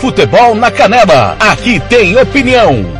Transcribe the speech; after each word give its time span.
Futebol 0.00 0.54
na 0.54 0.70
Canela. 0.70 1.36
Aqui 1.38 1.78
tem 1.90 2.16
opinião. 2.16 2.99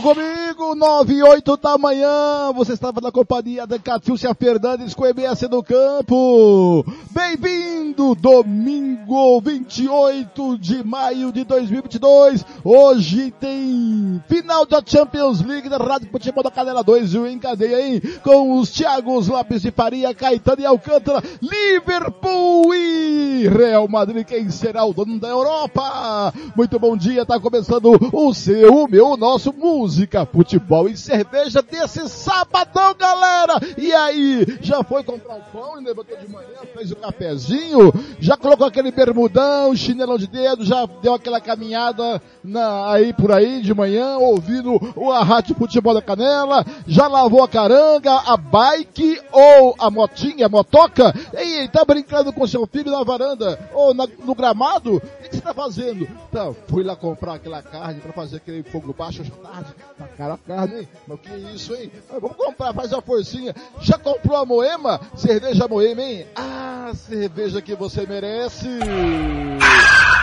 Comigo, 0.00 0.35
9 0.76 1.14
e 1.14 1.22
8 1.22 1.56
da 1.56 1.78
manhã, 1.78 2.52
você 2.54 2.74
estava 2.74 3.00
na 3.00 3.10
companhia 3.10 3.66
da 3.66 3.78
Catiúcia 3.78 4.34
Fernandes 4.34 4.92
com 4.92 5.06
MS 5.06 5.48
no 5.48 5.62
campo. 5.62 6.84
Bem-vindo, 7.10 8.14
domingo 8.14 9.40
28 9.40 10.58
de 10.58 10.84
maio 10.84 11.32
de 11.32 11.44
2022. 11.44 12.44
Hoje 12.62 13.30
tem 13.40 14.22
final 14.28 14.66
da 14.66 14.82
Champions 14.84 15.40
League 15.40 15.70
da 15.70 15.78
Rádio 15.78 16.10
Futebol 16.10 16.44
da 16.44 16.50
Canela 16.50 16.84
2 16.84 17.14
e 17.14 17.18
em 17.20 17.38
cadeia, 17.38 17.80
hein? 17.80 18.02
Com 18.22 18.58
os 18.58 18.70
Thiagos 18.70 19.28
Lopes 19.28 19.62
de 19.62 19.70
Faria, 19.70 20.14
Caetano 20.14 20.60
e 20.60 20.66
Alcântara, 20.66 21.22
Liverpool 21.40 22.74
e 22.74 23.48
Real 23.48 23.88
Madrid. 23.88 24.26
Quem 24.26 24.50
será 24.50 24.84
o 24.84 24.92
dono 24.92 25.18
da 25.18 25.28
Europa? 25.28 26.34
Muito 26.54 26.78
bom 26.78 26.94
dia, 26.98 27.24
tá 27.24 27.40
começando 27.40 27.98
o 28.12 28.34
seu, 28.34 28.84
o 28.84 28.88
meu, 28.88 29.12
o 29.12 29.16
nosso 29.16 29.54
música, 29.54 30.26
futebol 30.26 30.65
e 30.88 30.96
cerveja 30.96 31.62
desse 31.62 32.08
sabadão, 32.08 32.94
galera! 32.94 33.60
E 33.78 33.92
aí, 33.92 34.58
já 34.60 34.82
foi 34.82 35.04
comprar 35.04 35.36
o 35.36 35.42
pão 35.52 35.80
e 35.80 35.84
levantou 35.84 36.16
de 36.16 36.28
manhã, 36.28 36.58
fez 36.74 36.90
o 36.90 36.96
cafezinho, 36.96 37.92
já 38.18 38.36
colocou 38.36 38.66
aquele 38.66 38.90
bermudão, 38.90 39.74
chinelão 39.76 40.18
de 40.18 40.26
dedo, 40.26 40.64
já 40.64 40.84
deu 41.00 41.14
aquela 41.14 41.40
caminhada 41.40 42.20
na, 42.42 42.90
aí 42.90 43.12
por 43.12 43.30
aí 43.30 43.62
de 43.62 43.72
manhã, 43.72 44.16
ouvindo 44.18 44.80
o 44.96 45.12
a 45.12 45.22
rádio 45.22 45.54
futebol 45.54 45.94
da 45.94 46.02
canela, 46.02 46.64
já 46.86 47.06
lavou 47.06 47.42
a 47.42 47.48
caranga, 47.48 48.12
a 48.12 48.36
bike 48.36 49.20
ou 49.32 49.74
a 49.78 49.90
motinha, 49.90 50.46
a 50.46 50.48
motoca, 50.48 51.14
e 51.40 51.68
tá 51.68 51.84
brincando 51.84 52.32
com 52.32 52.46
seu 52.46 52.66
filho 52.66 52.90
na 52.90 53.04
varanda 53.04 53.58
ou 53.72 53.94
na, 53.94 54.06
no 54.24 54.34
gramado? 54.34 55.00
O 55.26 55.28
que 55.28 55.36
você 55.36 55.42
tá 55.42 55.52
fazendo? 55.52 56.06
Tá, 56.30 56.52
fui 56.68 56.84
lá 56.84 56.94
comprar 56.94 57.34
aquela 57.34 57.60
carne 57.60 58.00
para 58.00 58.12
fazer 58.12 58.36
aquele 58.36 58.62
fogo 58.62 58.92
baixo 58.92 59.22
hoje 59.22 59.32
à 59.42 59.48
tarde. 59.48 59.74
Tá 59.98 60.08
cara 60.16 60.34
a 60.34 60.38
carne, 60.38 60.80
hein? 60.82 60.88
Mas 61.06 61.20
que 61.20 61.34
isso, 61.54 61.74
hein? 61.74 61.90
Mas 62.08 62.20
vamos 62.20 62.36
comprar, 62.36 62.72
faz 62.72 62.92
a 62.92 63.02
forcinha. 63.02 63.52
Já 63.80 63.98
comprou 63.98 64.36
a 64.36 64.46
Moema? 64.46 65.00
Cerveja 65.16 65.66
Moema, 65.66 66.00
hein? 66.00 66.26
Ah, 66.36 66.92
cerveja 66.94 67.60
que 67.60 67.74
você 67.74 68.06
merece. 68.06 68.68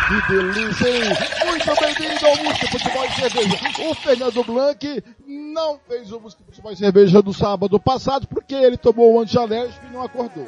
Que 0.08 0.34
delícia, 0.34 0.88
hein? 0.88 1.03
Muito 1.47 1.81
bem-vindo 1.81 2.25
ao 2.25 2.38
Música 2.38 2.68
Futebol 2.68 3.06
e 3.06 3.12
Cerveja. 3.12 3.90
O 3.90 3.96
Fernando 3.96 4.44
Blanc 4.46 5.03
não 5.28 5.80
fez 5.86 6.12
o 6.13 6.19
Música 6.22 6.44
Futebol 6.46 6.72
e 6.72 6.78
Cerveja 6.78 7.22
no 7.22 7.34
sábado 7.34 7.78
passado 7.78 8.25
porque 8.25 8.56
ele 8.56 8.78
tomou 8.78 9.13
o 9.13 9.19
antialérgico 9.19 9.86
e 9.86 9.94
não 9.94 10.02
acordou. 10.02 10.47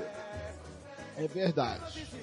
É 1.17 1.27
verdade. 1.27 2.14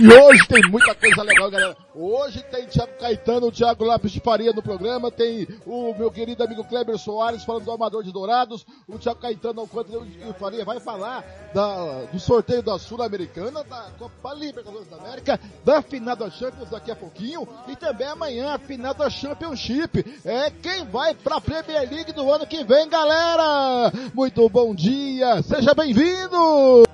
E 0.00 0.12
hoje 0.12 0.46
tem 0.46 0.62
muita 0.70 0.94
coisa 0.94 1.22
legal, 1.22 1.50
galera. 1.50 1.76
Hoje 1.92 2.40
tem 2.44 2.66
Thiago 2.66 2.92
Caetano, 3.00 3.48
o 3.48 3.52
Thiago 3.52 3.84
Lápis 3.84 4.12
de 4.12 4.20
Faria 4.20 4.52
no 4.52 4.62
programa, 4.62 5.10
tem 5.10 5.48
o 5.66 5.92
meu 5.94 6.08
querido 6.10 6.44
amigo 6.44 6.62
Kleber 6.62 6.96
Soares 6.96 7.42
falando 7.42 7.64
do 7.64 7.72
Amador 7.72 8.04
de 8.04 8.12
Dourados, 8.12 8.64
o 8.86 8.96
Thiago 8.96 9.20
Caetano 9.20 9.60
Alcântara 9.60 10.04
e 10.06 10.32
Faria 10.34 10.64
vai 10.64 10.78
falar 10.78 11.24
da, 11.52 12.04
do 12.12 12.20
sorteio 12.20 12.62
da 12.62 12.78
Sul-Americana, 12.78 13.64
da 13.64 13.86
Copa 13.98 14.34
Libertadores 14.34 14.86
da 14.86 14.96
América, 14.98 15.40
da 15.64 15.82
final 15.82 16.14
da 16.14 16.30
Champions 16.30 16.70
daqui 16.70 16.92
a 16.92 16.96
pouquinho 16.96 17.48
e 17.66 17.74
também 17.74 18.06
amanhã 18.06 18.54
a 18.54 18.58
final 18.58 18.94
da 18.94 19.10
Championship. 19.10 20.04
É 20.24 20.50
quem 20.50 20.84
vai 20.84 21.12
pra 21.14 21.40
Premier 21.40 21.90
League 21.90 22.12
do 22.12 22.32
ano 22.32 22.46
que 22.46 22.62
vem, 22.62 22.88
galera! 22.88 23.92
Muito 24.14 24.48
bom 24.48 24.72
dia, 24.72 25.42
seja 25.42 25.74
bem-vindo! 25.74 26.86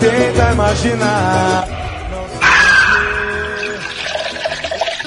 Tenta 0.00 0.52
imaginar. 0.52 1.19
Ah! 1.22 2.79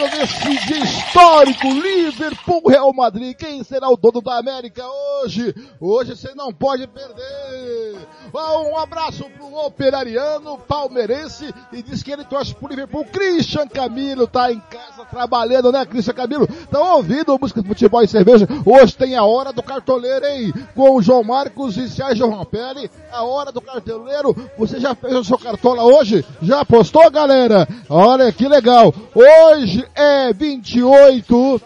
Nesse 0.03 0.65
dia 0.67 0.83
histórico, 0.83 1.65
Liverpool, 1.67 2.61
Real 2.67 2.93
Madrid, 2.93 3.37
quem 3.37 3.63
será 3.63 3.89
o 3.89 3.95
dono 3.95 4.21
da 4.21 4.37
América 4.37 4.83
hoje? 4.85 5.55
Hoje 5.79 6.15
você 6.15 6.35
não 6.35 6.51
pode 6.51 6.85
perder. 6.87 7.97
Um 8.33 8.77
abraço 8.77 9.23
pro 9.29 9.65
operariano 9.65 10.57
palmeirense 10.57 11.53
e 11.71 11.81
diz 11.81 12.03
que 12.03 12.11
ele 12.11 12.25
torce 12.25 12.53
pro 12.53 12.67
Liverpool. 12.67 13.05
Christian 13.05 13.67
Camilo 13.67 14.27
tá 14.27 14.51
em 14.51 14.59
casa 14.59 15.05
trabalhando, 15.09 15.71
né, 15.71 15.85
Christian 15.85 16.13
Camilo? 16.13 16.47
Tá 16.69 16.95
ouvindo 16.95 17.38
música 17.39 17.61
de 17.61 17.67
futebol 17.67 18.01
e 18.01 18.07
cerveja? 18.07 18.47
Hoje 18.65 18.97
tem 18.97 19.15
a 19.15 19.23
hora 19.23 19.53
do 19.53 19.63
cartoleiro, 19.63 20.25
hein? 20.25 20.53
Com 20.75 20.95
o 20.95 21.01
João 21.01 21.23
Marcos 21.23 21.77
e 21.77 21.88
Sérgio 21.88 22.29
Rampelli. 22.29 22.89
A 23.11 23.23
hora 23.23 23.51
do 23.51 23.61
cartoleiro. 23.61 24.35
Você 24.57 24.79
já 24.79 24.95
fez 24.95 25.13
o 25.13 25.23
seu 25.23 25.38
cartola 25.38 25.83
hoje? 25.83 26.25
Já 26.41 26.61
apostou, 26.61 27.09
galera? 27.11 27.67
Olha 27.88 28.31
que 28.31 28.47
legal. 28.47 28.94
Hoje 29.13 29.85
é 29.95 30.34
28 30.34 31.62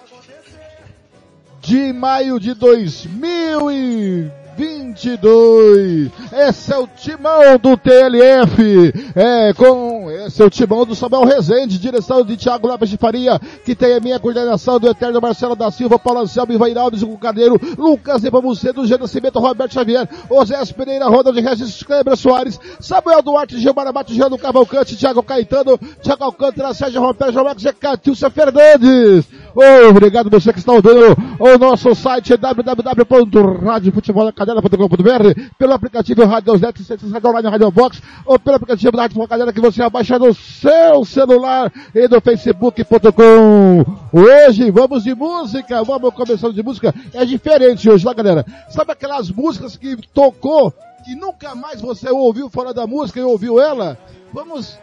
de 1.62 1.94
maio 1.94 2.40
de 2.40 2.54
2000 2.54 3.72
e 3.72 4.32
22. 4.57 6.09
Esse 6.31 6.74
é 6.74 6.77
o 6.77 6.88
timão 6.88 7.57
do 7.62 7.77
TLF. 7.77 8.92
É, 9.15 9.54
com, 9.54 10.09
esse 10.25 10.42
é 10.42 10.45
o 10.45 10.50
timão 10.50 10.83
do 10.83 10.95
Samuel 10.95 11.25
Rezende, 11.25 11.77
direção 11.77 12.25
de 12.25 12.36
Thiago 12.36 12.68
Lopes 12.68 12.89
de 12.89 12.98
Faria, 12.98 13.39
que 13.63 13.75
tem 13.75 13.94
a 13.94 14.00
minha 14.00 14.19
coordenação 14.19 14.80
do 14.80 14.89
Eterno 14.89 15.21
Marcelo 15.21 15.56
da 15.56 15.69
Silva, 15.69 16.00
Paulo 16.00 16.21
Anselmo, 16.21 16.51
Ivairaldo, 16.51 16.98
Zico 16.98 17.18
Cadeiro, 17.19 17.59
Lucas 17.77 18.24
Nepomucedo, 18.24 18.88
Gê 18.88 18.98
Nascimento, 18.98 19.39
Roberto 19.39 19.74
Xavier, 19.74 20.09
Osés 20.27 20.71
Pereira, 20.71 21.06
Ronald 21.06 21.39
Regis, 21.39 21.83
Kleber 21.83 22.18
Soares, 22.18 22.59
Samuel 22.80 23.21
Duarte, 23.21 23.59
Gilmar 23.59 23.86
Abate, 23.86 24.15
Jano 24.15 24.39
Cavalcante, 24.39 24.98
Thiago 24.98 25.21
Caetano, 25.21 25.77
Thiago 26.01 26.24
Alcântara, 26.24 26.74
Sérgio 26.74 27.00
Romero, 27.00 27.31
João 27.31 27.45
Marcos, 27.45 27.63
Catilcia 27.80 28.31
Fernandes. 28.31 29.25
Oh, 29.56 29.89
obrigado 29.89 30.30
você 30.30 30.51
que 30.54 30.59
está 30.59 30.71
ouvindo 30.71 31.15
o 31.39 31.57
nosso 31.57 31.94
site 31.95 32.33
www.radiofutebolacadela.com.br 34.56 35.52
pelo 35.58 35.74
aplicativo 35.74 36.26
Rádio 36.26 36.54
Net, 36.58 36.84
Rádio 37.12 37.30
Online, 37.30 37.50
Rádio 37.50 37.72
Box 37.72 38.02
ou 38.26 38.40
pelo 38.40 38.56
aplicativo 38.56 38.92
da 38.92 39.04
Rádio 39.04 39.28
Cadela 39.28 39.54
que 39.54 39.62
você 39.62 39.84
abaixa 39.84 40.18
no 40.18 40.34
seu 40.34 41.04
celular 41.06 41.72
e 41.94 42.08
no 42.08 42.22
facebook.com. 42.22 43.86
Hoje 44.14 44.72
vamos 44.72 45.04
de 45.04 45.14
música, 45.14 45.84
vamos 45.84 46.14
começando 46.14 46.54
de 46.54 46.64
música. 46.64 46.94
É 47.14 47.26
diferente 47.26 47.90
hoje, 47.90 48.06
lá 48.06 48.14
galera? 48.14 48.46
Sabe 48.70 48.92
aquelas 48.92 49.30
músicas 49.30 49.76
que 49.76 49.98
tocou 50.14 50.74
que 51.04 51.16
nunca 51.16 51.56
mais 51.56 51.82
você 51.82 52.10
ouviu 52.10 52.50
fora 52.50 52.74
da 52.74 52.88
música 52.88 53.20
e 53.20 53.24
ouviu 53.24 53.60
ela? 53.60 53.98
Vamos 54.34 54.78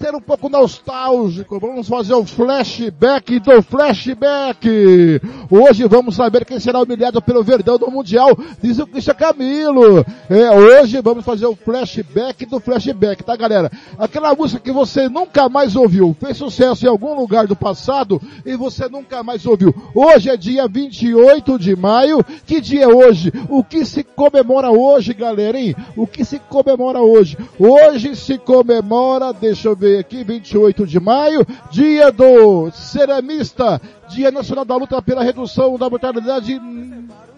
ser 0.00 0.14
um 0.14 0.20
pouco 0.20 0.48
nostálgico. 0.48 1.60
Vamos 1.60 1.86
fazer 1.86 2.14
o 2.14 2.24
flashback 2.24 3.38
do 3.38 3.62
flashback. 3.62 5.20
Hoje 5.50 5.86
vamos 5.86 6.16
saber 6.16 6.46
quem 6.46 6.58
será 6.58 6.80
humilhado 6.80 7.20
pelo 7.20 7.44
Verdão 7.44 7.76
no 7.76 7.90
Mundial, 7.90 8.30
diz 8.62 8.78
o 8.78 8.86
Christian 8.86 9.12
Camilo. 9.12 10.04
É, 10.30 10.50
hoje 10.52 11.02
vamos 11.02 11.22
fazer 11.22 11.44
o 11.44 11.54
flashback 11.54 12.46
do 12.46 12.58
flashback, 12.58 13.22
tá 13.22 13.36
galera? 13.36 13.70
Aquela 13.98 14.34
música 14.34 14.62
que 14.62 14.72
você 14.72 15.06
nunca 15.06 15.50
mais 15.50 15.76
ouviu, 15.76 16.16
fez 16.18 16.38
sucesso 16.38 16.86
em 16.86 16.88
algum 16.88 17.14
lugar 17.14 17.46
do 17.46 17.54
passado 17.54 18.22
e 18.46 18.56
você 18.56 18.88
nunca 18.88 19.22
mais 19.22 19.44
ouviu. 19.44 19.74
Hoje 19.94 20.30
é 20.30 20.36
dia 20.36 20.66
28 20.66 21.58
de 21.58 21.76
maio. 21.76 22.24
Que 22.46 22.58
dia 22.58 22.84
é 22.84 22.88
hoje? 22.88 23.30
O 23.50 23.62
que 23.62 23.84
se 23.84 24.02
comemora 24.02 24.70
hoje, 24.70 25.12
galera, 25.12 25.60
hein? 25.60 25.76
O 25.94 26.06
que 26.06 26.24
se 26.24 26.38
comemora 26.38 27.02
hoje? 27.02 27.36
Hoje 27.58 28.16
se 28.16 28.38
comemora, 28.38 29.34
deixa 29.34 29.68
eu 29.68 29.76
ver 29.76 29.89
aqui, 29.98 30.22
28 30.24 30.86
de 30.86 31.00
maio, 31.00 31.46
dia 31.70 32.10
do 32.12 32.70
ceramista, 32.70 33.80
dia 34.08 34.30
nacional 34.30 34.64
da 34.64 34.76
luta 34.76 35.02
pela 35.02 35.22
redução 35.24 35.76
da 35.76 35.90
mortalidade 35.90 36.60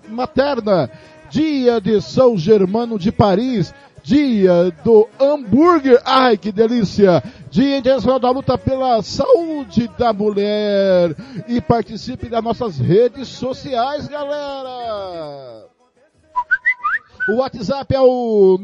materna, 0.09 0.91
dia 1.31 1.81
de 1.81 2.01
São 2.01 2.37
Germano 2.37 2.99
de 2.99 3.11
Paris, 3.11 3.75
dia 4.03 4.73
do 4.85 5.09
hambúrguer, 5.19 6.01
ai 6.05 6.37
que 6.37 6.51
delícia, 6.51 7.23
dia 7.51 7.79
internacional 7.79 8.19
da 8.19 8.31
luta 8.31 8.59
pela 8.59 9.01
saúde 9.03 9.89
da 9.97 10.13
mulher. 10.13 11.15
E 11.49 11.61
participe 11.61 12.29
das 12.29 12.43
nossas 12.43 12.79
redes 12.79 13.29
sociais, 13.29 14.09
galera. 14.09 15.67
O 17.29 17.37
WhatsApp 17.37 17.95
é 17.95 18.01
o 18.01 18.59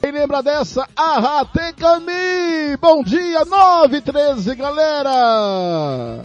Quem 0.00 0.10
lembra 0.12 0.42
dessa? 0.42 0.86
Ah, 0.96 1.44
tem 1.52 1.72
caminho! 1.74 2.78
Bom 2.80 3.02
dia, 3.02 3.44
9 3.44 4.00
13, 4.00 4.54
galera! 4.54 6.24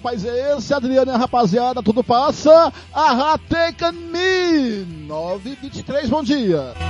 País 0.00 0.24
é 0.24 0.56
esse? 0.56 0.72
Adriana, 0.72 1.16
rapaziada, 1.16 1.82
tudo 1.82 2.02
passa. 2.02 2.72
A 2.92 3.38
Take 3.38 3.92
Me 3.92 4.84
923, 5.06 6.08
bom 6.08 6.22
dia. 6.22 6.89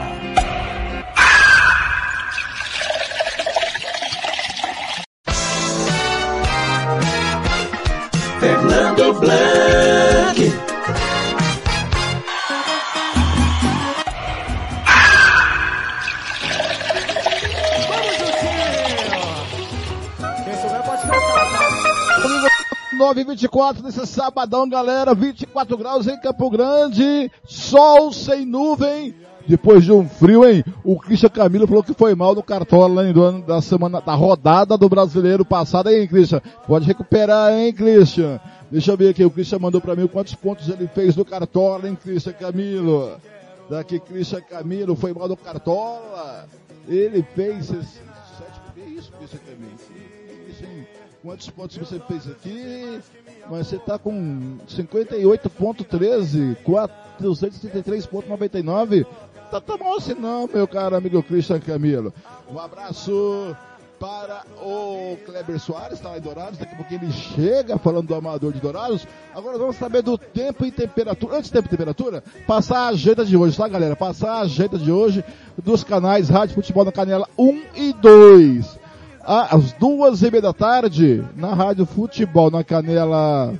24 23.61 23.83
nesse 23.83 24.07
sabadão, 24.07 24.67
galera. 24.67 25.13
24 25.13 25.77
graus 25.77 26.07
em 26.07 26.19
Campo 26.19 26.49
Grande. 26.49 27.31
Sol 27.45 28.11
sem 28.11 28.43
nuvem. 28.43 29.13
Depois 29.47 29.83
de 29.83 29.91
um 29.91 30.07
frio, 30.07 30.47
hein? 30.47 30.63
O 30.83 30.99
Christian 30.99 31.29
Camilo 31.29 31.67
falou 31.67 31.83
que 31.83 31.93
foi 31.93 32.15
mal 32.15 32.33
no 32.33 32.41
cartola 32.41 33.05
hein, 33.05 33.13
do 33.13 33.23
ano 33.23 33.41
da 33.43 33.61
semana, 33.61 34.01
da 34.01 34.13
rodada 34.13 34.77
do 34.77 34.89
brasileiro 34.89 35.45
passado, 35.45 35.89
hein, 35.89 36.07
Christian? 36.07 36.41
Pode 36.67 36.85
recuperar, 36.85 37.51
hein, 37.53 37.73
Christian? 37.73 38.39
Deixa 38.71 38.91
eu 38.91 38.97
ver 38.97 39.09
aqui, 39.09 39.25
o 39.25 39.31
Christian 39.31 39.59
mandou 39.59 39.81
pra 39.81 39.95
mim 39.95 40.07
quantos 40.07 40.35
pontos 40.35 40.69
ele 40.69 40.87
fez 40.87 41.15
no 41.15 41.25
cartola, 41.25 41.87
hein, 41.87 41.97
Christian 42.01 42.33
Camilo? 42.33 43.17
Daqui, 43.69 43.99
Christian 43.99 44.41
Camilo 44.41 44.95
foi 44.95 45.11
mal 45.13 45.27
no 45.27 45.37
cartola. 45.37 46.47
Ele 46.87 47.25
fez 47.35 47.71
esse, 47.71 47.71
sete, 47.73 48.61
que 48.75 48.81
isso, 48.81 49.11
Christian 49.17 49.39
Camilo? 49.39 49.71
Quantos 51.23 51.49
pontos 51.51 51.77
você 51.77 51.99
fez 51.99 52.27
aqui? 52.27 52.99
Mas 53.51 53.67
você 53.67 53.77
tá 53.77 53.99
com 53.99 54.57
58.13, 54.65 56.55
433.99. 57.19 59.05
Tá 59.51 59.59
tão 59.59 59.77
mal 59.77 59.97
assim 59.97 60.13
não, 60.13 60.47
meu 60.47 60.65
caro 60.65 60.95
amigo 60.95 61.21
Christian 61.21 61.59
Camilo. 61.59 62.13
Um 62.49 62.57
abraço 62.57 63.53
para 63.99 64.45
o 64.61 65.17
Kleber 65.25 65.59
Soares, 65.59 65.97
está 65.97 66.11
lá 66.11 66.17
em 66.17 66.21
Dourados. 66.21 66.57
Daqui 66.57 66.75
a 66.75 66.77
pouquinho 66.77 67.03
ele 67.03 67.11
chega 67.11 67.77
falando 67.77 68.07
do 68.07 68.15
amador 68.15 68.53
de 68.53 68.61
Dourados. 68.61 69.05
Agora 69.35 69.57
vamos 69.57 69.75
saber 69.75 70.01
do 70.01 70.17
tempo 70.17 70.65
e 70.65 70.71
temperatura. 70.71 71.35
Antes 71.35 71.49
do 71.49 71.53
tempo 71.53 71.67
e 71.67 71.71
temperatura, 71.71 72.23
passar 72.47 72.85
a 72.85 72.87
agenda 72.87 73.25
de 73.25 73.35
hoje, 73.35 73.57
tá, 73.57 73.67
galera? 73.67 73.97
Passar 73.97 74.35
a 74.35 74.43
agenda 74.43 74.77
de 74.77 74.89
hoje 74.89 75.25
dos 75.61 75.83
canais 75.83 76.29
Rádio 76.29 76.55
Futebol 76.55 76.85
na 76.85 76.91
Canela 76.93 77.27
1 77.37 77.63
e 77.75 77.91
2 77.91 78.80
às 79.23 79.71
duas 79.73 80.21
e 80.21 80.31
meia 80.31 80.41
da 80.41 80.53
tarde, 80.53 81.23
na 81.35 81.53
Rádio 81.53 81.85
Futebol 81.85 82.49
na 82.49 82.63
Canela. 82.63 83.53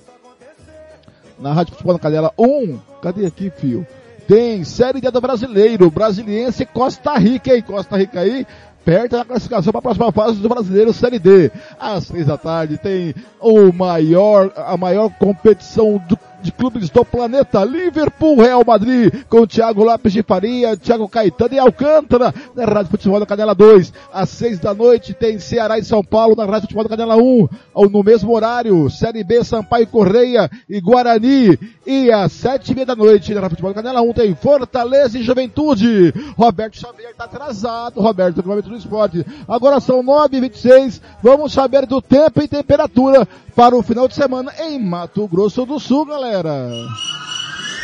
Na 1.39 1.54
Rádio 1.54 1.74
Futebol 1.74 1.93
na 1.93 2.00
Canela 2.00 2.34
1. 2.38 2.80
Cadê 3.02 3.26
aqui, 3.26 3.50
fio? 3.50 3.86
Tem 4.28 4.63
Série 4.63 5.02
D 5.02 5.12
do 5.12 5.19
Brasileiro, 5.19 5.91
Brasiliense 5.91 6.65
Costa 6.65 7.17
Rica, 7.17 7.56
hein? 7.56 7.62
Costa 7.62 7.97
Rica 7.97 8.21
aí, 8.21 8.45
perto 8.86 9.17
da 9.17 9.26
classificação 9.26 9.71
para 9.71 9.80
a 9.80 9.82
próxima 9.82 10.12
fase 10.12 10.39
do 10.39 10.50
Brasileiro 10.50 10.93
Série 10.93 11.19
D. 11.19 11.52
Às 11.80 12.08
três 12.08 12.28
da 12.28 12.38
tarde 12.38 12.78
tem 12.78 13.13
o 13.39 13.71
maior, 13.74 14.52
a 14.56 14.78
maior 14.78 15.10
competição 15.19 16.02
do 16.08 16.17
de 16.41 16.51
clubes 16.51 16.89
do 16.89 17.06
planeta. 17.06 17.63
Liverpool, 17.63 18.41
Real 18.41 18.63
Madrid, 18.65 19.13
com 19.30 19.45
Thiago 19.45 19.84
Lopes 19.84 20.13
de 20.13 20.23
Faria, 20.23 20.75
Thiago 20.75 21.08
Caetano 21.08 21.54
e 21.54 21.60
Alcântara, 21.60 22.34
na 22.56 22.65
Rádio 22.65 22.91
Futebol 22.91 23.19
da 23.19 23.25
Canela 23.25 23.54
2. 23.54 23.93
Às 24.13 24.30
6 24.30 24.60
da 24.60 24.73
noite 24.73 25.13
tem 25.13 25.39
Ceará 25.39 25.77
e 25.77 25.84
São 25.84 26.04
Paulo 26.04 26.36
na 26.36 26.45
Rádio 26.45 26.62
Futebol 26.62 26.84
da 26.84 26.89
Canela 26.89 27.15
1. 27.15 27.47
Ou 27.73 27.89
no 27.89 28.04
mesmo 28.04 28.34
horário, 28.34 28.89
Série 28.89 29.23
B, 29.23 29.43
Sampaio 29.43 29.88
Correia 29.88 30.49
e 30.69 30.82
Guarani. 30.82 31.58
E 31.86 32.12
às 32.12 32.32
7 32.34 32.71
e 32.71 32.75
meia 32.75 32.86
da 32.86 32.95
noite 32.95 33.34
na 33.34 33.41
Rádio 33.41 33.58
Futebol 33.58 33.73
da 33.73 33.82
Canela 33.82 34.01
1 34.01 34.13
tem 34.13 34.36
Fortaleza 34.36 35.17
e 35.17 35.23
Juventude. 35.23 36.13
Roberto 36.38 36.77
Xavier 36.77 37.12
está 37.12 37.25
atrasado, 37.25 38.01
Roberto, 38.01 38.41
do 38.41 38.47
momento 38.47 38.69
do 38.69 38.75
esporte. 38.75 39.25
Agora 39.47 39.80
são 39.80 40.01
9 40.01 40.38
e 40.38 40.41
26 40.41 41.01
Vamos 41.21 41.54
saber 41.54 41.86
do 41.86 42.01
tempo 42.01 42.41
e 42.41 42.47
temperatura 42.47 43.27
para 43.56 43.76
o 43.76 43.84
final 43.84 44.08
de 44.08 44.16
semana 44.16 44.54
em 44.60 44.80
Mato 44.80 45.28
Grosso 45.28 45.66
do 45.66 45.80
Sul, 45.80 46.06
galera. 46.06 46.70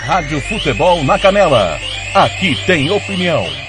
Rádio 0.02 0.42
Futebol 0.42 1.04
na 1.04 1.20
Canela. 1.20 1.78
Aqui 2.14 2.56
tem 2.66 2.90
opinião. 2.90 3.67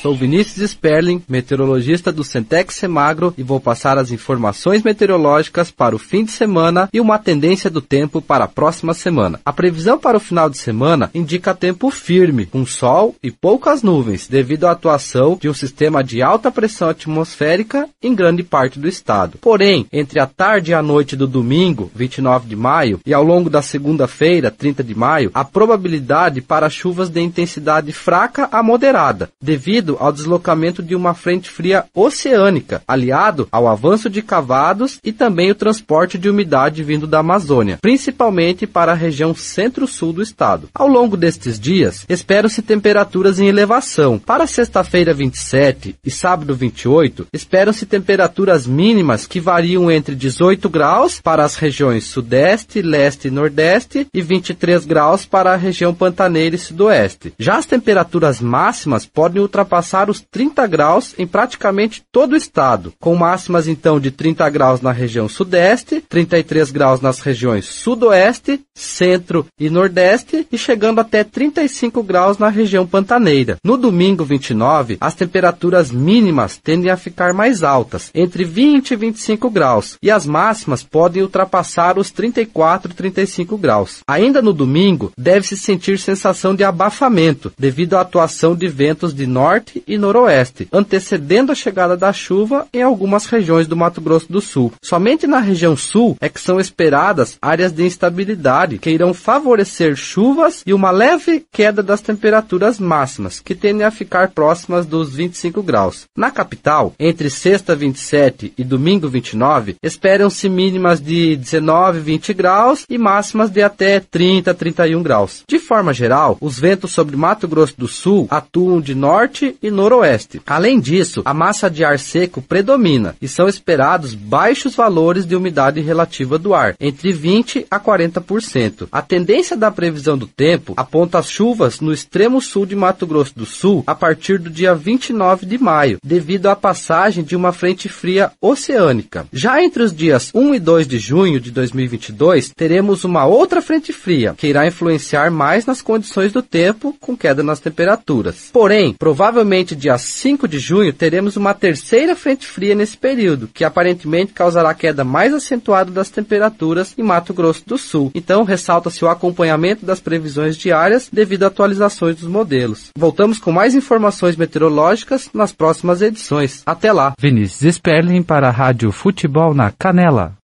Sou 0.00 0.14
Vinícius 0.14 0.70
Sperling, 0.70 1.20
meteorologista 1.28 2.12
do 2.12 2.22
Centex 2.22 2.76
Semagro 2.76 3.34
e 3.36 3.42
vou 3.42 3.58
passar 3.58 3.98
as 3.98 4.12
informações 4.12 4.80
meteorológicas 4.84 5.72
para 5.72 5.94
o 5.94 5.98
fim 5.98 6.24
de 6.24 6.30
semana 6.30 6.88
e 6.92 7.00
uma 7.00 7.18
tendência 7.18 7.68
do 7.68 7.80
tempo 7.80 8.22
para 8.22 8.44
a 8.44 8.48
próxima 8.48 8.94
semana. 8.94 9.40
A 9.44 9.52
previsão 9.52 9.98
para 9.98 10.16
o 10.16 10.20
final 10.20 10.48
de 10.48 10.56
semana 10.56 11.10
indica 11.12 11.52
tempo 11.52 11.90
firme, 11.90 12.46
com 12.46 12.64
sol 12.64 13.16
e 13.20 13.32
poucas 13.32 13.82
nuvens, 13.82 14.28
devido 14.28 14.68
à 14.68 14.70
atuação 14.70 15.36
de 15.40 15.48
um 15.48 15.54
sistema 15.54 16.04
de 16.04 16.22
alta 16.22 16.48
pressão 16.52 16.90
atmosférica 16.90 17.88
em 18.00 18.14
grande 18.14 18.44
parte 18.44 18.78
do 18.78 18.86
estado. 18.86 19.38
Porém, 19.40 19.84
entre 19.92 20.20
a 20.20 20.26
tarde 20.26 20.70
e 20.70 20.74
a 20.74 20.82
noite 20.82 21.16
do 21.16 21.26
domingo, 21.26 21.90
29 21.92 22.48
de 22.48 22.54
maio, 22.54 23.00
e 23.04 23.12
ao 23.12 23.24
longo 23.24 23.50
da 23.50 23.62
segunda-feira, 23.62 24.48
30 24.48 24.84
de 24.84 24.94
maio, 24.94 25.32
a 25.34 25.44
probabilidade 25.44 26.40
para 26.40 26.70
chuvas 26.70 27.08
de 27.08 27.20
intensidade 27.20 27.90
fraca 27.90 28.48
a 28.52 28.62
moderada, 28.62 29.28
devido 29.42 29.87
ao 29.98 30.12
deslocamento 30.12 30.82
de 30.82 30.94
uma 30.94 31.14
frente 31.14 31.50
fria 31.50 31.84
oceânica, 31.94 32.82
aliado 32.86 33.48
ao 33.50 33.68
avanço 33.68 34.10
de 34.10 34.22
cavados 34.22 34.98
e 35.02 35.12
também 35.12 35.50
o 35.50 35.54
transporte 35.54 36.18
de 36.18 36.28
umidade 36.28 36.82
vindo 36.82 37.06
da 37.06 37.20
Amazônia, 37.20 37.78
principalmente 37.80 38.66
para 38.66 38.92
a 38.92 38.94
região 38.94 39.34
centro-sul 39.34 40.12
do 40.12 40.22
estado. 40.22 40.68
Ao 40.74 40.86
longo 40.86 41.16
destes 41.16 41.58
dias, 41.58 42.04
esperam-se 42.08 42.62
temperaturas 42.62 43.40
em 43.40 43.48
elevação. 43.48 44.18
Para 44.18 44.46
sexta-feira 44.46 45.14
27 45.14 45.96
e 46.04 46.10
sábado 46.10 46.54
28, 46.54 47.26
esperam-se 47.32 47.86
temperaturas 47.86 48.66
mínimas 48.66 49.26
que 49.26 49.40
variam 49.40 49.90
entre 49.90 50.14
18 50.14 50.68
graus 50.68 51.20
para 51.20 51.44
as 51.44 51.56
regiões 51.56 52.04
sudeste, 52.04 52.82
leste 52.82 53.28
e 53.28 53.30
nordeste 53.30 54.06
e 54.12 54.20
23 54.20 54.84
graus 54.84 55.24
para 55.24 55.52
a 55.52 55.56
região 55.56 55.94
pantaneira 55.94 56.56
e 56.56 56.58
sudoeste. 56.58 57.32
Já 57.38 57.56
as 57.56 57.66
temperaturas 57.66 58.40
máximas 58.40 59.06
podem 59.06 59.40
ultrapassar 59.40 59.77
ultrapassar 59.78 60.10
os 60.10 60.20
30 60.20 60.66
graus 60.66 61.14
em 61.18 61.26
praticamente 61.26 62.02
todo 62.12 62.32
o 62.32 62.36
estado, 62.36 62.92
com 62.98 63.14
máximas 63.14 63.68
então 63.68 64.00
de 64.00 64.10
30 64.10 64.48
graus 64.50 64.80
na 64.80 64.92
região 64.92 65.28
sudeste, 65.28 66.02
33 66.08 66.70
graus 66.70 67.00
nas 67.00 67.20
regiões 67.20 67.66
sudoeste, 67.66 68.60
centro 68.74 69.46
e 69.58 69.70
nordeste 69.70 70.46
e 70.50 70.58
chegando 70.58 71.00
até 71.00 71.22
35 71.22 72.02
graus 72.02 72.38
na 72.38 72.48
região 72.48 72.86
pantaneira. 72.86 73.56
No 73.64 73.76
domingo 73.76 74.24
29, 74.24 74.98
as 75.00 75.14
temperaturas 75.14 75.90
mínimas 75.90 76.56
tendem 76.56 76.90
a 76.90 76.96
ficar 76.96 77.32
mais 77.32 77.62
altas, 77.62 78.10
entre 78.14 78.44
20 78.44 78.90
e 78.90 78.96
25 78.96 79.50
graus, 79.50 79.96
e 80.02 80.10
as 80.10 80.26
máximas 80.26 80.82
podem 80.82 81.22
ultrapassar 81.22 81.98
os 81.98 82.10
34 82.10 82.92
e 82.92 82.94
35 82.94 83.56
graus. 83.56 84.00
Ainda 84.08 84.42
no 84.42 84.52
domingo, 84.52 85.12
deve-se 85.16 85.56
sentir 85.56 85.98
sensação 85.98 86.54
de 86.54 86.64
abafamento 86.64 87.52
devido 87.58 87.94
à 87.94 88.00
atuação 88.00 88.56
de 88.56 88.68
ventos 88.68 89.14
de 89.14 89.26
norte 89.26 89.67
norte 89.68 89.82
e 89.86 89.98
noroeste, 89.98 90.68
antecedendo 90.72 91.52
a 91.52 91.54
chegada 91.54 91.96
da 91.96 92.12
chuva 92.12 92.66
em 92.72 92.82
algumas 92.82 93.26
regiões 93.26 93.66
do 93.66 93.76
Mato 93.76 94.00
Grosso 94.00 94.30
do 94.30 94.40
Sul. 94.40 94.72
Somente 94.82 95.26
na 95.26 95.38
região 95.38 95.76
sul 95.76 96.16
é 96.20 96.28
que 96.28 96.40
são 96.40 96.58
esperadas 96.58 97.36
áreas 97.40 97.72
de 97.72 97.84
instabilidade 97.84 98.78
que 98.78 98.90
irão 98.90 99.12
favorecer 99.12 99.94
chuvas 99.96 100.62
e 100.66 100.72
uma 100.72 100.90
leve 100.90 101.44
queda 101.52 101.82
das 101.82 102.00
temperaturas 102.00 102.78
máximas, 102.78 103.40
que 103.40 103.54
tendem 103.54 103.86
a 103.86 103.90
ficar 103.90 104.30
próximas 104.30 104.86
dos 104.86 105.14
25 105.14 105.62
graus. 105.62 106.06
Na 106.16 106.30
capital, 106.30 106.94
entre 106.98 107.28
sexta 107.30 107.74
27 107.76 108.52
e 108.56 108.64
domingo 108.64 109.08
29, 109.08 109.76
esperam-se 109.82 110.48
mínimas 110.48 111.00
de 111.00 111.36
19, 111.36 112.00
20 112.00 112.32
graus 112.32 112.84
e 112.88 112.96
máximas 112.96 113.50
de 113.50 113.62
até 113.62 114.00
30, 114.00 114.54
31 114.54 115.02
graus. 115.02 115.42
De 115.48 115.58
forma 115.58 115.92
geral, 115.92 116.36
os 116.40 116.58
ventos 116.58 116.92
sobre 116.92 117.16
Mato 117.16 117.46
Grosso 117.46 117.74
do 117.76 117.88
Sul 117.88 118.26
atuam 118.30 118.80
de 118.80 118.94
norte 118.94 119.57
e 119.62 119.70
noroeste. 119.70 120.40
Além 120.46 120.80
disso, 120.80 121.22
a 121.24 121.34
massa 121.34 121.70
de 121.70 121.84
ar 121.84 121.98
seco 121.98 122.40
predomina 122.40 123.16
e 123.20 123.28
são 123.28 123.48
esperados 123.48 124.14
baixos 124.14 124.74
valores 124.74 125.26
de 125.26 125.36
umidade 125.36 125.80
relativa 125.80 126.38
do 126.38 126.54
ar, 126.54 126.74
entre 126.80 127.12
20 127.12 127.66
a 127.70 127.80
40%. 127.80 128.88
A 128.90 129.02
tendência 129.02 129.56
da 129.56 129.70
previsão 129.70 130.16
do 130.16 130.26
tempo 130.26 130.74
aponta 130.76 131.18
as 131.18 131.28
chuvas 131.28 131.80
no 131.80 131.92
extremo 131.92 132.40
sul 132.40 132.64
de 132.64 132.76
Mato 132.76 133.06
Grosso 133.06 133.34
do 133.36 133.46
Sul 133.46 133.82
a 133.86 133.94
partir 133.94 134.38
do 134.38 134.50
dia 134.50 134.74
29 134.74 135.46
de 135.46 135.58
maio, 135.58 135.98
devido 136.02 136.46
à 136.46 136.56
passagem 136.56 137.24
de 137.24 137.36
uma 137.36 137.52
frente 137.52 137.88
fria 137.88 138.30
oceânica. 138.40 139.26
Já 139.32 139.62
entre 139.62 139.82
os 139.82 139.94
dias 139.94 140.30
1 140.34 140.54
e 140.54 140.60
2 140.60 140.86
de 140.86 140.98
junho 140.98 141.40
de 141.40 141.50
2022, 141.50 142.52
teremos 142.56 143.04
uma 143.04 143.26
outra 143.26 143.60
frente 143.60 143.92
fria, 143.92 144.34
que 144.36 144.46
irá 144.46 144.66
influenciar 144.66 145.30
mais 145.30 145.66
nas 145.66 145.82
condições 145.82 146.32
do 146.32 146.42
tempo, 146.42 146.96
com 147.00 147.16
queda 147.16 147.42
nas 147.42 147.60
temperaturas. 147.60 148.50
Porém, 148.52 148.94
provavelmente 148.98 149.47
dia 149.76 149.96
5 149.96 150.46
de 150.46 150.58
junho, 150.58 150.92
teremos 150.92 151.36
uma 151.36 151.54
terceira 151.54 152.14
frente 152.14 152.46
fria 152.46 152.74
nesse 152.74 152.96
período, 152.96 153.48
que 153.52 153.64
aparentemente 153.64 154.32
causará 154.32 154.72
queda 154.74 155.04
mais 155.04 155.32
acentuada 155.32 155.90
das 155.90 156.10
temperaturas 156.10 156.94
em 156.96 157.02
Mato 157.02 157.32
Grosso 157.32 157.62
do 157.66 157.78
Sul. 157.78 158.10
Então, 158.14 158.44
ressalta-se 158.44 159.04
o 159.04 159.08
acompanhamento 159.08 159.84
das 159.84 160.00
previsões 160.00 160.56
diárias 160.56 161.08
devido 161.12 161.44
a 161.44 161.46
atualizações 161.46 162.16
dos 162.16 162.28
modelos. 162.28 162.90
Voltamos 162.96 163.38
com 163.38 163.50
mais 163.52 163.74
informações 163.74 164.36
meteorológicas 164.36 165.30
nas 165.32 165.52
próximas 165.52 166.02
edições. 166.02 166.62
Até 166.66 166.92
lá! 166.92 167.12
Vinícius 167.18 167.76
Sperling 167.76 168.22
para 168.22 168.48
a 168.48 168.52
Rádio 168.52 168.92
Futebol 168.92 169.54
na 169.54 169.70
Canela. 169.70 170.36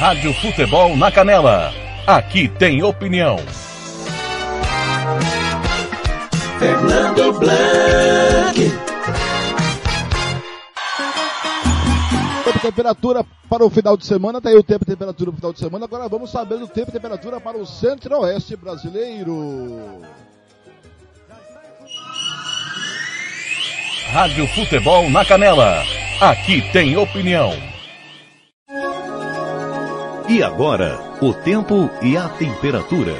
Rádio 0.00 0.32
Futebol 0.32 0.96
na 0.96 1.12
Canela. 1.12 1.74
Aqui 2.06 2.48
tem 2.48 2.82
opinião. 2.82 3.36
Fernando 6.60 7.32
Blanc. 7.38 8.54
Tempo 12.44 12.58
e 12.58 12.60
temperatura 12.60 13.24
para 13.48 13.64
o 13.64 13.70
final 13.70 13.96
de 13.96 14.04
semana, 14.04 14.42
tá 14.42 14.50
aí 14.50 14.56
o 14.56 14.62
tempo 14.62 14.84
e 14.84 14.86
temperatura 14.86 15.30
para 15.30 15.36
o 15.36 15.40
final 15.40 15.52
de 15.54 15.58
semana. 15.58 15.86
Agora 15.86 16.06
vamos 16.06 16.30
saber 16.30 16.58
do 16.58 16.68
tempo 16.68 16.90
e 16.90 16.92
temperatura 16.92 17.40
para 17.40 17.56
o 17.56 17.64
centro-oeste 17.64 18.56
brasileiro. 18.56 20.02
Rádio 24.10 24.46
Futebol 24.48 25.08
na 25.08 25.24
Canela. 25.24 25.82
Aqui 26.20 26.60
tem 26.72 26.94
opinião. 26.94 27.54
E 30.28 30.42
agora, 30.42 31.00
o 31.22 31.32
tempo 31.32 31.88
e 32.02 32.18
a 32.18 32.28
temperatura. 32.28 33.16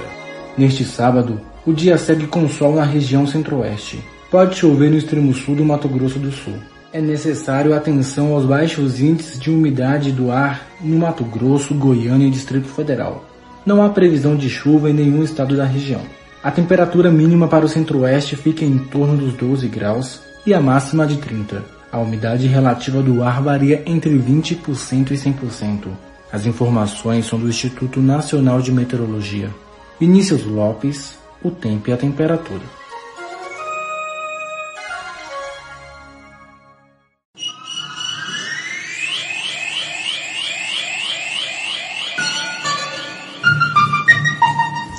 Neste 0.58 0.84
sábado, 0.84 1.40
o 1.70 1.72
dia 1.72 1.96
segue 1.96 2.26
com 2.26 2.48
sol 2.48 2.74
na 2.74 2.82
região 2.82 3.24
centro-oeste. 3.24 4.00
Pode 4.28 4.56
chover 4.56 4.90
no 4.90 4.96
extremo 4.96 5.32
sul 5.32 5.54
do 5.54 5.64
Mato 5.64 5.88
Grosso 5.88 6.18
do 6.18 6.32
Sul. 6.32 6.54
É 6.92 7.00
necessário 7.00 7.72
atenção 7.72 8.34
aos 8.34 8.44
baixos 8.44 9.00
índices 9.00 9.38
de 9.38 9.50
umidade 9.50 10.10
do 10.10 10.32
ar 10.32 10.66
no 10.80 10.98
Mato 10.98 11.22
Grosso, 11.22 11.72
Goiânia 11.72 12.26
e 12.26 12.30
Distrito 12.30 12.66
Federal. 12.66 13.24
Não 13.64 13.84
há 13.84 13.88
previsão 13.88 14.34
de 14.34 14.50
chuva 14.50 14.90
em 14.90 14.92
nenhum 14.92 15.22
estado 15.22 15.56
da 15.56 15.64
região. 15.64 16.00
A 16.42 16.50
temperatura 16.50 17.08
mínima 17.08 17.46
para 17.46 17.64
o 17.64 17.68
centro-oeste 17.68 18.34
fica 18.34 18.64
em 18.64 18.76
torno 18.76 19.16
dos 19.16 19.34
12 19.34 19.68
graus 19.68 20.20
e 20.44 20.52
a 20.52 20.60
máxima 20.60 21.06
de 21.06 21.18
30. 21.18 21.62
A 21.92 22.00
umidade 22.00 22.48
relativa 22.48 23.00
do 23.00 23.22
ar 23.22 23.40
varia 23.40 23.80
entre 23.86 24.10
20% 24.18 25.12
e 25.12 25.14
100%. 25.14 25.86
As 26.32 26.46
informações 26.46 27.26
são 27.26 27.38
do 27.38 27.48
Instituto 27.48 28.00
Nacional 28.00 28.60
de 28.60 28.72
Meteorologia. 28.72 29.50
Vinícius 30.00 30.44
Lopes, 30.44 31.19
o 31.42 31.50
tempo 31.50 31.90
e 31.90 31.92
a 31.92 31.96
temperatura. 31.96 32.79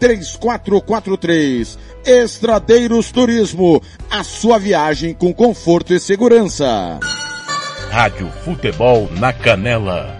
3443. 0.00 1.78
Estradeiros 2.04 3.12
Turismo, 3.12 3.80
a 4.10 4.24
sua 4.24 4.58
viagem 4.58 5.14
com 5.14 5.32
conforto 5.32 5.94
e 5.94 6.00
segurança. 6.00 6.98
Rádio 7.90 8.30
Futebol 8.44 9.08
na 9.12 9.32
Canela. 9.32 10.19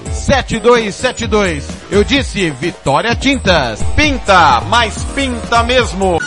7272. 0.11 1.67
Eu 1.89 2.03
disse 2.03 2.49
Vitória 2.51 3.15
Tintas. 3.15 3.81
Pinta, 3.95 4.61
mas 4.61 5.03
pinta 5.15 5.63
mesmo. 5.63 6.19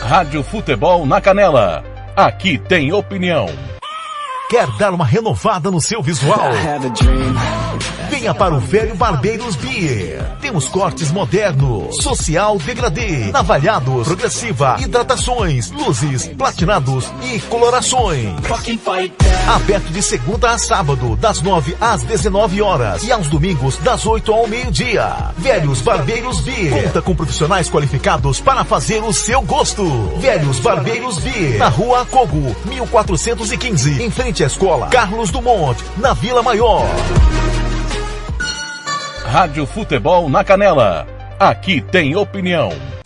Rádio 0.00 0.42
Futebol 0.42 1.06
na 1.06 1.20
Canela. 1.20 1.84
Aqui 2.16 2.58
tem 2.58 2.92
opinião. 2.92 3.46
Quer 4.52 4.70
dar 4.72 4.92
uma 4.92 5.06
renovada 5.06 5.70
no 5.70 5.80
seu 5.80 6.02
visual? 6.02 6.38
Venha 8.10 8.34
para 8.34 8.54
o 8.54 8.60
Velho 8.60 8.94
Barbeiros 8.94 9.56
Beer. 9.56 10.22
Temos 10.42 10.68
cortes 10.68 11.10
modernos, 11.10 11.96
social 11.96 12.58
degradê, 12.58 13.30
navalhados, 13.32 14.06
progressiva, 14.06 14.76
hidratações, 14.78 15.70
luzes, 15.70 16.28
platinados 16.28 17.10
e 17.22 17.40
colorações. 17.40 18.28
Aberto 19.48 19.90
de 19.90 20.02
segunda 20.02 20.50
a 20.50 20.58
sábado, 20.58 21.16
das 21.16 21.40
9 21.40 21.74
às 21.80 22.02
19 22.02 22.60
horas 22.60 23.02
e 23.02 23.10
aos 23.10 23.28
domingos 23.28 23.78
das 23.78 24.04
8 24.04 24.30
ao 24.30 24.46
meio-dia. 24.46 25.32
Velhos 25.38 25.80
Barbeiros 25.80 26.42
Beer. 26.42 26.84
Conta 26.84 27.00
com 27.00 27.16
profissionais 27.16 27.70
qualificados 27.70 28.38
para 28.38 28.62
fazer 28.62 29.02
o 29.02 29.14
seu 29.14 29.40
gosto. 29.40 29.82
Velhos 30.18 30.60
Barbeiros 30.60 31.18
Beer. 31.18 31.58
Na 31.58 31.68
rua 31.68 32.04
Cogo, 32.04 32.54
1415, 32.66 34.02
em 34.02 34.10
frente 34.10 34.41
à 34.42 34.46
escola 34.46 34.86
Carlos 34.88 35.30
Dumont, 35.30 35.76
na 35.96 36.12
Vila 36.14 36.42
Maior. 36.42 36.84
Rádio 39.24 39.64
Futebol 39.66 40.28
na 40.28 40.44
Canela. 40.44 41.06
Aqui 41.38 41.80
tem 41.80 42.16
opinião. 42.16 42.70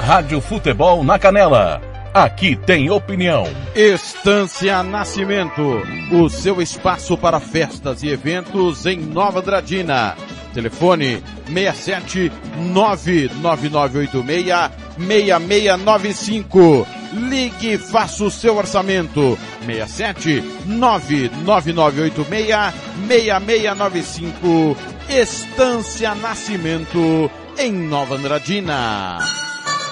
Rádio 0.00 0.40
Futebol 0.40 1.04
na 1.04 1.18
Canela. 1.18 1.82
Aqui 2.14 2.56
tem 2.56 2.88
opinião. 2.90 3.44
Estância 3.74 4.82
Nascimento, 4.82 5.82
o 6.10 6.26
seu 6.28 6.60
espaço 6.62 7.16
para 7.18 7.38
festas 7.38 8.02
e 8.02 8.08
eventos 8.08 8.86
em 8.86 8.98
Nova 8.98 9.42
Dradina. 9.42 10.16
Telefone 10.54 11.22
67 11.46 12.32
99986 12.56 14.70
6695. 14.98 16.86
Ligue 17.12 17.74
e 17.74 17.78
faça 17.78 18.24
o 18.24 18.30
seu 18.30 18.56
orçamento. 18.56 19.38
67 19.66 20.42
99986 20.66 22.56
6695. 23.06 24.76
Estância 25.08 26.14
Nascimento 26.14 27.30
em 27.58 27.72
Nova 27.72 28.14
Andradina. 28.16 29.18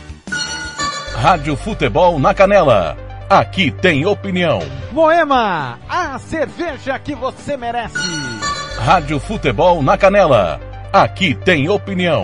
Rádio 1.16 1.58
Futebol 1.58 2.20
na 2.20 2.36
Canela. 2.36 3.05
Aqui 3.30 3.72
tem 3.72 4.06
opinião. 4.06 4.60
Moema, 4.92 5.80
a 5.90 6.20
cerveja 6.20 7.00
que 7.00 7.16
você 7.16 7.58
merece. 7.58 7.98
Rádio 8.78 9.20
Futebol 9.20 9.82
na 9.82 9.98
Canela. 9.98 10.60
Aqui 10.94 11.34
tem 11.34 11.68
opinião. 11.68 12.24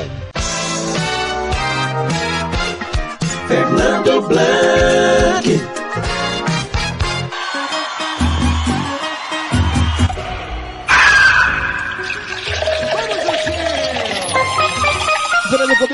Fernando 3.47 4.21
Blanc. 4.27 5.20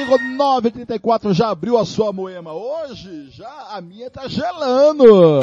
Comigo, 0.07 0.17
934 0.37 1.33
já 1.33 1.49
abriu 1.49 1.77
a 1.77 1.85
sua 1.85 2.13
moema. 2.13 2.53
Hoje 2.53 3.29
já 3.31 3.67
a 3.71 3.81
minha 3.81 4.09
tá 4.09 4.25
gelando. 4.27 5.41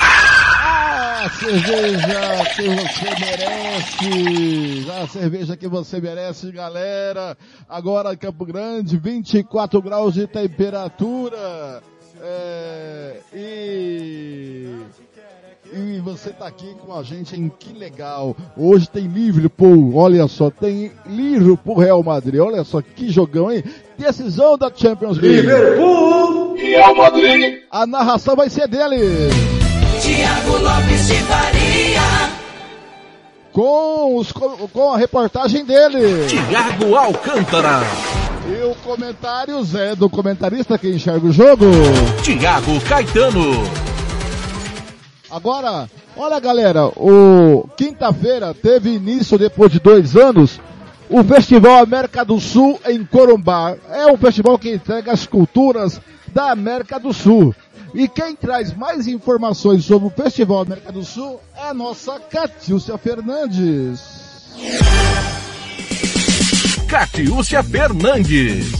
Ah, 0.00 1.30
cerveja 1.38 2.44
que 2.56 2.68
você 2.68 3.10
merece. 3.20 4.90
A 4.90 5.06
cerveja 5.06 5.56
que 5.56 5.68
você 5.68 6.00
merece, 6.00 6.50
galera. 6.50 7.38
Agora 7.68 8.12
em 8.12 8.16
Campo 8.16 8.44
Grande, 8.44 8.96
24 8.96 9.80
graus 9.80 10.14
de 10.14 10.26
temperatura. 10.26 11.80
É, 12.20 13.20
e 13.32 14.84
e 15.76 16.00
você 16.00 16.30
tá 16.30 16.46
aqui 16.46 16.74
com 16.84 16.96
a 16.96 17.02
gente 17.02 17.38
em 17.38 17.50
que 17.50 17.72
legal. 17.72 18.34
Hoje 18.56 18.88
tem 18.88 19.06
Liverpool, 19.06 19.94
olha 19.94 20.26
só, 20.26 20.50
tem 20.50 20.90
Liverpool 21.06 21.78
Real 21.78 22.02
Madrid, 22.02 22.40
olha 22.40 22.64
só 22.64 22.80
que 22.80 23.10
jogão, 23.10 23.52
hein? 23.52 23.62
Decisão 23.98 24.56
da 24.56 24.72
Champions 24.74 25.18
League. 25.18 25.42
Liverpool, 25.42 26.54
Real 26.54 26.96
Madrid. 26.96 27.62
A 27.70 27.86
narração 27.86 28.34
vai 28.34 28.48
ser 28.48 28.66
dele. 28.66 29.28
Tiago 30.00 30.56
Lopes 30.58 31.06
de 31.08 31.14
Faria. 31.14 32.00
Com, 33.52 34.16
os, 34.16 34.32
com 34.32 34.92
a 34.92 34.98
reportagem 34.98 35.64
dele. 35.64 36.26
Tiago 36.26 36.94
Alcântara. 36.94 37.80
E 38.48 38.64
o 38.64 38.74
comentário 38.76 39.62
Zé 39.64 39.94
do 39.94 40.08
comentarista 40.08 40.78
que 40.78 40.88
enxerga 40.88 41.26
o 41.26 41.32
jogo. 41.32 41.66
Tiago 42.22 42.80
Caetano. 42.82 43.85
Agora, 45.36 45.86
olha 46.16 46.40
galera, 46.40 46.86
o 46.86 47.68
quinta-feira 47.76 48.54
teve 48.54 48.94
início 48.94 49.36
depois 49.36 49.70
de 49.70 49.78
dois 49.78 50.16
anos 50.16 50.58
o 51.10 51.22
Festival 51.22 51.82
América 51.82 52.24
do 52.24 52.40
Sul 52.40 52.80
em 52.86 53.04
Corumbá. 53.04 53.76
É 53.90 54.06
um 54.06 54.16
festival 54.16 54.58
que 54.58 54.72
entrega 54.72 55.12
as 55.12 55.26
culturas 55.26 56.00
da 56.32 56.52
América 56.52 56.98
do 56.98 57.12
Sul. 57.12 57.54
E 57.92 58.08
quem 58.08 58.34
traz 58.34 58.74
mais 58.74 59.06
informações 59.06 59.84
sobre 59.84 60.08
o 60.08 60.10
Festival 60.10 60.62
América 60.62 60.90
do 60.90 61.04
Sul 61.04 61.38
é 61.54 61.68
a 61.68 61.74
nossa 61.74 62.18
Catiúcia 62.18 62.96
Fernandes. 62.96 64.00
Catiúcia 66.88 67.62
Fernandes. 67.62 68.72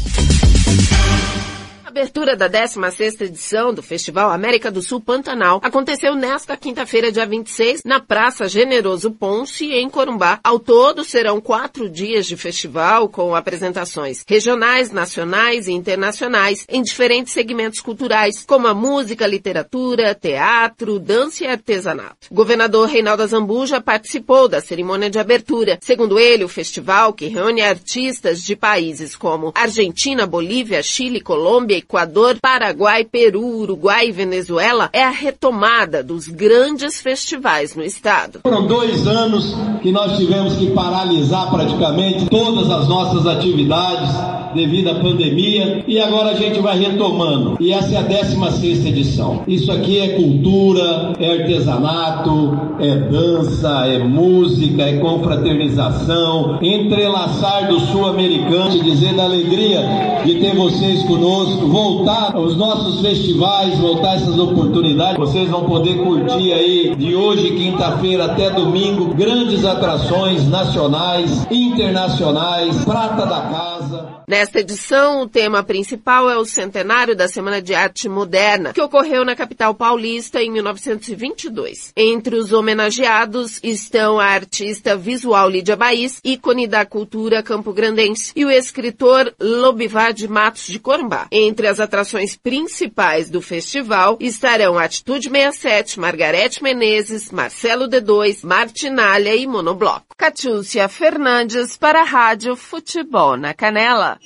Abertura 1.97 2.37
da 2.37 2.47
16ª 2.47 3.23
edição 3.23 3.73
do 3.73 3.83
Festival 3.83 4.31
América 4.31 4.71
do 4.71 4.83
Sul 4.83 5.01
Pantanal 5.01 5.63
aconteceu 5.65 6.15
nesta 6.15 6.55
quinta-feira, 6.55 7.11
dia 7.11 7.25
26, 7.25 7.85
na 7.87 7.99
Praça 7.99 8.47
Generoso 8.47 9.11
Ponce, 9.13 9.73
em 9.73 9.89
Corumbá. 9.89 10.39
Ao 10.45 10.59
todo, 10.59 11.03
serão 11.03 11.41
quatro 11.41 11.89
dias 11.89 12.27
de 12.27 12.37
festival 12.37 13.09
com 13.09 13.35
apresentações 13.35 14.23
regionais, 14.29 14.91
nacionais 14.91 15.69
e 15.69 15.73
internacionais 15.73 16.67
em 16.69 16.83
diferentes 16.83 17.33
segmentos 17.33 17.81
culturais, 17.81 18.45
como 18.47 18.67
a 18.67 18.75
música, 18.75 19.27
literatura, 19.27 20.15
teatro, 20.15 20.99
dança 20.99 21.45
e 21.45 21.47
artesanato. 21.47 22.29
O 22.31 22.35
governador 22.35 22.91
Reinaldo 22.91 23.23
Azambuja 23.23 23.81
participou 23.81 24.49
da 24.49 24.61
cerimônia 24.61 25.09
de 25.09 25.19
abertura. 25.19 25.79
Segundo 25.81 26.19
ele, 26.19 26.45
o 26.45 26.49
festival, 26.49 27.15
que 27.15 27.27
reúne 27.29 27.63
artistas 27.63 28.43
de 28.43 28.55
países 28.55 29.17
como 29.17 29.51
Argentina, 29.55 30.27
Bolívia, 30.27 30.83
Chile, 30.83 31.23
Colômbia, 31.23 31.86
Equador, 31.89 32.37
Paraguai, 32.43 33.05
Peru, 33.05 33.47
Uruguai 33.61 34.09
e 34.09 34.13
Venezuela 34.13 34.91
é 34.93 35.05
a 35.05 35.11
retomada 35.11 36.03
dos 36.03 36.27
grandes 36.27 37.01
festivais 37.01 37.77
no 37.77 37.85
estado. 37.85 38.41
Foram 38.43 38.67
dois 38.67 39.07
anos 39.07 39.55
que 39.81 39.93
nós 39.93 40.19
tivemos 40.19 40.57
que 40.57 40.73
paralisar 40.73 41.49
praticamente 41.49 42.27
todas 42.29 42.69
as 42.73 42.89
nossas 42.89 43.25
atividades 43.25 44.11
devido 44.57 44.89
à 44.89 44.95
pandemia 44.97 45.85
e 45.87 46.01
agora 46.01 46.31
a 46.31 46.35
gente 46.35 46.59
vai 46.61 46.79
retomando. 46.79 47.57
E 47.61 47.73
essa 47.73 47.95
é 47.95 47.99
a 47.99 48.03
16 48.03 48.87
edição. 48.87 49.43
Isso 49.47 49.71
aqui 49.71 50.01
é 50.01 50.09
cultura, 50.17 51.13
é 51.21 51.43
artesanato, 51.43 52.59
é 52.81 52.97
dança, 52.97 53.87
é 53.87 53.99
música, 53.99 54.83
é 54.83 54.99
confraternização, 54.99 56.59
entrelaçar 56.63 57.69
do 57.69 57.79
sul-americano, 57.81 58.83
dizer 58.83 59.15
da 59.15 59.25
alegria 59.25 60.23
de 60.25 60.41
ter 60.41 60.55
vocês 60.57 61.03
conosco, 61.05 61.67
voltar 61.77 62.35
aos 62.35 62.57
nossos 62.57 63.03
festivais, 63.03 63.79
voltar 63.79 64.17
essas 64.17 64.39
oportunidades. 64.39 65.19
Vocês 65.19 65.47
vão 65.51 65.67
poder 65.67 65.99
curtir 65.99 66.55
aí 66.55 66.95
de 66.97 67.15
hoje, 67.15 67.51
quinta-feira 67.51 68.25
até 68.25 68.49
domingo, 68.49 69.15
grandes 69.15 69.63
atrações 69.63 70.49
nacionais, 70.49 71.47
internacionais, 71.51 72.83
prata 72.83 73.27
da 73.27 73.43
casa. 73.43 74.17
Nesta 74.27 74.59
edição, 74.59 75.23
o 75.23 75.29
tema 75.29 75.63
principal 75.63 76.29
é 76.29 76.37
o 76.37 76.45
centenário 76.45 77.15
da 77.15 77.29
Semana 77.29 77.63
de 77.63 77.75
Arte 77.75 78.09
Moderna, 78.09 78.73
que 78.73 78.81
ocorreu 78.81 79.25
na 79.25 79.37
capital 79.37 79.73
paulista 79.73 80.43
em 80.43 80.51
1922. 80.51 81.93
Entre 81.95 82.35
os 82.35 82.53
homenageados 82.53 83.61
estão 83.63 84.19
a 84.19 84.25
artista 84.25 84.97
visual 84.97 85.49
Lídia 85.49 85.77
Baís, 85.77 86.21
ícone 86.25 86.67
da 86.67 86.85
cultura 86.85 87.41
campograndense, 87.41 88.33
e 88.35 88.45
o 88.45 88.51
escritor 88.51 89.33
Lobivar 89.39 90.13
de 90.13 90.27
Matos 90.27 90.67
de 90.67 90.81
Corumbá. 90.81 91.29
Entre 91.31 91.56
as 91.65 91.79
atrações 91.79 92.35
principais 92.35 93.31
do 93.31 93.41
festival 93.41 94.19
estarão 94.21 94.77
Atitude 94.77 95.31
67, 95.31 96.01
Margarete 96.01 96.61
Menezes, 96.61 97.31
Marcelo 97.31 97.89
D2, 97.89 98.45
Martinalha 98.45 99.37
e 99.37 99.47
Monobloco. 99.47 100.17
Catiúcia 100.19 100.89
Fernandes 100.89 101.77
para 101.77 102.01
a 102.01 102.05
Rádio 102.05 102.57
Futebol 102.57 103.37
na 103.37 103.55
Canela. 103.55 104.19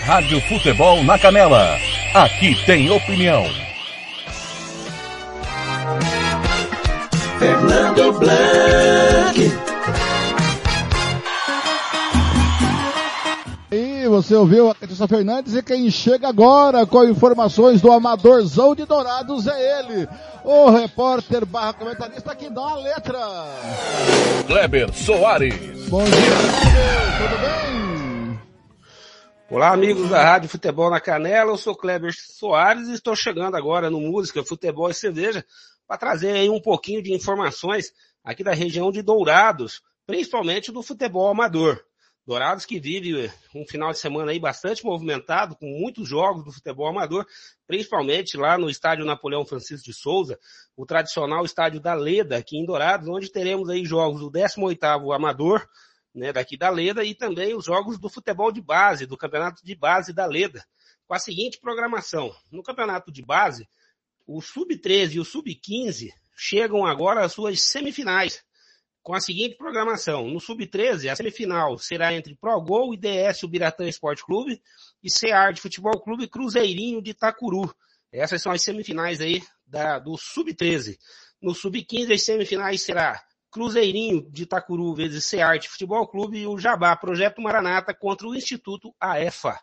Rádio 0.00 0.40
Futebol 0.42 1.04
na 1.04 1.18
Canela. 1.18 1.78
Aqui 2.12 2.56
tem 2.66 2.90
opinião. 2.90 3.46
Blank. 8.18 9.38
E 9.38 9.67
você 14.08 14.34
ouviu 14.34 14.70
a 14.70 14.74
Catiça 14.74 15.06
Fernandes 15.06 15.54
e 15.54 15.62
quem 15.62 15.90
chega 15.90 16.28
agora 16.28 16.86
com 16.86 17.04
informações 17.04 17.80
do 17.80 17.92
Amadorzão 17.92 18.74
de 18.74 18.84
Dourados 18.84 19.46
é 19.46 19.80
ele, 19.80 20.08
o 20.44 20.70
repórter 20.70 21.44
barra 21.44 21.74
comentarista 21.74 22.34
que 22.34 22.48
dá 22.48 22.62
a 22.62 22.74
letra. 22.76 23.18
Kleber 24.46 24.92
Soares. 24.94 25.88
Bom 25.88 26.04
dia, 26.04 26.12
tudo 27.18 27.40
bem? 27.42 28.40
Olá, 29.50 29.72
amigos 29.72 30.08
da 30.10 30.22
Rádio 30.22 30.48
Futebol 30.48 30.90
na 30.90 31.00
Canela. 31.00 31.52
Eu 31.52 31.56
sou 31.56 31.74
Kleber 31.74 32.12
Soares 32.14 32.88
e 32.88 32.94
estou 32.94 33.14
chegando 33.14 33.56
agora 33.56 33.90
no 33.90 34.00
Música, 34.00 34.44
Futebol 34.44 34.90
e 34.90 34.94
Cerveja 34.94 35.44
para 35.86 35.98
trazer 35.98 36.32
aí 36.32 36.50
um 36.50 36.60
pouquinho 36.60 37.02
de 37.02 37.14
informações 37.14 37.92
aqui 38.22 38.44
da 38.44 38.52
região 38.52 38.90
de 38.90 39.02
Dourados, 39.02 39.82
principalmente 40.06 40.70
do 40.70 40.82
futebol 40.82 41.28
amador. 41.28 41.82
Dourados 42.28 42.66
que 42.66 42.78
vive 42.78 43.32
um 43.54 43.64
final 43.64 43.90
de 43.90 43.98
semana 43.98 44.32
aí 44.32 44.38
bastante 44.38 44.84
movimentado, 44.84 45.56
com 45.56 45.64
muitos 45.64 46.06
jogos 46.06 46.44
do 46.44 46.52
futebol 46.52 46.86
amador, 46.86 47.26
principalmente 47.66 48.36
lá 48.36 48.58
no 48.58 48.68
estádio 48.68 49.06
Napoleão 49.06 49.46
Francisco 49.46 49.86
de 49.86 49.94
Souza, 49.94 50.38
o 50.76 50.84
tradicional 50.84 51.42
estádio 51.46 51.80
da 51.80 51.94
Leda, 51.94 52.36
aqui 52.36 52.58
em 52.58 52.66
Dourados, 52.66 53.08
onde 53.08 53.32
teremos 53.32 53.70
aí 53.70 53.82
jogos 53.82 54.20
do 54.20 54.30
18º 54.30 55.16
Amador, 55.16 55.66
né, 56.14 56.30
daqui 56.30 56.58
da 56.58 56.68
Leda, 56.68 57.02
e 57.02 57.14
também 57.14 57.54
os 57.54 57.64
jogos 57.64 57.98
do 57.98 58.10
futebol 58.10 58.52
de 58.52 58.60
base, 58.60 59.06
do 59.06 59.16
campeonato 59.16 59.64
de 59.64 59.74
base 59.74 60.12
da 60.12 60.26
Leda, 60.26 60.62
com 61.06 61.14
a 61.14 61.18
seguinte 61.18 61.58
programação. 61.58 62.30
No 62.52 62.62
campeonato 62.62 63.10
de 63.10 63.24
base, 63.24 63.66
o 64.26 64.42
Sub-13 64.42 65.14
e 65.14 65.20
o 65.20 65.24
Sub-15 65.24 66.10
chegam 66.36 66.84
agora 66.84 67.24
às 67.24 67.32
suas 67.32 67.62
semifinais 67.62 68.44
com 69.08 69.14
a 69.14 69.22
seguinte 69.22 69.56
programação. 69.56 70.28
No 70.28 70.38
Sub-13, 70.38 71.10
a 71.10 71.16
semifinal 71.16 71.78
será 71.78 72.12
entre 72.12 72.36
ProGol 72.36 72.92
e 72.92 72.96
DS 72.98 73.42
Ubiratã 73.42 73.88
Esporte 73.88 74.22
Clube 74.22 74.60
e 75.02 75.08
de 75.54 75.60
Futebol 75.62 75.98
Clube 75.98 76.28
Cruzeirinho 76.28 77.00
de 77.00 77.12
Itacuru. 77.12 77.74
Essas 78.12 78.42
são 78.42 78.52
as 78.52 78.60
semifinais 78.60 79.22
aí 79.22 79.42
da, 79.66 79.98
do 79.98 80.14
Sub-13. 80.18 80.98
No 81.40 81.54
Sub-15, 81.54 82.12
as 82.12 82.22
semifinais 82.22 82.82
será 82.82 83.18
Cruzeirinho 83.50 84.30
de 84.30 84.42
Itacuru 84.42 84.94
vezes 84.94 85.26
de 85.58 85.68
Futebol 85.70 86.06
Clube 86.06 86.40
e 86.40 86.46
o 86.46 86.58
Jabá 86.58 86.94
Projeto 86.94 87.40
Maranata 87.40 87.94
contra 87.94 88.28
o 88.28 88.34
Instituto 88.34 88.94
AEFA. 89.00 89.58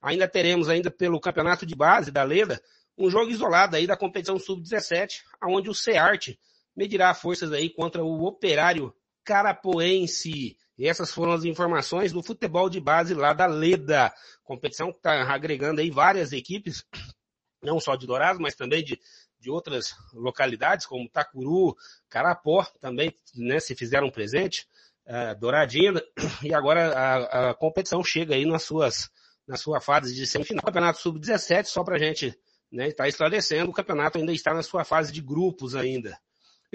Ainda 0.00 0.26
teremos 0.26 0.70
ainda 0.70 0.90
pelo 0.90 1.20
Campeonato 1.20 1.66
de 1.66 1.74
Base 1.74 2.10
da 2.10 2.22
Leda 2.22 2.58
um 2.96 3.10
jogo 3.10 3.30
isolado 3.30 3.76
aí 3.76 3.86
da 3.86 3.94
competição 3.94 4.38
Sub-17, 4.38 5.20
onde 5.44 5.68
o 5.68 5.74
SEART 5.74 6.38
medirá 6.76 7.14
forças 7.14 7.52
aí 7.52 7.70
contra 7.70 8.04
o 8.04 8.24
Operário 8.24 8.94
Carapoense. 9.24 10.56
E 10.78 10.86
essas 10.86 11.10
foram 11.10 11.32
as 11.32 11.44
informações 11.44 12.12
do 12.12 12.22
futebol 12.22 12.68
de 12.68 12.80
base 12.80 13.14
lá 13.14 13.32
da 13.32 13.46
Leda. 13.46 14.12
Competição 14.44 14.92
que 14.92 14.98
está 14.98 15.32
agregando 15.32 15.80
aí 15.80 15.90
várias 15.90 16.32
equipes, 16.32 16.84
não 17.62 17.80
só 17.80 17.96
de 17.96 18.06
Dourados, 18.06 18.40
mas 18.40 18.54
também 18.54 18.84
de, 18.84 19.00
de 19.40 19.50
outras 19.50 19.94
localidades, 20.12 20.84
como 20.84 21.08
Tacuru, 21.08 21.74
Carapó, 22.08 22.64
também 22.78 23.18
né, 23.34 23.58
se 23.58 23.74
fizeram 23.74 24.10
presente, 24.10 24.68
uh, 25.06 25.38
Douradina, 25.40 26.02
e 26.44 26.52
agora 26.52 26.92
a, 26.92 27.50
a, 27.50 27.54
competição 27.54 28.04
chega 28.04 28.34
aí 28.34 28.44
nas 28.44 28.62
suas, 28.62 29.10
na 29.48 29.56
sua 29.56 29.80
fase 29.80 30.14
de 30.14 30.26
semifinal. 30.26 30.62
Campeonato 30.62 31.00
Sub-17, 31.00 31.64
só 31.64 31.82
para 31.82 31.96
a 31.96 31.98
gente 31.98 32.38
né, 32.70 32.88
estar 32.88 33.04
tá 33.04 33.08
esclarecendo, 33.08 33.70
o 33.70 33.74
campeonato 33.74 34.18
ainda 34.18 34.32
está 34.32 34.52
na 34.52 34.62
sua 34.62 34.84
fase 34.84 35.10
de 35.10 35.22
grupos 35.22 35.74
ainda. 35.74 36.18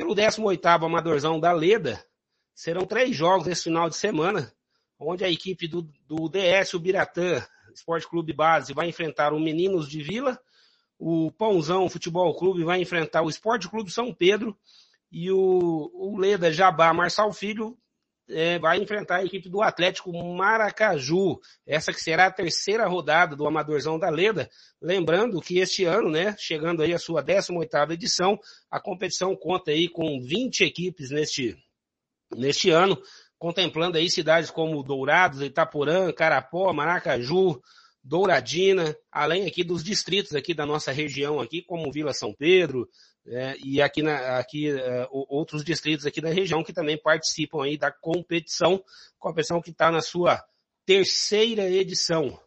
Pelo 0.01 0.15
18º 0.15 0.83
Amadorzão 0.83 1.39
da 1.39 1.51
Leda, 1.51 2.03
serão 2.55 2.87
três 2.87 3.15
jogos 3.15 3.45
esse 3.45 3.65
final 3.65 3.87
de 3.87 3.95
semana, 3.95 4.51
onde 4.99 5.23
a 5.23 5.29
equipe 5.29 5.67
do, 5.67 5.83
do 6.07 6.27
DS, 6.27 6.73
o 6.73 6.79
Biratã, 6.79 7.45
Esporte 7.71 8.09
Clube 8.09 8.33
Base, 8.33 8.73
vai 8.73 8.89
enfrentar 8.89 9.31
o 9.31 9.39
Meninos 9.39 9.87
de 9.87 10.01
Vila, 10.01 10.41
o 10.97 11.31
Pãozão 11.31 11.87
Futebol 11.87 12.35
Clube 12.35 12.63
vai 12.63 12.81
enfrentar 12.81 13.21
o 13.21 13.29
Esporte 13.29 13.69
Clube 13.69 13.91
São 13.91 14.11
Pedro, 14.11 14.57
e 15.11 15.29
o, 15.29 15.91
o 15.93 16.17
Leda 16.17 16.51
Jabá 16.51 16.91
Marçal 16.91 17.31
Filho 17.31 17.77
é, 18.31 18.59
vai 18.59 18.77
enfrentar 18.77 19.17
a 19.17 19.25
equipe 19.25 19.49
do 19.49 19.61
Atlético 19.61 20.11
Maracaju. 20.11 21.39
Essa 21.65 21.91
que 21.91 22.01
será 22.01 22.27
a 22.27 22.31
terceira 22.31 22.87
rodada 22.87 23.35
do 23.35 23.47
Amadorzão 23.47 23.99
da 23.99 24.09
Leda. 24.09 24.49
Lembrando 24.81 25.41
que 25.41 25.59
este 25.59 25.85
ano, 25.85 26.09
né, 26.09 26.35
chegando 26.37 26.81
aí 26.81 26.93
a 26.93 26.99
sua 26.99 27.23
18ª 27.23 27.91
edição, 27.91 28.39
a 28.69 28.79
competição 28.79 29.35
conta 29.35 29.71
aí 29.71 29.87
com 29.87 30.19
20 30.21 30.61
equipes 30.61 31.11
neste, 31.11 31.55
neste 32.35 32.69
ano, 32.69 32.97
contemplando 33.37 33.97
aí 33.97 34.09
cidades 34.09 34.51
como 34.51 34.83
Dourados, 34.83 35.41
Itaporã, 35.41 36.11
Carapó, 36.11 36.71
Maracaju, 36.71 37.61
Douradina, 38.03 38.95
além 39.11 39.45
aqui 39.45 39.63
dos 39.63 39.83
distritos 39.83 40.33
aqui 40.33 40.53
da 40.53 40.65
nossa 40.65 40.91
região 40.91 41.39
aqui, 41.39 41.61
como 41.61 41.91
Vila 41.91 42.13
São 42.13 42.33
Pedro, 42.33 42.87
é, 43.27 43.55
e 43.63 43.81
aqui, 43.81 44.01
na, 44.01 44.39
aqui 44.39 44.69
é, 44.69 45.07
outros 45.11 45.63
distritos 45.63 46.05
aqui 46.05 46.19
da 46.19 46.29
região 46.29 46.63
que 46.63 46.73
também 46.73 46.97
participam 46.97 47.63
aí 47.63 47.77
da 47.77 47.91
competição, 47.91 48.83
competição 49.19 49.61
que 49.61 49.69
está 49.69 49.91
na 49.91 50.01
sua 50.01 50.43
terceira 50.85 51.69
edição. 51.69 52.39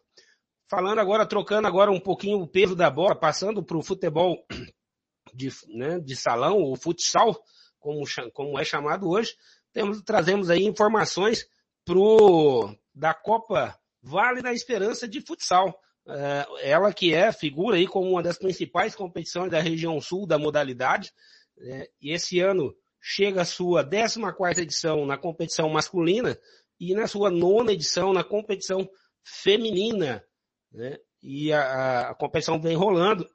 Falando 0.69 0.99
agora, 0.99 1.25
trocando 1.25 1.67
agora 1.67 1.91
um 1.91 1.99
pouquinho 1.99 2.39
o 2.39 2.47
peso 2.47 2.75
da 2.75 2.89
bola, 2.89 3.15
passando 3.15 3.63
para 3.63 3.77
o 3.77 3.83
futebol 3.83 4.45
de, 5.33 5.49
né, 5.69 5.99
de 5.99 6.15
salão, 6.15 6.61
o 6.61 6.75
futsal, 6.75 7.39
como, 7.79 8.03
como 8.33 8.59
é 8.59 8.65
chamado 8.65 9.09
hoje, 9.09 9.35
temos, 9.71 10.01
trazemos 10.01 10.49
aí 10.49 10.65
informações 10.65 11.47
pro, 11.85 12.75
da 12.93 13.13
Copa 13.13 13.77
Vale 14.01 14.41
da 14.41 14.53
Esperança 14.53 15.07
de 15.07 15.21
Futsal. 15.21 15.79
É, 16.07 16.69
ela 16.69 16.93
que 16.93 17.13
é, 17.13 17.31
figura 17.31 17.77
aí 17.77 17.87
como 17.87 18.11
uma 18.11 18.21
das 18.21 18.37
principais 18.37 18.95
competições 18.95 19.49
da 19.49 19.59
região 19.59 19.99
sul 19.99 20.27
da 20.27 20.37
modalidade, 20.37 21.11
né? 21.57 21.87
e 21.99 22.11
esse 22.11 22.39
ano 22.39 22.75
chega 23.01 23.41
a 23.41 23.45
sua 23.45 23.83
14 23.83 24.61
edição 24.61 25.05
na 25.05 25.17
competição 25.17 25.69
masculina 25.69 26.37
e 26.79 26.93
na 26.93 27.07
sua 27.07 27.29
nona 27.29 27.71
edição 27.71 28.13
na 28.13 28.23
competição 28.23 28.87
feminina, 29.23 30.23
né? 30.71 30.97
E 31.21 31.51
a, 31.51 32.09
a 32.09 32.15
competição 32.15 32.61
vem 32.61 32.75
rolando, 32.75 33.27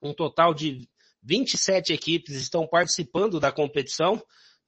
um 0.00 0.14
total 0.14 0.54
de 0.54 0.88
27 1.22 1.92
equipes 1.92 2.34
estão 2.34 2.66
participando 2.66 3.38
da 3.38 3.52
competição, 3.52 4.22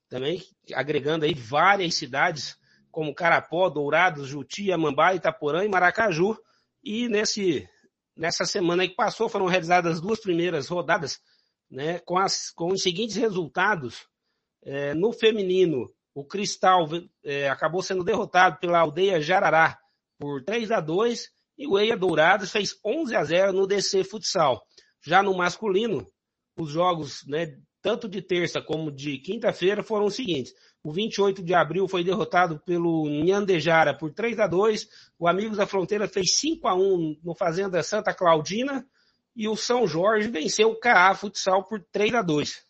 também 0.09 0.43
agregando 0.73 1.25
aí 1.25 1.33
várias 1.33 1.95
cidades 1.95 2.57
como 2.91 3.13
Carapó, 3.13 3.69
Dourados, 3.69 4.27
Juti, 4.27 4.71
Amambá, 4.71 5.13
Itaporã 5.13 5.63
e 5.63 5.69
Maracaju, 5.69 6.37
e 6.87 7.09
nesse, 7.09 7.67
nessa 8.15 8.45
semana 8.45 8.87
que 8.87 8.95
passou 8.95 9.27
foram 9.27 9.45
realizadas 9.45 9.95
as 9.95 10.01
duas 10.01 10.21
primeiras 10.21 10.69
rodadas, 10.69 11.19
né, 11.69 11.99
com, 11.99 12.17
as, 12.17 12.49
com 12.51 12.71
os 12.71 12.81
seguintes 12.81 13.17
resultados. 13.17 14.07
É, 14.63 14.93
no 14.93 15.11
feminino, 15.11 15.93
o 16.15 16.23
Cristal 16.23 16.87
é, 17.25 17.49
acabou 17.49 17.83
sendo 17.83 18.05
derrotado 18.05 18.57
pela 18.59 18.79
aldeia 18.79 19.19
Jarará 19.19 19.77
por 20.17 20.41
3 20.45 20.71
a 20.71 20.79
2 20.79 21.29
e 21.57 21.67
o 21.67 21.77
Eia 21.77 21.97
Dourados 21.97 22.51
fez 22.51 22.79
11 22.85 23.15
a 23.17 23.23
0 23.25 23.51
no 23.51 23.67
DC 23.67 24.05
Futsal. 24.05 24.61
Já 25.05 25.21
no 25.21 25.35
masculino, 25.35 26.09
os 26.57 26.71
jogos, 26.71 27.21
né, 27.27 27.53
tanto 27.87 28.09
de 28.09 28.21
terça 28.21 28.61
como 28.61 28.91
de 28.91 29.17
quinta-feira 29.17 29.81
foram 29.81 30.07
os 30.07 30.15
seguintes. 30.15 30.53
O 30.83 30.91
28 30.91 31.41
de 31.41 31.53
abril 31.53 31.87
foi 31.87 32.03
derrotado 32.03 32.59
pelo 32.59 33.07
Nhandejara 33.07 33.97
por 33.97 34.11
3 34.11 34.41
a 34.41 34.45
2 34.45 34.89
O 35.17 35.25
Amigos 35.25 35.55
da 35.55 35.65
Fronteira 35.65 36.05
fez 36.05 36.35
5 36.35 36.67
a 36.67 36.75
1 36.75 37.21
no 37.23 37.33
Fazenda 37.33 37.81
Santa 37.81 38.13
Claudina. 38.13 38.85
E 39.33 39.47
o 39.47 39.55
São 39.55 39.87
Jorge 39.87 40.27
venceu 40.27 40.71
o 40.71 40.77
CA 40.77 41.15
Futsal 41.15 41.63
por 41.63 41.81
3 41.89 42.15
a 42.15 42.21
2 42.21 42.61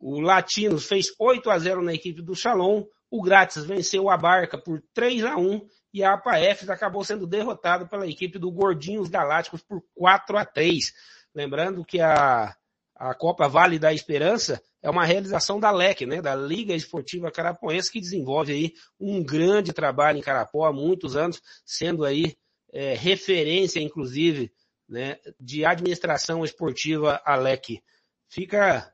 O 0.00 0.18
Latinos 0.18 0.88
fez 0.88 1.14
8 1.16 1.48
a 1.48 1.56
0 1.56 1.80
na 1.80 1.94
equipe 1.94 2.20
do 2.20 2.34
Shalom. 2.34 2.82
O 3.08 3.22
Grátis 3.22 3.64
venceu 3.64 4.10
a 4.10 4.16
Barca 4.16 4.58
por 4.58 4.82
3 4.92 5.24
a 5.24 5.36
1 5.36 5.68
e 5.92 6.02
a 6.02 6.14
APAF 6.14 6.68
acabou 6.68 7.04
sendo 7.04 7.28
derrotada 7.28 7.86
pela 7.86 8.08
equipe 8.08 8.40
do 8.40 8.50
Gordinhos 8.50 9.08
Galácticos 9.08 9.62
por 9.62 9.80
4 9.94 10.36
a 10.36 10.44
3 10.44 10.92
Lembrando 11.32 11.84
que 11.84 12.00
a, 12.00 12.54
a 12.94 13.14
Copa 13.14 13.48
Vale 13.48 13.78
da 13.78 13.92
Esperança 13.92 14.62
é 14.82 14.88
uma 14.88 15.04
realização 15.04 15.58
da 15.58 15.70
LEC, 15.70 16.06
né, 16.06 16.20
da 16.20 16.34
Liga 16.34 16.74
Esportiva 16.74 17.30
Carapoense, 17.30 17.90
que 17.90 18.00
desenvolve 18.00 18.52
aí 18.52 18.72
um 19.00 19.22
grande 19.22 19.72
trabalho 19.72 20.18
em 20.18 20.22
Carapó 20.22 20.66
há 20.66 20.72
muitos 20.72 21.16
anos, 21.16 21.40
sendo 21.64 22.04
aí 22.04 22.36
é, 22.72 22.94
referência, 22.94 23.80
inclusive, 23.80 24.52
né, 24.88 25.18
de 25.40 25.64
administração 25.64 26.44
esportiva 26.44 27.20
a 27.24 27.36
LEC. 27.36 27.82
Fica, 28.28 28.92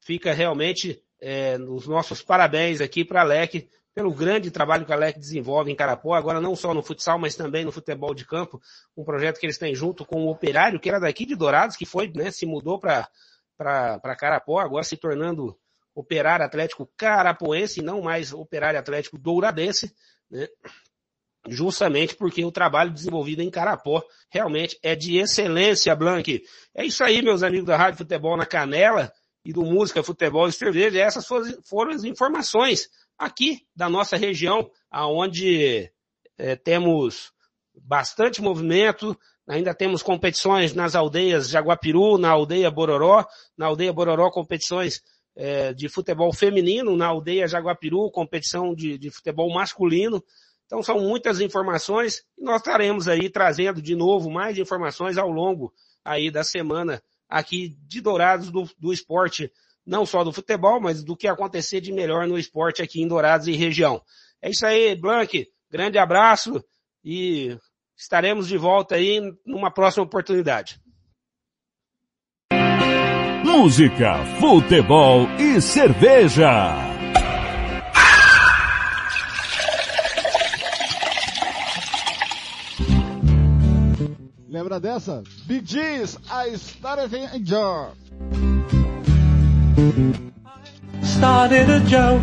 fica 0.00 0.32
realmente 0.32 1.02
é, 1.20 1.56
os 1.58 1.86
nossos 1.86 2.22
parabéns 2.22 2.80
aqui 2.80 3.04
para 3.04 3.22
a 3.22 3.24
LEC 3.24 3.68
pelo 3.94 4.12
grande 4.14 4.50
trabalho 4.50 4.86
que 4.86 4.92
a 4.92 4.96
LEC 4.96 5.18
desenvolve 5.18 5.70
em 5.70 5.76
Carapó, 5.76 6.14
agora 6.14 6.40
não 6.40 6.56
só 6.56 6.72
no 6.72 6.82
futsal, 6.82 7.18
mas 7.18 7.34
também 7.34 7.64
no 7.64 7.72
futebol 7.72 8.14
de 8.14 8.24
campo, 8.24 8.60
um 8.96 9.04
projeto 9.04 9.38
que 9.38 9.46
eles 9.46 9.58
têm 9.58 9.74
junto 9.74 10.04
com 10.04 10.24
o 10.24 10.30
Operário, 10.30 10.80
que 10.80 10.88
era 10.88 10.98
daqui 10.98 11.26
de 11.26 11.36
Dourados, 11.36 11.76
que 11.76 11.84
foi, 11.84 12.10
né, 12.14 12.30
se 12.30 12.46
mudou 12.46 12.78
para 12.78 13.08
Carapó, 14.18 14.60
agora 14.60 14.84
se 14.84 14.96
tornando 14.96 15.56
Operário 15.94 16.46
Atlético 16.46 16.90
Carapoense 16.96 17.80
e 17.80 17.82
não 17.82 18.00
mais 18.00 18.32
Operário 18.32 18.80
Atlético 18.80 19.18
Douradense, 19.18 19.94
né? 20.30 20.48
justamente 21.48 22.14
porque 22.14 22.44
o 22.44 22.52
trabalho 22.52 22.92
desenvolvido 22.92 23.42
em 23.42 23.50
Carapó 23.50 24.02
realmente 24.30 24.78
é 24.82 24.94
de 24.94 25.18
excelência, 25.18 25.94
Blank. 25.94 26.42
É 26.74 26.84
isso 26.84 27.04
aí, 27.04 27.20
meus 27.20 27.42
amigos 27.42 27.66
da 27.66 27.76
Rádio 27.76 27.98
Futebol 27.98 28.36
na 28.36 28.46
Canela 28.46 29.12
e 29.44 29.52
do 29.52 29.62
Música, 29.62 30.02
Futebol 30.02 30.48
e 30.48 30.52
Cerveja. 30.52 31.00
Essas 31.00 31.26
foram 31.26 31.90
as 31.90 32.04
informações 32.04 32.88
aqui 33.22 33.64
da 33.74 33.88
nossa 33.88 34.16
região, 34.16 34.68
aonde 34.90 35.90
é, 36.36 36.56
temos 36.56 37.32
bastante 37.74 38.42
movimento, 38.42 39.16
ainda 39.46 39.72
temos 39.72 40.02
competições 40.02 40.74
nas 40.74 40.94
aldeias 40.94 41.48
Jaguapiru, 41.48 42.18
na 42.18 42.30
aldeia 42.30 42.70
Bororó, 42.70 43.24
na 43.56 43.66
aldeia 43.66 43.92
Bororó 43.92 44.28
competições 44.30 45.00
é, 45.36 45.72
de 45.72 45.88
futebol 45.88 46.32
feminino, 46.32 46.96
na 46.96 47.06
aldeia 47.06 47.46
Jaguapiru 47.46 48.10
competição 48.10 48.74
de, 48.74 48.98
de 48.98 49.10
futebol 49.10 49.52
masculino. 49.54 50.22
Então 50.66 50.82
são 50.82 51.00
muitas 51.00 51.40
informações 51.40 52.24
e 52.36 52.42
nós 52.42 52.56
estaremos 52.56 53.06
aí 53.06 53.30
trazendo 53.30 53.80
de 53.80 53.94
novo 53.94 54.30
mais 54.30 54.58
informações 54.58 55.16
ao 55.16 55.30
longo 55.30 55.72
aí 56.04 56.30
da 56.30 56.42
semana 56.42 57.00
aqui 57.28 57.76
de 57.86 58.00
Dourados 58.00 58.50
do, 58.50 58.68
do 58.78 58.92
esporte, 58.92 59.50
não 59.86 60.06
só 60.06 60.22
do 60.24 60.32
futebol, 60.32 60.80
mas 60.80 61.02
do 61.02 61.16
que 61.16 61.26
acontecer 61.26 61.80
de 61.80 61.92
melhor 61.92 62.26
no 62.26 62.38
esporte 62.38 62.82
aqui 62.82 63.02
em 63.02 63.08
Dourados 63.08 63.48
e 63.48 63.52
região. 63.52 64.00
É 64.40 64.50
isso 64.50 64.66
aí, 64.66 64.94
Blank. 64.94 65.46
Grande 65.70 65.98
abraço 65.98 66.62
e 67.04 67.56
estaremos 67.96 68.48
de 68.48 68.56
volta 68.56 68.94
aí 68.94 69.20
numa 69.46 69.70
próxima 69.70 70.04
oportunidade. 70.04 70.80
Música, 73.44 74.24
futebol 74.40 75.28
e 75.38 75.60
cerveja. 75.60 76.92
Lembra 84.48 84.78
dessa? 84.78 85.22
Bee 85.46 85.62
Gees, 85.64 86.18
I 86.30 86.54
started 86.56 87.14
in 87.16 87.24
a. 87.24 88.81
Started 89.72 91.70
a 91.70 91.80
joke, 91.86 92.20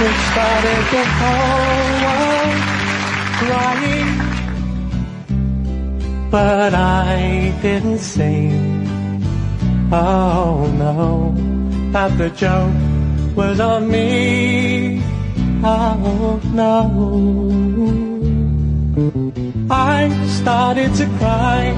which 0.00 0.20
started 0.32 0.82
the 0.90 1.04
whole 1.18 1.92
world 2.02 2.58
crying. 3.38 4.10
But 6.28 6.74
I 6.74 7.54
didn't 7.62 8.00
sing. 8.00 8.82
Oh 9.92 10.66
no, 10.76 11.34
that 11.92 12.18
the 12.18 12.30
joke 12.30 12.74
was 13.36 13.60
on 13.60 13.88
me. 13.88 15.00
Oh 15.62 16.40
no. 16.52 16.90
I 19.70 20.10
started 20.26 20.92
to 20.96 21.06
cry, 21.18 21.72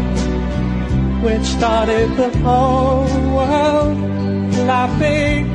which 1.23 1.45
started 1.45 2.17
the 2.17 2.31
whole 2.39 3.05
world 3.37 3.74
laughing. 4.85 5.47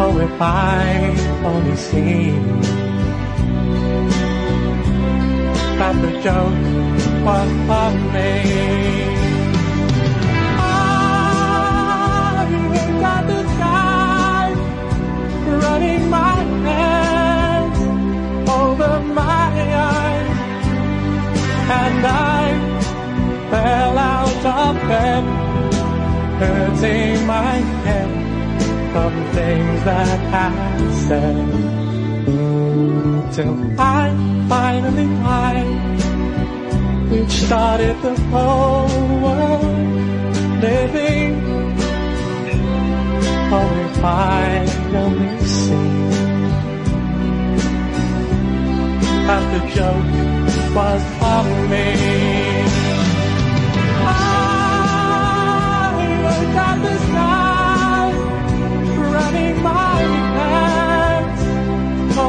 Oh, 0.00 0.18
if 0.18 0.40
I 0.40 0.76
only 1.44 1.76
seen 1.76 2.42
that 5.78 5.94
the 6.04 6.12
joke 6.24 6.60
was. 7.26 7.52
I 13.04 13.04
got 13.04 13.24
the 15.44 15.54
running 15.64 16.04
my 16.08 16.36
hands 16.66 17.78
over 18.58 18.92
my 19.20 19.50
eyes 19.90 20.38
and 21.80 22.06
I 22.06 22.42
fell 23.50 23.98
out 23.98 24.44
of 24.58 24.74
bed 24.88 25.41
hurting 26.42 27.26
my 27.26 27.54
head 27.86 28.12
from 28.92 29.12
things 29.36 29.78
that 29.84 30.20
I 30.46 30.52
said. 31.06 31.46
Till 33.34 33.54
I 33.80 34.04
finally 34.48 35.08
died 35.26 35.92
which 37.12 37.32
started 37.46 37.96
the 38.02 38.14
whole 38.32 39.08
world 39.24 39.62
living. 40.66 41.32
Oh 43.54 43.78
I 44.04 44.66
only 45.02 45.44
see 45.56 45.92
that 49.28 49.44
the 49.52 49.62
joke 49.76 50.74
was 50.76 51.02
on 51.34 51.46
me. 51.70 52.41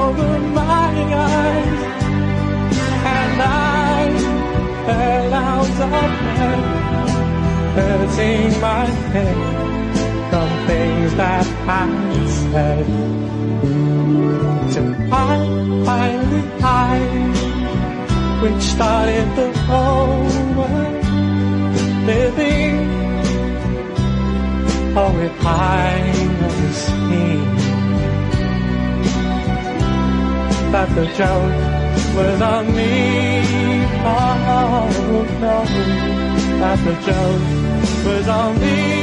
Over 0.04 0.40
my 0.62 0.94
eyes, 1.32 1.82
and 3.18 3.38
I 3.42 4.10
fell 4.86 5.34
out 5.34 5.78
of 5.86 5.94
bed, 6.38 6.64
hurting 7.78 8.52
my 8.68 8.86
head 9.14 9.40
from 10.30 10.50
things 10.68 11.12
that 11.22 11.48
I 11.82 11.88
said. 12.52 12.88
Till 14.74 14.92
I 15.32 15.38
finally 15.88 16.44
died, 16.60 17.38
which 18.44 18.64
started 18.76 19.28
the 19.40 19.50
whole 19.68 20.38
world 20.58 21.06
living. 22.12 22.76
Oh, 24.96 25.16
if 25.28 25.46
I 25.46 25.94
only 26.46 26.72
seen 26.84 27.63
that 30.74 30.90
the 30.96 31.06
joke 31.06 32.16
was 32.16 32.42
on 32.42 32.66
me. 32.76 33.44
Oh 34.04 35.24
no, 35.40 35.66
that 36.62 36.80
the 36.84 36.96
joke 37.06 38.06
was 38.06 38.28
on 38.28 38.60
me. 38.60 39.03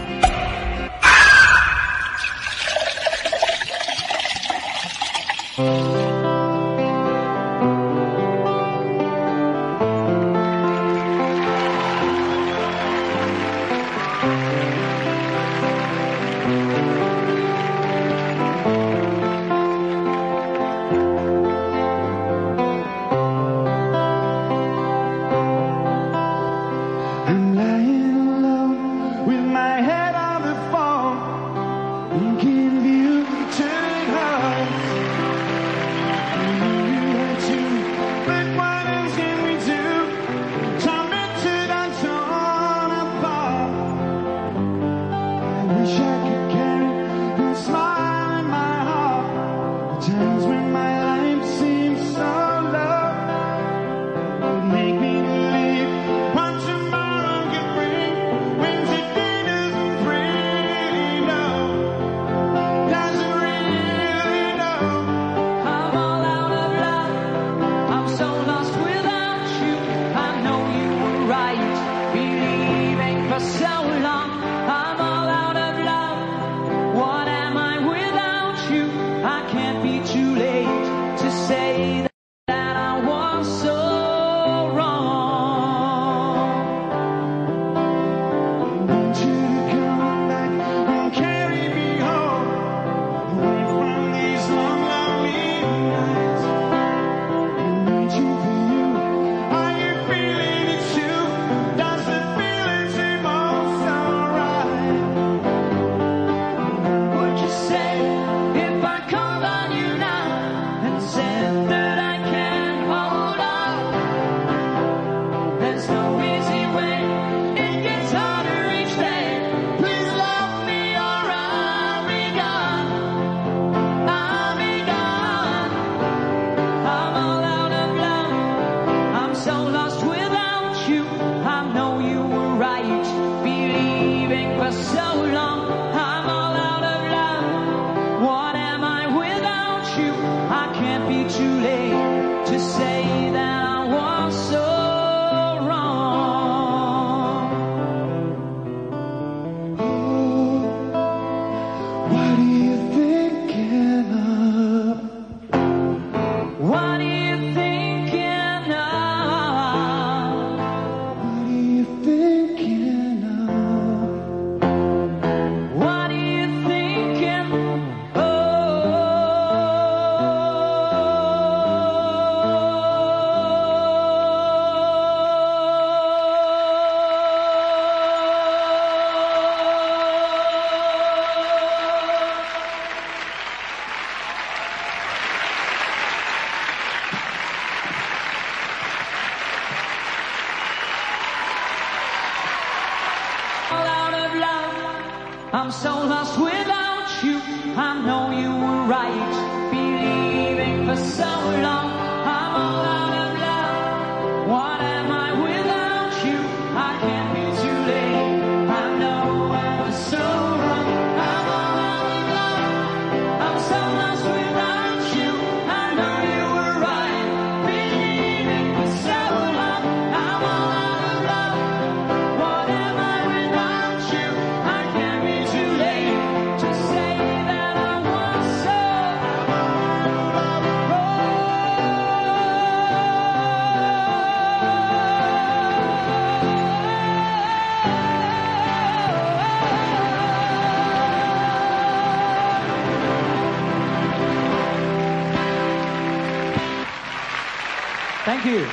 Thank 248.23 248.45
you. 248.45 248.67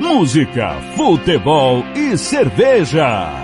Música, 0.00 0.74
futebol 0.96 1.84
e 1.96 2.16
cerveja. 2.16 3.43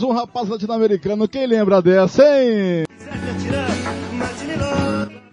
Apenas 0.00 0.02
um 0.02 0.12
rapaz 0.12 0.48
latino-americano. 0.48 1.28
Quem 1.28 1.46
lembra 1.46 1.82
dessa, 1.82 2.22
hein? 2.24 2.84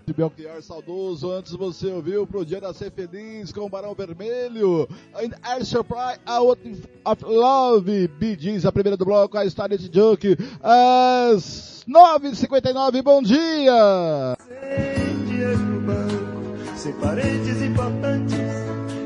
De 0.05 0.13
Belchior 0.13 0.61
saudoso, 0.61 1.32
antes 1.32 1.53
você 1.53 1.88
ouviu 1.88 2.28
pro 2.28 2.45
dia 2.45 2.59
da 2.61 2.74
ser 2.74 2.91
feliz 2.91 3.51
com 3.51 3.61
o 3.61 3.70
Barão 3.70 3.93
Vermelho. 3.93 4.88
And 5.15 5.32
Air 5.43 5.65
Supply 5.65 6.18
Out 6.26 6.82
of 7.05 7.24
Love. 7.26 8.09
Gees, 8.39 8.65
a 8.65 8.72
primeira 8.72 8.97
do 8.97 9.05
bloco, 9.05 9.38
a 9.38 9.45
Starlet 9.45 9.89
Junk. 9.93 10.38
Às 10.61 11.86
9h59, 11.88 13.01
bom 13.01 13.22
dia! 13.22 14.36
Sem 14.47 15.26
dinheiro 15.26 15.57
no 15.59 15.82
banco, 15.82 16.78
sem 16.78 16.93
parentes 16.93 17.61
importantes 17.61 18.38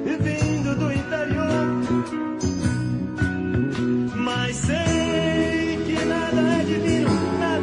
e 0.06 0.16
vindo 0.24 0.76
do 0.76 0.92
interior. 0.92 1.52
Mas 4.16 4.56
sei 4.56 5.11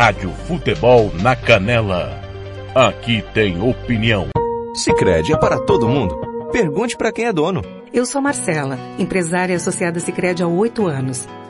Rádio 0.00 0.32
Futebol 0.48 1.12
na 1.20 1.36
Canela. 1.36 2.18
Aqui 2.74 3.22
tem 3.34 3.60
opinião. 3.60 4.28
Sicredi 4.74 5.34
é 5.34 5.36
para 5.36 5.58
todo 5.58 5.86
mundo. 5.86 6.18
Pergunte 6.50 6.96
para 6.96 7.12
quem 7.12 7.26
é 7.26 7.32
dono. 7.34 7.60
Eu 7.92 8.06
sou 8.06 8.22
Marcela, 8.22 8.78
empresária 8.98 9.54
associada 9.54 10.00
Sicredi 10.00 10.42
há 10.42 10.46
oito 10.46 10.86
anos. 10.86 11.28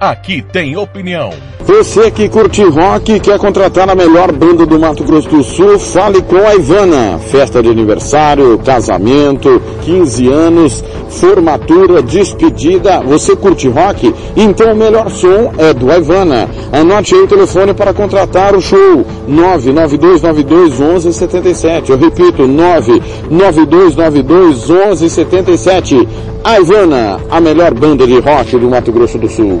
Aqui 0.00 0.40
tem 0.40 0.78
opinião. 0.78 1.28
Você 1.60 2.10
que 2.10 2.26
curte 2.26 2.64
rock 2.64 3.12
e 3.12 3.20
quer 3.20 3.38
contratar 3.38 3.90
a 3.90 3.94
melhor 3.94 4.32
banda 4.32 4.64
do 4.64 4.80
Mato 4.80 5.04
Grosso 5.04 5.28
do 5.28 5.44
Sul, 5.44 5.78
fale 5.78 6.22
com 6.22 6.38
a 6.38 6.54
Ivana. 6.54 7.18
Festa 7.18 7.62
de 7.62 7.68
aniversário, 7.68 8.58
casamento, 8.64 9.60
15 9.82 10.28
anos, 10.28 10.82
formatura, 11.10 12.00
despedida. 12.02 13.02
Você 13.02 13.36
curte 13.36 13.68
rock? 13.68 14.14
Então 14.34 14.72
o 14.72 14.76
melhor 14.76 15.10
som 15.10 15.52
é 15.58 15.74
do 15.74 15.92
Ivana. 15.92 16.48
Anote 16.72 17.14
aí 17.14 17.20
o 17.20 17.28
telefone 17.28 17.74
para 17.74 17.92
contratar 17.92 18.56
o 18.56 18.62
show. 18.62 19.04
992921177. 19.28 21.90
Eu 21.90 21.98
repito, 21.98 22.44
992921177. 23.28 26.08
A 26.42 26.58
Ivana, 26.58 27.20
a 27.30 27.38
melhor 27.38 27.74
banda 27.74 28.06
de 28.06 28.18
rock 28.18 28.56
do 28.56 28.70
Mato 28.70 28.90
Grosso 28.90 29.18
do 29.18 29.28
Sul. 29.28 29.60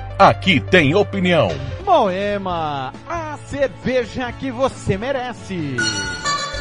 Aqui 0.17 0.59
tem 0.59 0.93
opinião. 0.95 1.49
Moema, 1.83 2.93
a 3.09 3.37
cerveja 3.47 4.31
que 4.31 4.51
você 4.51 4.97
merece. 4.97 5.77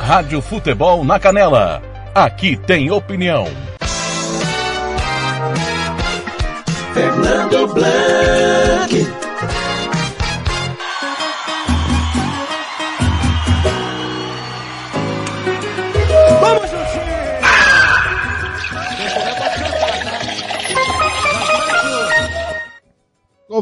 Rádio 0.00 0.40
Futebol 0.40 1.04
na 1.04 1.18
Canela. 1.18 1.82
Aqui 2.14 2.56
tem 2.56 2.90
opinião. 2.90 3.46
Fernando 6.94 7.74
Blanc. 7.74 8.39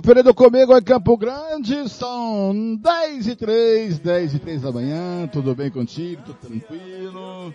Conferindo 0.08 0.32
comigo 0.32 0.74
em 0.74 0.82
Campo 0.82 1.18
Grande, 1.18 1.86
são 1.86 2.74
10 2.76 3.26
e 3.26 3.36
3, 3.36 3.98
10 3.98 4.34
e 4.36 4.38
3 4.38 4.62
da 4.62 4.72
manhã, 4.72 5.28
tudo 5.30 5.54
bem 5.54 5.70
contigo, 5.70 6.22
tudo 6.24 6.38
tranquilo? 6.38 7.54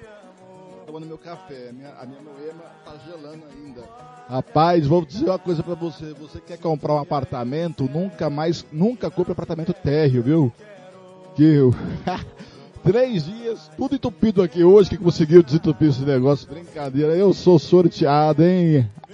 tomando 0.86 1.08
meu 1.08 1.18
café. 1.18 1.72
Minha, 1.72 1.90
a 2.00 2.06
minha 2.06 2.22
moema 2.22 2.64
tá 2.86 2.94
gelando 3.08 3.44
ainda. 3.52 3.82
Rapaz, 4.30 4.86
vou 4.86 5.04
dizer 5.04 5.26
uma 5.26 5.40
coisa 5.40 5.64
pra 5.64 5.74
você. 5.74 6.14
Você 6.14 6.40
quer 6.40 6.60
comprar 6.60 6.94
um 6.94 7.00
apartamento, 7.00 7.90
nunca 7.92 8.30
mais, 8.30 8.64
nunca 8.72 9.10
compre 9.10 9.32
apartamento 9.32 9.74
térreo, 9.74 10.22
viu? 10.22 10.54
Que 11.36 11.44
eu... 11.44 11.74
Três 12.84 13.26
dias, 13.26 13.72
tudo 13.78 13.96
entupido 13.96 14.44
aqui 14.44 14.62
hoje, 14.62 14.90
que 14.90 14.98
conseguiu 14.98 15.42
desentupir 15.42 15.88
esse 15.88 16.02
negócio. 16.02 16.50
Brincadeira, 16.50 17.16
eu 17.16 17.34
sou 17.34 17.58
sorteado, 17.58 18.44
hein? 18.44 18.90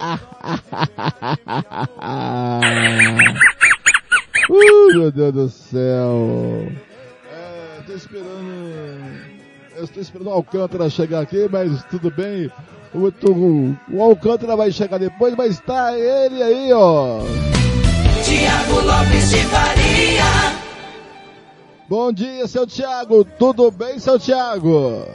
uh, 4.50 4.98
meu 4.98 5.12
Deus 5.12 5.32
do 5.32 5.48
céu. 5.48 6.66
É, 7.32 7.82
tô 7.86 7.92
esperando. 7.92 9.30
Estou 9.80 10.02
esperando 10.02 10.26
o 10.26 10.32
Alcântara 10.32 10.90
chegar 10.90 11.20
aqui, 11.20 11.48
mas 11.50 11.84
tudo 11.84 12.10
bem. 12.10 12.50
O, 12.92 13.06
o, 13.06 13.76
o 13.92 14.02
Alcântara 14.02 14.56
vai 14.56 14.72
chegar 14.72 14.98
depois, 14.98 15.36
mas 15.36 15.60
tá 15.60 15.96
ele 15.96 16.42
aí, 16.42 16.72
ó. 16.72 17.20
Tiago 18.24 18.80
Lopes 18.80 19.30
de 19.30 19.38
Faria. 19.44 20.69
Bom 21.90 22.12
dia, 22.12 22.46
seu 22.46 22.68
Tiago. 22.68 23.24
Tudo 23.24 23.68
bem, 23.68 23.98
seu 23.98 24.16
Tiago? 24.16 25.08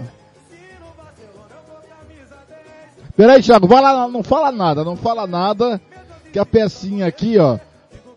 Peraí, 3.16 3.42
Tiago, 3.42 3.66
vai 3.66 3.82
lá, 3.82 4.10
não 4.10 4.22
fala 4.22 4.52
nada, 4.52 4.84
não 4.84 4.98
fala 4.98 5.26
nada, 5.26 5.80
que 6.34 6.38
a 6.38 6.46
pecinha 6.46 7.08
aqui, 7.08 7.38
ó, 7.38 7.58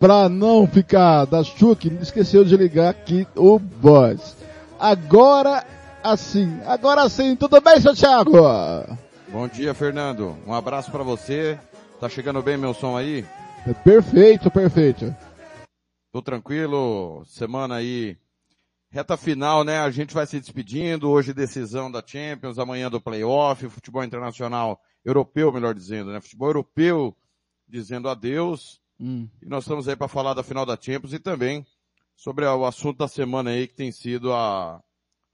pra 0.00 0.28
não 0.28 0.66
ficar 0.66 1.24
da 1.26 1.44
Chuck, 1.44 1.86
esqueceu 2.02 2.44
de 2.44 2.56
ligar 2.56 2.90
aqui 2.90 3.28
o 3.36 3.61
voz. 3.61 4.36
Agora 4.76 5.64
assim, 6.02 6.61
agora 6.66 7.09
sim, 7.09 7.36
tudo 7.36 7.61
bem, 7.61 7.80
seu 7.80 7.94
Tiago? 7.94 8.32
Bom 9.28 9.46
dia, 9.46 9.72
Fernando. 9.72 10.36
Um 10.44 10.52
abraço 10.52 10.90
para 10.90 11.04
você. 11.04 11.56
Tá 12.00 12.09
chegando 12.09 12.42
bem 12.42 12.56
meu 12.56 12.74
som 12.74 12.96
aí? 12.96 13.24
É 13.64 13.72
perfeito, 13.72 14.50
perfeito. 14.50 15.14
Tô 16.12 16.20
tranquilo, 16.20 17.22
semana 17.24 17.76
aí 17.76 18.16
Reta 18.91 19.16
final, 19.16 19.64
né? 19.64 19.78
A 19.80 19.91
gente 19.91 20.14
vai 20.14 20.26
se 20.26 20.41
despedindo. 20.41 21.11
Hoje 21.11 21.34
decisão 21.34 21.91
da 21.91 22.03
Champions, 22.05 22.59
amanhã 22.59 22.91
do 22.91 23.01
playoff, 23.01 23.68
futebol 23.68 24.03
internacional 24.03 24.80
europeu, 25.05 25.53
melhor 25.53 25.74
dizendo, 25.74 26.11
né? 26.11 26.20
Futebol 26.20 26.49
europeu 26.49 27.14
dizendo 27.68 28.09
adeus. 28.09 28.80
Hum. 28.99 29.28
E 29.43 29.47
nós 29.47 29.64
estamos 29.64 29.89
aí 29.89 29.95
para 29.97 30.09
falar 30.09 30.32
da 30.34 30.43
final 30.43 30.64
da 30.64 30.76
Champions 30.80 31.12
e 31.12 31.18
também 31.18 31.66
sobre 32.16 32.47
o 32.47 32.64
assunto 32.64 32.99
da 32.99 33.09
semana 33.09 33.51
aí 33.51 33.68
que 33.68 33.74
tem 33.74 33.93
sido 33.93 34.32
a 34.32 34.82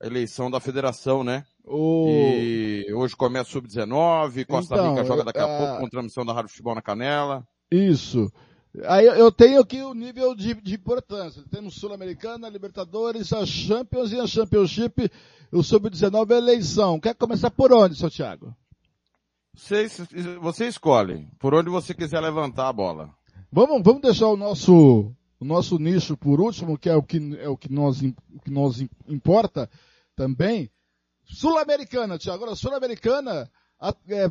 eleição 0.03 0.51
da 0.51 0.59
federação, 0.61 1.23
né? 1.23 1.45
O... 1.65 2.09
E 2.11 2.93
hoje 2.93 3.17
começa 3.17 3.49
o 3.49 3.53
Sub-19, 3.53 4.45
Costa 4.47 4.75
Então, 4.75 4.91
Rica 4.91 5.05
joga 5.05 5.25
daqui 5.25 5.39
a 5.39 5.45
a- 5.45 5.59
pouco 5.59 5.81
com 5.81 5.89
transmissão 5.89 6.27
da 6.27 6.33
Rádio 6.33 6.51
Futebol 6.51 6.75
na 6.75 6.83
Canela. 6.83 7.47
Isso. 7.71 8.31
Aí 8.87 9.07
eu 9.07 9.31
tenho 9.31 9.61
aqui 9.61 9.81
o 9.83 9.95
nível 9.95 10.35
de, 10.35 10.55
de 10.55 10.75
importância. 10.75 11.43
Temos 11.51 11.75
Sul-Americana, 11.77 12.49
Libertadores, 12.49 13.33
a 13.33 13.47
Champions 13.47 14.11
e 14.13 14.19
a 14.19 14.27
Championship, 14.27 15.11
o 15.53 15.63
Sub-19 15.63 16.33
é 16.33 16.39
eleição. 16.39 16.99
Quer 16.99 17.15
começar 17.15 17.51
por 17.51 17.73
onde, 17.73 17.97
seu 17.97 18.11
Thiago? 18.11 18.55
Você, 19.55 19.87
você 20.41 20.67
escolhe 20.67 21.29
por 21.39 21.55
onde 21.55 21.71
você 21.71 21.95
quiser 21.95 22.21
levantar 22.21 22.69
a 22.69 22.73
bola. 22.73 23.11
Vamos, 23.53 23.81
vamos 23.85 24.03
deixar 24.03 24.27
o 24.27 24.37
nosso, 24.37 25.13
o 25.39 25.45
nosso 25.45 25.79
nicho 25.79 26.17
por 26.17 26.41
último, 26.41 26.77
que 26.77 26.89
é 26.91 26.97
o 26.97 27.03
que, 27.03 27.39
é 27.39 27.49
o 27.49 27.57
que 27.57 27.73
nós, 27.73 28.03
o 28.03 28.41
que 28.45 28.51
nós 28.51 28.81
im- 28.81 28.91
importa 29.07 29.71
também. 30.17 30.69
Sul-Americana, 31.25 32.19
Thiago. 32.19 32.43
Agora, 32.43 32.57
Sul-Americana, 32.57 33.49
é, 34.09 34.27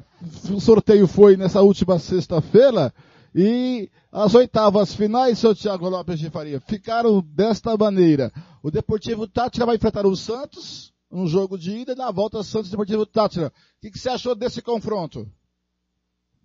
o 0.54 0.60
sorteio 0.60 1.08
foi 1.08 1.38
nessa 1.38 1.62
última 1.62 1.98
sexta-feira 1.98 2.94
e 3.36 3.90
as 4.12 4.36
oitavas 4.36 4.94
finais, 4.96 5.40
seu 5.40 5.56
Thiago 5.56 5.90
Lopes 5.90 6.20
de 6.20 6.30
Faria, 6.30 6.60
ficaram 6.62 7.22
desta 7.22 7.76
maneira. 7.76 8.32
O 8.62 8.70
Deportivo 8.70 9.28
Tátira 9.28 9.66
vai 9.66 9.76
enfrentar 9.76 10.06
o 10.06 10.16
Santos, 10.16 10.94
um 11.12 11.28
jogo 11.28 11.58
de 11.58 11.72
ida, 11.80 11.94
e 11.94 11.96
na 11.96 12.12
volta 12.12 12.44
Santos 12.44 12.70
Deportivo 12.70 13.06
Tátira. 13.06 13.48
O 13.48 13.82
que, 13.82 13.92
que 13.92 14.00
você 14.00 14.10
achou 14.10 14.36
desse 14.36 14.62
confronto? 14.62 15.28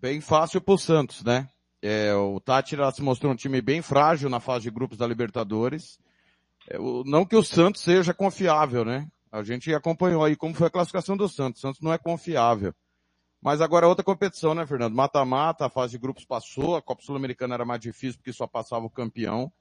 Bem 0.01 0.21
fácil 0.21 0.61
pro 0.61 0.79
Santos, 0.79 1.23
né? 1.25 1.49
É, 1.83 2.15
o 2.15 2.41
Tátira 2.41 2.91
se 2.91 3.03
mostrou 3.03 3.33
um 3.33 3.37
time 3.37 3.61
bem 3.61 3.83
frágil 3.83 4.29
na 4.29 4.41
fase 4.41 4.65
de 4.65 4.71
grupos 4.71 4.99
da 4.99 5.07
Libertadores. 5.07 5.99
É, 6.69 6.79
o- 6.79 7.05
não 7.05 7.25
que 7.25 7.37
o 7.37 7.43
Santos 7.45 7.83
seja 7.83 8.13
confiável, 8.15 8.85
né? 8.85 9.09
A 9.31 9.43
gente 9.43 9.73
acompanhou 9.75 10.25
aí 10.25 10.35
como 10.37 10.55
foi 10.55 10.67
a 10.67 10.71
classificação 10.71 11.17
do 11.17 11.29
Santos. 11.29 11.61
O 11.61 11.63
Santos 11.63 11.81
não 11.81 11.93
é 11.93 11.99
confiável. 11.99 12.73
Mas 13.41 13.61
agora 13.61 13.87
é 13.87 13.89
outra 13.89 14.05
competição, 14.05 14.55
né, 14.55 14.67
Fernando? 14.67 14.95
Mata-mata, 14.95 15.67
a 15.67 15.71
fase 15.71 15.93
de 15.93 15.99
grupos 15.99 16.25
passou, 16.25 16.75
a 16.75 16.83
Copa 16.83 17.03
Sul-Americana 17.03 17.55
era 17.55 17.65
mais 17.65 17.81
difícil 17.81 18.19
porque 18.19 18.33
só 18.33 18.47
passava 18.47 18.85
o 18.85 18.91
campeão. 18.91 19.53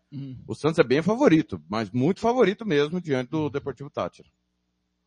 O 0.48 0.56
Santos 0.56 0.80
é 0.80 0.84
bem 0.84 1.02
favorito, 1.02 1.62
mas 1.70 1.92
muito 1.92 2.20
favorito 2.20 2.66
mesmo 2.66 3.00
diante 3.00 3.30
do 3.30 3.50
Deportivo 3.50 3.90
Tátira. 3.90 4.28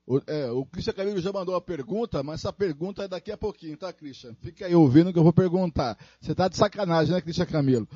O, 0.06 0.20
é, 0.26 0.50
o 0.50 0.64
Christian 0.66 0.92
Camilo 0.92 1.20
já 1.20 1.32
mandou 1.32 1.54
a 1.54 1.60
pergunta, 1.60 2.22
mas 2.22 2.40
essa 2.40 2.52
pergunta 2.52 3.04
é 3.04 3.08
daqui 3.08 3.30
a 3.30 3.36
pouquinho, 3.36 3.76
tá, 3.76 3.92
Christian? 3.92 4.34
Fica 4.40 4.66
aí 4.66 4.74
ouvindo 4.74 5.12
que 5.12 5.18
eu 5.18 5.22
vou 5.22 5.32
perguntar. 5.32 5.96
Você 6.20 6.34
tá 6.34 6.48
de 6.48 6.56
sacanagem, 6.56 7.14
né, 7.14 7.20
Christian 7.20 7.46
Camilo? 7.46 7.88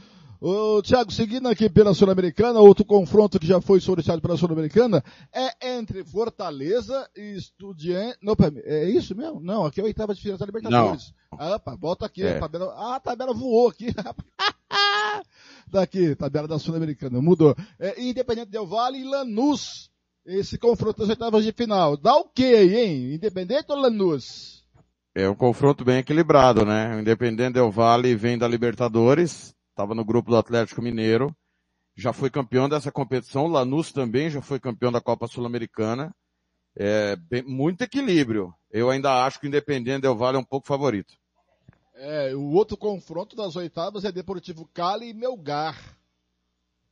Ô, 0.46 0.82
Thiago, 0.82 1.10
seguindo 1.10 1.48
aqui 1.48 1.70
pela 1.70 1.94
Sul-Americana, 1.94 2.60
outro 2.60 2.84
confronto 2.84 3.40
que 3.40 3.46
já 3.46 3.62
foi 3.62 3.80
sorteado 3.80 4.20
pela 4.20 4.36
Sul-Americana 4.36 5.02
é 5.32 5.76
entre 5.78 6.04
Fortaleza 6.04 7.08
e 7.16 7.34
Estudiantes. 7.34 8.18
Não, 8.22 8.36
é 8.62 8.84
isso 8.90 9.16
mesmo? 9.16 9.40
Não, 9.40 9.64
aqui 9.64 9.80
é 9.80 9.82
a 9.82 9.86
oitava 9.86 10.14
de 10.14 10.20
final 10.20 10.36
da 10.36 10.44
Libertadores. 10.44 11.14
Ah, 11.32 11.54
opa, 11.54 11.74
volta 11.76 12.04
aqui, 12.04 12.22
É. 12.22 12.36
a 12.36 12.40
tabela. 12.40 12.74
Ah, 12.76 12.96
a 12.96 13.00
tabela 13.00 13.32
voou 13.32 13.68
aqui. 13.68 13.86
Daqui, 15.66 16.14
tabela 16.14 16.46
da 16.46 16.58
Sul-Americana, 16.58 17.22
mudou. 17.22 17.56
É, 17.80 17.98
Independente 18.02 18.50
Del 18.50 18.66
Vale 18.66 18.98
e 18.98 19.04
Lanús. 19.04 19.90
Esse 20.26 20.58
confronto 20.58 20.98
das 20.98 21.08
oitavas 21.08 21.42
de 21.42 21.52
final. 21.52 21.96
Dá 21.96 22.16
o 22.16 22.28
quê 22.28 22.44
aí, 22.44 22.76
hein? 22.76 23.14
Independente 23.14 23.64
ou 23.70 23.78
Lanús? 23.78 24.62
É 25.14 25.26
um 25.26 25.34
confronto 25.34 25.86
bem 25.86 25.98
equilibrado, 26.00 26.66
né? 26.66 26.94
O 26.96 27.00
Independente 27.00 27.54
Del 27.54 27.70
Vale 27.70 28.14
vem 28.14 28.36
da 28.36 28.46
Libertadores, 28.46 29.53
estava 29.74 29.92
no 29.94 30.04
grupo 30.04 30.30
do 30.30 30.36
Atlético 30.36 30.80
Mineiro, 30.80 31.34
já 31.96 32.12
foi 32.12 32.30
campeão 32.30 32.68
dessa 32.68 32.92
competição, 32.92 33.48
Lanús 33.48 33.92
também 33.92 34.30
já 34.30 34.40
foi 34.40 34.60
campeão 34.60 34.90
da 34.90 35.00
Copa 35.00 35.26
Sul-Americana. 35.26 36.14
É 36.76 37.16
bem- 37.16 37.42
muito 37.42 37.82
equilíbrio. 37.82 38.52
Eu 38.70 38.90
ainda 38.90 39.24
acho 39.24 39.38
que 39.38 39.46
o 39.46 39.48
Independente 39.48 40.02
Del 40.02 40.16
Vale 40.16 40.36
é 40.36 40.40
um 40.40 40.44
pouco 40.44 40.66
favorito. 40.66 41.14
É, 41.94 42.34
o 42.34 42.50
outro 42.52 42.76
confronto 42.76 43.36
das 43.36 43.54
oitavas 43.54 44.04
é 44.04 44.10
Deportivo 44.10 44.68
Cali 44.72 45.10
e 45.10 45.14
Melgar. 45.14 45.76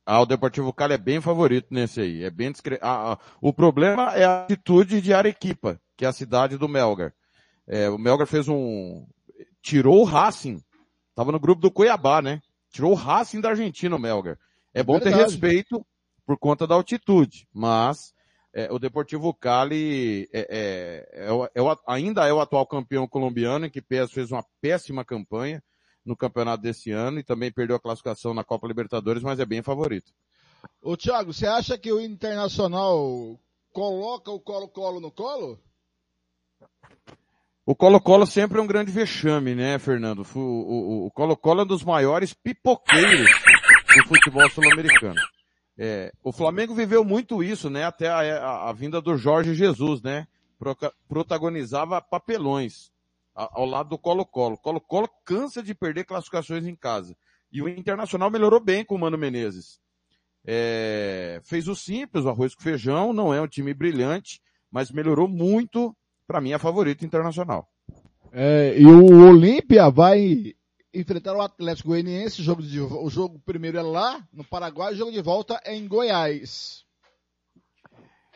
Ah, 0.05 0.21
o 0.21 0.25
Deportivo 0.25 0.71
Cali 0.71 0.93
é 0.93 0.97
bem 0.97 1.19
favorito 1.19 1.67
nesse 1.71 1.99
aí. 1.99 2.23
É 2.23 2.29
bem 2.29 2.51
discre... 2.51 2.79
ah, 2.81 3.13
ah, 3.13 3.19
o 3.41 3.51
problema 3.53 4.13
é 4.15 4.23
a 4.23 4.43
atitude 4.43 5.01
de 5.01 5.13
Arequipa, 5.13 5.79
que 5.97 6.05
é 6.05 6.07
a 6.07 6.13
cidade 6.13 6.57
do 6.57 6.69
Melgar. 6.69 7.13
É, 7.67 7.89
o 7.89 7.97
Melgar 7.97 8.27
fez 8.27 8.47
um, 8.47 9.05
tirou 9.61 10.01
o 10.01 10.05
Racing. 10.05 10.61
Tava 11.13 11.31
no 11.33 11.39
grupo 11.39 11.61
do 11.61 11.71
Cuiabá, 11.71 12.21
né? 12.21 12.41
Tirou 12.73 12.91
o 12.91 12.95
Racing 12.95 13.39
da 13.39 13.49
Argentina, 13.51 13.95
o 13.95 13.99
Melgar. 13.99 14.37
É 14.73 14.81
bom 14.83 14.99
ter 14.99 15.11
respeito 15.25 15.85
por 16.25 16.37
conta 16.39 16.65
da 16.65 16.73
altitude, 16.73 17.47
mas 17.53 18.13
é, 18.51 18.71
o 18.71 18.79
Deportivo 18.79 19.31
Cali 19.33 20.27
é, 20.33 20.39
é- 20.49 21.07
é 21.13 21.51
é 21.55 21.61
o- 21.61 21.77
ainda 21.87 22.27
é 22.27 22.33
o 22.33 22.41
atual 22.41 22.65
campeão 22.65 23.07
colombiano, 23.07 23.67
em 23.67 23.69
que 23.69 23.79
PS 23.81 24.11
fez 24.11 24.31
uma 24.31 24.43
péssima 24.59 25.05
campanha 25.05 25.63
no 26.03 26.17
campeonato 26.17 26.63
desse 26.63 26.91
ano 26.91 27.19
e 27.19 27.23
também 27.23 27.51
perdeu 27.51 27.75
a 27.75 27.79
classificação 27.79 28.33
na 28.33 28.43
Copa 28.43 28.67
Libertadores, 28.67 29.21
mas 29.23 29.39
é 29.39 29.45
bem 29.45 29.61
favorito. 29.61 30.11
Ô 30.81 30.97
Thiago, 30.97 31.31
você 31.31 31.45
acha 31.45 31.77
que 31.77 31.91
o 31.93 31.99
Internacional 32.01 33.39
coloca 33.71 34.31
o 34.31 34.39
Colo-Colo 34.39 34.99
no 34.99 35.11
colo? 35.11 35.59
O 37.65 37.73
Colo-Colo 37.75 38.25
sempre 38.25 38.59
é 38.59 38.61
um 38.61 38.67
grande 38.67 38.91
vexame, 38.91 39.55
né, 39.55 39.79
Fernando? 39.79 40.25
O 40.35 41.09
Colo-Colo 41.13 41.61
é 41.61 41.63
um 41.63 41.67
dos 41.67 41.83
maiores 41.83 42.33
pipoqueiros 42.33 43.29
do 43.95 44.07
futebol 44.07 44.49
sul-americano. 44.49 45.19
É, 45.77 46.11
o 46.21 46.31
Flamengo 46.31 46.75
viveu 46.75 47.03
muito 47.05 47.41
isso, 47.41 47.69
né, 47.69 47.85
até 47.85 48.07
a, 48.07 48.17
a- 48.19 48.69
a 48.69 48.73
vinda 48.73 49.01
do 49.01 49.17
Jorge 49.17 49.55
Jesus, 49.55 50.01
né? 50.01 50.27
Protagonizava 51.07 52.01
papelões 52.01 52.91
ao 53.33 53.65
lado 53.65 53.89
do 53.89 53.97
Colo-Colo. 53.97 54.57
Colo-Colo 54.57 55.09
cansa 55.25 55.63
de 55.63 55.73
perder 55.73 56.03
classificações 56.03 56.65
em 56.67 56.75
casa. 56.75 57.15
E 57.51 57.61
o 57.61 57.67
Internacional 57.69 58.29
melhorou 58.29 58.59
bem 58.59 58.83
com 58.85 58.95
o 58.95 58.99
Mano 58.99 59.17
Menezes. 59.17 59.79
É, 60.45 61.41
fez 61.45 61.67
o 61.67 61.75
simples, 61.75 62.25
o 62.25 62.29
arroz 62.29 62.53
com 62.53 62.61
feijão, 62.61 63.13
não 63.13 63.33
é 63.33 63.41
um 63.41 63.47
time 63.47 63.73
brilhante, 63.73 64.41
mas 64.69 64.91
melhorou 64.91 65.27
muito, 65.27 65.95
para 66.27 66.41
mim 66.41 66.51
é 66.51 66.57
favorito 66.57 67.05
internacional. 67.05 67.67
É, 68.31 68.75
e 68.79 68.85
o 68.85 69.27
Olímpia 69.27 69.89
vai 69.89 70.55
enfrentar 70.93 71.35
o 71.35 71.41
Atlético 71.41 71.89
Goianiense, 71.89 72.41
o 72.41 72.43
jogo, 72.43 72.61
de, 72.61 72.79
o 72.79 73.09
jogo 73.09 73.39
primeiro 73.45 73.77
é 73.77 73.81
lá, 73.81 74.25
no 74.31 74.43
Paraguai, 74.43 74.93
o 74.93 74.95
jogo 74.95 75.11
de 75.11 75.21
volta 75.21 75.59
é 75.63 75.75
em 75.75 75.87
Goiás. 75.87 76.83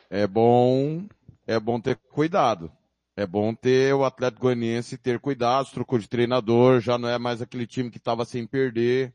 É 0.09 0.25
bom, 0.25 1.05
é 1.45 1.59
bom 1.59 1.79
ter 1.79 1.95
cuidado. 1.95 2.71
É 3.15 3.25
bom 3.25 3.53
ter 3.53 3.95
o 3.95 4.05
Atlético 4.05 4.43
Goianiense 4.43 4.95
ter 4.95 5.19
cuidado, 5.19 5.71
trocou 5.71 5.97
de 5.97 6.07
treinador, 6.07 6.79
já 6.79 6.99
não 6.99 7.09
é 7.09 7.17
mais 7.17 7.41
aquele 7.41 7.65
time 7.65 7.89
que 7.89 7.97
estava 7.97 8.23
sem 8.23 8.45
perder. 8.45 9.11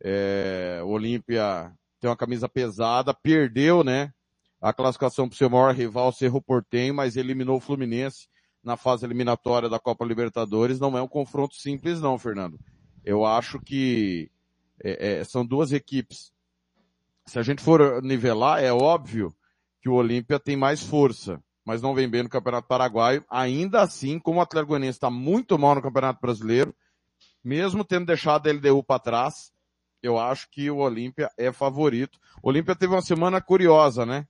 É, 0.00 0.80
o 0.84 0.90
Olímpia 0.90 1.72
tem 2.00 2.08
uma 2.08 2.16
camisa 2.16 2.48
pesada, 2.48 3.12
perdeu, 3.12 3.82
né? 3.82 4.12
A 4.66 4.72
classificação 4.72 5.28
para 5.28 5.34
o 5.34 5.38
seu 5.38 5.48
maior 5.48 5.72
rival, 5.72 6.10
Cerro 6.10 6.42
Portenho, 6.42 6.92
mas 6.92 7.16
eliminou 7.16 7.58
o 7.58 7.60
Fluminense 7.60 8.26
na 8.64 8.76
fase 8.76 9.06
eliminatória 9.06 9.68
da 9.68 9.78
Copa 9.78 10.04
Libertadores. 10.04 10.80
Não 10.80 10.98
é 10.98 11.00
um 11.00 11.06
confronto 11.06 11.54
simples 11.54 12.00
não, 12.00 12.18
Fernando. 12.18 12.58
Eu 13.04 13.24
acho 13.24 13.60
que 13.60 14.28
é, 14.82 15.20
é, 15.20 15.24
são 15.24 15.46
duas 15.46 15.70
equipes. 15.70 16.32
Se 17.26 17.38
a 17.38 17.44
gente 17.44 17.62
for 17.62 18.02
nivelar, 18.02 18.60
é 18.60 18.72
óbvio 18.72 19.32
que 19.80 19.88
o 19.88 19.94
Olímpia 19.94 20.40
tem 20.40 20.56
mais 20.56 20.82
força, 20.82 21.40
mas 21.64 21.80
não 21.80 21.94
vem 21.94 22.08
bem 22.08 22.24
no 22.24 22.28
Campeonato 22.28 22.66
Paraguaio. 22.66 23.24
Ainda 23.30 23.82
assim, 23.82 24.18
como 24.18 24.40
o 24.40 24.42
Atlético 24.42 24.70
Goianiense 24.70 24.96
está 24.96 25.08
muito 25.08 25.56
mal 25.56 25.76
no 25.76 25.82
Campeonato 25.82 26.20
Brasileiro, 26.20 26.74
mesmo 27.44 27.84
tendo 27.84 28.06
deixado 28.06 28.48
a 28.48 28.52
LDU 28.52 28.82
para 28.82 28.98
trás, 28.98 29.52
eu 30.02 30.18
acho 30.18 30.50
que 30.50 30.68
o 30.72 30.78
Olímpia 30.78 31.30
é 31.38 31.52
favorito. 31.52 32.18
O 32.42 32.48
Olímpia 32.48 32.74
teve 32.74 32.92
uma 32.92 33.00
semana 33.00 33.40
curiosa, 33.40 34.04
né? 34.04 34.26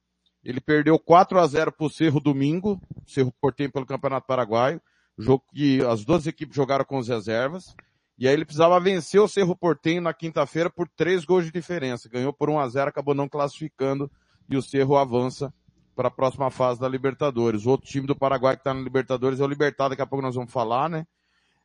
Ele 0.46 0.60
perdeu 0.60 0.96
4 0.96 1.40
a 1.40 1.46
0 1.48 1.72
para 1.72 1.86
o 1.86 1.90
Cerro 1.90 2.20
domingo, 2.20 2.80
Cerro 3.04 3.32
Portenho 3.40 3.72
pelo 3.72 3.84
Campeonato 3.84 4.28
Paraguaio, 4.28 4.80
jogo 5.18 5.42
que 5.52 5.84
as 5.84 6.04
duas 6.04 6.24
equipes 6.24 6.54
jogaram 6.54 6.84
com 6.84 6.98
as 6.98 7.08
reservas. 7.08 7.74
E 8.16 8.28
aí 8.28 8.32
ele 8.32 8.44
precisava 8.44 8.78
vencer 8.78 9.20
o 9.20 9.26
Cerro 9.26 9.56
Portenho 9.56 10.00
na 10.00 10.14
quinta-feira 10.14 10.70
por 10.70 10.88
três 10.88 11.24
gols 11.24 11.46
de 11.46 11.50
diferença. 11.50 12.08
Ganhou 12.08 12.32
por 12.32 12.48
1 12.48 12.60
a 12.60 12.68
0 12.68 12.88
acabou 12.90 13.12
não 13.12 13.28
classificando 13.28 14.08
e 14.48 14.56
o 14.56 14.62
Cerro 14.62 14.96
avança 14.96 15.52
para 15.96 16.06
a 16.06 16.12
próxima 16.12 16.48
fase 16.48 16.78
da 16.78 16.88
Libertadores. 16.88 17.66
O 17.66 17.70
outro 17.70 17.88
time 17.88 18.06
do 18.06 18.14
Paraguai 18.14 18.54
que 18.54 18.60
está 18.60 18.72
na 18.72 18.80
Libertadores 18.80 19.40
é 19.40 19.44
o 19.44 19.48
Libertad, 19.48 19.90
daqui 19.90 20.02
a 20.02 20.06
pouco 20.06 20.22
nós 20.24 20.36
vamos 20.36 20.52
falar, 20.52 20.88
né? 20.88 21.04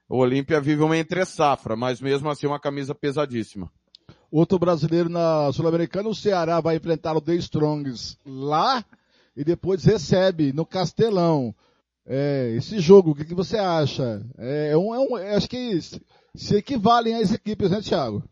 O 0.10 0.18
Olímpia 0.18 0.60
vive 0.60 0.82
uma 0.82 0.98
entre-safra, 0.98 1.76
mas 1.76 2.02
mesmo 2.02 2.32
assim 2.32 2.48
uma 2.48 2.60
camisa 2.60 2.96
pesadíssima. 2.96 3.72
Outro 4.32 4.58
brasileiro 4.58 5.10
na 5.10 5.52
Sul-Americana, 5.52 6.08
o 6.08 6.16
Ceará 6.16 6.62
vai 6.62 6.78
enfrentar 6.78 7.14
o 7.14 7.22
The 7.22 7.36
Strongs 7.36 8.18
lá 8.26 8.84
e 9.36 9.44
depois 9.44 9.84
recebe 9.84 10.54
no 10.54 10.66
Castelão. 10.66 11.54
É, 12.06 12.54
esse 12.56 12.80
jogo, 12.80 13.12
o 13.12 13.16
que, 13.16 13.26
que 13.26 13.34
você 13.34 13.58
acha? 13.58 14.26
É, 14.38 14.72
é 14.72 14.78
um, 14.78 14.96
é 14.96 15.00
um, 15.00 15.16
acho 15.36 15.50
que 15.50 15.78
se 16.34 16.56
equivalem 16.56 17.16
às 17.16 17.34
equipes, 17.34 17.72
né, 17.72 17.82
Thiago? 17.82 18.24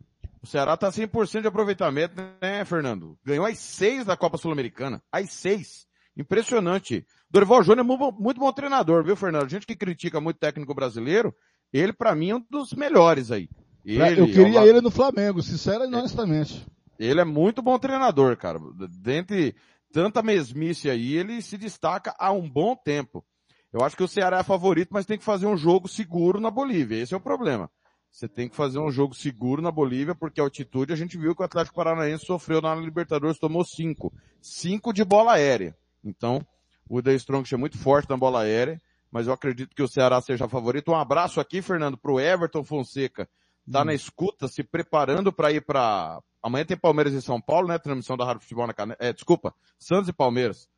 O 0.42 0.46
Ceará 0.46 0.74
tá 0.74 0.90
100% 0.90 1.42
de 1.42 1.48
aproveitamento, 1.48 2.14
né, 2.40 2.64
Fernando? 2.64 3.18
Ganhou 3.22 3.44
as 3.44 3.58
seis 3.58 4.06
da 4.06 4.16
Copa 4.16 4.38
Sul-Americana. 4.38 5.02
As 5.12 5.30
seis. 5.30 5.86
Impressionante. 6.16 7.06
Dorival 7.30 7.62
Júnior 7.62 7.84
é 7.84 8.12
muito, 8.18 8.40
bom 8.40 8.52
treinador, 8.52 9.04
viu, 9.04 9.16
Fernando? 9.16 9.50
Gente 9.50 9.66
que 9.66 9.76
critica 9.76 10.20
muito 10.20 10.38
técnico 10.38 10.74
brasileiro, 10.74 11.34
ele 11.72 11.92
para 11.92 12.14
mim 12.14 12.30
é 12.30 12.36
um 12.36 12.44
dos 12.50 12.72
melhores 12.72 13.30
aí. 13.30 13.48
Ele, 13.84 14.20
eu 14.20 14.26
queria 14.26 14.66
ele 14.66 14.80
no 14.80 14.90
Flamengo, 14.90 15.42
sincero 15.42 15.84
e 15.84 15.86
honestamente. 15.86 16.66
Ele 16.98 17.20
é 17.20 17.24
muito 17.24 17.62
bom 17.62 17.78
treinador, 17.78 18.36
cara. 18.36 18.58
Dentre 19.00 19.54
tanta 19.92 20.22
mesmice 20.22 20.90
aí, 20.90 21.14
ele 21.14 21.40
se 21.40 21.56
destaca 21.56 22.14
há 22.18 22.30
um 22.32 22.48
bom 22.48 22.76
tempo. 22.76 23.24
Eu 23.72 23.82
acho 23.82 23.96
que 23.96 24.02
o 24.02 24.08
Ceará 24.08 24.38
é 24.38 24.42
favorito, 24.42 24.90
mas 24.92 25.06
tem 25.06 25.16
que 25.16 25.24
fazer 25.24 25.46
um 25.46 25.56
jogo 25.56 25.88
seguro 25.88 26.40
na 26.40 26.50
Bolívia. 26.50 27.00
Esse 27.00 27.14
é 27.14 27.16
o 27.16 27.20
problema. 27.20 27.70
Você 28.10 28.28
tem 28.28 28.48
que 28.48 28.56
fazer 28.56 28.80
um 28.80 28.90
jogo 28.90 29.14
seguro 29.14 29.62
na 29.62 29.70
Bolívia, 29.70 30.14
porque 30.14 30.40
a 30.40 30.44
altitude 30.44 30.92
a 30.92 30.96
gente 30.96 31.16
viu 31.16 31.34
que 31.34 31.42
o 31.42 31.44
Atlético 31.44 31.76
Paranaense 31.76 32.26
sofreu 32.26 32.60
na 32.60 32.74
Libertadores, 32.74 33.38
tomou 33.38 33.64
cinco. 33.64 34.12
Cinco 34.42 34.92
de 34.92 35.04
bola 35.04 35.34
aérea. 35.34 35.76
Então, 36.04 36.44
o 36.88 37.00
The 37.00 37.14
Strong 37.14 37.54
é 37.54 37.56
muito 37.56 37.78
forte 37.78 38.10
na 38.10 38.16
bola 38.16 38.40
aérea, 38.40 38.80
mas 39.12 39.28
eu 39.28 39.32
acredito 39.32 39.74
que 39.74 39.82
o 39.82 39.88
Ceará 39.88 40.20
seja 40.20 40.48
favorito. 40.48 40.90
Um 40.90 40.96
abraço 40.96 41.40
aqui, 41.40 41.62
Fernando, 41.62 41.96
pro 41.96 42.18
Everton 42.18 42.64
Fonseca. 42.64 43.28
Tá 43.70 43.82
hum. 43.82 43.84
na 43.84 43.94
escuta, 43.94 44.48
se 44.48 44.62
preparando 44.62 45.32
para 45.32 45.52
ir 45.52 45.64
para 45.64 46.20
Amanhã 46.42 46.64
tem 46.64 46.76
Palmeiras 46.76 47.12
e 47.12 47.20
São 47.20 47.40
Paulo, 47.40 47.68
né? 47.68 47.78
Transmissão 47.78 48.16
da 48.16 48.24
Rádio 48.24 48.42
Futebol 48.42 48.66
na 48.66 48.72
Canela. 48.72 48.96
É, 48.98 49.12
desculpa, 49.12 49.54
Santos 49.78 50.08
e 50.08 50.12
Palmeiras. 50.12 50.68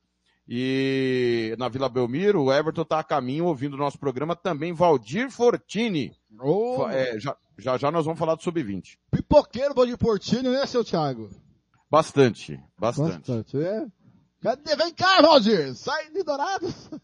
E 0.48 1.54
na 1.56 1.68
Vila 1.68 1.88
Belmiro, 1.88 2.42
o 2.42 2.52
Everton 2.52 2.84
tá 2.84 2.98
a 2.98 3.04
caminho 3.04 3.44
ouvindo 3.44 3.74
o 3.74 3.78
nosso 3.78 3.96
programa 3.98 4.34
também, 4.34 4.72
Valdir 4.72 5.30
Fortini. 5.30 6.12
Oh. 6.40 6.88
É, 6.90 7.18
já, 7.20 7.36
já 7.56 7.78
já 7.78 7.90
nós 7.92 8.04
vamos 8.04 8.18
falar 8.18 8.34
do 8.34 8.42
Sub-20. 8.42 8.98
Pipoqueiro 9.10 9.72
Valdir 9.72 9.96
Fortini, 9.96 10.48
né, 10.48 10.66
seu 10.66 10.84
Thiago? 10.84 11.30
Bastante, 11.88 12.60
bastante. 12.76 13.18
Bastante, 13.18 13.56
é. 13.62 13.86
Cadê? 14.40 14.74
Vem 14.74 14.92
cá, 14.92 15.22
Valdir! 15.22 15.72
Sai 15.76 16.10
de 16.10 16.24
Dourados! 16.24 16.90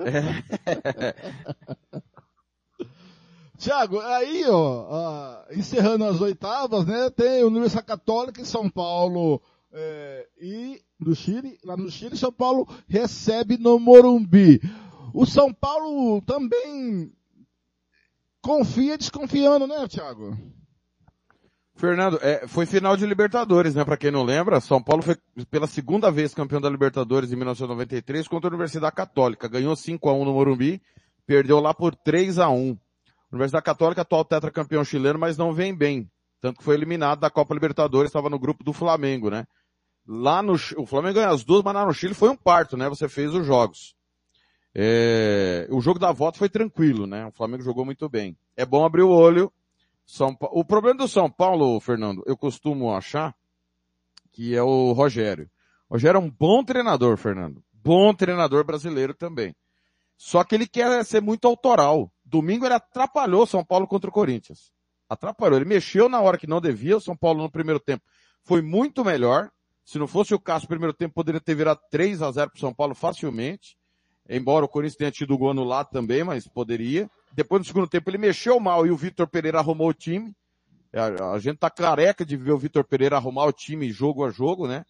É. 0.00 1.14
Tiago, 3.60 4.00
aí, 4.00 4.42
ó, 4.48 5.44
encerrando 5.52 6.06
as 6.06 6.18
oitavas, 6.18 6.86
né, 6.86 7.10
tem 7.10 7.44
Universidade 7.44 7.86
Católica 7.86 8.40
em 8.40 8.44
São 8.44 8.70
Paulo 8.70 9.42
é, 9.70 10.26
e 10.40 10.80
do 10.98 11.14
Chile, 11.14 11.58
lá 11.62 11.76
no 11.76 11.90
Chile, 11.90 12.16
São 12.16 12.32
Paulo 12.32 12.66
recebe 12.88 13.58
no 13.58 13.78
Morumbi. 13.78 14.62
O 15.12 15.26
São 15.26 15.52
Paulo 15.52 16.22
também 16.22 17.12
confia 18.40 18.96
desconfiando, 18.96 19.66
né, 19.66 19.86
Thiago? 19.86 20.38
Fernando, 21.74 22.18
é, 22.22 22.48
foi 22.48 22.64
final 22.64 22.96
de 22.96 23.04
Libertadores, 23.04 23.74
né? 23.74 23.84
Para 23.84 23.98
quem 23.98 24.10
não 24.10 24.22
lembra, 24.22 24.58
São 24.60 24.82
Paulo 24.82 25.02
foi 25.02 25.16
pela 25.50 25.66
segunda 25.66 26.10
vez 26.10 26.32
campeão 26.32 26.62
da 26.62 26.70
Libertadores 26.70 27.30
em 27.30 27.36
1993 27.36 28.26
contra 28.26 28.48
a 28.48 28.52
Universidade 28.52 28.94
Católica. 28.94 29.48
Ganhou 29.48 29.76
5 29.76 30.08
a 30.08 30.14
1 30.14 30.24
no 30.24 30.32
Morumbi, 30.32 30.80
perdeu 31.26 31.60
lá 31.60 31.74
por 31.74 31.94
3 31.94 32.38
a 32.38 32.48
1. 32.48 32.76
Universidade 33.32 33.64
Católica, 33.64 34.02
atual 34.02 34.24
tetracampeão 34.24 34.84
chileno, 34.84 35.18
mas 35.18 35.38
não 35.38 35.52
vem 35.52 35.74
bem. 35.74 36.10
Tanto 36.40 36.58
que 36.58 36.64
foi 36.64 36.74
eliminado 36.74 37.20
da 37.20 37.30
Copa 37.30 37.54
Libertadores, 37.54 38.08
estava 38.08 38.30
no 38.30 38.38
grupo 38.38 38.64
do 38.64 38.72
Flamengo, 38.72 39.30
né? 39.30 39.46
Lá 40.06 40.42
no, 40.42 40.54
o 40.54 40.86
Flamengo 40.86 41.14
ganhou 41.14 41.32
as 41.32 41.44
duas, 41.44 41.62
mas 41.62 41.74
lá 41.74 41.86
no 41.86 41.94
Chile 41.94 42.14
foi 42.14 42.30
um 42.30 42.36
parto, 42.36 42.76
né? 42.76 42.88
Você 42.88 43.08
fez 43.08 43.32
os 43.34 43.46
jogos. 43.46 43.94
É, 44.74 45.66
o 45.70 45.80
jogo 45.80 45.98
da 45.98 46.12
volta 46.12 46.38
foi 46.38 46.48
tranquilo, 46.48 47.06
né? 47.06 47.26
O 47.26 47.32
Flamengo 47.32 47.62
jogou 47.62 47.84
muito 47.84 48.08
bem. 48.08 48.36
É 48.56 48.64
bom 48.64 48.84
abrir 48.84 49.02
o 49.02 49.10
olho. 49.10 49.52
São 50.06 50.36
o 50.40 50.64
problema 50.64 50.98
do 50.98 51.08
São 51.08 51.30
Paulo, 51.30 51.78
Fernando, 51.78 52.24
eu 52.26 52.36
costumo 52.36 52.92
achar 52.92 53.34
que 54.32 54.56
é 54.56 54.62
o 54.62 54.92
Rogério. 54.92 55.48
O 55.88 55.94
Rogério 55.94 56.18
é 56.18 56.20
um 56.20 56.30
bom 56.30 56.64
treinador, 56.64 57.16
Fernando. 57.16 57.62
Bom 57.72 58.12
treinador 58.12 58.64
brasileiro 58.64 59.14
também. 59.14 59.54
Só 60.16 60.44
que 60.44 60.54
ele 60.54 60.66
quer 60.66 61.04
ser 61.04 61.22
muito 61.22 61.46
autoral. 61.46 62.12
Domingo 62.30 62.64
ele 62.64 62.74
atrapalhou 62.74 63.44
São 63.44 63.64
Paulo 63.64 63.88
contra 63.88 64.08
o 64.08 64.12
Corinthians. 64.12 64.72
Atrapalhou. 65.08 65.58
Ele 65.58 65.68
mexeu 65.68 66.08
na 66.08 66.20
hora 66.20 66.38
que 66.38 66.46
não 66.46 66.60
devia. 66.60 66.96
O 66.96 67.00
São 67.00 67.16
Paulo 67.16 67.42
no 67.42 67.50
primeiro 67.50 67.80
tempo 67.80 68.04
foi 68.44 68.62
muito 68.62 69.04
melhor. 69.04 69.50
Se 69.84 69.98
não 69.98 70.06
fosse 70.06 70.32
o 70.32 70.38
caso, 70.38 70.64
no 70.64 70.68
primeiro 70.68 70.94
tempo 70.94 71.12
poderia 71.14 71.40
ter 71.40 71.56
virado 71.56 71.80
3 71.90 72.22
a 72.22 72.30
0 72.30 72.50
para 72.50 72.56
o 72.56 72.60
São 72.60 72.72
Paulo 72.72 72.94
facilmente. 72.94 73.76
Embora 74.28 74.64
o 74.64 74.68
Corinthians 74.68 74.96
tenha 74.96 75.10
tido 75.10 75.34
o 75.34 75.38
gol 75.38 75.50
anulado 75.50 75.90
também, 75.90 76.22
mas 76.22 76.46
poderia. 76.46 77.10
Depois 77.32 77.60
no 77.60 77.66
segundo 77.66 77.88
tempo 77.88 78.08
ele 78.08 78.18
mexeu 78.18 78.60
mal 78.60 78.86
e 78.86 78.92
o 78.92 78.96
Vitor 78.96 79.26
Pereira 79.26 79.58
arrumou 79.58 79.88
o 79.88 79.94
time. 79.94 80.32
A, 80.94 81.32
a 81.32 81.38
gente 81.40 81.58
tá 81.58 81.68
careca 81.68 82.24
de 82.24 82.36
ver 82.36 82.52
o 82.52 82.58
Vitor 82.58 82.84
Pereira 82.84 83.16
arrumar 83.16 83.46
o 83.46 83.52
time 83.52 83.90
jogo 83.90 84.24
a 84.24 84.30
jogo, 84.30 84.68
né? 84.68 84.84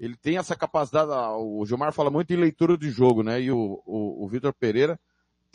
Ele 0.00 0.16
tem 0.16 0.38
essa 0.38 0.56
capacidade, 0.56 1.10
o 1.10 1.64
Gilmar 1.66 1.92
fala 1.92 2.10
muito 2.10 2.32
em 2.32 2.36
leitura 2.36 2.76
de 2.76 2.90
jogo, 2.90 3.22
né? 3.22 3.40
E 3.40 3.50
o, 3.50 3.82
o, 3.84 4.24
o 4.24 4.28
Vitor 4.28 4.54
Pereira 4.54 4.98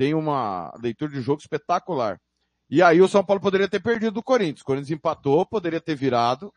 tem 0.02 0.16
uma 0.16 0.74
leitura 0.82 1.12
de 1.12 1.22
jogo 1.22 1.42
espetacular. 1.42 2.20
E 2.68 2.82
aí 2.82 3.00
o 3.04 3.08
São 3.08 3.24
Paulo 3.24 3.40
poderia 3.40 3.70
ter 3.70 3.80
perdido 3.80 4.14
do 4.14 4.24
Corinthians. 4.24 4.62
O 4.62 4.66
Corinthians 4.66 4.90
empatou, 4.90 5.46
poderia 5.46 5.80
ter 5.80 5.94
virado. 5.94 6.52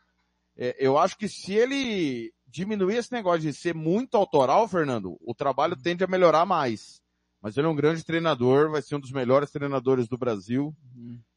É, 0.57 0.75
eu 0.79 0.97
acho 0.97 1.15
que 1.15 1.29
se 1.29 1.53
ele 1.53 2.33
diminuir 2.47 2.95
esse 2.95 3.11
negócio 3.11 3.41
de 3.41 3.53
ser 3.53 3.75
muito 3.75 4.17
autoral, 4.17 4.67
Fernando, 4.67 5.15
o 5.21 5.35
trabalho 5.35 5.75
tende 5.79 6.03
a 6.03 6.07
melhorar 6.07 6.43
mais. 6.43 6.99
Mas 7.39 7.55
ele 7.55 7.67
é 7.67 7.69
um 7.69 7.75
grande 7.75 8.03
treinador, 8.03 8.71
vai 8.71 8.81
ser 8.81 8.95
um 8.95 8.99
dos 8.99 9.11
melhores 9.11 9.51
treinadores 9.51 10.07
do 10.07 10.17
Brasil. 10.17 10.75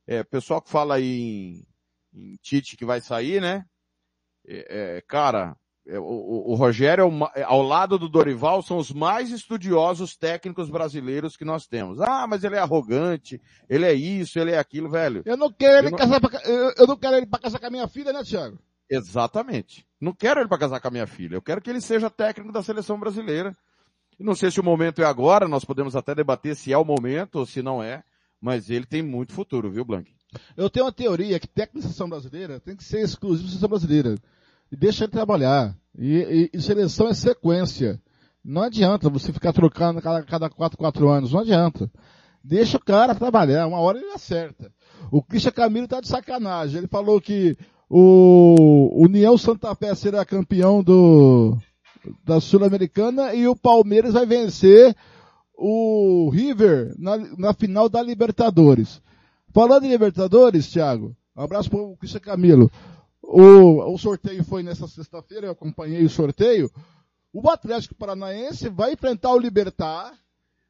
É, 0.06 0.24
pessoal 0.24 0.62
que 0.62 0.70
fala 0.70 0.94
aí 0.94 1.20
em, 1.20 1.66
em 2.14 2.36
Tite 2.40 2.74
que 2.74 2.86
vai 2.86 3.02
sair, 3.02 3.38
né? 3.38 3.66
É, 4.46 4.96
é, 4.96 5.00
cara, 5.02 5.54
o, 5.96 6.52
o, 6.52 6.54
Rogério, 6.54 7.10
é, 7.34 7.42
ao 7.42 7.62
lado 7.62 7.98
do 7.98 8.08
Dorival, 8.08 8.62
são 8.62 8.76
os 8.76 8.92
mais 8.92 9.30
estudiosos 9.30 10.16
técnicos 10.16 10.68
brasileiros 10.68 11.36
que 11.36 11.44
nós 11.44 11.66
temos. 11.66 12.00
Ah, 12.00 12.26
mas 12.26 12.44
ele 12.44 12.56
é 12.56 12.58
arrogante, 12.58 13.40
ele 13.68 13.86
é 13.86 13.94
isso, 13.94 14.38
ele 14.38 14.50
é 14.50 14.58
aquilo, 14.58 14.90
velho. 14.90 15.22
Eu 15.24 15.36
não 15.36 15.50
quero 15.50 15.86
ele, 15.86 15.90
não... 15.90 15.98
Casar 15.98 16.20
pra, 16.20 16.40
eu, 16.44 16.72
eu, 16.76 16.86
não 16.86 16.96
quero 16.96 17.16
ele 17.16 17.26
para 17.26 17.40
casar 17.40 17.58
com 17.58 17.66
a 17.66 17.70
minha 17.70 17.88
filha, 17.88 18.12
né, 18.12 18.22
Thiago? 18.22 18.58
Exatamente. 18.90 19.86
Não 19.98 20.12
quero 20.12 20.40
ele 20.40 20.48
para 20.48 20.58
casar 20.58 20.80
com 20.80 20.88
a 20.88 20.90
minha 20.90 21.06
filha. 21.06 21.36
Eu 21.36 21.42
quero 21.42 21.62
que 21.62 21.70
ele 21.70 21.80
seja 21.80 22.10
técnico 22.10 22.52
da 22.52 22.62
seleção 22.62 22.98
brasileira. 22.98 23.56
Não 24.18 24.34
sei 24.34 24.50
se 24.50 24.60
o 24.60 24.64
momento 24.64 25.00
é 25.00 25.04
agora, 25.04 25.48
nós 25.48 25.64
podemos 25.64 25.96
até 25.96 26.14
debater 26.14 26.54
se 26.56 26.72
é 26.72 26.76
o 26.76 26.84
momento 26.84 27.36
ou 27.36 27.46
se 27.46 27.62
não 27.62 27.82
é, 27.82 28.02
mas 28.40 28.68
ele 28.68 28.84
tem 28.84 29.00
muito 29.00 29.32
futuro, 29.32 29.70
viu, 29.70 29.84
Blank? 29.84 30.12
Eu 30.56 30.68
tenho 30.68 30.84
uma 30.84 30.92
teoria 30.92 31.38
que 31.38 31.46
técnico 31.46 31.78
da 31.78 31.82
seleção 31.82 32.08
brasileira 32.08 32.60
tem 32.60 32.76
que 32.76 32.84
ser 32.84 33.00
exclusivo 33.00 33.44
da 33.44 33.48
seleção 33.50 33.68
brasileira 33.68 34.16
deixa 34.76 35.04
ele 35.04 35.12
trabalhar. 35.12 35.76
E, 35.98 36.50
e, 36.52 36.56
e, 36.56 36.60
seleção 36.60 37.08
é 37.08 37.14
sequência. 37.14 38.00
Não 38.44 38.62
adianta 38.62 39.10
você 39.10 39.32
ficar 39.32 39.52
trocando 39.52 40.00
cada, 40.00 40.22
cada 40.22 40.50
quatro, 40.50 40.78
quatro 40.78 41.08
anos, 41.08 41.32
não 41.32 41.40
adianta. 41.40 41.90
Deixa 42.42 42.76
o 42.76 42.84
cara 42.84 43.14
trabalhar, 43.14 43.66
uma 43.66 43.80
hora 43.80 43.98
ele 43.98 44.12
acerta. 44.12 44.72
O 45.10 45.22
Christian 45.22 45.52
Camilo 45.52 45.88
tá 45.88 46.00
de 46.00 46.08
sacanagem. 46.08 46.78
Ele 46.78 46.86
falou 46.86 47.20
que 47.20 47.56
o 47.90 49.02
União 49.02 49.36
Santa 49.36 49.74
Fé 49.74 49.94
será 49.94 50.24
campeão 50.24 50.82
do, 50.82 51.56
da 52.24 52.40
Sul-Americana 52.40 53.34
e 53.34 53.48
o 53.48 53.56
Palmeiras 53.56 54.12
vai 54.12 54.26
vencer 54.26 54.94
o 55.56 56.30
River 56.30 56.94
na, 56.98 57.16
na 57.36 57.52
final 57.52 57.88
da 57.88 58.02
Libertadores. 58.02 59.02
Falando 59.52 59.84
em 59.84 59.90
Libertadores, 59.90 60.70
Thiago, 60.70 61.16
um 61.36 61.42
abraço 61.42 61.70
para 61.70 61.80
o 61.80 61.96
Cristian 61.96 62.20
Camilo. 62.20 62.70
O, 63.30 63.92
o 63.92 63.98
sorteio 63.98 64.42
foi 64.42 64.62
nessa 64.62 64.88
sexta-feira, 64.88 65.48
eu 65.48 65.52
acompanhei 65.52 66.02
o 66.02 66.08
sorteio. 66.08 66.72
O 67.30 67.50
Atlético 67.50 67.94
Paranaense 67.94 68.70
vai 68.70 68.94
enfrentar 68.94 69.34
o 69.34 69.38
Libertar. 69.38 70.18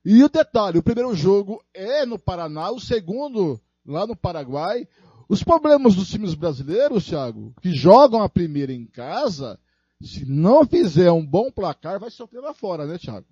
E 0.04 0.24
o 0.24 0.28
detalhe, 0.28 0.76
o 0.76 0.82
primeiro 0.82 1.14
jogo 1.14 1.62
é 1.72 2.04
no 2.04 2.18
Paraná, 2.18 2.72
o 2.72 2.80
segundo 2.80 3.60
lá 3.86 4.08
no 4.08 4.16
Paraguai. 4.16 4.88
Os 5.28 5.44
problemas 5.44 5.94
dos 5.94 6.08
times 6.10 6.34
brasileiros, 6.34 7.06
Thiago, 7.06 7.54
que 7.62 7.72
jogam 7.72 8.24
a 8.24 8.28
primeira 8.28 8.72
em 8.72 8.86
casa, 8.86 9.56
se 10.02 10.24
não 10.26 10.66
fizer 10.66 11.12
um 11.12 11.24
bom 11.24 11.52
placar, 11.52 12.00
vai 12.00 12.10
sofrer 12.10 12.40
lá 12.40 12.52
fora, 12.52 12.86
né, 12.86 12.98
Thiago? 12.98 13.26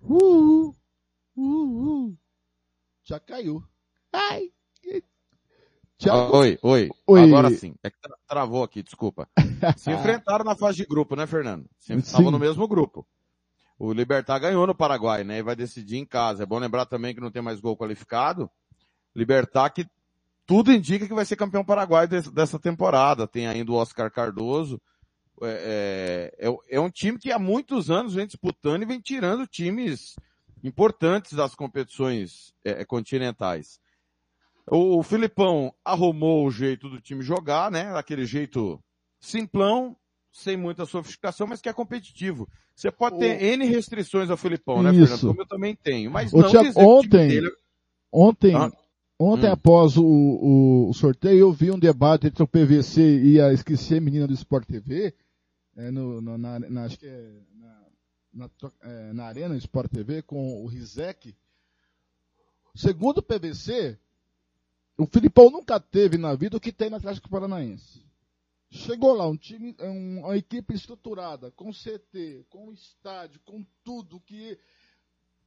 Uh, 0.00 0.74
uh, 1.36 2.06
uh. 2.06 2.25
Já 3.06 3.20
caiu. 3.20 3.62
Ai. 4.12 4.50
Thiago... 5.96 6.36
Oi, 6.36 6.58
oi, 6.60 6.90
oi. 7.06 7.22
Agora 7.22 7.50
sim. 7.50 7.74
É 7.82 7.88
que 7.88 7.96
travou 8.26 8.64
aqui, 8.64 8.82
desculpa. 8.82 9.28
Se 9.78 9.92
enfrentaram 9.92 10.44
na 10.44 10.56
fase 10.56 10.78
de 10.78 10.86
grupo, 10.86 11.14
né, 11.14 11.24
Fernando? 11.24 11.70
Se 11.78 11.94
estavam 11.94 12.32
no 12.32 12.38
mesmo 12.38 12.66
grupo. 12.66 13.06
O 13.78 13.92
Libertar 13.92 14.40
ganhou 14.40 14.66
no 14.66 14.74
Paraguai, 14.74 15.22
né? 15.22 15.38
E 15.38 15.42
vai 15.42 15.54
decidir 15.54 15.98
em 15.98 16.04
casa. 16.04 16.42
É 16.42 16.46
bom 16.46 16.58
lembrar 16.58 16.86
também 16.86 17.14
que 17.14 17.20
não 17.20 17.30
tem 17.30 17.40
mais 17.40 17.60
gol 17.60 17.76
qualificado. 17.76 18.50
Libertar 19.14 19.70
que 19.70 19.86
tudo 20.44 20.72
indica 20.72 21.06
que 21.06 21.14
vai 21.14 21.24
ser 21.24 21.36
campeão 21.36 21.64
paraguai 21.64 22.08
dessa 22.08 22.58
temporada. 22.58 23.28
Tem 23.28 23.46
ainda 23.46 23.70
o 23.70 23.76
Oscar 23.76 24.10
Cardoso. 24.10 24.80
É, 25.42 26.32
é, 26.40 26.48
é, 26.48 26.56
é, 26.70 26.80
um 26.80 26.90
time 26.90 27.18
que 27.18 27.30
há 27.30 27.38
muitos 27.38 27.90
anos 27.90 28.14
vem 28.14 28.26
disputando 28.26 28.82
e 28.82 28.86
vem 28.86 29.00
tirando 29.00 29.46
times 29.46 30.16
importantes 30.66 31.32
das 31.32 31.54
competições 31.54 32.52
é, 32.64 32.84
continentais. 32.84 33.78
O, 34.68 34.98
o 34.98 35.02
Filipão 35.02 35.72
arrumou 35.84 36.46
o 36.46 36.50
jeito 36.50 36.88
do 36.88 37.00
time 37.00 37.22
jogar, 37.22 37.70
né? 37.70 37.96
Aquele 37.96 38.26
jeito 38.26 38.82
simplão, 39.20 39.96
sem 40.32 40.56
muita 40.56 40.84
sofisticação, 40.84 41.46
mas 41.46 41.60
que 41.60 41.68
é 41.68 41.72
competitivo. 41.72 42.48
Você 42.74 42.90
pode 42.90 43.18
ter 43.18 43.36
o... 43.38 43.42
N 43.44 43.64
restrições 43.66 44.28
ao 44.28 44.36
Filipão, 44.36 44.82
né, 44.82 44.92
Fernando? 44.92 45.28
Como 45.28 45.40
eu 45.42 45.46
também 45.46 45.74
tenho. 45.76 46.10
Mas 46.10 46.32
o 46.32 46.38
não 46.38 46.50
Thiago, 46.50 46.68
ontem, 46.78 47.28
dele... 47.28 47.50
ontem, 48.12 48.54
ah. 48.54 48.70
Ontem, 49.18 49.48
Hum. 49.48 49.52
após 49.52 49.96
o, 49.96 50.04
o- 50.04 50.90
o 50.90 50.92
sorteio, 50.92 51.38
eu 51.38 51.50
vi 51.50 51.70
um 51.70 51.78
debate 51.78 52.26
entre 52.26 52.42
o 52.42 52.46
PVC 52.46 53.00
e 53.22 53.40
a, 53.40 53.50
esqueci 53.50 53.94
a 53.94 54.00
menina 54.00 54.26
do 54.26 54.34
Sport 54.34 54.66
TV, 54.66 55.14
é, 55.74 55.90
no, 55.90 56.20
no- 56.20 56.36
na, 56.36 56.58
na- 56.58 56.84
acho 56.84 56.98
que 56.98 57.06
é 57.06 57.30
na, 57.58 57.85
na, 58.36 58.50
é, 58.82 59.12
na 59.12 59.24
Arena 59.26 59.56
Sport 59.56 59.90
TV, 59.90 60.22
com 60.22 60.62
o 60.62 60.66
Rizek. 60.66 61.34
Segundo 62.74 63.18
o 63.18 63.22
PVC, 63.22 63.98
o 64.98 65.06
Filipão 65.06 65.50
nunca 65.50 65.80
teve 65.80 66.18
na 66.18 66.34
vida 66.34 66.56
o 66.56 66.60
que 66.60 66.72
tem 66.72 66.90
no 66.90 66.96
Atlético 66.96 67.28
Paranaense. 67.30 68.04
Chegou 68.70 69.14
lá, 69.14 69.26
um 69.26 69.36
time, 69.36 69.74
um- 69.80 70.20
uma 70.20 70.36
equipe 70.36 70.74
estruturada, 70.74 71.50
com 71.52 71.72
CT, 71.72 72.44
com 72.50 72.72
estádio, 72.72 73.40
com 73.44 73.64
tudo 73.82 74.20
que 74.20 74.58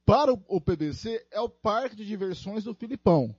para 0.04 0.32
o, 0.32 0.42
o 0.48 0.60
PVC 0.60 1.24
é 1.30 1.40
o 1.40 1.48
parque 1.48 1.94
de 1.94 2.04
diversões 2.04 2.64
do 2.64 2.74
Filipão. 2.74 3.34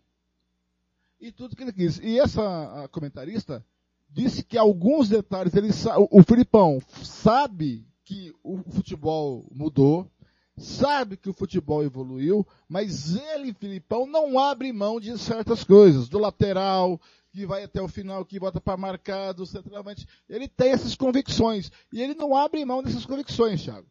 E 1.20 1.32
tudo 1.32 1.56
que 1.56 1.64
ele 1.64 1.74
quis. 1.74 2.00
E 2.00 2.18
essa 2.20 2.88
comentarista 2.92 3.66
disse 4.10 4.44
que 4.44 4.58
alguns 4.58 5.10
detalhes, 5.10 5.54
ele 5.56 5.70
o, 5.98 6.20
o 6.20 6.24
Filipão 6.24 6.80
sabe 7.04 7.86
que 8.12 8.34
o 8.44 8.62
futebol 8.70 9.48
mudou, 9.50 10.12
sabe 10.58 11.16
que 11.16 11.30
o 11.30 11.34
futebol 11.34 11.82
evoluiu, 11.82 12.46
mas 12.68 13.16
ele, 13.16 13.54
Filipão, 13.54 14.06
não 14.06 14.38
abre 14.38 14.74
mão 14.74 15.00
de 15.00 15.18
certas 15.18 15.64
coisas, 15.64 16.10
do 16.10 16.20
lateral, 16.20 17.00
que 17.32 17.46
vai 17.46 17.64
até 17.64 17.82
o 17.82 17.88
final, 17.88 18.26
que 18.26 18.38
bota 18.38 18.60
para 18.60 18.76
marcar, 18.76 19.32
do 19.32 19.46
centroavante. 19.46 20.06
Ele 20.28 20.50
tem 20.50 20.72
essas 20.72 20.94
convicções. 20.94 21.72
E 21.94 22.02
ele 22.02 22.14
não 22.14 22.36
abre 22.36 22.66
mão 22.66 22.84
dessas 22.84 23.06
convicções, 23.06 23.64
Thiago. 23.64 23.88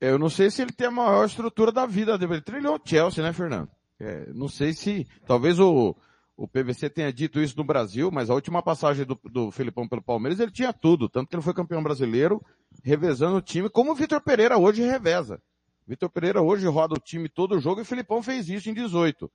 Eu 0.00 0.18
não 0.18 0.28
sei 0.28 0.50
se 0.50 0.62
ele 0.62 0.72
tem 0.72 0.88
a 0.88 0.90
maior 0.90 1.26
estrutura 1.26 1.70
da 1.70 1.86
vida. 1.86 2.18
Ele 2.20 2.40
trilhou 2.40 2.74
o 2.74 2.80
Chelsea, 2.84 3.22
né, 3.22 3.32
Fernando? 3.32 3.70
É, 4.00 4.32
não 4.32 4.48
sei 4.48 4.72
se, 4.72 5.06
talvez 5.24 5.60
o, 5.60 5.96
o 6.36 6.48
PVC 6.48 6.90
tenha 6.90 7.12
dito 7.12 7.40
isso 7.40 7.56
no 7.56 7.64
Brasil, 7.64 8.10
mas 8.10 8.28
a 8.28 8.34
última 8.34 8.60
passagem 8.60 9.06
do, 9.06 9.18
do 9.24 9.52
Filipão 9.52 9.88
pelo 9.88 10.02
Palmeiras, 10.02 10.40
ele 10.40 10.50
tinha 10.50 10.72
tudo. 10.72 11.08
Tanto 11.08 11.28
que 11.28 11.36
ele 11.36 11.42
foi 11.42 11.54
campeão 11.54 11.82
brasileiro, 11.82 12.44
revezando 12.82 13.36
o 13.36 13.42
time, 13.42 13.68
como 13.68 13.92
o 13.92 13.94
Vitor 13.94 14.20
Pereira 14.20 14.56
hoje 14.58 14.82
reveza. 14.82 15.40
Vitor 15.86 16.10
Pereira 16.10 16.42
hoje 16.42 16.66
roda 16.66 16.94
o 16.94 16.98
time 17.00 17.28
todo 17.28 17.54
o 17.56 17.60
jogo 17.60 17.80
e 17.80 17.82
o 17.82 17.86
Filipão 17.86 18.22
fez 18.22 18.48
isso 18.48 18.68
em 18.68 18.74
18. 18.74 19.30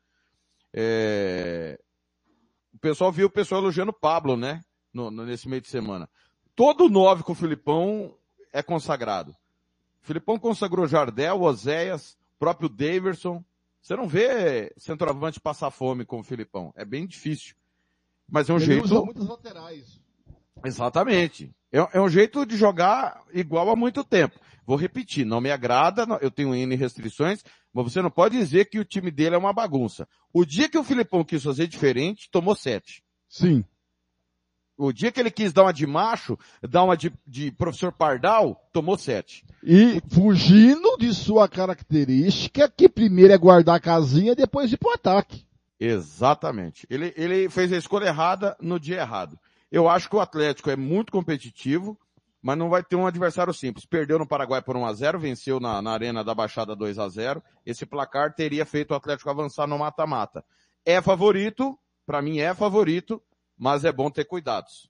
É, 0.74 1.80
O 2.74 2.80
pessoal 2.80 3.12
viu 3.12 3.28
o 3.28 3.32
pessoal 3.32 3.62
elogiando 3.62 3.92
o 3.92 4.00
Pablo, 4.00 4.36
né? 4.38 4.64
No, 4.94 5.10
no- 5.12 5.26
nesse 5.26 5.48
meio 5.48 5.62
de 5.62 5.68
semana. 5.68 6.10
Todo 6.56 6.90
nove 6.90 7.24
com 7.24 7.32
o 7.32 7.36
Filipão 7.36 8.16
é 8.52 8.62
consagrado. 8.64 9.32
O 10.04 10.06
Filipão 10.08 10.38
consagrou 10.40 10.88
Jardel, 10.88 11.42
Oséias, 11.42 12.18
próprio 12.40 12.68
Daverson. 12.70 13.44
Você 13.82 13.96
não 13.96 14.08
vê 14.08 14.74
centroavante 14.78 15.40
passar 15.40 15.72
fome 15.72 16.06
com 16.06 16.20
o 16.20 16.24
Filipão. 16.24 16.74
É 16.76 16.84
bem 16.86 17.06
difícil. 17.08 17.56
Mas 18.30 18.50
é 18.50 18.54
um 18.54 18.58
ele 18.58 18.66
jeito. 18.66 18.86
usa 18.86 19.02
muitas 19.02 19.28
laterais. 19.28 20.02
Exatamente. 20.64 21.54
É, 21.72 21.98
é 21.98 22.02
um 22.02 22.10
jeito 22.10 22.46
de 22.46 22.58
jogar 22.58 23.24
igual 23.34 23.70
há 23.70 23.76
muito 23.76 24.04
tempo. 24.04 24.40
Vou 24.66 24.78
repetir, 24.78 25.26
não 25.26 25.42
me 25.42 25.52
agrada, 25.52 26.06
eu 26.22 26.30
tenho 26.30 26.54
N 26.54 26.76
restrições, 26.76 27.44
mas 27.74 27.92
você 27.92 28.02
não 28.02 28.12
pode 28.12 28.38
dizer 28.38 28.66
que 28.66 28.80
o 28.80 28.86
time 28.86 29.10
dele 29.10 29.36
é 29.36 29.38
uma 29.38 29.54
bagunça. 29.54 30.08
O 30.34 30.46
dia 30.46 30.70
que 30.70 30.78
o 30.78 30.84
Filipão 30.84 31.24
quis 31.24 31.44
fazer 31.44 31.68
diferente, 31.68 32.30
tomou 32.30 32.56
sete. 32.56 33.04
Sim. 33.28 33.64
O 34.78 34.92
dia 34.92 35.12
que 35.12 35.20
ele 35.20 35.30
quis 35.30 35.54
dar 35.54 35.64
uma 35.64 35.74
de 35.74 35.86
macho, 35.86 36.38
dar 36.68 36.84
uma 36.84 36.98
de, 36.98 37.14
de 37.28 37.52
professor 37.52 37.92
Pardal, 37.92 38.56
tomou 38.74 38.98
sete. 38.98 39.46
E 39.64 40.02
fugindo 40.10 40.98
de 40.98 41.14
sua 41.14 41.48
característica, 41.48 42.70
que 42.70 42.90
primeiro 42.90 43.34
é 43.34 43.38
guardar 43.38 43.76
a 43.76 43.80
casinha, 43.80 44.36
depois 44.36 44.72
ir 44.72 44.78
pro 44.78 44.94
ataque. 44.94 45.46
Exatamente. 45.80 46.88
Ele, 46.90 47.14
ele 47.16 47.50
fez 47.50 47.72
a 47.72 47.78
escolha 47.78 48.08
errada 48.08 48.56
no 48.60 48.80
dia 48.80 48.98
errado. 48.98 49.38
Eu 49.72 49.88
acho 49.88 50.10
que 50.10 50.16
o 50.16 50.20
Atlético 50.20 50.70
é 50.70 50.76
muito 50.76 51.12
competitivo, 51.12 51.98
mas 52.42 52.58
não 52.58 52.70
vai 52.70 52.84
ter 52.84 52.96
um 52.96 53.08
adversário 53.08 53.54
simples. 53.54 53.86
Perdeu 53.86 54.20
no 54.20 54.28
Paraguai 54.28 54.62
por 54.62 54.76
1 54.76 54.86
a 54.86 54.94
0 54.94 55.20
venceu 55.20 55.60
na, 55.60 55.82
na 55.82 55.92
Arena 55.92 56.24
da 56.24 56.36
Baixada 56.36 56.76
2 56.76 57.00
a 57.00 57.08
0 57.08 57.42
Esse 57.66 57.86
placar 57.86 58.34
teria 58.34 58.66
feito 58.66 58.92
o 58.92 58.96
Atlético 58.96 59.30
avançar 59.30 59.68
no 59.68 59.78
mata-mata. 59.78 60.44
É 60.86 61.02
favorito, 61.02 61.78
para 62.06 62.22
mim 62.22 62.40
é 62.40 62.54
favorito, 62.54 63.22
mas 63.58 63.86
é 63.86 63.92
bom 63.92 64.10
ter 64.10 64.26
cuidados. 64.26 64.90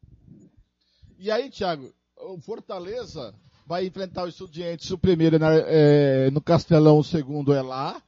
E 1.19 1.29
aí, 1.29 1.49
Thiago, 1.51 1.93
o 2.17 2.39
Fortaleza 2.39 3.35
vai 3.67 3.85
enfrentar 3.85 4.23
o 4.23 4.27
Estudiantes, 4.27 4.89
o 4.89 4.97
primeiro 4.97 5.37
é 5.67 6.31
no 6.31 6.41
Castelão, 6.41 6.97
o 6.97 7.03
segundo 7.03 7.53
é 7.53 7.61
lá. 7.61 8.01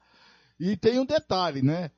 E 0.59 0.75
tem 0.75 0.99
um 0.99 1.05
detalhe, 1.05 1.61
né? 1.61 1.91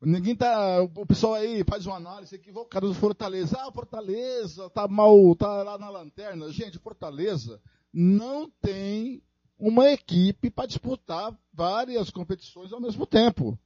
Ninguém 0.00 0.36
tá, 0.36 0.82
o 0.82 1.06
pessoal 1.06 1.34
aí 1.34 1.64
faz 1.64 1.86
uma 1.86 1.96
análise 1.96 2.34
equivocada 2.34 2.86
do 2.86 2.94
Fortaleza. 2.94 3.56
Ah, 3.58 3.72
Fortaleza 3.72 4.68
tá 4.70 4.86
mal, 4.86 5.34
tá 5.34 5.62
lá 5.62 5.78
na 5.78 5.88
lanterna. 5.88 6.50
Gente, 6.52 6.78
Fortaleza 6.78 7.60
não 7.92 8.50
tem 8.60 9.22
uma 9.58 9.90
equipe 9.90 10.50
para 10.50 10.66
disputar 10.66 11.34
várias 11.52 12.10
competições 12.10 12.72
ao 12.72 12.80
mesmo 12.80 13.06
tempo. 13.06 13.58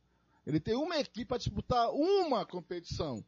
Ele 0.47 0.61
tem 0.61 0.77
uma 0.77 0.98
equipe 0.98 1.27
para 1.27 1.39
disputar 1.39 1.90
uma 1.90 2.47
competição. 2.47 3.24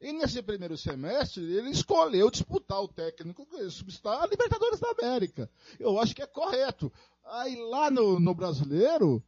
E 0.00 0.12
nesse 0.12 0.42
primeiro 0.42 0.76
semestre, 0.76 1.44
ele 1.44 1.70
escolheu 1.70 2.28
disputar 2.28 2.82
o 2.82 2.88
técnico 2.88 3.46
que 3.46 3.70
substar 3.70 4.20
a 4.20 4.26
Libertadores 4.26 4.80
da 4.80 4.90
América. 4.90 5.48
Eu 5.78 5.96
acho 6.00 6.12
que 6.12 6.22
é 6.22 6.26
correto. 6.26 6.92
Aí 7.24 7.54
lá 7.54 7.88
no, 7.88 8.18
no 8.18 8.34
brasileiro, 8.34 9.22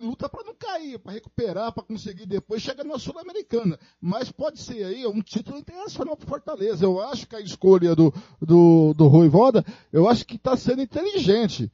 luta 0.00 0.28
para 0.28 0.44
não 0.44 0.54
cair, 0.54 0.98
para 0.98 1.12
recuperar, 1.12 1.72
para 1.72 1.82
conseguir 1.82 2.26
depois 2.26 2.62
chegar 2.62 2.84
na 2.84 2.98
Sul-Americana. 2.98 3.78
Mas 4.00 4.30
pode 4.30 4.60
ser 4.60 4.84
aí 4.84 5.06
um 5.06 5.22
título 5.22 5.58
internacional 5.58 6.16
para 6.16 6.26
Fortaleza. 6.26 6.84
Eu 6.84 7.00
acho 7.00 7.26
que 7.26 7.36
a 7.36 7.40
escolha 7.40 7.94
do, 7.94 8.12
do, 8.40 8.94
do 8.94 9.06
Rui 9.08 9.28
Voda, 9.28 9.64
eu 9.92 10.08
acho 10.08 10.26
que 10.26 10.36
está 10.36 10.56
sendo 10.56 10.82
inteligente. 10.82 11.70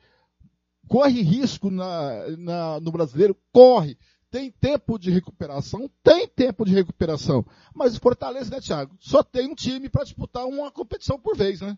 Corre 0.88 1.22
risco 1.22 1.70
na, 1.70 2.28
na, 2.36 2.80
no 2.80 2.92
brasileiro? 2.92 3.36
Corre. 3.52 3.96
Tem 4.30 4.50
tempo 4.50 4.98
de 4.98 5.10
recuperação? 5.10 5.90
Tem 6.02 6.26
tempo 6.26 6.64
de 6.64 6.72
recuperação. 6.72 7.44
Mas 7.74 7.96
o 7.96 8.00
Fortaleza, 8.00 8.50
né, 8.50 8.60
Thiago? 8.60 8.96
Só 8.98 9.22
tem 9.22 9.46
um 9.46 9.54
time 9.54 9.88
para 9.88 10.04
disputar 10.04 10.46
uma 10.46 10.70
competição 10.70 11.18
por 11.18 11.36
vez, 11.36 11.60
né? 11.60 11.76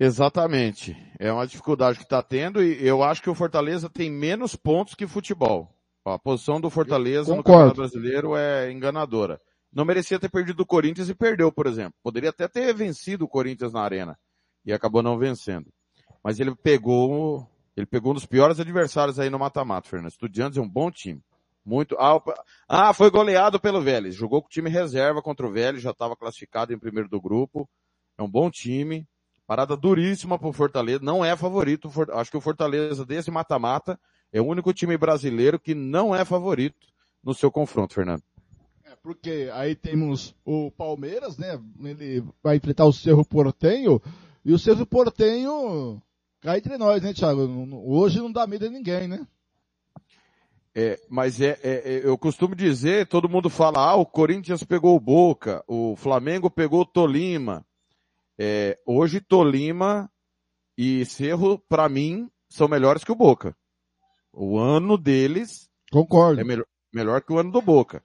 Exatamente. 0.00 0.96
É 1.18 1.30
uma 1.30 1.46
dificuldade 1.46 1.98
que 1.98 2.04
está 2.04 2.22
tendo 2.22 2.62
e 2.62 2.86
eu 2.86 3.02
acho 3.02 3.20
que 3.22 3.28
o 3.28 3.34
Fortaleza 3.34 3.90
tem 3.90 4.10
menos 4.10 4.56
pontos 4.56 4.94
que 4.94 5.06
futebol. 5.06 5.68
A 6.02 6.18
posição 6.18 6.58
do 6.58 6.70
Fortaleza 6.70 7.36
no 7.36 7.44
Campeonato 7.44 7.76
Brasileiro 7.76 8.34
é 8.34 8.72
enganadora. 8.72 9.38
Não 9.70 9.84
merecia 9.84 10.18
ter 10.18 10.30
perdido 10.30 10.60
o 10.60 10.66
Corinthians 10.66 11.10
e 11.10 11.14
perdeu, 11.14 11.52
por 11.52 11.66
exemplo. 11.66 11.92
Poderia 12.02 12.30
até 12.30 12.48
ter 12.48 12.72
vencido 12.74 13.26
o 13.26 13.28
Corinthians 13.28 13.74
na 13.74 13.82
arena 13.82 14.18
e 14.64 14.72
acabou 14.72 15.02
não 15.02 15.18
vencendo. 15.18 15.70
Mas 16.24 16.40
ele 16.40 16.54
pegou, 16.54 17.46
ele 17.76 17.86
pegou 17.86 18.12
um 18.12 18.14
dos 18.14 18.24
piores 18.24 18.58
adversários 18.58 19.20
aí 19.20 19.28
no 19.28 19.38
mata-mata, 19.38 19.86
Fernando. 19.86 20.10
Estudiantes 20.10 20.56
é 20.56 20.62
um 20.62 20.68
bom 20.68 20.90
time. 20.90 21.22
Muito. 21.62 21.94
Ah, 21.98 22.18
ah, 22.66 22.94
foi 22.94 23.10
goleado 23.10 23.60
pelo 23.60 23.82
Vélez. 23.82 24.14
Jogou 24.14 24.40
com 24.40 24.48
o 24.48 24.50
time 24.50 24.70
reserva 24.70 25.20
contra 25.20 25.46
o 25.46 25.52
Vélez, 25.52 25.82
já 25.82 25.90
estava 25.90 26.16
classificado 26.16 26.72
em 26.72 26.78
primeiro 26.78 27.08
do 27.08 27.20
grupo. 27.20 27.68
É 28.16 28.22
um 28.22 28.30
bom 28.30 28.50
time. 28.50 29.06
Parada 29.50 29.76
duríssima 29.76 30.38
pro 30.38 30.52
Fortaleza. 30.52 31.00
Não 31.02 31.24
é 31.24 31.36
favorito. 31.36 31.90
Acho 32.12 32.30
que 32.30 32.36
o 32.36 32.40
Fortaleza 32.40 33.04
desse 33.04 33.32
mata-mata 33.32 33.98
é 34.32 34.40
o 34.40 34.46
único 34.46 34.72
time 34.72 34.96
brasileiro 34.96 35.58
que 35.58 35.74
não 35.74 36.14
é 36.14 36.24
favorito 36.24 36.86
no 37.20 37.34
seu 37.34 37.50
confronto, 37.50 37.92
Fernando. 37.92 38.22
É, 38.84 38.94
porque 39.02 39.50
aí 39.52 39.74
temos 39.74 40.36
o 40.44 40.70
Palmeiras, 40.70 41.36
né? 41.36 41.60
Ele 41.82 42.22
vai 42.40 42.58
enfrentar 42.58 42.84
o 42.84 42.92
Cerro 42.92 43.24
Portenho. 43.24 44.00
E 44.44 44.52
o 44.52 44.58
Cerro 44.58 44.86
Portenho 44.86 46.00
cai 46.40 46.58
entre 46.58 46.78
nós, 46.78 47.02
né, 47.02 47.12
Thiago? 47.12 47.40
Hoje 47.84 48.20
não 48.20 48.30
dá 48.30 48.46
medo 48.46 48.66
a 48.66 48.70
ninguém, 48.70 49.08
né? 49.08 49.26
É, 50.72 50.96
mas 51.08 51.40
é, 51.40 51.58
é, 51.64 51.94
é, 51.94 52.00
eu 52.04 52.16
costumo 52.16 52.54
dizer, 52.54 53.08
todo 53.08 53.28
mundo 53.28 53.50
fala, 53.50 53.80
ah, 53.80 53.96
o 53.96 54.06
Corinthians 54.06 54.62
pegou 54.62 54.94
o 54.94 55.00
Boca, 55.00 55.64
o 55.66 55.96
Flamengo 55.96 56.48
pegou 56.48 56.82
o 56.82 56.86
Tolima. 56.86 57.66
É, 58.42 58.78
hoje 58.86 59.20
Tolima 59.20 60.10
e 60.74 61.04
Cerro, 61.04 61.58
para 61.68 61.90
mim, 61.90 62.30
são 62.48 62.66
melhores 62.66 63.04
que 63.04 63.12
o 63.12 63.14
Boca. 63.14 63.54
O 64.32 64.58
ano 64.58 64.96
deles 64.96 65.68
Concordo. 65.92 66.40
é 66.40 66.44
melhor, 66.44 66.64
melhor 66.90 67.20
que 67.20 67.34
o 67.34 67.38
ano 67.38 67.52
do 67.52 67.60
Boca. 67.60 68.02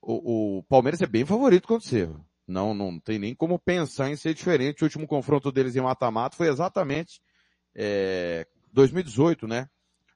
O, 0.00 0.60
o 0.60 0.62
Palmeiras 0.62 1.02
é 1.02 1.06
bem 1.06 1.26
favorito 1.26 1.68
contra 1.68 1.86
o 1.86 1.90
Cerro. 1.90 2.24
Não, 2.48 2.72
não 2.72 2.98
tem 2.98 3.18
nem 3.18 3.34
como 3.34 3.58
pensar 3.58 4.08
em 4.08 4.16
ser 4.16 4.32
diferente. 4.32 4.80
O 4.80 4.86
último 4.86 5.06
confronto 5.06 5.52
deles 5.52 5.76
em 5.76 5.82
mata-mata 5.82 6.38
foi 6.38 6.48
exatamente 6.48 7.20
é, 7.74 8.46
2018, 8.72 9.46
né? 9.46 9.68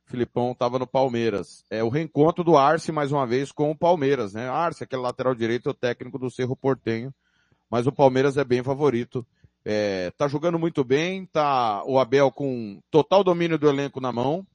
O 0.06 0.10
Filipão 0.10 0.52
estava 0.52 0.78
no 0.78 0.86
Palmeiras. 0.86 1.66
É 1.68 1.84
o 1.84 1.90
reencontro 1.90 2.42
do 2.42 2.56
Arce 2.56 2.90
mais 2.90 3.12
uma 3.12 3.26
vez 3.26 3.52
com 3.52 3.70
o 3.70 3.76
Palmeiras, 3.76 4.32
né? 4.32 4.48
Arce, 4.48 4.84
aquele 4.84 5.02
lateral 5.02 5.34
direito, 5.34 5.68
é 5.68 5.72
o 5.72 5.74
técnico 5.74 6.18
do 6.18 6.30
Cerro 6.30 6.56
Portenho. 6.56 7.12
Mas 7.70 7.86
o 7.86 7.92
Palmeiras 7.92 8.38
é 8.38 8.44
bem 8.44 8.62
favorito 8.62 9.26
é, 9.64 10.10
tá 10.16 10.26
jogando 10.26 10.58
muito 10.58 10.82
bem, 10.82 11.26
tá 11.26 11.82
o 11.84 11.98
Abel 11.98 12.30
com 12.30 12.80
total 12.90 13.22
domínio 13.22 13.58
do 13.58 13.68
elenco 13.68 14.00
na 14.00 14.12
mão. 14.12 14.46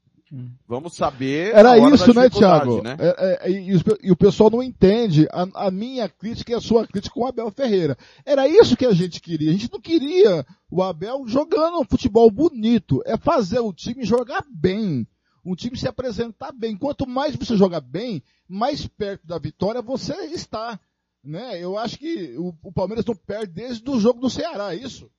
Vamos 0.67 0.95
saber. 0.95 1.53
Era 1.55 1.77
isso, 1.77 2.13
né, 2.13 2.29
Thiago? 2.29 2.81
Né? 2.81 2.97
É, 2.99 3.47
é, 3.47 3.51
e, 3.51 3.79
e, 4.01 4.11
o 4.11 4.15
pessoal 4.15 4.49
não 4.49 4.61
entende 4.61 5.27
a, 5.31 5.67
a, 5.67 5.71
minha 5.71 6.09
crítica 6.09 6.51
e 6.51 6.55
a 6.55 6.59
sua 6.59 6.85
crítica 6.87 7.13
com 7.13 7.21
o 7.21 7.27
Abel 7.27 7.51
Ferreira. 7.51 7.95
Era 8.25 8.47
isso 8.47 8.75
que 8.75 8.85
a 8.85 8.91
gente 8.91 9.21
queria. 9.21 9.51
A 9.51 9.53
gente 9.53 9.71
não 9.71 9.79
queria 9.79 10.45
o 10.69 10.81
Abel 10.81 11.25
jogando 11.27 11.79
um 11.79 11.85
futebol 11.85 12.29
bonito. 12.31 13.01
É 13.05 13.17
fazer 13.17 13.59
o 13.59 13.71
time 13.71 14.03
jogar 14.03 14.43
bem. 14.49 15.07
Um 15.45 15.55
time 15.55 15.77
se 15.77 15.87
apresentar 15.87 16.51
bem. 16.51 16.75
Quanto 16.75 17.07
mais 17.07 17.35
você 17.35 17.55
joga 17.55 17.79
bem, 17.79 18.23
mais 18.49 18.87
perto 18.87 19.27
da 19.27 19.37
vitória 19.37 19.81
você 19.81 20.13
está 20.25 20.79
né? 21.25 21.61
Eu 21.61 21.77
acho 21.77 21.97
que 21.97 22.35
o, 22.37 22.53
o 22.63 22.71
Palmeiras 22.71 23.05
não 23.05 23.15
perde 23.15 23.53
desde 23.53 23.89
o 23.89 23.99
jogo 23.99 24.19
do 24.19 24.29
Ceará, 24.29 24.73
é 24.73 24.77
isso? 24.77 25.09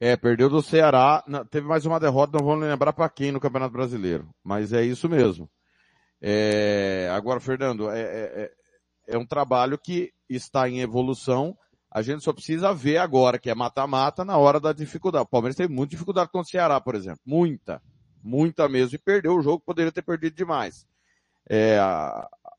É, 0.00 0.16
perdeu 0.16 0.48
do 0.48 0.62
Ceará, 0.62 1.24
teve 1.50 1.66
mais 1.66 1.84
uma 1.84 1.98
derrota, 1.98 2.38
não 2.38 2.46
vamos 2.46 2.64
lembrar 2.64 2.92
para 2.92 3.08
quem 3.08 3.32
no 3.32 3.40
Campeonato 3.40 3.72
Brasileiro, 3.72 4.28
mas 4.44 4.72
é 4.72 4.84
isso 4.84 5.08
mesmo. 5.08 5.50
É, 6.20 7.08
agora, 7.12 7.40
Fernando, 7.40 7.90
é, 7.90 8.00
é, 8.00 8.42
é, 8.42 8.52
é 9.14 9.18
um 9.18 9.26
trabalho 9.26 9.76
que 9.76 10.12
está 10.28 10.68
em 10.68 10.80
evolução, 10.80 11.56
a 11.90 12.02
gente 12.02 12.22
só 12.22 12.32
precisa 12.32 12.72
ver 12.72 12.98
agora, 12.98 13.38
que 13.38 13.50
é 13.50 13.54
mata-mata, 13.54 14.24
na 14.24 14.36
hora 14.36 14.60
da 14.60 14.72
dificuldade. 14.72 15.24
O 15.24 15.28
Palmeiras 15.28 15.56
teve 15.56 15.72
muita 15.72 15.92
dificuldade 15.92 16.30
com 16.30 16.40
o 16.40 16.44
Ceará, 16.44 16.80
por 16.80 16.94
exemplo. 16.94 17.20
Muita. 17.24 17.82
Muita 18.22 18.68
mesmo. 18.68 18.94
E 18.94 18.98
perdeu 18.98 19.34
o 19.34 19.42
jogo, 19.42 19.62
poderia 19.64 19.90
ter 19.90 20.02
perdido 20.02 20.36
demais. 20.36 20.86
É, 21.48 21.78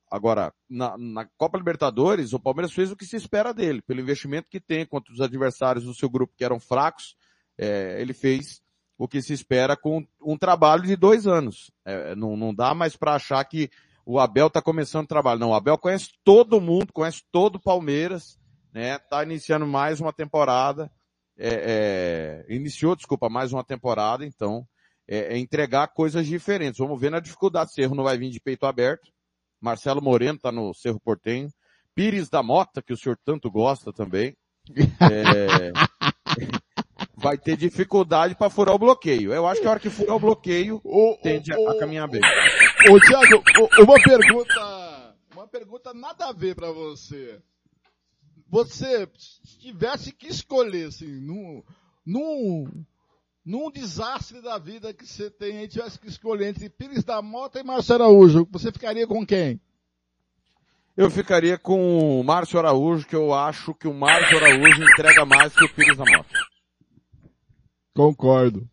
Agora, 0.10 0.54
na, 0.68 0.98
na, 0.98 1.26
Copa 1.38 1.58
Libertadores, 1.58 2.34
o 2.34 2.40
Palmeiras 2.40 2.74
fez 2.74 2.92
o 2.92 2.96
que 2.96 3.06
se 3.06 3.16
espera 3.16 3.54
dele, 3.54 3.82
pelo 3.82 4.00
investimento 4.00 4.50
que 4.50 4.60
tem 4.60 4.86
contra 4.86 5.14
os 5.14 5.22
adversários 5.22 5.86
do 5.86 5.94
seu 5.94 6.10
grupo 6.10 6.34
que 6.36 6.44
eram 6.44 6.60
fracos, 6.60 7.16
é, 7.58 8.02
ele 8.02 8.14
fez 8.14 8.62
o 8.98 9.08
que 9.08 9.22
se 9.22 9.34
espera 9.34 9.78
com 9.78 10.06
um 10.22 10.38
trabalho 10.38 10.84
de 10.84 10.96
dois 10.96 11.28
anos. 11.28 11.72
É, 11.86 12.16
não, 12.16 12.36
não 12.36 12.54
dá 12.54 12.74
mais 12.74 12.96
para 12.96 13.16
achar 13.16 13.44
que 13.46 13.70
o 14.06 14.20
Abel 14.20 14.48
está 14.48 14.62
começando 14.62 15.06
o 15.06 15.08
trabalho. 15.10 15.40
Não, 15.40 15.50
o 15.50 15.54
Abel 15.54 15.78
conhece 15.78 16.10
todo 16.24 16.60
mundo, 16.60 16.92
conhece 16.92 17.24
todo 17.32 17.56
o 17.56 17.62
Palmeiras, 17.62 18.40
né? 18.74 18.98
Tá 18.98 19.24
iniciando 19.24 19.68
mais 19.68 20.02
uma 20.02 20.12
temporada, 20.12 20.92
é, 21.38 22.46
é, 22.50 22.54
iniciou, 22.54 22.96
desculpa, 22.96 23.30
mais 23.30 23.54
uma 23.54 23.64
temporada, 23.64 24.26
então 24.26 24.68
é, 25.08 25.36
é 25.36 25.38
entregar 25.38 25.88
coisas 25.90 26.26
diferentes. 26.26 26.80
Vamos 26.80 27.00
ver 27.00 27.12
na 27.12 27.20
dificuldade. 27.20 27.72
Se 27.72 27.82
erro 27.82 27.96
não 27.96 28.04
vai 28.04 28.18
vir 28.18 28.32
de 28.32 28.40
peito 28.40 28.66
aberto, 28.66 29.12
Marcelo 29.62 30.02
Moreno 30.02 30.36
está 30.36 30.52
no 30.52 30.74
Cerro 30.74 31.00
Portenho. 31.00 31.50
Pires 31.96 32.30
da 32.30 32.42
Mota, 32.42 32.82
que 32.82 32.94
o 32.94 32.98
senhor 32.98 33.18
tanto 33.26 33.52
gosta 33.52 33.92
também. 33.92 34.36
É, 35.02 35.72
vai 37.18 37.38
ter 37.38 37.58
dificuldade 37.58 38.36
para 38.36 38.50
furar 38.50 38.76
o 38.76 38.80
bloqueio. 38.80 39.34
Eu 39.34 39.46
acho 39.48 39.62
que 39.62 39.68
a 39.68 39.72
hora 39.72 39.80
que 39.80 39.90
furar 39.90 40.16
o 40.16 40.20
bloqueio, 40.20 40.80
o, 40.84 41.18
tende 41.22 41.54
o, 41.54 41.68
a, 41.68 41.74
a 41.74 41.80
caminhar 41.80 42.08
bem. 42.08 42.22
Ô, 42.90 43.00
Thiago, 43.00 43.44
uma 43.84 44.02
pergunta, 44.02 45.16
uma 45.34 45.48
pergunta 45.48 45.94
nada 45.94 46.30
a 46.30 46.32
ver 46.32 46.56
para 46.56 46.72
você. 46.72 47.42
Você 48.48 49.08
tivesse 49.60 50.12
que 50.12 50.28
escolher, 50.28 50.88
assim, 50.88 51.20
num, 51.22 51.62
num, 52.06 52.86
num 53.50 53.72
desastre 53.72 54.44
da 54.44 54.60
vida 54.60 54.94
que 54.94 55.08
você 55.08 55.28
tem 55.28 55.64
e 55.64 55.68
tivesse 55.68 55.98
que 55.98 56.08
escolher 56.08 56.50
entre 56.50 56.70
Pires 56.70 57.04
da 57.04 57.20
Mota 57.20 57.60
e 57.60 57.64
Márcio 57.64 57.96
Araújo, 57.96 58.48
você 58.52 58.72
ficaria 58.72 59.08
com 59.08 59.26
quem? 59.26 59.60
Eu 60.96 61.10
ficaria 61.10 61.58
com 61.58 62.20
o 62.20 62.24
Márcio 62.24 62.60
Araújo, 62.60 63.08
que 63.08 63.16
eu 63.16 63.34
acho 63.34 63.74
que 63.74 63.88
o 63.88 63.94
Márcio 63.94 64.38
Araújo 64.38 64.84
entrega 64.84 65.26
mais 65.26 65.52
que 65.52 65.66
o 65.66 65.74
Pires 65.74 65.98
da 65.98 66.04
Mota. 66.06 66.30
Concordo. 67.96 68.70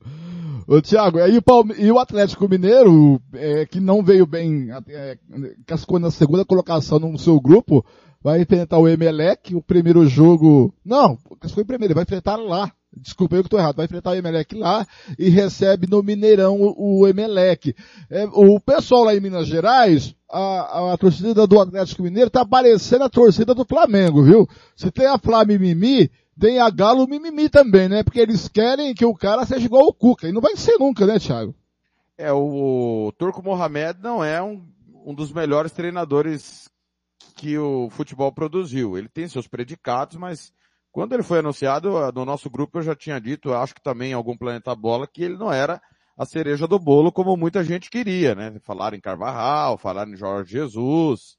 Ô, 0.68 0.82
Thiago, 0.82 1.20
e 1.20 1.38
o, 1.38 1.42
Palme... 1.42 1.74
e 1.78 1.90
o 1.90 1.98
Atlético 1.98 2.46
Mineiro, 2.46 3.18
é, 3.32 3.64
que 3.64 3.80
não 3.80 4.02
veio 4.02 4.26
bem, 4.26 4.68
é, 4.88 5.16
cascou 5.64 5.98
na 5.98 6.10
segunda 6.10 6.44
colocação 6.44 6.98
no 6.98 7.18
seu 7.18 7.40
grupo, 7.40 7.82
vai 8.22 8.42
enfrentar 8.42 8.76
o 8.76 8.86
Emelec, 8.86 9.54
o 9.54 9.62
primeiro 9.62 10.06
jogo, 10.06 10.74
não, 10.84 11.16
foi 11.54 11.62
o 11.62 11.66
primeiro, 11.66 11.94
vai 11.94 12.02
enfrentar 12.02 12.36
lá, 12.36 12.70
Desculpa, 12.94 13.36
eu 13.36 13.42
que 13.42 13.48
estou 13.48 13.60
errado. 13.60 13.76
Vai 13.76 13.84
enfrentar 13.84 14.10
o 14.10 14.14
Emelec 14.14 14.54
lá 14.54 14.86
e 15.18 15.28
recebe 15.28 15.86
no 15.86 16.02
Mineirão 16.02 16.58
o, 16.60 17.06
Emelec. 17.06 17.74
É, 18.10 18.24
o 18.32 18.58
pessoal 18.58 19.04
lá 19.04 19.14
em 19.14 19.20
Minas 19.20 19.46
Gerais, 19.46 20.14
a, 20.30 20.38
a, 20.38 20.94
a 20.94 20.96
torcida 20.96 21.46
do 21.46 21.60
Atlético 21.60 22.02
Mineiro 22.02 22.28
está 22.28 22.44
parecendo 22.44 23.04
a 23.04 23.10
torcida 23.10 23.54
do 23.54 23.64
Flamengo, 23.64 24.22
viu? 24.22 24.48
Se 24.74 24.90
tem 24.90 25.06
a 25.06 25.18
Flamimimi, 25.18 26.10
tem 26.38 26.58
a 26.58 26.70
Galo 26.70 27.06
Mimimi 27.06 27.48
também, 27.48 27.88
né? 27.88 28.02
Porque 28.02 28.20
eles 28.20 28.48
querem 28.48 28.94
que 28.94 29.04
o 29.04 29.14
cara 29.14 29.44
seja 29.44 29.66
igual 29.66 29.86
o 29.86 29.94
Cuca. 29.94 30.28
E 30.28 30.32
não 30.32 30.40
vai 30.40 30.56
ser 30.56 30.78
nunca, 30.78 31.06
né, 31.06 31.18
Thiago? 31.18 31.54
É, 32.16 32.32
o, 32.32 33.08
o 33.08 33.12
Turco 33.12 33.42
Mohamed 33.42 33.98
não 34.02 34.24
é 34.24 34.42
um, 34.42 34.62
um 35.04 35.14
dos 35.14 35.32
melhores 35.32 35.72
treinadores 35.72 36.70
que 37.34 37.58
o 37.58 37.90
futebol 37.90 38.32
produziu. 38.32 38.96
Ele 38.96 39.08
tem 39.08 39.28
seus 39.28 39.46
predicados, 39.46 40.16
mas 40.16 40.52
quando 40.96 41.12
ele 41.12 41.22
foi 41.22 41.40
anunciado, 41.40 42.10
no 42.10 42.24
nosso 42.24 42.48
grupo 42.48 42.78
eu 42.78 42.82
já 42.82 42.96
tinha 42.96 43.20
dito, 43.20 43.52
acho 43.52 43.74
que 43.74 43.82
também 43.82 44.12
em 44.12 44.14
algum 44.14 44.34
Planeta 44.34 44.74
Bola, 44.74 45.06
que 45.06 45.22
ele 45.22 45.36
não 45.36 45.52
era 45.52 45.78
a 46.16 46.24
cereja 46.24 46.66
do 46.66 46.78
bolo 46.78 47.12
como 47.12 47.36
muita 47.36 47.62
gente 47.62 47.90
queria, 47.90 48.34
né? 48.34 48.58
Falaram 48.62 48.96
em 48.96 49.00
Carvajal, 49.02 49.76
falaram 49.76 50.12
em 50.12 50.16
Jorge 50.16 50.52
Jesus 50.52 51.36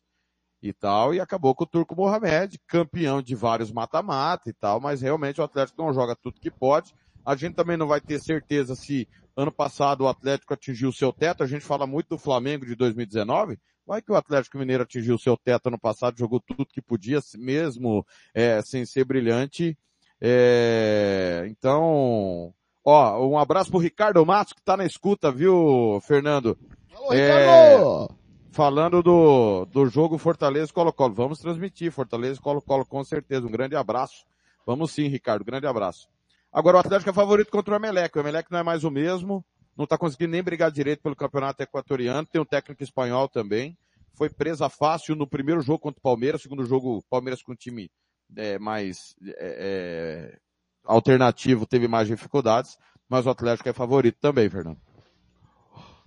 e 0.62 0.72
tal, 0.72 1.12
e 1.12 1.20
acabou 1.20 1.56
com 1.56 1.64
o 1.64 1.68
Turco 1.68 1.96
Mohamed, 1.96 2.60
campeão 2.68 3.20
de 3.20 3.34
vários 3.34 3.72
mata-mata 3.72 4.48
e 4.48 4.54
tal, 4.54 4.80
mas 4.80 5.02
realmente 5.02 5.42
o 5.42 5.44
Atlético 5.44 5.82
não 5.82 5.92
joga 5.92 6.16
tudo 6.16 6.40
que 6.40 6.52
pode. 6.52 6.94
A 7.26 7.36
gente 7.36 7.56
também 7.56 7.78
não 7.78 7.88
vai 7.88 8.00
ter 8.00 8.20
certeza 8.20 8.76
se 8.76 9.08
ano 9.38 9.52
passado 9.52 10.02
o 10.02 10.08
Atlético 10.10 10.54
atingiu 10.54 10.90
o 10.90 10.94
seu 10.94 11.14
teto, 11.14 11.44
a 11.44 11.48
gente 11.48 11.64
fala 11.64 11.88
muito 11.88 12.10
do 12.10 12.18
Flamengo 12.18 12.66
de 12.66 12.76
2019, 12.76 13.58
Vai 13.88 14.02
que 14.02 14.12
o 14.12 14.18
Atlético 14.18 14.58
Mineiro 14.58 14.84
atingiu 14.84 15.16
o 15.16 15.20
seu 15.20 15.38
teto 15.38 15.72
no 15.72 15.80
passado, 15.80 16.20
jogou 16.20 16.42
tudo 16.42 16.66
que 16.66 16.82
podia, 16.82 17.20
mesmo 17.38 18.06
é, 18.34 18.62
sem 18.62 18.86
ser 18.86 19.06
brilhante. 19.06 19.78
É, 20.20 21.48
então, 21.50 22.54
ó, 22.84 23.26
um 23.26 23.38
abraço 23.38 23.72
pro 23.72 23.80
Ricardo 23.80 24.26
Matos 24.26 24.52
que 24.52 24.62
tá 24.62 24.76
na 24.76 24.86
escuta, 24.86 25.32
viu, 25.32 26.02
Fernando? 26.06 26.58
Alô, 26.94 27.14
é, 27.14 27.40
Ricardo! 27.40 28.18
falando 28.52 29.02
do, 29.02 29.66
do 29.66 29.86
jogo 29.86 30.18
Fortaleza 30.18 30.74
Colo-Colo. 30.74 31.14
Vamos 31.14 31.40
transmitir 31.40 31.90
Fortaleza 31.90 32.42
Colo-Colo 32.42 32.86
com 32.86 33.02
certeza. 33.06 33.48
Um 33.48 33.52
grande 33.52 33.78
abraço. 33.78 34.26
Vamos 34.66 34.92
sim, 34.92 35.08
Ricardo. 35.08 35.46
Grande 35.46 35.66
abraço. 35.66 36.10
Agora 36.58 36.78
o 36.78 36.80
Atlético 36.80 37.12
é 37.12 37.14
favorito 37.14 37.52
contra 37.52 37.72
o 37.72 37.78
Emelec. 37.78 38.18
O 38.18 38.20
Emelec 38.20 38.52
não 38.52 38.58
é 38.58 38.64
mais 38.64 38.84
o 38.84 38.90
mesmo. 38.90 39.46
Não 39.78 39.84
está 39.84 39.96
conseguindo 39.96 40.32
nem 40.32 40.42
brigar 40.42 40.72
direito 40.72 41.04
pelo 41.04 41.16
campeonato 41.16 41.62
equatoriano. 41.62 42.26
Tem 42.26 42.42
um 42.42 42.46
técnico 42.46 42.82
espanhol 42.82 43.30
também. 43.30 43.78
Foi 44.16 44.28
presa 44.28 44.68
fácil 44.68 45.16
no 45.16 45.28
primeiro 45.28 45.62
jogo 45.62 45.78
contra 45.78 46.00
o 46.00 46.02
Palmeiras. 46.02 46.42
Segundo 46.42 46.66
jogo, 46.66 47.04
Palmeiras 47.12 47.44
com 47.44 47.52
um 47.52 47.56
time 47.56 47.92
é, 48.36 48.58
mais 48.58 49.16
é, 49.24 50.34
é, 50.34 50.38
alternativo 50.84 51.68
teve 51.68 51.88
mais 51.88 52.08
dificuldades. 52.08 52.76
Mas 53.08 53.28
o 53.28 53.30
Atlético 53.30 53.70
é 53.70 53.74
favorito 53.74 54.18
também, 54.20 54.50
Fernando. 54.50 54.80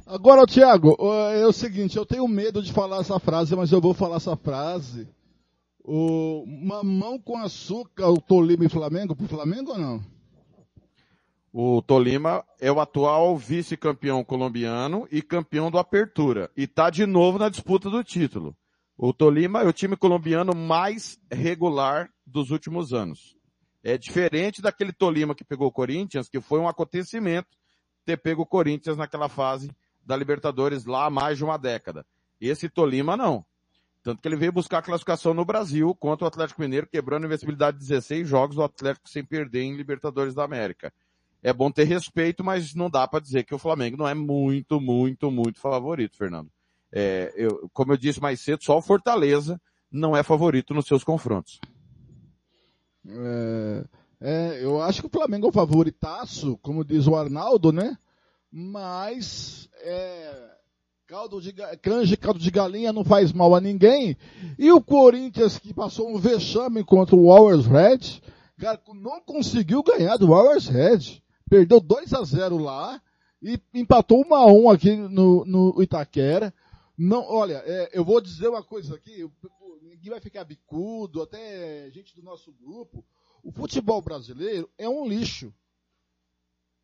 Agora, 0.05 0.45
Thiago, 0.49 0.97
é 1.33 1.47
o 1.47 1.53
seguinte, 1.53 1.97
eu 1.97 2.05
tenho 2.05 2.27
medo 2.27 2.61
de 2.61 2.73
falar 2.73 3.03
essa 3.03 3.21
frase, 3.21 3.55
mas 3.55 3.71
eu 3.71 3.81
vou 3.81 3.95
falar 3.95 4.17
essa 4.17 4.37
frase. 4.37 5.09
O 5.85 6.45
mamão 6.45 7.21
com 7.21 7.39
açúcar, 7.39 8.09
o 8.09 8.21
Tolima 8.21 8.65
e 8.65 8.69
Flamengo, 8.69 9.15
pro 9.15 9.29
Flamengo 9.29 9.71
ou 9.71 9.79
não? 9.79 10.20
O 11.53 11.83
Tolima 11.83 12.45
é 12.61 12.71
o 12.71 12.79
atual 12.79 13.37
vice-campeão 13.37 14.23
colombiano 14.23 15.09
e 15.11 15.21
campeão 15.21 15.69
do 15.69 15.79
Apertura. 15.79 16.49
E 16.57 16.65
tá 16.65 16.91
de 16.91 17.05
novo 17.07 17.41
na 17.41 17.49
disputa 17.49 17.91
do 17.91 18.05
título. 18.05 18.57
O 18.97 19.13
Tolima 19.13 19.63
é 19.63 19.67
o 19.67 19.73
time 19.73 19.97
colombiano 19.97 20.55
mais 20.55 21.19
regular 21.29 22.09
dos 22.25 22.53
últimos 22.53 22.93
anos. 22.93 23.37
É 23.83 23.99
diferente 23.99 24.63
daquele 24.63 24.93
Tolima 24.93 25.35
que 25.35 25.43
pegou 25.43 25.67
o 25.67 25.73
Corinthians, 25.73 26.29
que 26.29 26.41
foi 26.41 26.61
um 26.61 26.69
acontecimento 26.69 27.49
ter 28.05 28.17
pego 28.17 28.43
o 28.43 28.47
Corinthians 28.47 28.97
naquela 28.97 29.29
fase 29.29 29.71
da 30.07 30.17
Libertadores 30.17 30.85
lá 30.85 31.07
há 31.07 31.11
mais 31.11 31.37
de 31.37 31.45
uma 31.45 31.57
década. 31.57 32.07
Esse 32.41 32.69
Tolima 32.69 33.17
não. 33.17 33.45
Tanto 34.05 34.23
que 34.23 34.29
ele 34.29 34.37
veio 34.37 34.53
buscar 34.53 34.83
classificação 34.83 35.35
no 35.35 35.45
Brasil 35.45 35.95
contra 35.97 36.25
o 36.25 36.29
Atlético 36.29 36.61
Mineiro, 36.61 36.87
quebrando 36.87 37.25
a 37.25 37.27
invencibilidade 37.27 37.79
de 37.79 37.89
16 37.89 38.27
jogos 38.27 38.55
do 38.55 38.63
Atlético 38.63 39.09
sem 39.09 39.25
perder 39.25 39.63
em 39.63 39.77
Libertadores 39.77 40.33
da 40.33 40.45
América. 40.45 40.93
É 41.43 41.53
bom 41.53 41.71
ter 41.71 41.85
respeito, 41.85 42.45
mas 42.45 42.75
não 42.75 42.91
dá 42.91 43.09
para 43.09 43.21
dizer 43.21 43.45
que 43.45 43.55
o 43.55 43.59
Flamengo 43.59 43.97
não 43.97 44.07
é 44.07 44.15
muito, 44.15 44.81
muito, 44.81 45.31
muito 45.31 45.59
favorito, 45.59 46.17
Fernando. 46.17 46.51
É, 46.93 47.33
eu, 47.37 47.71
como 47.73 47.93
eu 47.93 47.97
disse 47.97 48.21
mais 48.21 48.41
cedo, 48.41 48.63
só 48.65 48.77
o 48.77 48.83
Fortaleza 48.83 49.61
não 49.91 50.17
é 50.17 50.23
favorito 50.23 50.75
nos 50.75 50.87
seus 50.87 51.03
confrontos. 51.03 51.61
É, 53.09 53.85
é, 54.21 54.65
eu 54.65 54.83
acho 54.83 55.01
que 55.01 55.07
o 55.07 55.11
Flamengo 55.11 55.47
é 55.47 55.49
o 55.49 55.53
favoritaço, 55.53 56.59
como 56.59 56.85
diz 56.85 57.07
o 57.07 57.17
Arnaldo, 57.17 57.73
né? 57.73 57.97
Mas 58.53 59.69
é, 59.83 60.51
caldo 61.07 61.41
de, 61.41 61.53
canja 61.81 62.17
caldo 62.17 62.39
de 62.39 62.51
galinha 62.51 62.93
não 62.93 63.05
faz 63.05 63.33
mal 63.33 63.55
a 63.55 63.61
ninguém. 63.61 64.17
E 64.59 64.71
o 64.71 64.81
Corinthians, 64.81 65.59
que 65.59 65.73
passou 65.73 66.09
um 66.09 66.19
vexame 66.19 66.85
contra 66.85 67.17
o 67.17 67.29
Warriors 67.29 67.67
Red, 67.67 68.21
cara, 68.59 68.81
não 68.95 69.21
conseguiu 69.21 69.83
ganhar 69.83 70.17
do 70.17 70.29
Warriors 70.29 70.69
Red. 70.69 71.23
Perdeu 71.51 71.81
2 71.81 72.13
a 72.15 72.23
0 72.23 72.59
lá 72.59 73.03
e 73.43 73.61
empatou 73.75 74.25
1 74.25 74.35
a 74.37 74.47
1 74.47 74.71
aqui 74.71 74.95
no, 74.95 75.45
no 75.45 75.83
Itaquera. 75.83 76.55
Não, 76.97 77.25
olha, 77.25 77.61
é, 77.67 77.91
eu 77.93 78.05
vou 78.05 78.21
dizer 78.21 78.47
uma 78.47 78.63
coisa 78.63 78.95
aqui, 78.95 79.29
ninguém 79.83 80.11
vai 80.11 80.21
ficar 80.21 80.45
bicudo, 80.45 81.21
até 81.21 81.91
gente 81.91 82.15
do 82.15 82.23
nosso 82.23 82.53
grupo. 82.53 83.05
O 83.43 83.51
futebol 83.51 84.01
brasileiro 84.01 84.71
é 84.79 84.89
um 84.89 85.09
lixo. 85.09 85.53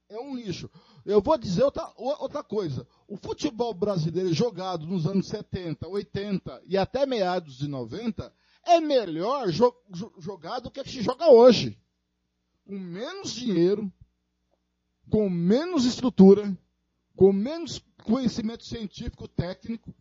É 0.09 0.19
um 0.19 0.35
lixo. 0.35 0.69
Eu 1.05 1.21
vou 1.21 1.39
dizer 1.39 1.63
outra, 1.63 1.89
outra 1.97 2.43
coisa. 2.43 2.89
O 3.07 3.17
futebol 3.17 3.73
brasileiro 3.73 4.35
jogado 4.35 4.85
nos 4.85 5.07
anos 5.07 5.29
70, 5.29 5.87
80 5.87 6.63
e 6.67 6.77
até 6.77 7.07
meados 7.07 7.57
de 7.57 7.69
90 7.69 8.35
é 8.65 8.81
melhor 8.81 9.49
jo 9.49 9.73
jogado 10.19 10.65
do 10.65 10.71
que 10.73 10.83
se 10.83 11.03
joga 11.03 11.31
hoje. 11.31 11.79
Com 12.65 12.77
menos 12.77 13.33
dinheiro, 13.33 13.93
com 15.11 15.29
menos 15.31 15.85
estrutura, 15.85 16.57
com 17.15 17.33
menos 17.33 17.83
conhecimento 18.05 18.65
científico, 18.65 19.29
técnico. 19.29 19.95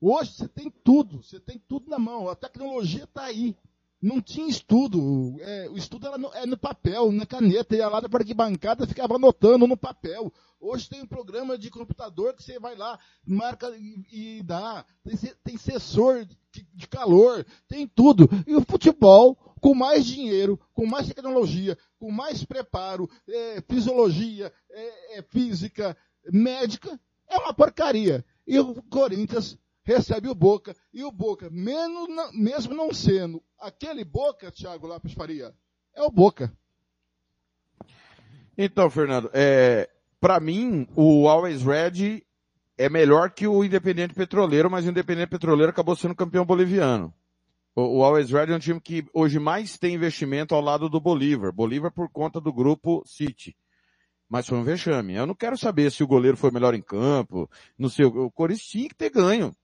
Hoje 0.00 0.32
você 0.32 0.48
tem 0.48 0.70
tudo, 0.70 1.22
você 1.22 1.38
tem 1.38 1.58
tudo 1.58 1.90
na 1.90 1.98
mão. 1.98 2.28
A 2.28 2.34
tecnologia 2.34 3.04
está 3.04 3.24
aí 3.24 3.56
não 4.00 4.20
tinha 4.20 4.48
estudo. 4.48 5.36
É, 5.40 5.68
o 5.68 5.76
estudo 5.76 6.06
era 6.06 6.16
no, 6.16 6.32
é 6.32 6.46
no 6.46 6.56
papel, 6.56 7.12
na 7.12 7.26
caneta. 7.26 7.76
Ia 7.76 7.88
lá 7.88 8.00
que 8.00 8.34
bancada 8.34 8.86
ficava 8.86 9.16
anotando 9.16 9.66
no 9.66 9.76
papel. 9.76 10.32
Hoje 10.58 10.88
tem 10.88 11.02
um 11.02 11.06
programa 11.06 11.56
de 11.58 11.70
computador 11.70 12.34
que 12.34 12.42
você 12.42 12.58
vai 12.58 12.76
lá, 12.76 12.98
marca 13.26 13.70
e, 13.76 14.38
e 14.38 14.42
dá. 14.42 14.84
Tem, 15.02 15.16
tem 15.44 15.56
sensor 15.56 16.24
de, 16.24 16.66
de, 16.74 16.88
calor, 16.88 17.46
tem 17.68 17.86
tudo. 17.86 18.28
E 18.46 18.54
o 18.54 18.62
futebol, 18.62 19.36
com 19.60 19.74
mais 19.74 20.06
dinheiro, 20.06 20.58
com 20.72 20.86
mais 20.86 21.06
tecnologia, 21.06 21.76
com 21.98 22.10
mais 22.10 22.44
preparo, 22.44 23.08
é, 23.28 23.62
fisiologia, 23.68 24.52
é, 24.70 25.18
é 25.18 25.22
física, 25.22 25.96
médica, 26.32 26.98
é 27.28 27.38
uma 27.38 27.54
porcaria. 27.54 28.24
E 28.46 28.58
o 28.58 28.82
Corinthians 28.84 29.58
recebe 29.82 30.28
o 30.28 30.34
Boca, 30.34 30.74
e 30.92 31.04
o 31.04 31.12
Boca, 31.12 31.48
menos, 31.50 32.08
mesmo 32.32 32.74
não 32.74 32.92
sendo 32.92 33.42
aquele 33.58 34.04
Boca, 34.04 34.50
Thiago 34.50 34.86
Lopes 34.86 35.12
Faria, 35.12 35.54
é 35.94 36.02
o 36.02 36.10
Boca. 36.10 36.52
Então, 38.56 38.90
Fernando, 38.90 39.30
é, 39.32 39.88
para 40.20 40.38
mim, 40.38 40.86
o 40.94 41.28
Always 41.28 41.62
Red 41.62 42.22
é 42.76 42.88
melhor 42.88 43.30
que 43.30 43.46
o 43.46 43.64
Independente 43.64 44.14
Petroleiro, 44.14 44.70
mas 44.70 44.86
o 44.86 44.90
Independente 44.90 45.28
Petroleiro 45.28 45.70
acabou 45.70 45.96
sendo 45.96 46.14
campeão 46.14 46.44
boliviano. 46.44 47.12
O, 47.80 48.04
Always 48.04 48.30
Red 48.30 48.52
é 48.52 48.56
um 48.56 48.58
time 48.58 48.80
que 48.80 49.04
hoje 49.12 49.38
mais 49.38 49.78
tem 49.78 49.94
investimento 49.94 50.54
ao 50.54 50.60
lado 50.60 50.88
do 50.88 51.00
Bolívar. 51.00 51.52
Bolívar 51.52 51.92
por 51.92 52.08
conta 52.08 52.40
do 52.40 52.52
grupo 52.52 53.02
City. 53.06 53.56
Mas 54.28 54.46
foi 54.46 54.58
um 54.58 54.64
vexame. 54.64 55.14
Eu 55.14 55.26
não 55.26 55.34
quero 55.34 55.58
saber 55.58 55.90
se 55.90 56.04
o 56.04 56.06
goleiro 56.06 56.36
foi 56.36 56.50
melhor 56.50 56.74
em 56.74 56.82
campo, 56.82 57.50
não 57.78 57.88
sei, 57.88 58.04
o 58.04 58.30
Corinthians 58.30 58.68
tinha 58.68 58.88
que 58.88 58.94
ter 58.94 59.10
ganho. 59.10 59.54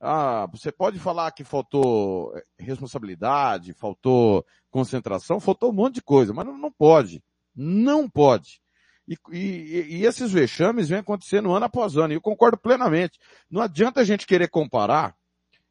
Ah, 0.00 0.46
você 0.50 0.70
pode 0.70 0.98
falar 0.98 1.32
que 1.32 1.42
faltou 1.42 2.36
eh, 2.36 2.44
responsabilidade, 2.58 3.72
faltou 3.72 4.44
concentração, 4.70 5.40
faltou 5.40 5.70
um 5.70 5.74
monte 5.74 5.96
de 5.96 6.02
coisa, 6.02 6.32
mas 6.34 6.46
não, 6.46 6.56
não 6.56 6.70
pode. 6.70 7.22
Não 7.54 8.08
pode. 8.08 8.60
E, 9.08 9.16
e, 9.32 9.96
e, 9.98 10.04
esses 10.04 10.32
vexames 10.32 10.88
vêm 10.88 10.98
acontecendo 10.98 11.52
ano 11.52 11.64
após 11.64 11.96
ano, 11.96 12.12
e 12.12 12.16
eu 12.16 12.20
concordo 12.20 12.58
plenamente. 12.58 13.18
Não 13.50 13.62
adianta 13.62 14.00
a 14.00 14.04
gente 14.04 14.26
querer 14.26 14.48
comparar, 14.48 15.16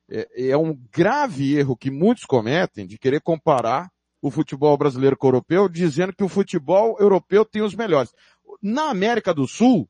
é, 0.10 0.50
é 0.50 0.58
um 0.58 0.74
grave 0.92 1.56
erro 1.56 1.76
que 1.76 1.92
muitos 1.92 2.26
cometem 2.26 2.86
de 2.86 2.98
querer 2.98 3.22
comparar 3.22 3.92
o 4.22 4.32
futebol 4.32 4.78
brasileiro 4.78 5.18
com 5.18 5.28
o 5.28 5.30
europeu, 5.30 5.70
dizendo 5.70 6.14
que 6.14 6.24
o 6.24 6.30
futebol 6.30 6.98
europeu 7.00 7.46
tem 7.46 7.62
os 7.62 7.76
melhores. 7.76 8.12
Na 8.62 8.90
América 8.90 9.34
do 9.34 9.48
Sul, 9.48 9.88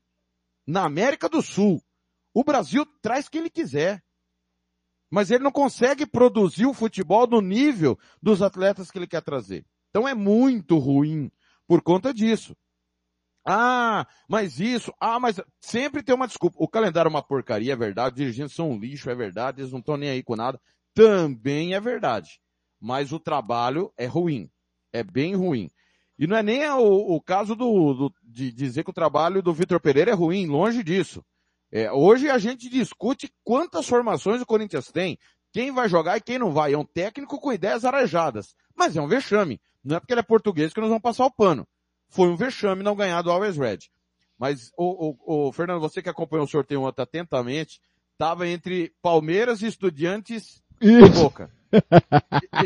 na 0.67 0.83
América 0.83 1.29
do 1.29 1.41
Sul, 1.41 1.81
o 2.33 2.43
Brasil 2.43 2.85
traz 3.01 3.29
quem 3.29 3.41
ele 3.41 3.49
quiser 3.49 4.03
mas 5.09 5.31
ele 5.31 5.43
não 5.43 5.51
consegue 5.51 6.05
produzir 6.05 6.65
o 6.65 6.73
futebol 6.73 7.25
no 7.25 7.39
nível 7.39 7.97
dos 8.21 8.41
atletas 8.41 8.91
que 8.91 8.97
ele 8.97 9.07
quer 9.07 9.21
trazer. 9.21 9.65
Então 9.89 10.05
é 10.05 10.13
muito 10.13 10.77
ruim 10.77 11.31
por 11.67 11.81
conta 11.81 12.13
disso. 12.13 12.53
Ah, 13.45 14.07
mas 14.27 14.59
isso, 14.59 14.91
ah, 14.99 15.19
mas 15.19 15.39
sempre 15.61 16.01
tem 16.01 16.15
uma 16.15 16.27
desculpa. 16.27 16.57
O 16.59 16.67
calendário 16.67 17.09
é 17.09 17.11
uma 17.11 17.21
porcaria, 17.21 17.73
é 17.73 17.75
verdade. 17.75 18.15
Os 18.15 18.19
dirigentes 18.19 18.55
são 18.55 18.71
um 18.71 18.79
lixo, 18.79 19.09
é 19.09 19.15
verdade. 19.15 19.61
Eles 19.61 19.71
não 19.71 19.79
estão 19.79 19.95
nem 19.95 20.09
aí 20.09 20.23
com 20.23 20.35
nada. 20.35 20.59
Também 20.95 21.75
é 21.75 21.79
verdade. 21.79 22.39
Mas 22.81 23.11
o 23.11 23.19
trabalho 23.19 23.93
é 23.95 24.07
ruim. 24.07 24.49
É 24.91 25.03
bem 25.03 25.35
ruim. 25.35 25.69
E 26.17 26.25
não 26.25 26.37
é 26.37 26.41
nem 26.41 26.67
o, 26.69 27.15
o 27.15 27.21
caso 27.21 27.55
do, 27.55 27.93
do, 27.93 28.13
de 28.23 28.51
dizer 28.51 28.83
que 28.83 28.89
o 28.89 28.93
trabalho 28.93 29.43
do 29.43 29.53
Vitor 29.53 29.79
Pereira 29.79 30.11
é 30.11 30.13
ruim, 30.13 30.47
longe 30.47 30.81
disso. 30.83 31.23
É, 31.71 31.91
hoje 31.91 32.29
a 32.29 32.37
gente 32.37 32.69
discute 32.69 33.29
quantas 33.43 33.87
formações 33.87 34.41
o 34.41 34.45
Corinthians 34.45 34.87
tem, 34.91 35.19
quem 35.51 35.71
vai 35.71 35.89
jogar 35.89 36.17
e 36.17 36.21
quem 36.21 36.39
não 36.39 36.51
vai. 36.51 36.73
É 36.73 36.77
um 36.77 36.85
técnico 36.85 37.39
com 37.39 37.53
ideias 37.53 37.85
arejadas. 37.85 38.55
Mas 38.75 38.95
é 38.95 39.01
um 39.01 39.07
vexame. 39.07 39.59
Não 39.83 39.97
é 39.97 39.99
porque 39.99 40.13
ele 40.13 40.21
é 40.21 40.23
português 40.23 40.73
que 40.73 40.79
nós 40.79 40.89
vamos 40.89 41.03
passar 41.03 41.25
o 41.25 41.31
pano. 41.31 41.67
Foi 42.15 42.29
um 42.29 42.35
vexame 42.35 42.81
não 42.81 42.95
ganhar 42.95 43.21
do 43.21 43.29
Always 43.29 43.57
Red. 43.57 43.79
Mas, 44.37 44.71
o, 44.77 45.15
o, 45.25 45.47
o 45.47 45.51
Fernando, 45.51 45.81
você 45.81 46.01
que 46.01 46.09
acompanhou 46.09 46.45
o 46.45 46.49
sorteio 46.49 46.81
ontem 46.81 47.01
atentamente, 47.01 47.79
estava 48.13 48.47
entre 48.47 48.93
Palmeiras 49.01 49.61
e 49.61 49.67
Estudiantes 49.67 50.63
e 50.81 51.07
Boca. 51.09 51.51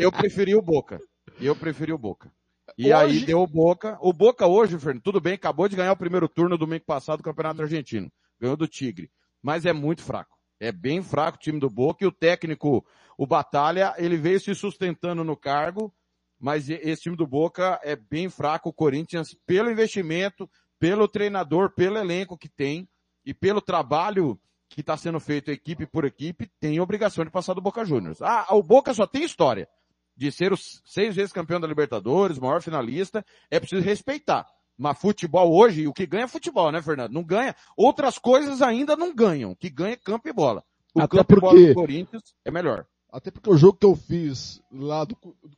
Eu 0.00 0.10
preferi 0.10 0.54
o 0.54 0.62
Boca. 0.62 1.00
Eu 1.40 1.54
preferi 1.56 1.92
o 1.92 1.98
Boca. 1.98 2.32
E 2.78 2.92
hoje... 2.92 2.94
aí 2.94 3.24
deu 3.24 3.40
o 3.40 3.46
Boca. 3.46 3.98
O 4.00 4.12
Boca 4.12 4.46
hoje, 4.46 4.78
Fernando, 4.78 5.02
tudo 5.02 5.20
bem, 5.20 5.34
acabou 5.34 5.68
de 5.68 5.76
ganhar 5.76 5.92
o 5.92 5.96
primeiro 5.96 6.28
turno 6.28 6.56
domingo 6.56 6.84
passado 6.84 7.18
do 7.18 7.24
Campeonato 7.24 7.62
Argentino 7.62 8.10
ganhou 8.40 8.56
do 8.56 8.66
Tigre. 8.66 9.10
Mas 9.42 9.66
é 9.66 9.72
muito 9.72 10.02
fraco. 10.02 10.38
É 10.58 10.72
bem 10.72 11.02
fraco 11.02 11.36
o 11.36 11.40
time 11.40 11.60
do 11.60 11.70
Boca 11.70 12.04
e 12.04 12.06
o 12.06 12.12
técnico, 12.12 12.84
o 13.16 13.26
Batalha, 13.26 13.94
ele 13.98 14.16
veio 14.16 14.40
se 14.40 14.54
sustentando 14.54 15.22
no 15.22 15.36
cargo, 15.36 15.92
mas 16.40 16.68
esse 16.70 17.02
time 17.02 17.16
do 17.16 17.26
Boca 17.26 17.78
é 17.82 17.94
bem 17.94 18.28
fraco. 18.30 18.70
O 18.70 18.72
Corinthians, 18.72 19.36
pelo 19.46 19.70
investimento, 19.70 20.48
pelo 20.78 21.06
treinador, 21.06 21.74
pelo 21.74 21.98
elenco 21.98 22.38
que 22.38 22.48
tem 22.48 22.88
e 23.24 23.34
pelo 23.34 23.60
trabalho 23.60 24.40
que 24.68 24.80
está 24.80 24.96
sendo 24.96 25.20
feito 25.20 25.50
equipe 25.50 25.84
por 25.86 26.04
equipe, 26.04 26.50
tem 26.58 26.80
obrigação 26.80 27.24
de 27.24 27.30
passar 27.30 27.54
do 27.54 27.60
Boca 27.60 27.84
Juniors. 27.84 28.22
Ah, 28.22 28.46
o 28.50 28.62
Boca 28.62 28.94
só 28.94 29.06
tem 29.06 29.24
história 29.24 29.68
de 30.16 30.30
ser 30.32 30.52
os 30.52 30.80
seis 30.84 31.14
vezes 31.16 31.32
campeão 31.32 31.60
da 31.60 31.66
Libertadores, 31.66 32.38
maior 32.38 32.62
finalista, 32.62 33.24
é 33.50 33.58
preciso 33.58 33.82
respeitar. 33.82 34.46
Mas 34.78 34.98
futebol 34.98 35.52
hoje, 35.54 35.86
o 35.86 35.92
que 35.92 36.06
ganha 36.06 36.24
é 36.24 36.28
futebol, 36.28 36.70
né, 36.72 36.80
Fernando? 36.80 37.12
Não 37.12 37.22
ganha. 37.22 37.54
Outras 37.76 38.16
coisas 38.18 38.62
ainda 38.62 38.96
não 38.96 39.14
ganham. 39.14 39.50
O 39.50 39.56
que 39.56 39.68
ganha 39.68 39.92
é 39.92 39.96
campo 39.96 40.28
e 40.28 40.32
bola. 40.32 40.64
O 40.94 41.00
Até 41.02 41.18
campo 41.18 41.34
e 41.36 41.40
bola 41.40 41.52
porque- 41.54 41.68
do 41.68 41.74
Corinthians 41.74 42.22
é 42.44 42.50
melhor. 42.50 42.86
Até 43.12 43.30
porque 43.30 43.50
o 43.50 43.56
jogo 43.56 43.78
que 43.78 43.86
eu 43.86 43.96
fiz 43.96 44.60
lá 44.70 45.04
do, 45.04 45.16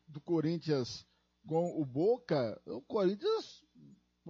do 0.08 0.20
Corinthians 0.20 1.06
com 1.46 1.80
o 1.80 1.84
Boca, 1.84 2.60
o 2.66 2.80
Corinthians 2.82 3.62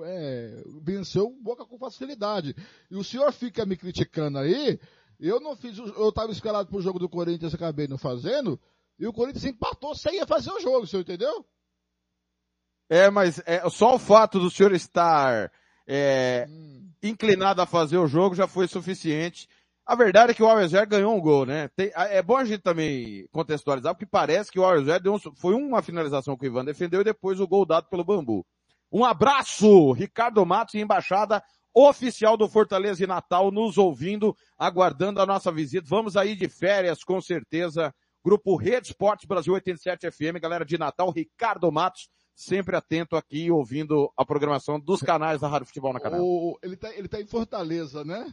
é, 0.00 0.62
venceu 0.82 1.26
o 1.26 1.42
Boca 1.42 1.64
com 1.64 1.78
facilidade. 1.78 2.54
E 2.90 2.96
o 2.96 3.04
senhor 3.04 3.32
fica 3.32 3.64
me 3.66 3.76
criticando 3.76 4.38
aí, 4.38 4.80
eu 5.20 5.40
não 5.40 5.54
fiz, 5.54 5.78
o- 5.78 5.84
eu 5.86 6.08
estava 6.08 6.32
escalado 6.32 6.68
pro 6.68 6.80
jogo 6.80 6.98
do 6.98 7.08
Corinthians, 7.08 7.54
acabei 7.54 7.86
não 7.86 7.98
fazendo, 7.98 8.58
e 8.98 9.06
o 9.06 9.12
Corinthians 9.12 9.44
empatou 9.44 9.94
sem 9.94 10.16
ia 10.16 10.26
fazer 10.26 10.50
o 10.50 10.60
jogo, 10.60 10.80
o 10.84 10.86
senhor 10.86 11.02
entendeu? 11.02 11.44
É, 12.88 13.10
mas 13.10 13.40
é, 13.46 13.68
só 13.70 13.94
o 13.94 13.98
fato 13.98 14.38
do 14.38 14.50
senhor 14.50 14.72
estar 14.72 15.50
é, 15.86 16.46
inclinado 17.02 17.62
a 17.62 17.66
fazer 17.66 17.96
o 17.98 18.06
jogo 18.06 18.34
já 18.34 18.46
foi 18.46 18.66
suficiente. 18.68 19.48
A 19.84 19.96
verdade 19.96 20.30
é 20.30 20.34
que 20.34 20.42
o 20.42 20.48
Alves 20.48 20.72
ganhou 20.88 21.14
um 21.14 21.20
gol, 21.20 21.44
né? 21.44 21.68
Tem- 21.74 21.90
é 21.94 22.22
bom 22.22 22.36
a 22.36 22.44
gente 22.44 22.62
também 22.62 23.26
contextualizar, 23.32 23.94
porque 23.94 24.06
parece 24.06 24.50
que 24.50 24.60
o 24.60 25.00
deu 25.00 25.14
um, 25.14 25.18
foi 25.18 25.54
uma 25.54 25.82
finalização 25.82 26.36
que 26.36 26.46
o 26.46 26.50
Ivan 26.50 26.64
defendeu 26.64 27.00
e 27.00 27.04
depois 27.04 27.40
o 27.40 27.48
gol 27.48 27.66
dado 27.66 27.88
pelo 27.88 28.04
Bambu. 28.04 28.46
Um 28.90 29.04
abraço, 29.04 29.92
Ricardo 29.92 30.44
Matos, 30.46 30.74
embaixada 30.76 31.42
oficial 31.74 32.36
do 32.36 32.48
Fortaleza 32.48 33.02
e 33.02 33.06
Natal, 33.06 33.50
nos 33.50 33.78
ouvindo, 33.78 34.36
aguardando 34.58 35.20
a 35.20 35.26
nossa 35.26 35.50
visita. 35.50 35.86
Vamos 35.88 36.16
aí 36.16 36.36
de 36.36 36.48
férias, 36.48 37.02
com 37.02 37.20
certeza. 37.20 37.92
Grupo 38.24 38.54
Rede 38.56 38.88
Esportes 38.88 39.26
Brasil 39.26 39.52
87 39.54 40.10
FM, 40.10 40.38
galera 40.40 40.64
de 40.64 40.78
Natal, 40.78 41.10
Ricardo 41.10 41.72
Matos, 41.72 42.08
sempre 42.36 42.76
atento 42.76 43.16
aqui, 43.16 43.50
ouvindo 43.50 44.12
a 44.16 44.24
programação 44.24 44.78
dos 44.78 45.00
canais 45.00 45.40
da 45.40 45.48
Rádio 45.48 45.66
Futebol 45.66 45.92
na 45.92 46.00
Canal. 46.00 46.20
Ele, 46.62 46.76
tá, 46.76 46.94
ele 46.94 47.08
tá 47.08 47.20
em 47.20 47.26
Fortaleza, 47.26 48.04
né? 48.04 48.32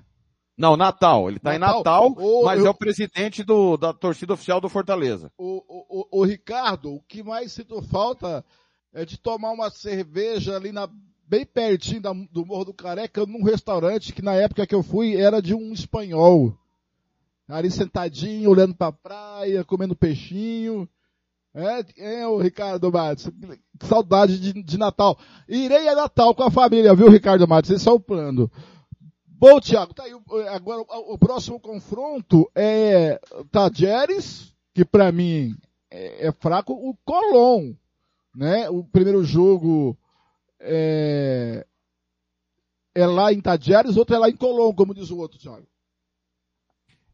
Não, 0.60 0.76
Natal. 0.76 1.30
Ele 1.30 1.40
tá 1.40 1.56
em 1.56 1.60
Natal? 1.60 1.78
Natal, 1.78 2.16
Ô, 2.18 2.44
mas 2.44 2.60
eu- 2.60 2.68
é 2.68 2.70
o 2.70 2.74
presidente 2.74 3.44
do, 3.44 3.78
da 3.78 3.94
torcida 3.94 4.34
oficial 4.34 4.60
do 4.60 4.68
Fortaleza. 4.68 5.32
O, 5.38 5.64
o, 5.68 6.02
o, 6.02 6.20
o 6.20 6.26
Ricardo, 6.26 6.94
o 6.96 7.02
que 7.08 7.24
mais 7.24 7.54
sinto 7.54 7.82
falta 7.82 8.44
é 8.94 9.06
de 9.06 9.18
tomar 9.18 9.52
uma 9.52 9.70
cerveja 9.70 10.58
ali 10.58 10.72
na, 10.74 10.90
bem 11.26 11.46
pertinho 11.46 12.02
da- 12.02 12.12
do 12.32 12.46
Morro 12.46 12.66
do 12.66 12.74
Careca, 12.74 13.26
num 13.26 13.44
restaurante 13.44 14.12
que 14.14 14.22
na 14.22 14.34
época 14.34 14.68
que 14.68 14.76
eu 14.76 14.84
fui 14.84 15.16
era 15.16 15.42
de 15.42 15.54
um 15.56 15.72
espanhol. 15.72 16.54
Ali 17.48 17.72
sentadinho, 17.72 18.50
olhando 18.52 18.76
pra 18.76 18.92
praia, 18.92 19.64
comendo 19.64 19.96
peixinho. 19.96 20.88
É, 21.52 22.20
é 22.22 22.28
o 22.28 22.38
Ricardo 22.38 22.92
Matos. 22.92 23.28
Que 23.80 23.88
Saudade 23.88 24.40
de, 24.40 24.62
de 24.62 24.78
Natal. 24.78 25.18
Irei 25.48 25.88
a 25.88 25.96
Natal 25.96 26.36
com 26.36 26.44
a 26.44 26.52
família, 26.52 26.94
viu, 26.94 27.10
Ricardo 27.10 27.48
Matos? 27.48 27.72
Esse 27.72 27.88
é 27.88 27.92
o 27.92 28.00
plano. 28.00 28.52
Bom, 29.40 29.58
Thiago, 29.62 29.94
tá 29.94 30.04
aí. 30.04 30.14
o- 30.14 30.24
Agora, 30.50 30.82
o, 30.82 31.18
próximo 31.18 31.58
confronto 31.62 32.52
é 32.54 33.18
Tajeres, 33.50 34.54
que 34.74 34.84
pra 34.84 35.14
mim 35.14 35.56
é, 35.90 36.28
é 36.28 36.32
fraco, 36.34 36.74
o 36.74 36.94
Colom, 37.06 37.74
né? 38.36 38.70
O 38.70 38.84
primeiro 38.84 39.24
jogo 39.24 39.98
é, 40.60 41.66
é 42.94 43.08
lá 43.08 43.32
em 43.32 43.40
Tajeres, 43.40 43.96
outro 43.96 44.14
é 44.14 44.20
lá 44.20 44.30
em 44.30 44.36
Colom, 44.36 44.74
como 44.74 44.94
diz 44.94 45.10
o 45.10 45.18
outro, 45.18 45.40
Thiago. 45.40 45.66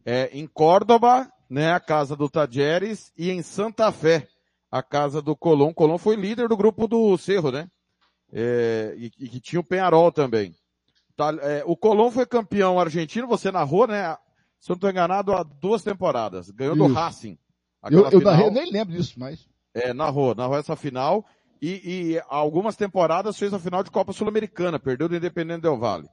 É, 0.03 0.27
em 0.33 0.47
Córdoba, 0.47 1.31
né, 1.47 1.73
a 1.73 1.79
casa 1.79 2.15
do 2.15 2.27
Tajeres, 2.27 3.13
e 3.15 3.29
em 3.29 3.43
Santa 3.43 3.91
Fé, 3.91 4.27
a 4.71 4.81
casa 4.81 5.21
do 5.21 5.35
Colom. 5.35 5.71
Colom 5.71 5.99
foi 5.99 6.15
líder 6.15 6.47
do 6.49 6.57
grupo 6.57 6.87
do 6.87 7.15
Cerro, 7.19 7.51
né? 7.51 7.69
É, 8.33 8.95
e, 8.97 9.11
e 9.19 9.29
que 9.29 9.39
tinha 9.39 9.59
o 9.59 9.63
Penharol 9.63 10.11
também. 10.11 10.55
Tá, 11.15 11.33
é, 11.41 11.63
o 11.65 11.77
Colom 11.77 12.11
foi 12.11 12.25
campeão 12.25 12.79
argentino, 12.79 13.27
você 13.27 13.51
narrou, 13.51 13.87
né? 13.87 14.17
Se 14.59 14.71
eu 14.71 14.73
não 14.73 14.77
estou 14.77 14.89
enganado, 14.89 15.33
há 15.33 15.43
duas 15.43 15.83
temporadas. 15.83 16.49
Ganhou 16.51 16.75
do 16.75 16.85
Isso. 16.85 16.93
Racing. 16.93 17.37
Eu, 17.89 18.03
eu, 18.05 18.11
final. 18.11 18.23
narrei- 18.23 18.47
eu 18.47 18.51
nem 18.51 18.71
lembro 18.71 18.95
disso, 18.95 19.13
mas. 19.17 19.47
É, 19.73 19.93
narrou, 19.93 20.33
narrou 20.33 20.57
essa 20.57 20.75
final. 20.75 21.25
E, 21.61 22.13
e 22.15 22.21
algumas 22.27 22.75
temporadas 22.75 23.37
fez 23.37 23.53
a 23.53 23.59
final 23.59 23.83
de 23.83 23.91
Copa 23.91 24.11
Sul-Americana, 24.11 24.79
perdeu 24.79 25.07
do 25.07 25.15
Independente 25.15 25.61
Del 25.61 25.77
Valle. 25.77 26.09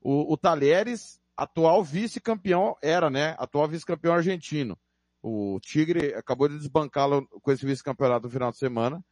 O, 0.00 0.32
o 0.32 0.36
Talheres, 0.36 1.20
atual 1.36 1.82
vice-campeão, 1.82 2.76
era, 2.80 3.10
né? 3.10 3.34
Atual 3.38 3.66
vice-campeão 3.68 4.14
argentino. 4.14 4.78
O 5.22 5.58
Tigre 5.60 6.14
acabou 6.14 6.48
de 6.48 6.58
desbancá-lo 6.58 7.26
com 7.42 7.50
esse 7.50 7.66
vice-campeonato 7.66 8.26
no 8.26 8.32
final 8.32 8.50
de 8.52 8.58
semana. 8.58 9.04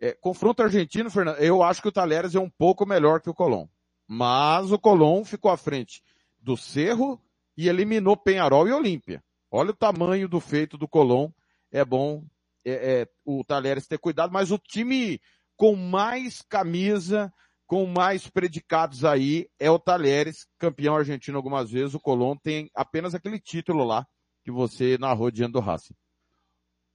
É, 0.00 0.12
confronto 0.12 0.62
argentino, 0.62 1.10
Fernando, 1.10 1.38
eu 1.38 1.62
acho 1.62 1.82
que 1.82 1.88
o 1.88 1.92
Talheres 1.92 2.34
é 2.34 2.40
um 2.40 2.48
pouco 2.48 2.86
melhor 2.86 3.20
que 3.20 3.28
o 3.28 3.34
Colom. 3.34 3.66
Mas 4.12 4.72
o 4.72 4.78
Colom 4.78 5.24
ficou 5.24 5.52
à 5.52 5.56
frente 5.56 6.02
do 6.40 6.56
Cerro 6.56 7.22
e 7.56 7.68
eliminou 7.68 8.16
Penharol 8.16 8.66
e 8.66 8.72
Olímpia. 8.72 9.22
Olha 9.48 9.70
o 9.70 9.76
tamanho 9.76 10.28
do 10.28 10.40
feito 10.40 10.76
do 10.76 10.88
Colom. 10.88 11.30
É 11.70 11.84
bom 11.84 12.24
é, 12.64 13.02
é, 13.02 13.08
o 13.24 13.44
Talheres 13.44 13.86
ter 13.86 13.98
cuidado, 13.98 14.32
mas 14.32 14.50
o 14.50 14.58
time 14.58 15.20
com 15.56 15.76
mais 15.76 16.42
camisa, 16.42 17.32
com 17.68 17.86
mais 17.86 18.26
predicados 18.26 19.04
aí 19.04 19.48
é 19.60 19.70
o 19.70 19.78
Talheres, 19.78 20.44
campeão 20.58 20.96
argentino 20.96 21.36
algumas 21.36 21.70
vezes. 21.70 21.94
O 21.94 22.00
Colom 22.00 22.34
tem 22.36 22.68
apenas 22.74 23.14
aquele 23.14 23.38
título 23.38 23.84
lá 23.84 24.04
que 24.42 24.50
você 24.50 24.98
narrou 24.98 25.30
diante 25.30 25.52
do 25.52 25.60
Racing. 25.60 25.94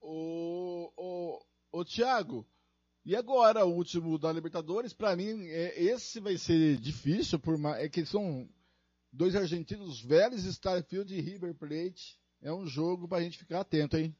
Ô, 0.02 0.92
ô, 0.94 1.40
ô 1.72 1.82
Thiago, 1.82 2.46
e 3.06 3.14
agora 3.14 3.64
o 3.64 3.72
último 3.72 4.18
da 4.18 4.32
Libertadores? 4.32 4.92
Pra 4.92 5.14
mim, 5.14 5.46
é, 5.46 5.80
esse 5.80 6.18
vai 6.18 6.36
ser 6.36 6.76
difícil, 6.76 7.38
por 7.38 7.56
ma- 7.56 7.78
é 7.78 7.88
que 7.88 8.04
são 8.04 8.48
dois 9.12 9.36
argentinos 9.36 10.02
velhos, 10.02 10.44
Starfield 10.44 11.14
e 11.14 11.20
River 11.20 11.54
Plate. 11.54 12.18
É 12.42 12.52
um 12.52 12.66
jogo 12.66 13.06
pra 13.06 13.22
gente 13.22 13.38
ficar 13.38 13.60
atento, 13.60 13.96
hein? 13.96 14.14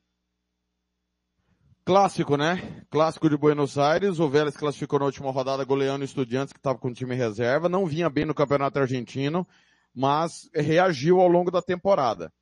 Clássico, 1.85 2.37
né? 2.37 2.85
Clássico 2.89 3.29
de 3.29 3.37
Buenos 3.37 3.77
Aires. 3.77 4.21
O 4.21 4.29
Vélez 4.29 4.57
classificou 4.57 4.99
na 4.99 5.05
última 5.05 5.31
rodada 5.31 5.65
goleando 5.65 6.05
Estudiantes, 6.05 6.53
que 6.53 6.59
estava 6.59 6.79
com 6.79 6.89
o 6.89 6.95
time 6.95 7.15
reserva. 7.15 7.69
Não 7.69 7.87
vinha 7.87 8.09
bem 8.09 8.25
no 8.25 8.35
Campeonato 8.35 8.79
Argentino, 8.79 9.47
mas 9.93 10.49
reagiu 10.55 11.21
ao 11.21 11.29
longo 11.29 11.51
da 11.51 11.61
temporada. 11.61 12.33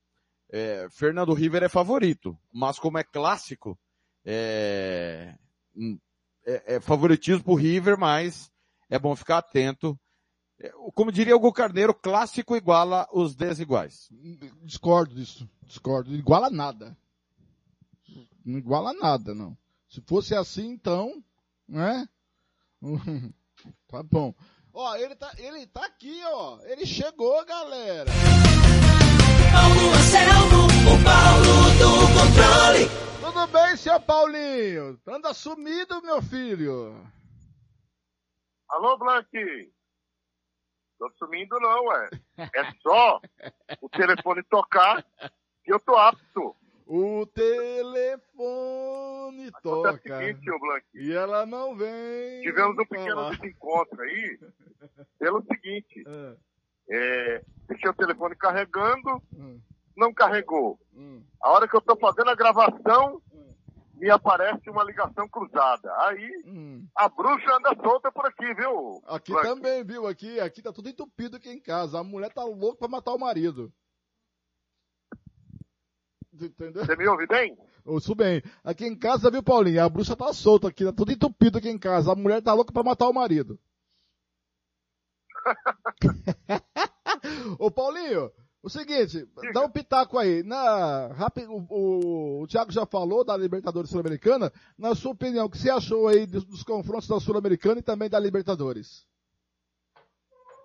É, 0.51 0.87
Fernando 0.91 1.33
River 1.35 1.63
é 1.63 1.69
favorito, 1.69 2.39
mas 2.53 2.79
como 2.79 2.99
é 2.99 3.03
clássico, 3.03 3.79
é, 4.25 5.35
é, 6.47 6.77
é 6.77 6.81
favoritismo 6.81 7.43
pro 7.45 7.55
River, 7.55 7.99
mas 7.99 8.51
é 8.91 8.99
bom 8.99 9.15
ficar 9.17 9.39
atento. 9.39 9.99
É, 10.61 10.71
Como 10.95 11.11
diria 11.11 11.35
o 11.35 11.39
Hugo 11.39 11.53
Carneiro, 11.53 11.95
clássico 11.95 12.57
iguala 12.57 13.09
os 13.13 13.35
desiguais. 13.35 14.09
Discordo 14.63 15.15
disso. 15.15 15.49
Discordo. 15.63 16.15
Iguala 16.15 16.51
nada. 16.51 16.97
Não 18.45 18.59
iguala 18.59 18.93
nada, 18.93 19.35
não. 19.35 19.57
Se 19.89 20.01
fosse 20.03 20.35
assim, 20.35 20.69
então, 20.71 21.23
né? 21.69 22.07
tá 23.89 24.03
bom. 24.03 24.35
Ó, 24.73 24.97
ele 24.97 25.15
tá, 25.15 25.33
ele 25.39 25.67
tá 25.69 25.87
aqui, 25.87 26.21
ó. 26.27 26.59
Ele 26.65 26.85
chegou, 26.85 27.45
galera. 27.47 28.11
Paulo 29.53 29.95
Anselmo, 29.95 30.67
o 30.67 31.05
Paulo 31.05 31.55
do 31.79 31.91
controle. 32.19 33.04
Tudo 33.25 33.47
bem, 33.49 33.77
seu 33.77 34.01
Paulinho? 34.01 35.01
Anda 35.07 35.33
sumido, 35.35 36.01
meu 36.03 36.21
filho. 36.23 36.95
Alô, 38.69 38.97
Blank? 38.99 39.73
Tô 40.99 41.11
sumindo 41.19 41.59
não, 41.61 41.85
ué. 41.87 42.11
É 42.39 42.73
só 42.83 43.21
o 43.81 43.89
telefone 43.89 44.43
tocar 44.45 45.03
que 45.65 45.73
eu 45.73 45.81
tô 45.81 45.97
apto. 45.97 46.55
O 46.87 47.25
telefone 47.27 48.27
É 49.47 49.49
o 49.49 49.61
toca. 49.63 49.99
seguinte, 50.03 50.45
Blank. 50.61 50.85
E 50.95 51.13
ela 51.13 51.47
não 51.47 51.75
vem. 51.77 52.43
Tivemos 52.43 52.75
um 52.79 52.85
pequeno 52.87 53.15
falar. 53.17 53.37
desencontro 53.37 54.03
aí 54.03 54.39
pelo 55.19 55.43
seguinte. 55.45 56.05
Ah, 56.07 56.37
É, 56.91 57.43
deixei 57.67 57.89
o 57.89 57.95
telefone 57.95 58.37
carregando, 58.37 59.23
hum, 59.33 59.59
não 59.97 60.13
carregou. 60.13 60.79
hum. 60.95 61.23
A 61.43 61.51
hora 61.51 61.69
que 61.69 61.77
eu 61.77 61.81
tô 61.81 61.97
fazendo 61.97 62.31
a 62.31 62.35
gravação, 62.35 63.21
me 63.95 64.11
aparece 64.11 64.69
uma 64.69 64.85
ligação 64.85 65.29
cruzada. 65.29 65.93
Aí, 66.01 66.31
a 66.97 67.09
bruxa 67.09 67.55
anda 67.55 67.75
solta 67.83 68.11
por 68.11 68.27
aqui, 68.27 68.53
viu? 68.55 69.03
Aqui 69.07 69.33
Blank? 69.33 69.49
também, 69.49 69.85
viu? 69.85 70.07
Aqui, 70.07 70.41
aqui 70.41 70.63
tá 70.63 70.73
tudo 70.73 70.89
entupido 70.89 71.37
aqui 71.37 71.51
em 71.51 71.61
casa. 71.61 71.99
A 71.99 72.05
mulher 72.05 72.33
tá 72.33 72.45
louca 72.45 72.79
pra 72.79 72.89
matar 72.89 73.13
o 73.15 73.19
marido. 73.19 73.73
Entendeu? 76.33 76.85
Você 76.85 76.97
me 76.97 77.07
ouve 77.07 77.27
bem? 77.27 77.57
Ouço 77.85 78.15
bem. 78.15 78.43
Aqui 78.65 78.85
em 78.85 78.99
casa, 78.99 79.31
viu, 79.31 79.43
Paulinho? 79.43 79.85
A 79.85 79.89
bruxa 79.89 80.17
tá 80.17 80.33
solta 80.33 80.69
aqui, 80.69 80.85
tá 80.85 80.93
tudo 80.93 81.13
entupido 81.13 81.59
aqui 81.59 81.69
em 81.69 81.79
casa. 81.79 82.13
A 82.13 82.17
mulher 82.17 82.43
tá 82.43 82.53
louca 82.53 82.73
pra 82.73 82.83
matar 82.83 83.09
o 83.09 83.13
marido. 83.13 83.59
Ô, 87.59 87.71
Paulinho, 87.71 88.33
O 88.65 88.71
seguinte, 88.71 89.29
dá 89.53 89.61
um 89.61 89.71
pitaco 89.71 90.17
aí. 90.19 90.43
Na, 90.43 91.09
rápido, 91.09 91.53
o, 91.53 91.67
o, 91.69 92.43
o 92.43 92.47
Thiago 92.47 92.73
já 92.73 92.87
falou 92.87 93.23
da 93.23 93.37
Libertadores 93.37 93.91
Sul-Americana. 93.91 94.51
Na 94.79 94.95
sua 94.95 95.13
opinião, 95.13 95.45
o 95.45 95.51
que 95.51 95.59
você 95.59 95.69
achou 95.69 96.09
aí 96.09 96.25
dos, 96.25 96.47
dos 96.47 96.63
confrontos 96.63 97.07
da 97.07 97.21
Sul-Americana 97.21 97.81
e 97.81 97.83
também 97.83 98.09
da 98.09 98.19
Libertadores? 98.19 99.07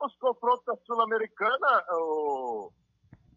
Os 0.02 0.16
confrontos 0.16 0.64
da 0.64 0.78
Sul-Americana, 0.86 1.84
o, 1.98 2.72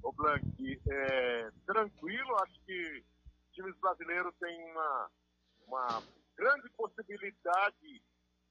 o 0.04 0.12
Blanc, 0.12 0.80
é 0.88 1.50
tranquilo. 1.66 2.36
Acho 2.36 2.60
que 2.64 3.04
os 3.48 3.52
times 3.52 3.76
brasileiros 3.80 4.32
têm 4.38 4.70
uma, 4.70 5.10
uma 5.66 6.02
grande 6.36 6.70
possibilidade 6.76 8.00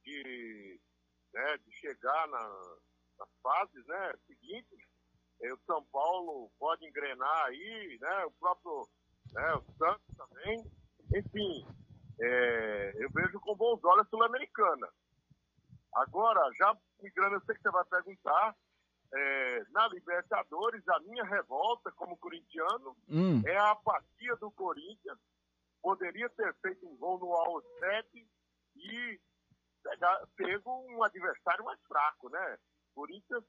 de, 0.03 0.77
né, 1.33 1.57
de 1.57 1.71
chegar 1.71 2.27
na, 2.27 2.49
nas 3.17 3.29
fases 3.41 3.87
né, 3.87 4.13
seguintes. 4.27 4.90
É, 5.41 5.53
o 5.53 5.59
São 5.65 5.83
Paulo 5.85 6.51
pode 6.59 6.85
engrenar 6.85 7.45
aí, 7.45 7.97
né? 7.99 8.25
O 8.25 8.31
próprio 8.31 8.87
né, 9.33 9.53
o 9.55 9.63
Santos 9.77 10.15
também. 10.17 10.63
Enfim, 11.15 11.65
é, 12.19 12.93
eu 13.03 13.09
vejo 13.11 13.39
com 13.39 13.55
bons 13.55 13.83
olhos 13.83 14.05
a 14.05 14.09
Sul-Americana. 14.09 14.87
Agora, 15.93 16.39
já 16.57 16.77
migrando, 17.01 17.35
eu 17.35 17.41
sei 17.41 17.55
que 17.55 17.61
você 17.61 17.71
vai 17.71 17.83
perguntar, 17.85 18.55
é, 19.13 19.63
na 19.71 19.87
Libertadores, 19.89 20.87
a 20.87 20.99
minha 21.01 21.23
revolta 21.23 21.91
como 21.93 22.17
corintiano 22.17 22.95
Hum. 23.09 23.41
é 23.45 23.57
a 23.57 23.71
apatia 23.71 24.35
do 24.37 24.51
Corinthians. 24.51 25.19
Poderia 25.81 26.29
ter 26.29 26.53
feito 26.61 26.87
um 26.87 26.95
gol 26.97 27.19
no 27.19 27.33
All 27.33 27.61
7 27.79 28.27
e 28.75 29.19
pegar, 29.83 30.27
pego 30.37 30.71
um 30.89 31.03
adversário 31.03 31.65
mais 31.65 31.79
fraco, 31.87 32.29
né? 32.29 32.57
Corinthians, 32.93 33.43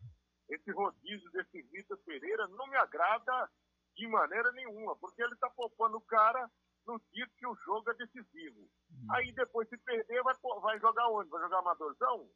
esse 0.48 0.70
rodízio 0.72 1.30
desse 1.32 1.62
Vitor 1.62 1.98
Pereira 1.98 2.46
não 2.48 2.66
me 2.66 2.76
agrada 2.76 3.50
de 3.96 4.06
maneira 4.08 4.50
nenhuma, 4.52 4.96
porque 4.96 5.22
ele 5.22 5.34
está 5.34 5.48
poupando 5.50 5.96
o 5.96 6.02
cara 6.02 6.50
no 6.86 7.00
dia 7.12 7.26
que 7.36 7.46
o 7.46 7.54
jogo 7.64 7.90
é 7.90 7.94
decisivo. 7.94 8.68
Aí 9.10 9.32
depois, 9.32 9.68
se 9.68 9.76
perder, 9.78 10.22
vai, 10.22 10.34
vai 10.60 10.80
jogar 10.80 11.08
onde? 11.08 11.30
Vai 11.30 11.40
jogar 11.42 11.58
amadorzão? 11.58 12.28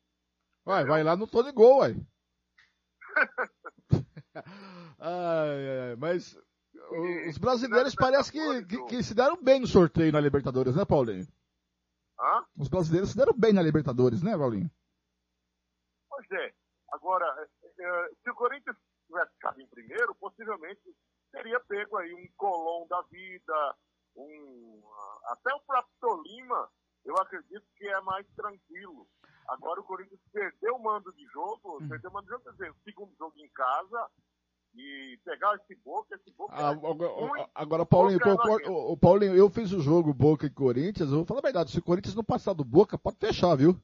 Vai, 0.65 0.85
vai 0.85 1.03
lá 1.03 1.16
no 1.16 1.27
de 1.27 1.53
gol, 1.53 1.78
uai. 1.78 1.95
ai, 4.99 5.91
ai, 5.91 5.97
mas 5.97 6.37
os 7.28 7.39
brasileiros 7.39 7.95
parece 7.95 8.31
que, 8.31 8.65
que, 8.66 8.85
que 8.85 9.03
se 9.03 9.15
deram 9.15 9.43
bem 9.43 9.61
no 9.61 9.66
sorteio 9.66 10.12
na 10.12 10.20
Libertadores, 10.20 10.77
né, 10.77 10.85
Paulinho? 10.85 11.27
Hã? 12.19 12.45
Os 12.57 12.69
brasileiros 12.69 13.11
se 13.11 13.16
deram 13.16 13.33
bem 13.33 13.53
na 13.53 13.62
Libertadores, 13.62 14.23
né, 14.23 14.37
Paulinho? 14.37 14.70
Pois 16.09 16.31
é. 16.33 16.55
Agora, 16.92 17.26
eh, 17.38 17.72
eh, 17.78 18.10
se 18.22 18.30
o 18.30 18.34
Corinthians 18.34 18.76
tivesse 19.06 19.32
ficado 19.32 19.60
em 19.60 19.66
primeiro, 19.66 20.14
possivelmente 20.14 20.80
teria 21.32 21.60
pego 21.60 21.96
aí 21.96 22.14
um 22.14 22.26
Colom 22.36 22.86
da 22.88 23.02
vida, 23.02 23.76
um 24.16 24.82
ah, 24.84 25.32
até 25.32 25.54
o 25.54 25.60
próprio 25.60 25.94
Tolima, 26.00 26.68
eu 27.04 27.16
acredito 27.18 27.64
que 27.76 27.86
é 27.86 28.00
mais 28.00 28.26
tranquilo. 28.34 29.06
Agora 29.48 29.80
o 29.80 29.84
Corinthians 29.84 30.20
perdeu 30.32 30.74
o 30.74 30.82
mando 30.82 31.12
de 31.12 31.24
jogo, 31.26 31.78
perdeu 31.88 32.10
o 32.10 32.12
mando 32.12 32.26
de 32.26 32.32
jogo, 32.32 32.44
quer 32.44 32.52
dizer, 32.52 32.70
o 32.70 32.82
segundo 32.84 33.14
jogo 33.16 33.34
em 33.38 33.48
casa, 33.50 34.10
e 34.74 35.18
pegar 35.24 35.54
esse 35.56 35.74
Boca, 35.82 36.14
esse 36.14 36.30
Boca 36.36 36.54
Ah, 36.54 36.68
é 36.68 36.72
agora, 36.72 37.50
agora, 37.54 37.86
Paulinho, 37.86 38.18
Boca 38.18 38.62
é 38.62 38.68
ô, 38.68 38.92
ô, 38.92 38.96
Paulinho, 38.96 39.34
eu 39.34 39.48
fiz 39.48 39.72
o 39.72 39.80
jogo 39.80 40.12
Boca 40.12 40.46
e 40.46 40.50
Corinthians, 40.50 41.10
eu 41.10 41.16
vou 41.16 41.24
falar 41.24 41.40
a 41.40 41.42
verdade, 41.42 41.70
se 41.70 41.78
o 41.78 41.82
Corinthians 41.82 42.14
não 42.14 42.24
passar 42.24 42.52
do 42.52 42.64
Boca, 42.64 42.98
pode 42.98 43.16
fechar, 43.18 43.54
viu? 43.56 43.80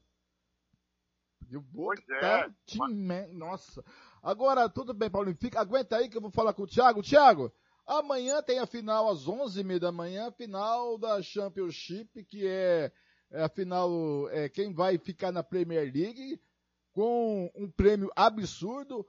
E 1.53 1.57
o 1.57 1.61
Boca 1.61 2.01
Pois 2.07 2.17
é. 2.17 2.19
tá 2.19 2.51
time, 2.65 3.27
nossa. 3.27 3.85
Agora, 4.23 4.67
tudo 4.67 4.91
bem, 4.91 5.07
Paulinho, 5.07 5.37
fica, 5.39 5.61
aguenta 5.61 5.97
aí 5.97 6.09
que 6.09 6.17
eu 6.17 6.21
vou 6.21 6.31
falar 6.31 6.51
com 6.51 6.63
o 6.63 6.67
Thiago. 6.67 7.03
Thiago, 7.03 7.53
amanhã 7.85 8.41
tem 8.41 8.57
a 8.57 8.65
final 8.65 9.07
às 9.07 9.27
11h30 9.27 9.77
da 9.77 9.91
manhã, 9.91 10.31
final 10.31 10.97
da 10.97 11.21
Championship, 11.21 12.23
que 12.23 12.47
é, 12.47 12.91
é 13.29 13.43
a 13.43 13.49
final, 13.49 14.27
é, 14.31 14.49
quem 14.49 14.73
vai 14.73 14.97
ficar 14.97 15.31
na 15.31 15.43
Premier 15.43 15.93
League, 15.93 16.41
com 16.91 17.51
um 17.53 17.69
prêmio 17.69 18.09
absurdo, 18.15 19.05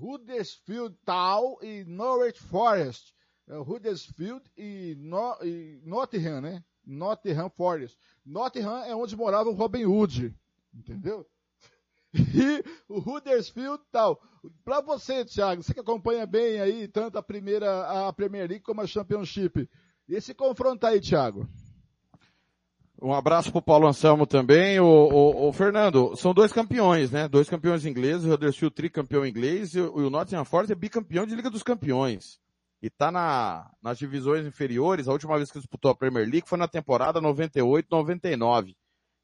Huddersfield 0.00 0.96
Town 1.04 1.58
e 1.60 1.84
Norwich 1.84 2.40
Forest. 2.40 3.14
É, 3.46 3.58
Huddersfield 3.58 4.42
e, 4.56 4.96
no, 4.98 5.36
e 5.44 5.82
Nottingham, 5.84 6.40
né? 6.40 6.64
Nottingham 6.86 7.50
Forest. 7.50 7.98
Nottingham 8.24 8.84
é 8.84 8.96
onde 8.96 9.14
morava 9.14 9.50
o 9.50 9.54
Robin 9.54 9.84
Hood, 9.84 10.34
entendeu? 10.72 11.26
E 12.34 12.64
o 12.88 12.98
Huddersfield 12.98 13.82
tal. 13.90 14.20
Pra 14.64 14.80
você, 14.80 15.24
Thiago, 15.24 15.62
você 15.62 15.74
que 15.74 15.80
acompanha 15.80 16.26
bem 16.26 16.60
aí 16.60 16.88
tanto 16.88 17.18
a 17.18 17.22
primeira, 17.22 18.08
a 18.08 18.12
Premier 18.12 18.48
League 18.48 18.64
como 18.64 18.80
a 18.80 18.86
Championship. 18.86 19.68
Esse 20.08 20.34
confronto 20.34 20.86
aí, 20.86 21.00
Thiago. 21.00 21.48
Um 23.00 23.12
abraço 23.12 23.52
pro 23.52 23.62
Paulo 23.62 23.86
Anselmo 23.86 24.26
também. 24.26 24.80
O, 24.80 24.84
o, 24.84 25.48
o 25.48 25.52
Fernando, 25.52 26.16
são 26.16 26.34
dois 26.34 26.52
campeões, 26.52 27.10
né? 27.10 27.28
Dois 27.28 27.48
campeões 27.48 27.86
ingleses, 27.86 28.26
o 28.26 28.32
Huddersfield 28.32 28.74
tricampeão 28.74 29.24
inglês 29.24 29.74
e 29.74 29.80
o, 29.80 29.94
o 29.94 30.10
Nottingham 30.10 30.44
Forest 30.44 30.72
é 30.72 30.74
bicampeão 30.74 31.24
de 31.24 31.36
Liga 31.36 31.50
dos 31.50 31.62
Campeões. 31.62 32.40
E 32.82 32.90
tá 32.90 33.10
na, 33.10 33.70
nas 33.82 33.98
divisões 33.98 34.46
inferiores, 34.46 35.08
a 35.08 35.12
última 35.12 35.36
vez 35.36 35.50
que 35.50 35.58
disputou 35.58 35.90
a 35.90 35.94
Premier 35.94 36.28
League 36.28 36.48
foi 36.48 36.58
na 36.58 36.68
temporada 36.68 37.20
98-99. 37.20 38.74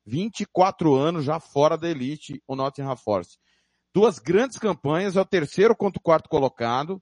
24 0.06 0.94
anos 0.94 1.24
já 1.24 1.40
fora 1.40 1.76
da 1.76 1.89
elite, 1.89 2.43
o 2.47 2.55
Nottingham 2.55 2.97
Forest. 2.97 3.39
Duas 3.94 4.18
grandes 4.18 4.59
campanhas, 4.59 5.16
é 5.16 5.20
o 5.20 5.24
terceiro 5.24 5.74
contra 5.74 5.98
o 5.98 6.02
quarto 6.02 6.28
colocado. 6.28 7.01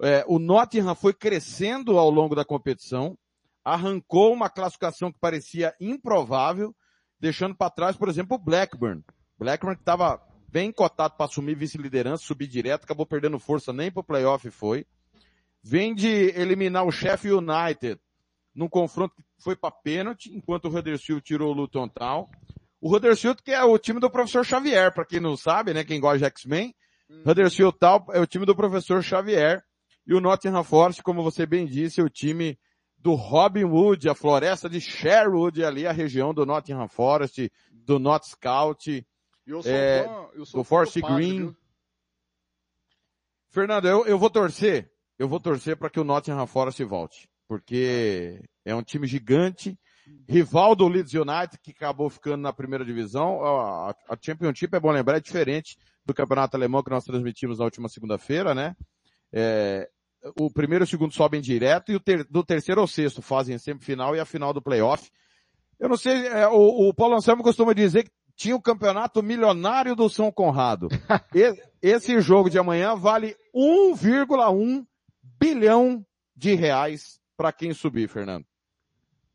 É, 0.00 0.24
o 0.28 0.38
Nottingham 0.38 0.94
foi 0.94 1.12
crescendo 1.12 1.98
ao 1.98 2.08
longo 2.10 2.34
da 2.34 2.44
competição, 2.44 3.18
arrancou 3.64 4.32
uma 4.32 4.48
classificação 4.48 5.12
que 5.12 5.18
parecia 5.18 5.74
improvável, 5.80 6.74
deixando 7.18 7.56
para 7.56 7.70
trás, 7.70 7.96
por 7.96 8.08
exemplo, 8.08 8.36
o 8.36 8.38
Blackburn. 8.38 9.02
Blackburn 9.38 9.76
que 9.76 9.82
estava 9.82 10.22
bem 10.48 10.72
cotado 10.72 11.14
para 11.16 11.26
assumir 11.26 11.56
vice-liderança, 11.56 12.24
subir 12.24 12.46
direto, 12.46 12.84
acabou 12.84 13.04
perdendo 13.04 13.38
força, 13.38 13.72
nem 13.72 13.90
para 13.90 14.00
o 14.00 14.04
playoff 14.04 14.48
foi. 14.50 14.86
Vem 15.62 15.94
de 15.94 16.08
eliminar 16.36 16.86
o 16.86 16.92
Sheffield 16.92 17.44
United 17.44 18.00
num 18.58 18.68
confronto 18.68 19.14
que 19.14 19.22
foi 19.38 19.54
para 19.54 19.70
pênalti, 19.70 20.36
enquanto 20.36 20.64
o 20.64 20.76
Huddersfield 20.76 21.22
tirou 21.22 21.52
o 21.52 21.54
Luton 21.54 21.88
Town. 21.88 22.28
O 22.80 22.92
Huddersfield 22.92 23.40
que 23.40 23.52
é 23.52 23.62
o 23.62 23.78
time 23.78 24.00
do 24.00 24.10
professor 24.10 24.44
Xavier, 24.44 24.92
para 24.92 25.06
quem 25.06 25.20
não 25.20 25.36
sabe, 25.36 25.72
né, 25.72 25.84
quem 25.84 26.00
gosta 26.00 26.18
de 26.18 26.24
X-Men. 26.24 26.74
Huddersfield 27.24 27.78
Town 27.78 28.06
é 28.10 28.20
o 28.20 28.26
time 28.26 28.44
do 28.44 28.56
professor 28.56 29.00
Xavier. 29.00 29.62
E 30.04 30.12
o 30.12 30.20
Nottingham 30.20 30.64
Forest, 30.64 31.02
como 31.04 31.22
você 31.22 31.46
bem 31.46 31.66
disse, 31.66 32.00
é 32.00 32.04
o 32.04 32.10
time 32.10 32.58
do 32.96 33.14
Robin 33.14 33.64
Hood, 33.64 34.08
a 34.08 34.14
floresta 34.14 34.68
de 34.68 34.80
Sherwood, 34.80 35.62
ali 35.64 35.86
a 35.86 35.92
região 35.92 36.34
do 36.34 36.44
Nottingham 36.44 36.88
Forest, 36.88 37.52
do 37.70 38.00
Not 38.00 38.26
Scout, 38.26 39.06
é, 39.64 40.04
do 40.52 40.64
Forest 40.64 41.00
Green. 41.00 41.36
viu? 41.38 41.56
Fernando, 43.50 43.86
eu, 43.86 44.04
eu 44.04 44.18
vou 44.18 44.30
torcer, 44.30 44.90
eu 45.16 45.28
vou 45.28 45.38
torcer 45.38 45.76
para 45.76 45.88
que 45.88 46.00
o 46.00 46.04
Nottingham 46.04 46.46
Forest 46.46 46.82
volte, 46.84 47.28
porque 47.48 48.42
é 48.64 48.74
um 48.74 48.82
time 48.82 49.06
gigante, 49.06 49.76
rival 50.28 50.76
do 50.76 50.86
Leeds 50.86 51.14
United, 51.14 51.58
que 51.62 51.70
acabou 51.70 52.10
ficando 52.10 52.42
na 52.42 52.52
primeira 52.52 52.84
divisão. 52.84 53.42
A, 53.42 53.94
Championship, 54.20 54.76
é 54.76 54.80
bom 54.80 54.92
lembrar, 54.92 55.16
é 55.16 55.20
diferente 55.20 55.76
do 56.04 56.14
campeonato 56.14 56.56
alemão 56.56 56.82
que 56.82 56.90
nós 56.90 57.04
transmitimos 57.04 57.58
na 57.58 57.64
última 57.64 57.88
segunda-feira, 57.88 58.54
né? 58.54 58.76
É, 59.32 59.88
o 60.38 60.50
primeiro 60.50 60.84
e 60.84 60.86
o 60.86 60.88
segundo 60.88 61.12
sobem 61.12 61.40
direto 61.40 61.92
e 61.92 61.96
o 61.96 62.00
ter- 62.00 62.24
do 62.24 62.44
terceiro 62.44 62.80
ao 62.80 62.86
sexto 62.86 63.22
fazem 63.22 63.54
a 63.54 63.58
semifinal 63.58 64.14
e 64.14 64.20
a 64.20 64.24
final 64.24 64.52
do 64.52 64.62
playoff. 64.62 65.10
Eu 65.78 65.88
não 65.88 65.96
sei, 65.96 66.26
é, 66.26 66.46
o, 66.48 66.88
o 66.88 66.94
Paulo 66.94 67.14
Anselmo 67.14 67.42
costuma 67.42 67.72
dizer 67.72 68.04
que 68.04 68.10
tinha 68.36 68.56
o 68.56 68.62
campeonato 68.62 69.22
milionário 69.22 69.96
do 69.96 70.08
São 70.08 70.30
Conrado. 70.30 70.88
Esse 71.82 72.20
jogo 72.20 72.48
de 72.48 72.58
amanhã 72.58 72.94
vale 72.94 73.36
1,1 73.54 74.86
bilhão 75.40 76.04
de 76.36 76.54
reais 76.54 77.18
para 77.38 77.52
quem 77.52 77.72
subir, 77.72 78.08
Fernando. 78.08 78.44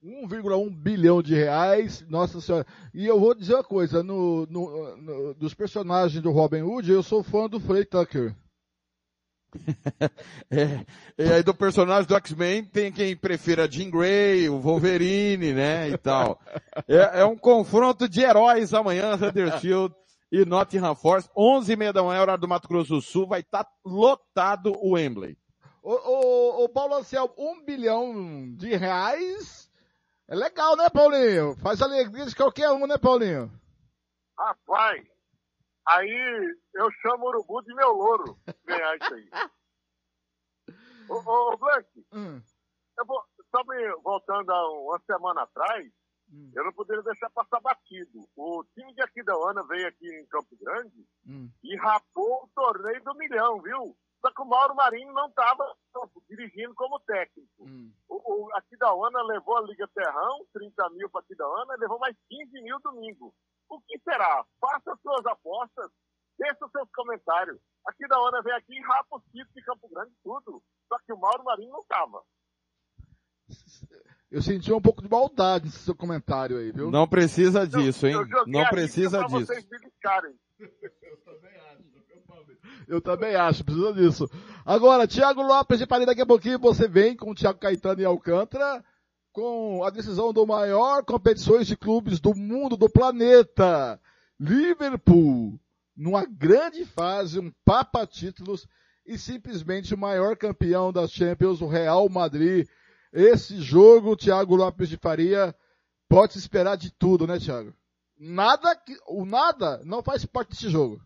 1,1 0.03 0.69
bilhão 0.69 1.23
de 1.23 1.33
reais, 1.33 2.05
nossa 2.09 2.41
senhora. 2.41 2.67
E 2.93 3.05
eu 3.05 3.17
vou 3.17 3.33
dizer 3.33 3.53
uma 3.53 3.63
coisa, 3.63 4.03
no, 4.03 4.45
no- 4.47 4.97
no- 4.97 5.33
dos 5.35 5.53
personagens 5.53 6.21
do 6.21 6.29
Robin 6.29 6.61
Hood, 6.61 6.91
eu 6.91 7.01
sou 7.01 7.23
fã 7.23 7.47
do 7.47 7.57
Frey 7.61 7.85
Tucker. 7.85 8.35
É, 10.51 10.85
e 11.17 11.31
aí 11.31 11.43
do 11.43 11.53
personagem 11.53 12.07
do 12.07 12.15
X-Men 12.15 12.65
tem 12.65 12.91
quem 12.91 13.15
prefira 13.15 13.69
Jean 13.71 13.89
Grey, 13.89 14.49
o 14.49 14.59
Wolverine, 14.59 15.53
né, 15.53 15.89
e 15.89 15.97
tal. 15.97 16.39
É, 16.87 17.21
é 17.21 17.25
um 17.25 17.37
confronto 17.37 18.09
de 18.09 18.21
heróis 18.21 18.73
amanhã, 18.73 19.13
Huddersfield 19.15 19.93
e 20.31 20.43
Nottingham 20.45 20.95
Forest, 20.95 21.29
11 21.37 21.71
e 21.71 21.75
meia 21.75 21.93
da 21.93 22.03
manhã, 22.03 22.21
horário 22.21 22.41
do 22.41 22.47
Mato 22.47 22.67
Grosso 22.67 22.95
do 22.95 23.01
Sul, 23.01 23.27
vai 23.27 23.39
estar 23.41 23.65
lotado 23.85 24.73
o 24.81 24.93
Wembley. 24.93 25.37
Ô, 25.85 26.69
Paulo 26.69 26.95
Anselmo, 26.95 27.33
um 27.37 27.61
bilhão 27.63 28.55
de 28.55 28.73
reais 28.75 29.69
é 30.29 30.35
legal, 30.35 30.77
né, 30.77 30.89
Paulinho? 30.89 31.55
Faz 31.57 31.81
alegria 31.81 32.25
de 32.25 32.35
qualquer 32.35 32.71
um, 32.71 32.87
né, 32.87 32.97
Paulinho? 32.97 33.51
Rapaz, 34.39 35.05
aí 35.89 36.55
eu 36.73 36.89
chamo 37.01 37.25
o 37.25 37.27
urubu 37.27 37.61
de 37.63 37.73
meu 37.75 37.91
louro 37.91 38.37
ganhar 38.65 38.95
isso 38.95 39.13
aí. 39.13 39.29
Ô, 41.09 41.15
ô, 41.15 41.53
ô 41.53 41.57
Blank, 41.57 41.87
Hum. 42.13 42.41
eu 42.97 43.05
vou, 43.05 43.21
sabe, 43.51 43.75
voltando 44.01 44.49
a 44.51 44.71
uma 44.71 44.99
semana 45.05 45.41
atrás, 45.43 45.91
Hum. 46.31 46.49
eu 46.55 46.63
não 46.63 46.71
poderia 46.71 47.03
deixar 47.03 47.29
passar 47.31 47.59
batido. 47.59 48.25
O 48.37 48.63
time 48.73 48.93
de 48.93 49.01
Aquidauana 49.01 49.61
veio 49.67 49.85
aqui 49.89 50.07
em 50.07 50.25
Campo 50.27 50.55
Grande 50.61 51.05
Hum. 51.27 51.51
e 51.61 51.75
rapou 51.75 52.45
o 52.45 52.49
torneio 52.55 53.03
do 53.03 53.13
milhão, 53.15 53.61
viu? 53.61 53.97
Só 54.23 54.31
que 54.31 54.41
o 54.41 54.45
Mauro 54.45 54.73
Marinho 54.73 55.11
não 55.11 55.27
estava 55.27 55.75
dirigindo 56.29 56.73
como 56.75 56.97
técnico. 57.01 57.49
O, 58.07 58.45
o 58.45 58.55
Aquidauana 58.55 59.21
levou 59.23 59.57
a 59.57 59.61
Liga 59.63 59.85
Terrão, 59.93 60.45
30 60.53 60.89
mil 60.91 61.09
para 61.09 61.19
Aquidauana, 61.19 61.73
e 61.75 61.79
levou 61.81 61.99
mais 61.99 62.15
15 62.29 62.61
mil 62.61 62.79
domingo. 62.79 63.35
O 63.69 63.81
que 63.81 63.99
será? 63.99 64.45
Faça 64.61 64.97
suas 65.01 65.25
apostas, 65.25 65.91
deixa 66.39 66.65
os 66.65 66.71
seus 66.71 66.89
comentários. 66.95 67.59
Aquidauana 67.85 68.41
veio 68.41 68.55
aqui 68.55 68.77
e 68.77 68.81
rapa 68.81 69.17
os 69.17 69.23
títulos 69.25 69.53
de 69.53 69.61
Campo 69.63 69.89
Grande, 69.89 70.13
tudo. 70.23 70.63
Só 70.87 70.97
que 70.99 71.11
o 71.11 71.17
Mauro 71.19 71.43
Marinho 71.43 71.71
não 71.71 71.81
estava. 71.81 72.23
Eu 74.31 74.41
senti 74.41 74.71
um 74.71 74.81
pouco 74.81 75.01
de 75.01 75.09
maldade 75.09 75.65
nesse 75.65 75.79
seu 75.79 75.95
comentário 75.95 76.57
aí, 76.57 76.71
viu? 76.71 76.89
Não 76.89 77.07
precisa 77.07 77.67
disso, 77.67 78.07
hein? 78.07 78.13
Eu 78.13 78.25
joguei 78.25 78.53
Não 78.53 78.61
a 78.61 78.69
precisa 78.69 79.21
disso. 79.25 79.45
vocês 79.47 79.65
beliscarem. 79.65 80.33
Eu 80.59 81.17
também 81.25 81.55
acho, 81.59 81.83
precisa 83.63 83.93
disso. 83.93 84.29
Agora, 84.65 85.07
Thiago 85.07 85.41
Lopes 85.41 85.79
de 85.79 85.87
Paris, 85.87 86.05
daqui 86.05 86.21
a 86.21 86.25
pouquinho 86.25 86.59
você 86.59 86.87
vem 86.87 87.15
com 87.15 87.31
o 87.31 87.35
Thiago 87.35 87.59
Caetano 87.59 88.01
e 88.01 88.05
Alcântara 88.05 88.83
com 89.31 89.83
a 89.83 89.89
decisão 89.89 90.31
do 90.31 90.45
maior 90.45 91.03
competições 91.03 91.65
de 91.65 91.75
clubes 91.75 92.19
do 92.19 92.35
mundo, 92.35 92.77
do 92.77 92.87
planeta. 92.89 93.99
Liverpool, 94.39 95.59
numa 95.95 96.25
grande 96.25 96.85
fase, 96.85 97.39
um 97.39 97.51
papa 97.65 98.05
títulos 98.05 98.67
e 99.05 99.17
simplesmente 99.17 99.93
o 99.93 99.97
maior 99.97 100.37
campeão 100.37 100.93
das 100.93 101.11
Champions, 101.11 101.61
o 101.61 101.67
Real 101.67 102.07
Madrid. 102.09 102.67
Esse 103.11 103.59
jogo, 103.59 104.15
Thiago 104.15 104.55
Lopes 104.55 104.89
de 104.89 104.97
Faria, 104.97 105.55
pode 106.07 106.33
se 106.33 106.39
esperar 106.39 106.77
de 106.77 106.91
tudo, 106.91 107.25
né, 107.25 107.39
Thiago? 107.39 107.73
Nada, 108.19 108.75
que, 108.75 108.95
o 109.07 109.25
nada 109.25 109.81
não 109.83 110.03
faz 110.03 110.25
parte 110.25 110.51
desse 110.51 110.69
jogo. 110.69 111.01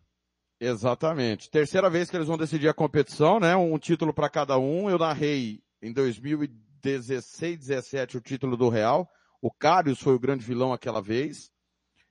Exatamente. 0.59 1.49
Terceira 1.49 1.89
vez 1.89 2.09
que 2.09 2.17
eles 2.17 2.27
vão 2.27 2.38
decidir 2.38 2.67
a 2.67 2.73
competição, 2.73 3.39
né? 3.39 3.55
Um 3.55 3.77
título 3.77 4.13
para 4.13 4.29
cada 4.29 4.57
um. 4.57 4.89
Eu 4.89 4.97
narrei 4.97 5.61
em 5.81 5.93
2016, 5.93 7.59
17 7.59 8.17
o 8.17 8.21
título 8.21 8.57
do 8.57 8.69
Real. 8.69 9.07
O 9.41 9.51
Cários 9.51 9.99
foi 9.99 10.15
o 10.15 10.19
grande 10.19 10.43
vilão 10.43 10.73
aquela 10.73 11.01
vez. 11.01 11.51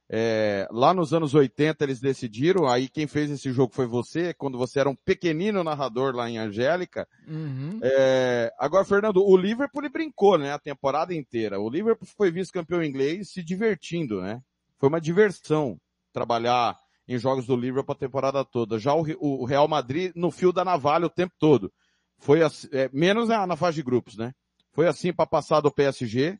É, 0.09 0.69
lá 0.71 0.95
nos 0.95 1.13
anos 1.13 1.35
80 1.35 1.83
eles 1.83 1.99
decidiram, 1.99 2.69
aí 2.69 2.89
quem 2.89 3.09
fez 3.09 3.29
esse 3.29 3.51
jogo 3.51 3.75
foi 3.75 3.87
você, 3.87 4.33
quando 4.33 4.57
você 4.57 4.79
era 4.79 4.89
um 4.89 4.95
pequenino 4.95 5.65
narrador 5.65 6.15
lá 6.15 6.31
em 6.31 6.39
Angélica. 6.39 7.09
Uhum. 7.27 7.81
É, 7.83 8.53
agora, 8.57 8.85
Fernando, 8.85 9.25
o 9.25 9.37
Liverpool 9.37 9.83
ele 9.83 9.93
brincou, 9.93 10.39
né, 10.39 10.53
a 10.53 10.61
temporada 10.61 11.13
inteira. 11.13 11.59
O 11.59 11.69
Liverpool 11.69 12.07
foi 12.17 12.31
vice-campeão 12.31 12.85
inglês 12.85 13.33
se 13.33 13.43
divertindo, 13.43 14.21
né? 14.21 14.41
Foi 14.79 14.89
uma 14.89 15.01
diversão 15.01 15.77
trabalhar 16.13 16.79
em 17.09 17.19
jogos 17.19 17.47
do 17.47 17.57
Liverpool 17.57 17.93
a 17.93 17.99
temporada 17.99 18.45
toda. 18.45 18.79
Já 18.79 18.95
o, 18.95 19.03
Re- 19.03 19.17
o 19.21 19.45
Real 19.45 19.69
Madrid 19.69 20.13
no 20.15 20.31
fio 20.31 20.53
da 20.53 20.65
navalha 20.65 21.07
o 21.07 21.11
tempo 21.11 21.35
todo. 21.39 21.73
Foi 22.19 22.43
assim, 22.43 22.69
é, 22.73 22.89
menos 22.93 23.29
na, 23.29 23.47
na 23.47 23.57
fase 23.57 23.77
de 23.77 23.83
grupos, 23.83 24.17
né? 24.17 24.33
Foi 24.73 24.87
assim 24.87 25.13
para 25.13 25.27
passar 25.27 25.61
do 25.61 25.71
PSG, 25.71 26.39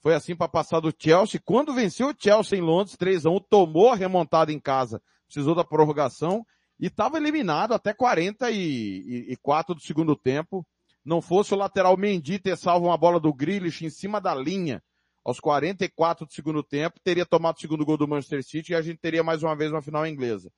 foi 0.00 0.14
assim 0.14 0.36
para 0.36 0.48
passar 0.48 0.80
do 0.80 0.92
Chelsea. 0.96 1.40
Quando 1.44 1.72
venceu 1.72 2.08
o 2.10 2.14
Chelsea 2.16 2.58
em 2.58 2.62
Londres 2.62 2.96
3 2.96 3.26
a 3.26 3.30
1, 3.30 3.40
tomou 3.48 3.90
a 3.90 3.96
remontada 3.96 4.52
em 4.52 4.60
casa, 4.60 5.00
precisou 5.26 5.54
da 5.54 5.64
prorrogação 5.64 6.44
e 6.78 6.86
estava 6.86 7.16
eliminado 7.16 7.72
até 7.72 7.94
44 7.94 9.74
do 9.74 9.80
segundo 9.80 10.14
tempo. 10.16 10.66
Não 11.04 11.20
fosse 11.20 11.54
o 11.54 11.56
lateral 11.56 11.96
Mendy 11.96 12.38
ter 12.38 12.56
salvo 12.56 12.86
uma 12.86 12.96
bola 12.96 13.20
do 13.20 13.32
Grealish 13.32 13.84
em 13.84 13.90
cima 13.90 14.20
da 14.20 14.34
linha 14.34 14.82
aos 15.24 15.40
44 15.40 16.26
do 16.26 16.32
segundo 16.32 16.62
tempo, 16.62 17.00
teria 17.02 17.24
tomado 17.24 17.56
o 17.56 17.60
segundo 17.60 17.84
gol 17.84 17.96
do 17.96 18.06
Manchester 18.06 18.42
City 18.44 18.72
e 18.72 18.74
a 18.76 18.82
gente 18.82 18.98
teria 18.98 19.22
mais 19.22 19.42
uma 19.42 19.56
vez 19.56 19.70
uma 19.72 19.80
final 19.82 20.06
inglesa. 20.06 20.50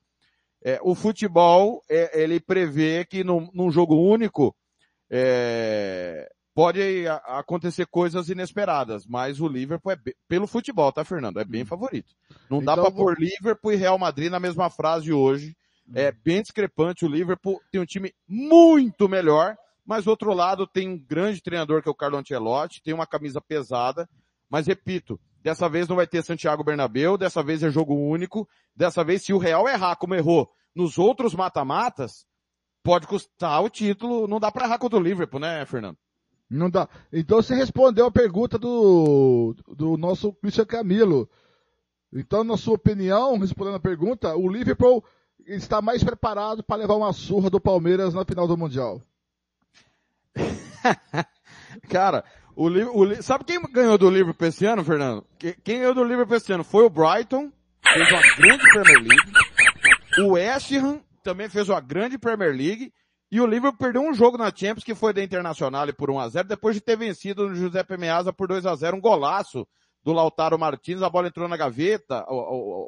É, 0.64 0.80
o 0.82 0.94
futebol, 0.94 1.82
é, 1.88 2.20
ele 2.20 2.40
prevê 2.40 3.04
que 3.04 3.22
num, 3.22 3.48
num 3.54 3.70
jogo 3.70 3.94
único, 3.94 4.56
é, 5.10 6.28
pode 6.54 6.80
acontecer 7.26 7.86
coisas 7.86 8.28
inesperadas, 8.28 9.06
mas 9.06 9.40
o 9.40 9.46
Liverpool 9.48 9.92
é 9.92 9.98
pelo 10.28 10.46
futebol, 10.46 10.90
tá, 10.92 11.04
Fernando? 11.04 11.38
É 11.38 11.44
bem 11.44 11.64
favorito. 11.64 12.12
Não 12.50 12.62
dá 12.62 12.72
Então, 12.72 12.84
pra 12.84 12.92
vou- 12.94 13.04
pôr 13.06 13.18
Liverpool 13.20 13.72
e 13.72 13.76
Real 13.76 13.98
Madrid 13.98 14.30
na 14.30 14.40
mesma 14.40 14.68
frase 14.70 15.12
hoje. 15.12 15.56
É 15.94 16.10
bem 16.10 16.42
discrepante. 16.42 17.04
O 17.04 17.08
Liverpool 17.08 17.60
tem 17.70 17.80
um 17.80 17.84
time 17.86 18.12
muito 18.26 19.08
melhor, 19.08 19.56
mas 19.84 20.04
do 20.04 20.10
outro 20.10 20.34
lado 20.34 20.66
tem 20.66 20.88
um 20.88 20.98
grande 20.98 21.40
treinador 21.40 21.80
que 21.80 21.88
é 21.88 21.92
o 21.92 21.94
Carlo 21.94 22.16
Ancelotti, 22.18 22.82
tem 22.82 22.92
uma 22.92 23.06
camisa 23.06 23.40
pesada, 23.40 24.08
mas 24.50 24.66
repito, 24.66 25.20
dessa 25.42 25.68
vez 25.68 25.88
não 25.88 25.96
vai 25.96 26.06
ter 26.06 26.22
Santiago 26.22 26.64
Bernabéu, 26.64 27.16
dessa 27.16 27.42
vez 27.42 27.62
é 27.62 27.70
jogo 27.70 27.94
único, 27.94 28.48
dessa 28.74 29.04
vez 29.04 29.22
se 29.22 29.32
o 29.32 29.38
Real 29.38 29.68
errar 29.68 29.96
como 29.96 30.14
errou 30.14 30.50
nos 30.74 30.98
outros 30.98 31.34
mata-matas, 31.34 32.26
pode 32.82 33.06
custar 33.06 33.62
o 33.62 33.70
título, 33.70 34.28
não 34.28 34.38
dá 34.38 34.52
pra 34.52 34.66
errar 34.66 34.78
contra 34.78 34.98
o 34.98 35.02
Liverpool, 35.02 35.40
né, 35.40 35.64
Fernando? 35.66 35.96
Não 36.48 36.70
dá. 36.70 36.88
Então 37.12 37.42
você 37.42 37.54
respondeu 37.54 38.06
a 38.06 38.10
pergunta 38.10 38.58
do, 38.58 39.56
do 39.76 39.96
nosso 39.96 40.32
Christian 40.34 40.64
Camilo. 40.64 41.28
Então, 42.12 42.44
na 42.44 42.56
sua 42.56 42.74
opinião, 42.74 43.36
respondendo 43.38 43.74
a 43.76 43.80
pergunta, 43.80 44.36
o 44.36 44.48
Liverpool 44.48 45.04
está 45.46 45.82
mais 45.82 46.04
preparado 46.04 46.62
para 46.62 46.76
levar 46.76 46.94
uma 46.94 47.12
surra 47.12 47.50
do 47.50 47.60
Palmeiras 47.60 48.14
na 48.14 48.24
final 48.24 48.46
do 48.46 48.56
Mundial. 48.56 49.02
Cara, 51.88 52.24
o, 52.56 52.68
Li- 52.68 52.84
o 52.84 53.22
sabe 53.22 53.44
quem 53.44 53.60
ganhou 53.70 53.96
do 53.98 54.10
Liverpool 54.10 54.48
esse 54.48 54.64
ano, 54.66 54.82
Fernando? 54.84 55.24
Que- 55.38 55.56
Quem 55.62 55.78
ganhou 55.80 55.94
do 55.94 56.02
Liverpool 56.04 56.36
esse 56.36 56.52
ano 56.52 56.64
foi 56.64 56.84
o 56.84 56.90
Brighton, 56.90 57.52
fez 57.86 58.10
uma 58.10 58.22
grande 58.36 58.62
Premier 58.72 58.98
League. 59.02 59.32
O 60.20 60.32
West 60.32 60.72
Ham 60.72 61.00
também 61.22 61.48
fez 61.48 61.68
uma 61.68 61.80
grande 61.80 62.18
Premier 62.18 62.50
League. 62.54 62.92
E 63.30 63.40
o 63.40 63.46
Liverpool 63.46 63.78
perdeu 63.78 64.02
um 64.02 64.14
jogo 64.14 64.38
na 64.38 64.46
Champions 64.54 64.84
que 64.84 64.94
foi 64.94 65.12
da 65.12 65.22
Internacional 65.22 65.86
por 65.94 66.08
1x0, 66.10 66.44
depois 66.44 66.74
de 66.76 66.80
ter 66.80 66.96
vencido 66.96 67.46
o 67.46 67.54
Giuseppe 67.54 67.96
Meazza 67.96 68.32
por 68.32 68.48
2x0, 68.48 68.94
um 68.94 69.00
golaço 69.00 69.66
do 70.04 70.12
Lautaro 70.12 70.56
Martins, 70.58 71.02
a 71.02 71.10
bola 71.10 71.26
entrou 71.26 71.48
na 71.48 71.56
gaveta, 71.56 72.24
o, 72.28 72.34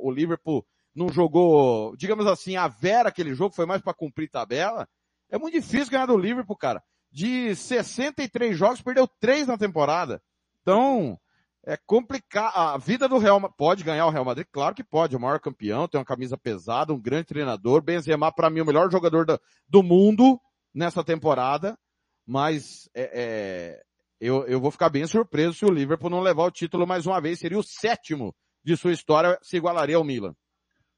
o- 0.05 0.09
o 0.09 0.11
Liverpool 0.12 0.65
não 0.95 1.09
jogou, 1.12 1.95
digamos 1.97 2.27
assim, 2.27 2.57
a 2.57 2.69
vera 2.69 3.09
aquele 3.09 3.35
jogo, 3.35 3.55
foi 3.55 3.66
mais 3.66 3.82
para 3.82 3.93
cumprir 3.93 4.31
tabela. 4.31 4.89
É 5.28 5.36
muito 5.36 5.55
difícil 5.55 5.90
ganhar 5.90 6.07
do 6.07 6.16
Liverpool, 6.16 6.57
cara. 6.57 6.82
De 7.11 7.55
63 7.55 8.57
jogos, 8.57 8.83
perdeu 8.83 9.07
3 9.21 9.47
na 9.47 9.57
temporada. 9.57 10.23
Então, 10.63 11.19
é 11.65 11.77
complicado. 11.87 12.53
A 12.55 12.77
vida 12.77 13.09
do 13.09 13.19
Real 13.19 13.41
pode 13.53 13.83
ganhar 13.85 14.07
o 14.07 14.11
Real 14.11 14.25
Madrid? 14.25 14.47
Claro 14.53 14.75
que 14.75 14.85
pode. 14.85 15.15
É 15.15 15.19
o 15.19 15.21
maior 15.21 15.41
campeão, 15.41 15.89
tem 15.89 15.99
uma 15.99 16.05
camisa 16.05 16.37
pesada, 16.37 16.93
um 16.93 17.01
grande 17.01 17.27
treinador. 17.29 17.83
Benzema, 17.83 18.33
para 18.33 18.51
mim, 18.51 18.61
o 18.61 18.67
melhor 18.67 18.91
jogador 18.91 19.25
da- 19.25 19.41
do 19.67 19.83
mundo 19.83 20.39
nessa 20.75 21.03
temporada. 21.03 21.79
Mas 22.27 22.89
é, 22.95 23.11
é, 23.15 23.83
eu, 24.21 24.47
eu 24.47 24.61
vou 24.61 24.71
ficar 24.71 24.91
bem 24.91 25.07
surpreso 25.07 25.55
se 25.55 25.65
o 25.65 25.71
Liverpool 25.71 26.11
não 26.11 26.21
levar 26.21 26.45
o 26.45 26.51
título 26.51 26.87
mais 26.87 27.07
uma 27.07 27.21
vez. 27.21 27.39
Seria 27.39 27.59
o 27.59 27.63
sétimo 27.63 28.35
de 28.63 28.77
sua 28.77 28.93
história, 28.93 29.39
se 29.43 29.57
igualaria 29.57 29.97
ao 29.97 30.05
Milan. 30.05 30.35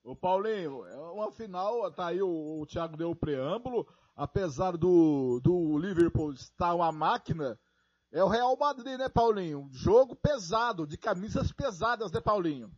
Ô 0.03 0.17
Paulinho, 0.17 0.85
é 0.87 0.97
uma 0.97 1.31
final, 1.31 1.89
tá 1.93 2.07
aí 2.07 2.23
o, 2.23 2.61
o 2.61 2.67
Thiago 2.67 2.97
deu 2.97 3.11
o 3.11 3.17
preâmbulo, 3.17 3.87
apesar 4.17 4.77
do, 4.77 5.41
do 5.43 5.79
Liverpool 5.79 6.33
estar 6.33 6.75
uma 6.75 6.93
máquina, 6.93 7.59
é 8.13 8.23
o 8.25 8.29
Real 8.29 8.57
Madrid, 8.57 8.99
né, 8.99 9.09
Paulinho? 9.09 9.69
Jogo 9.73 10.17
pesado, 10.17 10.87
de 10.87 10.99
camisas 10.99 11.53
pesadas, 11.53 12.11
né, 12.13 12.21
Paulinho? 12.21 12.71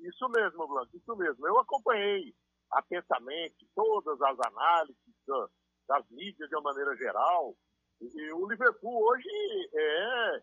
Isso 0.00 0.28
mesmo, 0.30 0.66
Blanco, 0.66 0.96
isso 0.96 1.16
mesmo. 1.16 1.46
Eu 1.46 1.58
acompanhei 1.58 2.34
atentamente 2.70 3.68
todas 3.74 4.20
as 4.22 4.38
análises 4.46 4.96
da- 5.26 5.48
das 5.88 6.08
mídias 6.10 6.48
de 6.48 6.56
uma 6.56 6.62
maneira 6.72 6.96
geral. 6.96 7.54
E 8.00 8.32
o 8.32 8.48
Liverpool 8.48 9.04
hoje 9.04 9.28
é, 9.74 10.42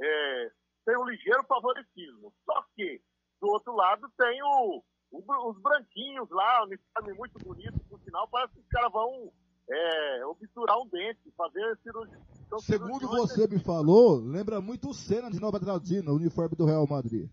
é, 0.00 0.50
tem 0.84 0.96
um 0.98 1.04
ligeiro 1.08 1.42
favoritismo. 1.44 2.32
Só 2.44 2.62
que, 2.76 3.02
do 3.40 3.48
outro 3.48 3.74
lado, 3.74 4.08
tem 4.16 4.40
o, 4.42 4.82
o- 5.10 5.50
os 5.50 5.60
branquinhos 5.60 6.28
lá, 6.30 6.60
um 6.62 6.66
uniforme 6.66 7.14
muito 7.14 7.38
bonito, 7.38 7.79
por 8.10 8.18
sinal, 8.18 8.28
parece 8.28 8.54
que 8.54 8.60
os 8.60 8.68
caras 8.68 8.92
vão 8.92 9.32
é, 9.70 10.26
obturar 10.26 10.76
um 10.78 10.88
dente, 10.88 11.30
fazer 11.36 11.78
cirurgia. 11.82 12.18
Então, 12.46 12.58
Segundo 12.58 12.98
cirurgiões- 12.98 13.30
você 13.30 13.46
me 13.46 13.60
falou, 13.60 14.18
lembra 14.18 14.60
muito 14.60 14.90
o 14.90 14.94
Senna 14.94 15.30
de 15.30 15.38
Nova 15.40 15.60
Traldina, 15.60 16.10
o 16.10 16.16
uniforme 16.16 16.56
do 16.56 16.66
Real 16.66 16.86
Madrid. 16.88 17.30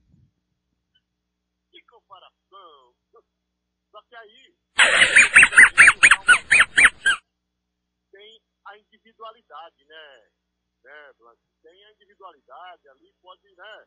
Que 1.72 1.82
comparação! 1.84 2.94
Só 3.92 4.02
que 4.08 4.16
aí 4.16 4.56
tem 8.12 8.42
a 8.66 8.78
individualidade, 8.78 9.86
né? 9.86 10.30
né 10.84 11.14
tem 11.64 11.86
a 11.86 11.92
individualidade 11.94 12.90
ali, 12.90 13.12
pode, 13.22 13.44
né? 13.56 13.86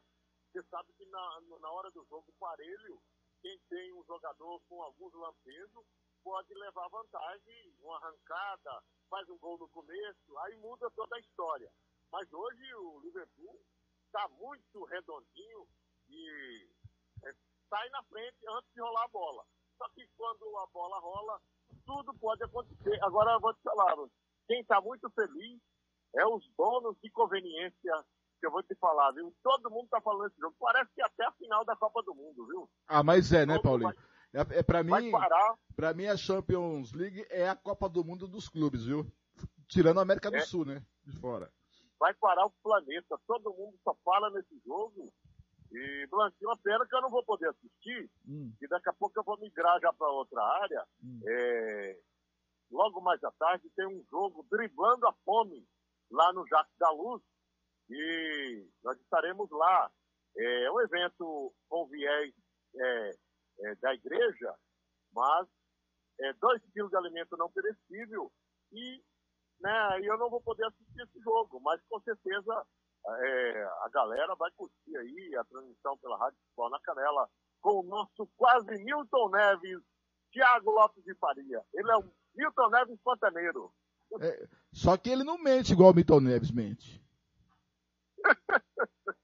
Você 0.50 0.62
sabe 0.68 0.92
que 0.98 1.06
na, 1.06 1.40
na 1.60 1.70
hora 1.70 1.90
do 1.92 2.04
jogo 2.10 2.26
parelho, 2.40 3.00
quem 3.40 3.56
tem 3.70 3.92
um 3.94 4.04
jogador 4.04 4.60
com 4.68 4.82
alguns 4.82 5.14
lampejos 5.14 5.86
pode 6.22 6.52
levar 6.54 6.88
vantagem, 6.88 7.74
uma 7.80 7.96
arrancada, 7.96 8.82
faz 9.08 9.28
um 9.28 9.38
gol 9.38 9.58
no 9.58 9.68
começo, 9.68 10.38
aí 10.38 10.56
muda 10.56 10.90
toda 10.90 11.16
a 11.16 11.20
história. 11.20 11.70
Mas 12.12 12.32
hoje 12.32 12.74
o 12.74 13.00
Liverpool 13.00 13.60
está 14.06 14.28
muito 14.28 14.84
redondinho 14.84 15.66
e 16.08 16.68
é, 17.24 17.34
sai 17.68 17.88
na 17.90 18.02
frente 18.04 18.38
antes 18.48 18.72
de 18.72 18.80
rolar 18.80 19.04
a 19.04 19.08
bola. 19.08 19.44
Só 19.78 19.88
que 19.90 20.06
quando 20.16 20.56
a 20.58 20.66
bola 20.66 20.98
rola, 20.98 21.40
tudo 21.86 22.12
pode 22.14 22.42
acontecer. 22.44 23.02
Agora 23.02 23.32
eu 23.32 23.40
vou 23.40 23.54
te 23.54 23.62
falar, 23.62 23.96
quem 24.46 24.60
está 24.60 24.80
muito 24.80 25.08
feliz 25.10 25.60
é 26.16 26.26
os 26.26 26.44
donos 26.56 26.96
de 27.00 27.10
conveniência 27.10 28.04
que 28.40 28.46
eu 28.46 28.50
vou 28.50 28.62
te 28.62 28.74
falar, 28.76 29.12
viu? 29.12 29.32
Todo 29.42 29.70
mundo 29.70 29.88
tá 29.88 30.00
falando 30.00 30.28
desse 30.28 30.40
jogo. 30.40 30.56
Parece 30.58 30.90
que 30.94 31.02
até 31.02 31.24
a 31.24 31.32
final 31.32 31.64
da 31.64 31.76
Copa 31.76 32.02
do 32.02 32.14
Mundo, 32.14 32.46
viu? 32.46 32.68
Ah, 32.88 33.02
mas 33.02 33.32
é, 33.32 33.44
né, 33.44 33.58
Paulinho? 33.62 33.94
É, 34.32 34.58
é 34.58 34.62
pra 34.62 34.82
Vai 34.82 35.02
mim, 35.02 35.10
parar. 35.10 35.54
pra 35.74 35.92
mim 35.94 36.06
a 36.06 36.16
Champions 36.16 36.92
League 36.92 37.26
é 37.30 37.48
a 37.48 37.56
Copa 37.56 37.88
do 37.88 38.04
Mundo 38.04 38.28
dos 38.28 38.48
clubes, 38.48 38.84
viu? 38.84 39.04
Tirando 39.68 39.98
a 39.98 40.02
América 40.02 40.30
do 40.30 40.36
É. 40.36 40.40
Sul, 40.40 40.64
né? 40.64 40.84
De 41.04 41.12
fora. 41.18 41.50
Vai 41.98 42.14
parar 42.14 42.46
o 42.46 42.52
planeta. 42.62 43.18
Todo 43.26 43.52
mundo 43.52 43.76
só 43.82 43.94
fala 44.04 44.30
nesse 44.30 44.58
jogo. 44.64 45.12
E, 45.72 46.06
Blanquinho, 46.08 46.50
uma 46.50 46.56
pena 46.58 46.86
que 46.86 46.94
eu 46.94 47.00
não 47.00 47.10
vou 47.10 47.24
poder 47.24 47.48
assistir. 47.48 48.10
Hum. 48.26 48.52
E 48.60 48.66
daqui 48.68 48.88
a 48.88 48.92
pouco 48.92 49.18
eu 49.18 49.22
vou 49.24 49.38
migrar 49.38 49.78
já 49.80 49.92
para 49.92 50.08
outra 50.08 50.42
área. 50.42 50.84
É, 51.26 51.98
logo 52.70 53.00
mais 53.00 53.22
à 53.22 53.30
tarde 53.32 53.68
tem 53.76 53.86
um 53.86 54.02
jogo 54.10 54.44
driblando 54.50 55.06
a 55.06 55.12
fome 55.24 55.64
lá 56.10 56.32
no 56.32 56.46
Jacques 56.48 56.76
da 56.78 56.90
Luz. 56.90 57.22
E 57.88 58.66
nós 58.82 58.98
estaremos 59.00 59.48
lá. 59.50 59.90
É 60.36 60.70
um 60.70 60.80
evento 60.80 61.52
com 61.68 61.86
viés 61.88 62.32
é, 62.76 63.10
é, 63.60 63.74
da 63.76 63.94
igreja, 63.94 64.54
mas 65.12 65.48
é, 66.20 66.32
dois 66.34 66.62
quilos 66.72 66.90
de 66.90 66.96
alimento 66.96 67.36
não 67.36 67.50
perecível 67.50 68.30
e 68.72 69.02
né, 69.60 70.00
eu 70.02 70.16
não 70.18 70.30
vou 70.30 70.40
poder 70.40 70.64
assistir 70.66 71.02
esse 71.02 71.20
jogo, 71.20 71.60
mas 71.60 71.80
com 71.88 72.00
certeza 72.00 72.66
é, 73.06 73.64
a 73.82 73.88
galera 73.92 74.34
vai 74.34 74.50
curtir 74.52 74.96
aí 74.96 75.36
a 75.36 75.44
transmissão 75.44 75.96
pela 75.98 76.18
Rádio 76.18 76.38
Futebol 76.44 76.70
na 76.70 76.80
Canela 76.80 77.28
com 77.60 77.80
o 77.80 77.82
nosso 77.82 78.26
quase 78.36 78.82
Milton 78.82 79.30
Neves, 79.30 79.82
Thiago 80.32 80.70
Lopes 80.70 81.04
de 81.04 81.14
Faria. 81.16 81.62
Ele 81.74 81.90
é 81.90 81.96
o 81.96 82.04
Milton 82.34 82.70
Neves 82.70 82.98
Pantaneiro. 83.02 83.72
É, 84.20 84.48
só 84.72 84.96
que 84.96 85.10
ele 85.10 85.24
não 85.24 85.38
mente 85.38 85.72
igual 85.72 85.90
o 85.90 85.94
Milton 85.94 86.20
Neves 86.20 86.50
mente. 86.50 87.04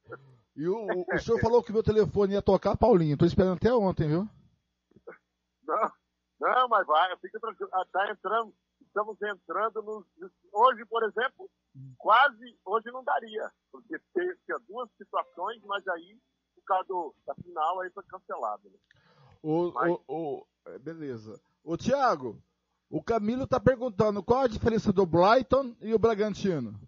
E 0.57 0.67
o, 0.69 0.75
o, 0.87 1.05
o 1.15 1.19
senhor 1.19 1.39
falou 1.41 1.63
que 1.63 1.73
meu 1.73 1.83
telefone 1.83 2.33
ia 2.33 2.43
tocar, 2.43 2.77
Paulinho. 2.77 3.17
Tô 3.17 3.27
esperando 3.27 3.57
até 3.57 3.73
ontem, 3.75 4.09
viu? 4.09 4.29
Não, 5.67 5.91
não, 6.41 6.69
mas 6.69 6.87
vai, 6.87 7.17
fica 7.19 7.39
tranquilo. 7.41 7.71
Ah, 7.75 7.85
Tá 7.93 8.11
entrando, 8.11 8.55
estamos 8.81 9.17
entrando 9.21 9.83
nos. 9.83 10.05
Hoje, 10.53 10.85
por 10.87 11.03
exemplo, 11.05 11.51
quase, 11.99 12.57
hoje 12.65 12.91
não 12.91 13.05
daria, 13.05 13.51
porque 13.71 13.99
tinha 14.15 14.59
duas 14.69 14.89
situações, 14.97 15.61
mas 15.65 15.87
aí, 15.89 16.19
por 16.55 16.65
causa 16.65 16.85
do, 16.89 17.15
da 17.27 17.35
final, 17.35 17.81
aí 17.81 17.91
foi 17.91 18.05
cancelado. 18.05 18.63
Né? 18.71 18.79
O, 19.43 19.69
o, 19.69 20.03
o- 20.09 20.47
é, 20.67 20.79
beleza. 20.79 21.39
Ô, 21.63 21.77
Thiago, 21.77 22.41
o 22.89 23.03
Camilo 23.03 23.47
tá 23.47 23.59
perguntando 23.61 24.23
qual 24.23 24.43
a 24.43 24.49
diferença 24.49 24.93
do 24.93 25.05
Brighton 25.05 25.75
e 25.81 25.93
o 25.93 25.99
Bragantino. 25.99 26.79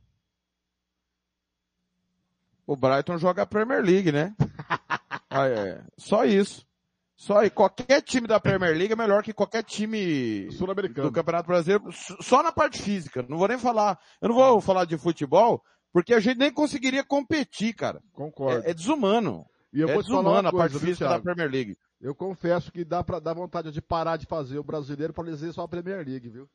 O 2.69 2.77
Brighton 2.77 3.17
joga 3.17 3.43
a 3.43 3.47
Premier 3.47 3.83
League, 3.83 4.13
né? 4.13 4.35
Ah, 5.31 5.47
é. 5.47 5.83
Só 5.99 6.25
isso. 6.25 6.67
Só 7.15 7.41
aí. 7.41 7.51
Qualquer 7.51 8.01
time 8.01 8.27
da 8.27 8.41
Premier 8.41 8.75
League 8.75 8.95
é 8.95 8.97
melhor 8.97 9.23
que 9.23 9.35
qualquer 9.35 9.63
time 9.63 10.49
do 10.95 11.13
Campeonato 11.13 11.47
Brasileiro, 11.47 11.85
só 11.93 12.43
na 12.43 12.51
parte 12.51 12.81
física. 12.81 13.25
Não 13.29 13.37
vou 13.37 13.47
nem 13.47 13.59
falar. 13.59 13.99
Eu 14.23 14.31
não 14.31 14.37
vou 14.37 14.61
falar 14.63 14.87
de 14.87 14.97
futebol, 14.97 15.63
porque 15.93 16.15
a 16.15 16.21
gente 16.21 16.39
nem 16.39 16.51
conseguiria 16.51 17.05
competir, 17.05 17.75
cara. 17.75 18.03
Concordo. 18.15 18.67
É, 18.67 18.71
é 18.71 18.75
desumano. 18.75 19.45
E 19.71 19.81
eu 19.81 19.89
é 19.91 19.93
vou 19.93 20.03
desumano 20.03 20.31
uma 20.31 20.49
a 20.49 20.53
parte 20.53 20.73
coisa, 20.73 20.87
física 20.87 21.05
da 21.05 21.11
Thiago? 21.11 21.25
Premier 21.25 21.51
League. 21.51 21.77
Eu 22.01 22.15
confesso 22.15 22.73
que 22.73 22.85
dá 22.85 23.05
pra 23.05 23.19
dar 23.19 23.35
vontade 23.35 23.71
de 23.71 23.83
parar 23.83 24.17
de 24.17 24.25
fazer 24.25 24.59
o 24.59 24.65
brasileiro 24.65 25.13
pra 25.13 25.25
dizer 25.25 25.53
só 25.53 25.63
a 25.63 25.69
Premier 25.69 26.07
League, 26.07 26.31
viu? 26.31 26.49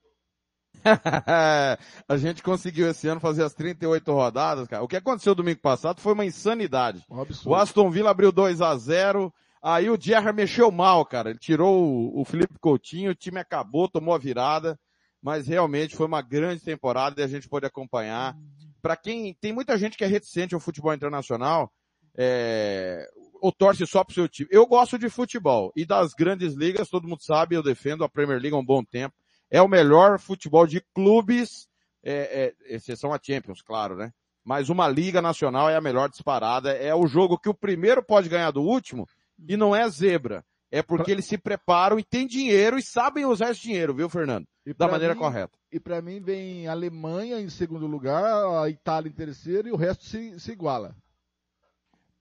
a 2.07 2.17
gente 2.17 2.43
conseguiu 2.43 2.89
esse 2.89 3.07
ano 3.07 3.19
fazer 3.19 3.43
as 3.43 3.53
38 3.53 4.11
rodadas, 4.11 4.67
cara. 4.67 4.83
O 4.83 4.87
que 4.87 4.95
aconteceu 4.95 5.33
domingo 5.35 5.59
passado 5.59 6.01
foi 6.01 6.13
uma 6.13 6.25
insanidade. 6.25 7.03
o 7.45 7.55
Aston 7.55 7.89
Villa 7.89 8.11
abriu 8.11 8.31
2 8.31 8.61
a 8.61 8.75
0 8.75 9.33
aí 9.63 9.89
o 9.89 9.97
Gerrard 9.99 10.35
mexeu 10.35 10.69
mal, 10.69 11.05
cara. 11.05 11.29
Ele 11.29 11.39
tirou 11.39 11.81
o, 11.81 12.21
o 12.21 12.25
Felipe 12.25 12.59
Coutinho, 12.59 13.11
o 13.11 13.15
time 13.15 13.39
acabou, 13.39 13.87
tomou 13.87 14.13
a 14.13 14.17
virada, 14.17 14.77
mas 15.21 15.47
realmente 15.47 15.95
foi 15.95 16.05
uma 16.05 16.21
grande 16.21 16.61
temporada 16.61 17.21
e 17.21 17.23
a 17.23 17.27
gente 17.27 17.47
pôde 17.47 17.65
acompanhar. 17.65 18.35
Pra 18.81 18.97
quem, 18.97 19.33
tem 19.39 19.53
muita 19.53 19.77
gente 19.77 19.97
que 19.97 20.03
é 20.03 20.07
reticente 20.07 20.53
ao 20.53 20.59
futebol 20.59 20.93
internacional, 20.93 21.71
é, 22.15 23.07
ou 23.41 23.51
torce 23.51 23.87
só 23.87 24.03
pro 24.03 24.13
seu 24.13 24.27
time. 24.27 24.49
Eu 24.51 24.67
gosto 24.67 24.99
de 24.99 25.09
futebol 25.09 25.71
e 25.75 25.85
das 25.85 26.13
grandes 26.13 26.53
ligas, 26.53 26.89
todo 26.89 27.07
mundo 27.07 27.23
sabe, 27.23 27.55
eu 27.55 27.63
defendo 27.63 28.03
a 28.03 28.09
Premier 28.09 28.39
League 28.39 28.55
há 28.55 28.59
um 28.59 28.65
bom 28.65 28.83
tempo. 28.83 29.15
É 29.53 29.61
o 29.61 29.67
melhor 29.67 30.17
futebol 30.17 30.65
de 30.65 30.81
clubes, 30.95 31.69
é, 32.03 32.55
é, 32.67 32.75
exceção 32.75 33.13
a 33.13 33.19
Champions, 33.21 33.61
claro, 33.61 33.95
né? 33.95 34.11
Mas 34.43 34.67
uma 34.67 34.87
liga 34.89 35.21
nacional 35.21 35.69
é 35.69 35.75
a 35.75 35.81
melhor 35.81 36.09
disparada. 36.09 36.71
É 36.73 36.93
o 36.95 37.05
jogo 37.05 37.37
que 37.37 37.47
o 37.47 37.53
primeiro 37.53 38.03
pode 38.03 38.27
ganhar 38.27 38.49
do 38.49 38.63
último 38.63 39.07
e 39.47 39.55
não 39.55 39.75
é 39.75 39.87
zebra. 39.87 40.43
É 40.71 40.81
porque 40.81 41.11
eles 41.11 41.27
se 41.27 41.37
preparam 41.37 41.99
e 41.99 42.03
têm 42.03 42.25
dinheiro 42.25 42.79
e 42.79 42.81
sabem 42.81 43.25
usar 43.27 43.51
esse 43.51 43.61
dinheiro, 43.61 43.93
viu, 43.93 44.09
Fernando? 44.09 44.47
da 44.75 44.87
maneira 44.87 45.13
mim- 45.13 45.19
correta. 45.19 45.55
E 45.71 45.79
pra 45.79 46.01
mim 46.01 46.19
vem 46.19 46.67
a 46.67 46.71
Alemanha 46.71 47.39
em 47.39 47.47
segundo 47.47 47.85
lugar, 47.85 48.25
a 48.59 48.67
Itália 48.69 49.07
em 49.07 49.13
terceiro 49.13 49.67
e 49.67 49.71
o 49.71 49.75
resto 49.75 50.03
se, 50.03 50.39
se 50.39 50.51
iguala. 50.51 50.95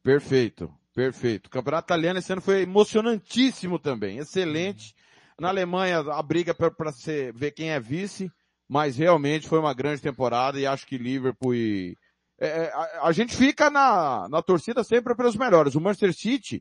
Perfeito, 0.02 0.70
perfeito. 0.94 1.46
O 1.46 1.50
campeonato 1.50 1.86
italiano 1.86 2.18
esse 2.18 2.30
ano 2.30 2.42
foi 2.42 2.60
emocionantíssimo 2.62 3.78
também, 3.78 4.18
excelente. 4.18 4.94
Na 5.38 5.48
Alemanha 5.48 6.00
a 6.00 6.22
briga 6.22 6.54
para 6.54 6.72
ver 7.34 7.52
quem 7.52 7.70
é 7.70 7.80
vice, 7.80 8.30
mas 8.68 8.96
realmente 8.96 9.48
foi 9.48 9.58
uma 9.58 9.74
grande 9.74 10.02
temporada 10.02 10.58
e 10.58 10.66
acho 10.66 10.86
que 10.86 10.98
Liverpool 10.98 11.54
e 11.54 11.96
é, 12.38 12.46
é, 12.46 12.72
a, 12.72 13.06
a 13.06 13.12
gente 13.12 13.36
fica 13.36 13.70
na, 13.70 14.28
na 14.28 14.42
torcida 14.42 14.82
sempre 14.82 15.14
pelos 15.14 15.36
melhores. 15.36 15.76
O 15.76 15.80
Manchester 15.80 16.12
City 16.12 16.60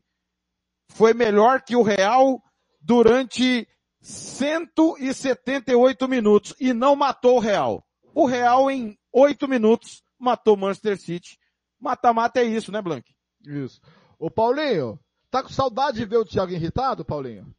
foi 0.90 1.12
melhor 1.12 1.62
que 1.62 1.74
o 1.74 1.82
Real 1.82 2.40
durante 2.80 3.66
178 4.00 6.08
minutos 6.08 6.54
e 6.60 6.72
não 6.72 6.94
matou 6.94 7.36
o 7.36 7.40
Real. 7.40 7.84
O 8.14 8.26
Real 8.26 8.70
em 8.70 8.96
8 9.12 9.48
minutos 9.48 10.04
matou 10.18 10.54
o 10.54 10.58
Manchester 10.58 11.00
City. 11.00 11.36
Mata-mata 11.80 12.40
é 12.40 12.44
isso, 12.44 12.70
né, 12.70 12.80
Blank? 12.80 13.12
Isso. 13.44 13.80
Ô 14.18 14.30
Paulinho, 14.30 15.00
tá 15.30 15.42
com 15.42 15.48
saudade 15.48 15.98
de 15.98 16.04
ver 16.04 16.18
o 16.18 16.24
Thiago 16.24 16.52
irritado, 16.52 17.04
Paulinho? 17.04 17.52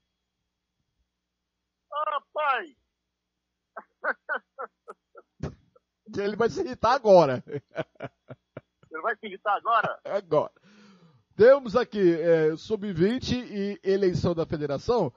Pai! 2.33 2.75
Ele 6.17 6.35
vai 6.35 6.49
se 6.49 6.61
irritar 6.61 6.93
agora. 6.93 7.43
Ele 8.91 9.01
vai 9.01 9.15
se 9.15 9.25
irritar 9.25 9.55
agora? 9.55 9.99
Agora. 10.05 10.51
Temos 11.35 11.75
aqui 11.75 12.13
é, 12.13 12.55
sub-20 12.55 13.31
e 13.33 13.79
eleição 13.83 14.35
da 14.35 14.45
federação. 14.45 15.11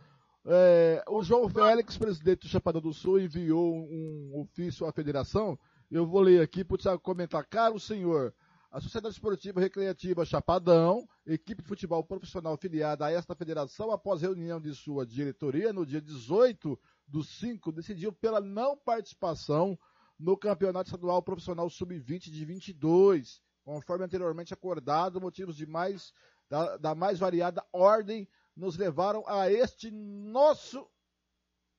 É, 0.47 1.05
o 1.09 1.23
João 1.23 1.47
Félix, 1.49 1.99
presidente 1.99 2.43
do 2.43 2.49
Chapadão 2.49 2.81
do 2.81 2.95
Sul, 2.95 3.21
enviou 3.21 3.75
um 3.75 4.41
ofício 4.41 4.87
à 4.87 4.93
federação. 4.93 5.59
Eu 5.91 6.07
vou 6.07 6.23
ler 6.23 6.41
aqui 6.41 6.65
para 6.65 6.99
comentar. 6.99 7.45
Caro 7.45 7.79
senhor, 7.79 8.33
a 8.71 8.81
Sociedade 8.81 9.15
Esportiva 9.15 9.61
Recreativa 9.61 10.25
Chapadão, 10.25 11.07
equipe 11.27 11.63
de 11.63 11.69
futebol 11.69 12.03
profissional 12.03 12.57
filiada 12.57 13.05
a 13.05 13.11
esta 13.11 13.35
federação, 13.35 13.91
após 13.91 14.23
reunião 14.23 14.59
de 14.59 14.75
sua 14.75 15.05
diretoria 15.05 15.71
no 15.71 15.85
dia 15.85 16.01
18 16.01 16.79
do 17.07 17.23
5, 17.23 17.73
decidiu 17.73 18.13
pela 18.13 18.41
não 18.41 18.77
participação 18.77 19.79
no 20.19 20.37
Campeonato 20.37 20.89
Estadual 20.89 21.23
Profissional 21.23 21.69
Sub-20 21.69 22.31
de 22.31 22.45
22, 22.45 23.41
conforme 23.65 24.05
anteriormente 24.05 24.55
acordado, 24.55 25.21
motivos 25.21 25.57
de 25.57 25.67
mais, 25.67 26.13
da, 26.49 26.77
da 26.77 26.95
mais 26.95 27.19
variada 27.19 27.65
ordem 27.73 28.29
nos 28.57 28.77
levaram 28.77 29.23
a 29.27 29.51
este 29.51 29.91
nosso 29.91 30.89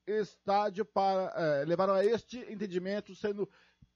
estádio 0.06 0.84
para, 0.84 1.32
eh, 1.36 1.64
levaram 1.64 1.94
a 1.94 2.04
este 2.04 2.38
entendimento, 2.50 3.14
sendo 3.14 3.48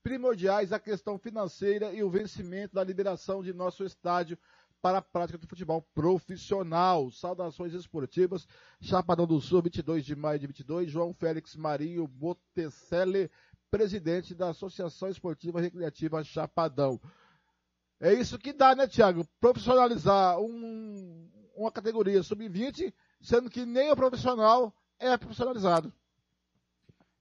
primordiais 0.03 0.73
a 0.73 0.81
questão 0.81 1.19
financeira 1.19 1.93
e 1.93 2.03
o 2.03 2.11
vencimento 2.11 2.75
da 2.75 2.83
liberação 2.83 3.43
de 3.43 3.53
nosso 3.53 3.85
estádio 3.85 4.37
para 4.83 4.99
a 4.99 5.03
prática 5.03 5.39
do 5.39 5.47
futebol 5.47 5.81
profissional. 5.95 7.11
Saudações 7.13 7.73
esportivas, 7.73 8.47
Chapadão 8.81 9.27
do 9.27 9.41
Sul, 9.41 9.63
22 9.63 10.05
de 10.05 10.17
maio 10.17 10.41
de 10.41 10.49
22, 10.49 10.91
João 10.91 11.15
Félix 11.15 11.55
Marinho 11.55 12.07
Botticelli, 12.09 13.31
presidente 13.71 14.35
da 14.35 14.51
Associação 14.51 15.09
Esportiva 15.09 15.61
Recreativa 15.61 16.23
Chapadão. 16.25 17.01
É 18.01 18.13
isso 18.13 18.37
que 18.37 18.53
dá, 18.53 18.75
né, 18.75 18.89
Tiago? 18.89 19.25
Profissionalizar 19.41 20.41
um, 20.41 21.31
uma 21.55 21.71
categoria 21.71 22.21
sub-20, 22.21 22.93
sendo 23.21 23.49
que 23.49 23.65
nem 23.65 23.93
o 23.93 23.97
profissional 23.97 24.75
é 24.99 25.17
profissionalizado. 25.17 25.93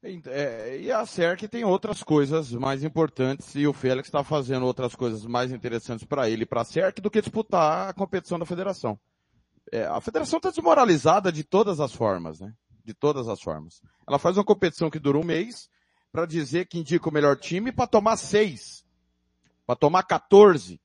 É, 0.04 0.80
e 0.80 0.92
a 0.92 1.06
SERC 1.06 1.48
tem 1.48 1.64
outras 1.64 2.02
coisas 2.02 2.52
mais 2.54 2.84
importantes 2.84 3.54
e 3.54 3.68
o 3.68 3.74
Félix 3.74 4.08
está 4.08 4.24
fazendo 4.24 4.66
outras 4.66 4.96
coisas 4.96 5.26
mais 5.28 5.52
interessantes 5.52 6.04
para 6.04 6.28
ele 6.28 6.42
e 6.42 6.46
para 6.46 6.62
a 6.62 6.66
SERC 6.66 7.00
do 7.00 7.12
que 7.12 7.22
disputar 7.22 7.90
a 7.90 7.94
competição 7.94 8.40
da 8.40 8.46
federação. 8.46 9.00
É, 9.72 9.86
a 9.86 10.02
federação 10.02 10.38
está 10.38 10.50
desmoralizada 10.50 11.32
de 11.32 11.44
todas 11.44 11.80
as 11.80 11.94
formas, 11.94 12.40
né? 12.40 12.52
De 12.84 12.96
todas 12.96 13.28
as 13.28 13.40
formas. 13.40 13.80
Ela 14.08 14.18
faz 14.18 14.38
uma 14.38 14.44
competição 14.44 14.90
que 14.90 14.98
dura 14.98 15.20
um 15.20 15.24
mês 15.24 15.70
para 16.12 16.26
dizer 16.26 16.66
que 16.66 16.80
indica 16.80 17.08
o 17.08 17.14
melhor 17.14 17.38
time 17.38 17.72
para 17.72 17.86
tomar 17.86 18.18
seis, 18.18 18.84
para 19.68 19.76
tomar 19.76 20.02
14, 20.04 20.82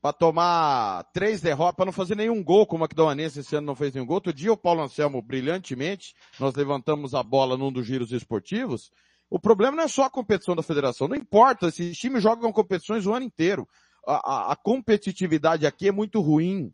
para 0.00 0.12
tomar 0.12 1.04
três 1.12 1.40
derrotas, 1.40 1.76
para 1.76 1.86
não 1.86 1.92
fazer 1.92 2.14
nenhum 2.14 2.42
gol, 2.42 2.66
como 2.66 2.84
a 2.84 2.86
Aquidauanense 2.86 3.40
esse 3.40 3.56
ano 3.56 3.66
não 3.66 3.74
fez 3.74 3.92
nenhum 3.92 4.06
gol. 4.06 4.16
Outro 4.16 4.32
dia 4.32 4.52
o 4.52 4.56
Paulo 4.56 4.82
Anselmo, 4.82 5.20
brilhantemente, 5.20 6.14
nós 6.38 6.54
levantamos 6.54 7.14
a 7.14 7.22
bola 7.22 7.56
num 7.56 7.72
dos 7.72 7.86
giros 7.86 8.12
esportivos. 8.12 8.90
O 9.28 9.38
problema 9.38 9.76
não 9.76 9.82
é 9.82 9.88
só 9.88 10.04
a 10.04 10.10
competição 10.10 10.54
da 10.54 10.62
federação, 10.62 11.08
não 11.08 11.16
importa, 11.16 11.68
esses 11.68 11.98
times 11.98 12.22
jogam 12.22 12.52
competições 12.52 13.06
o 13.06 13.12
ano 13.12 13.26
inteiro. 13.26 13.68
A, 14.06 14.14
a, 14.14 14.52
a 14.52 14.56
competitividade 14.56 15.66
aqui 15.66 15.88
é 15.88 15.92
muito 15.92 16.20
ruim. 16.20 16.72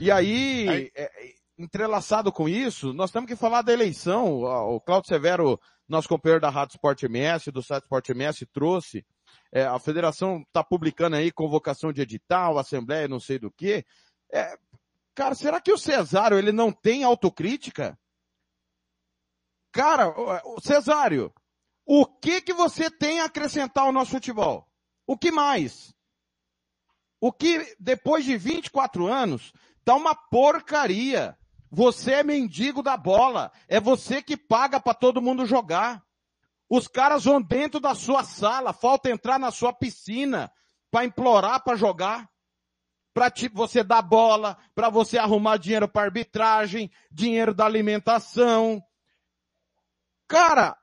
E 0.00 0.10
aí, 0.10 0.90
é, 0.96 1.10
entrelaçado 1.58 2.32
com 2.32 2.48
isso, 2.48 2.92
nós 2.92 3.10
temos 3.10 3.28
que 3.28 3.36
falar 3.36 3.62
da 3.62 3.72
eleição. 3.72 4.42
O 4.42 4.80
Claudio 4.80 5.08
Severo, 5.08 5.60
nosso 5.88 6.08
companheiro 6.08 6.40
da 6.40 6.50
Rádio 6.50 6.74
Sport 6.74 7.02
MS, 7.04 7.50
do 7.50 7.62
site 7.62 7.84
Sport 7.84 8.08
MS, 8.08 8.46
trouxe 8.46 9.04
é, 9.52 9.64
a 9.64 9.78
federação 9.78 10.42
está 10.42 10.62
publicando 10.62 11.16
aí 11.16 11.32
convocação 11.32 11.92
de 11.92 12.02
edital, 12.02 12.58
assembleia, 12.58 13.08
não 13.08 13.20
sei 13.20 13.38
do 13.38 13.50
que. 13.50 13.84
É, 14.32 14.56
cara, 15.14 15.34
será 15.34 15.60
que 15.60 15.72
o 15.72 15.78
Cesário 15.78 16.38
ele 16.38 16.52
não 16.52 16.72
tem 16.72 17.04
autocrítica? 17.04 17.98
Cara, 19.72 20.08
o 20.44 20.60
Cesário, 20.60 21.32
o 21.84 22.06
que 22.06 22.40
que 22.40 22.52
você 22.52 22.90
tem 22.90 23.20
a 23.20 23.26
acrescentar 23.26 23.84
ao 23.84 23.92
nosso 23.92 24.12
futebol? 24.12 24.66
O 25.06 25.16
que 25.16 25.30
mais? 25.30 25.94
O 27.20 27.32
que, 27.32 27.76
depois 27.78 28.24
de 28.24 28.36
24 28.36 29.06
anos, 29.06 29.52
tá 29.84 29.94
uma 29.94 30.14
porcaria. 30.14 31.36
Você 31.70 32.12
é 32.12 32.22
mendigo 32.22 32.82
da 32.82 32.96
bola. 32.96 33.52
É 33.68 33.80
você 33.80 34.22
que 34.22 34.36
paga 34.36 34.80
para 34.80 34.94
todo 34.94 35.22
mundo 35.22 35.46
jogar. 35.46 36.05
Os 36.68 36.88
caras 36.88 37.24
vão 37.24 37.40
dentro 37.40 37.78
da 37.78 37.94
sua 37.94 38.24
sala, 38.24 38.72
falta 38.72 39.10
entrar 39.10 39.38
na 39.38 39.50
sua 39.50 39.72
piscina 39.72 40.52
para 40.90 41.04
implorar 41.04 41.62
para 41.62 41.76
jogar, 41.76 42.28
para 43.14 43.32
você 43.52 43.82
dar 43.82 44.02
bola, 44.02 44.58
para 44.74 44.90
você 44.90 45.16
arrumar 45.16 45.56
dinheiro 45.56 45.88
para 45.88 46.02
arbitragem, 46.02 46.90
dinheiro 47.10 47.54
da 47.54 47.64
alimentação. 47.64 48.82
Cara, 50.28 50.76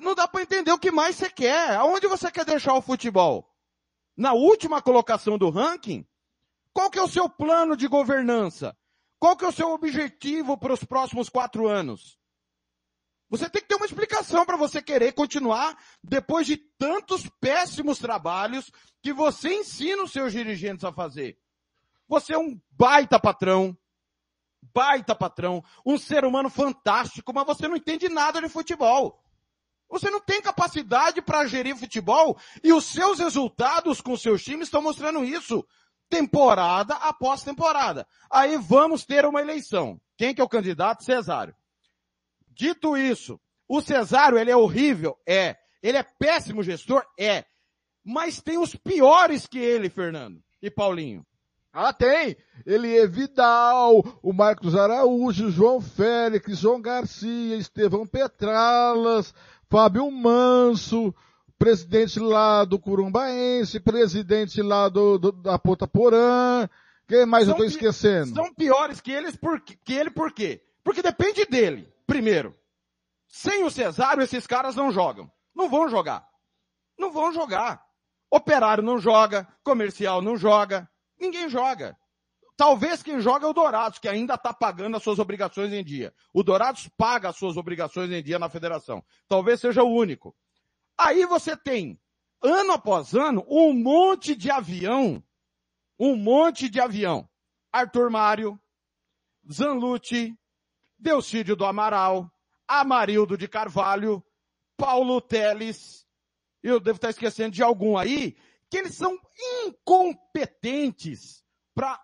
não 0.00 0.14
dá 0.14 0.26
para 0.26 0.42
entender 0.42 0.72
o 0.72 0.78
que 0.78 0.90
mais 0.90 1.16
você 1.16 1.30
quer. 1.30 1.76
Aonde 1.76 2.06
você 2.06 2.30
quer 2.30 2.44
deixar 2.44 2.74
o 2.74 2.82
futebol? 2.82 3.48
Na 4.16 4.32
última 4.32 4.80
colocação 4.80 5.36
do 5.36 5.50
ranking? 5.50 6.06
Qual 6.72 6.90
que 6.90 6.98
é 6.98 7.02
o 7.02 7.08
seu 7.08 7.28
plano 7.28 7.76
de 7.76 7.86
governança? 7.86 8.76
Qual 9.18 9.36
que 9.36 9.44
é 9.44 9.48
o 9.48 9.52
seu 9.52 9.70
objetivo 9.70 10.58
para 10.58 10.72
os 10.72 10.84
próximos 10.84 11.28
quatro 11.28 11.66
anos? 11.66 12.18
Você 13.28 13.50
tem 13.50 13.60
que 13.60 13.68
ter 13.68 13.74
uma 13.74 13.86
explicação 13.86 14.46
para 14.46 14.56
você 14.56 14.80
querer 14.80 15.12
continuar 15.12 15.76
depois 16.02 16.46
de 16.46 16.56
tantos 16.56 17.28
péssimos 17.40 17.98
trabalhos 17.98 18.70
que 19.02 19.12
você 19.12 19.52
ensina 19.52 20.04
os 20.04 20.12
seus 20.12 20.32
dirigentes 20.32 20.84
a 20.84 20.92
fazer. 20.92 21.36
Você 22.08 22.34
é 22.34 22.38
um 22.38 22.60
baita 22.70 23.18
patrão, 23.18 23.76
baita 24.72 25.14
patrão, 25.14 25.62
um 25.84 25.98
ser 25.98 26.24
humano 26.24 26.48
fantástico, 26.48 27.32
mas 27.34 27.46
você 27.46 27.66
não 27.66 27.76
entende 27.76 28.08
nada 28.08 28.40
de 28.40 28.48
futebol. 28.48 29.20
Você 29.88 30.10
não 30.10 30.20
tem 30.20 30.40
capacidade 30.40 31.20
para 31.20 31.46
gerir 31.46 31.76
futebol 31.76 32.38
e 32.62 32.72
os 32.72 32.84
seus 32.84 33.18
resultados 33.18 34.00
com 34.00 34.16
seus 34.16 34.42
times 34.42 34.68
estão 34.68 34.82
mostrando 34.82 35.24
isso. 35.24 35.66
Temporada 36.08 36.94
após 36.94 37.42
temporada. 37.42 38.06
Aí 38.30 38.56
vamos 38.56 39.04
ter 39.04 39.24
uma 39.26 39.40
eleição. 39.40 40.00
Quem 40.16 40.32
que 40.32 40.40
é 40.40 40.44
o 40.44 40.48
candidato? 40.48 41.04
Cesário. 41.04 41.54
Dito 42.56 42.96
isso, 42.96 43.38
o 43.68 43.82
Cesário, 43.82 44.38
ele 44.38 44.50
é 44.50 44.56
horrível? 44.56 45.14
É. 45.26 45.56
Ele 45.82 45.98
é 45.98 46.02
péssimo 46.02 46.62
gestor? 46.62 47.04
É. 47.20 47.44
Mas 48.02 48.40
tem 48.40 48.56
os 48.56 48.74
piores 48.74 49.46
que 49.46 49.58
ele, 49.58 49.90
Fernando 49.90 50.42
e 50.62 50.70
Paulinho. 50.70 51.24
Ah, 51.70 51.92
tem! 51.92 52.34
Ele 52.64 52.96
é 52.96 53.06
Vidal, 53.06 54.02
o 54.22 54.32
Marcos 54.32 54.74
Araújo, 54.74 55.50
João 55.50 55.82
Félix, 55.82 56.58
João 56.58 56.80
Garcia, 56.80 57.56
Estevão 57.56 58.06
Petralas, 58.06 59.34
Fábio 59.68 60.10
Manso, 60.10 61.14
presidente 61.58 62.18
lá 62.18 62.64
do 62.64 62.78
Curumbaense, 62.78 63.78
presidente 63.80 64.62
lá 64.62 64.88
do, 64.88 65.18
do 65.18 65.30
da 65.30 65.58
Ponta 65.58 65.86
Porã. 65.86 66.66
Quem 67.06 67.26
mais 67.26 67.44
são 67.44 67.52
eu 67.52 67.58
tô 67.58 67.64
esquecendo? 67.64 68.34
São 68.34 68.54
piores 68.54 69.02
que 69.02 69.12
eles 69.12 69.36
por, 69.36 69.60
que 69.60 69.92
ele 69.92 70.10
por 70.10 70.32
quê? 70.32 70.62
Porque 70.82 71.02
depende 71.02 71.44
dele. 71.44 71.86
Primeiro, 72.06 72.56
sem 73.26 73.64
o 73.64 73.70
Cesário, 73.70 74.22
esses 74.22 74.46
caras 74.46 74.76
não 74.76 74.92
jogam. 74.92 75.30
Não 75.54 75.68
vão 75.68 75.88
jogar. 75.88 76.28
Não 76.98 77.10
vão 77.10 77.32
jogar. 77.32 77.84
Operário 78.30 78.82
não 78.82 78.98
joga, 78.98 79.46
comercial 79.62 80.20
não 80.20 80.36
joga, 80.36 80.88
ninguém 81.18 81.48
joga. 81.48 81.96
Talvez 82.56 83.02
quem 83.02 83.20
joga 83.20 83.46
é 83.46 83.48
o 83.48 83.52
Dourados, 83.52 83.98
que 83.98 84.08
ainda 84.08 84.34
está 84.34 84.52
pagando 84.52 84.96
as 84.96 85.02
suas 85.02 85.18
obrigações 85.18 85.72
em 85.72 85.84
dia. 85.84 86.12
O 86.32 86.42
Dourados 86.42 86.88
paga 86.96 87.28
as 87.28 87.36
suas 87.36 87.56
obrigações 87.56 88.10
em 88.10 88.22
dia 88.22 88.38
na 88.38 88.48
federação. 88.48 89.04
Talvez 89.28 89.60
seja 89.60 89.82
o 89.82 89.92
único. 89.92 90.34
Aí 90.96 91.26
você 91.26 91.54
tem, 91.54 92.00
ano 92.42 92.72
após 92.72 93.14
ano, 93.14 93.44
um 93.46 93.74
monte 93.74 94.34
de 94.34 94.50
avião. 94.50 95.22
Um 95.98 96.16
monte 96.16 96.70
de 96.70 96.80
avião. 96.80 97.28
Arthur 97.70 98.10
Mário, 98.10 98.58
Zanlucci, 99.52 100.34
Delcídio 100.98 101.54
do 101.56 101.64
Amaral, 101.64 102.30
Amarildo 102.66 103.36
de 103.36 103.46
Carvalho, 103.46 104.24
Paulo 104.76 105.20
Teles, 105.20 106.06
eu 106.62 106.80
devo 106.80 106.96
estar 106.96 107.10
esquecendo 107.10 107.52
de 107.52 107.62
algum 107.62 107.96
aí, 107.96 108.36
que 108.70 108.78
eles 108.78 108.94
são 108.94 109.16
incompetentes 109.64 111.44
para, 111.74 112.00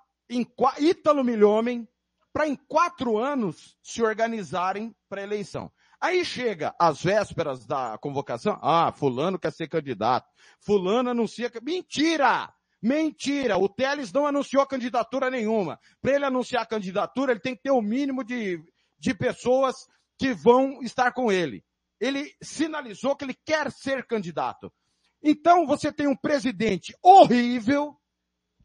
Ítalo 0.79 1.25
Milhomem, 1.25 1.89
para 2.33 2.47
em 2.47 2.57
quatro 2.57 3.19
anos 3.19 3.77
se 3.83 4.03
organizarem 4.03 4.95
para 5.09 5.23
eleição. 5.23 5.71
Aí 6.01 6.25
chega 6.25 6.75
às 6.79 7.03
vésperas 7.03 7.67
da 7.67 7.99
convocação, 7.99 8.59
ah, 8.63 8.93
fulano 8.93 9.39
quer 9.39 9.53
ser 9.53 9.69
candidato, 9.69 10.29
fulano 10.61 11.11
anuncia 11.11 11.51
que... 11.51 11.61
Mentira! 11.61 12.53
Mentira! 12.81 13.57
O 13.57 13.69
Teles 13.69 14.13
não 14.13 14.27
anunciou 14.27 14.67
candidatura 14.67 15.31
nenhuma. 15.31 15.79
Para 16.01 16.15
ele 16.15 16.25
anunciar 16.25 16.67
candidatura, 16.67 17.31
ele 17.31 17.41
tem 17.41 17.55
que 17.55 17.63
ter 17.63 17.71
o 17.71 17.81
mínimo 17.81 18.25
de 18.25 18.61
de 19.03 19.13
pessoas 19.13 19.89
que 20.17 20.33
vão 20.33 20.81
estar 20.81 21.13
com 21.13 21.31
ele. 21.31 21.65
Ele 22.01 22.33
sinalizou 22.41 23.17
que 23.17 23.25
ele 23.25 23.37
quer 23.45 23.73
ser 23.73 24.07
candidato. 24.07 24.73
Então 25.21 25.67
você 25.67 25.93
tem 25.93 26.07
um 26.07 26.17
presidente 26.17 26.97
horrível 27.03 27.97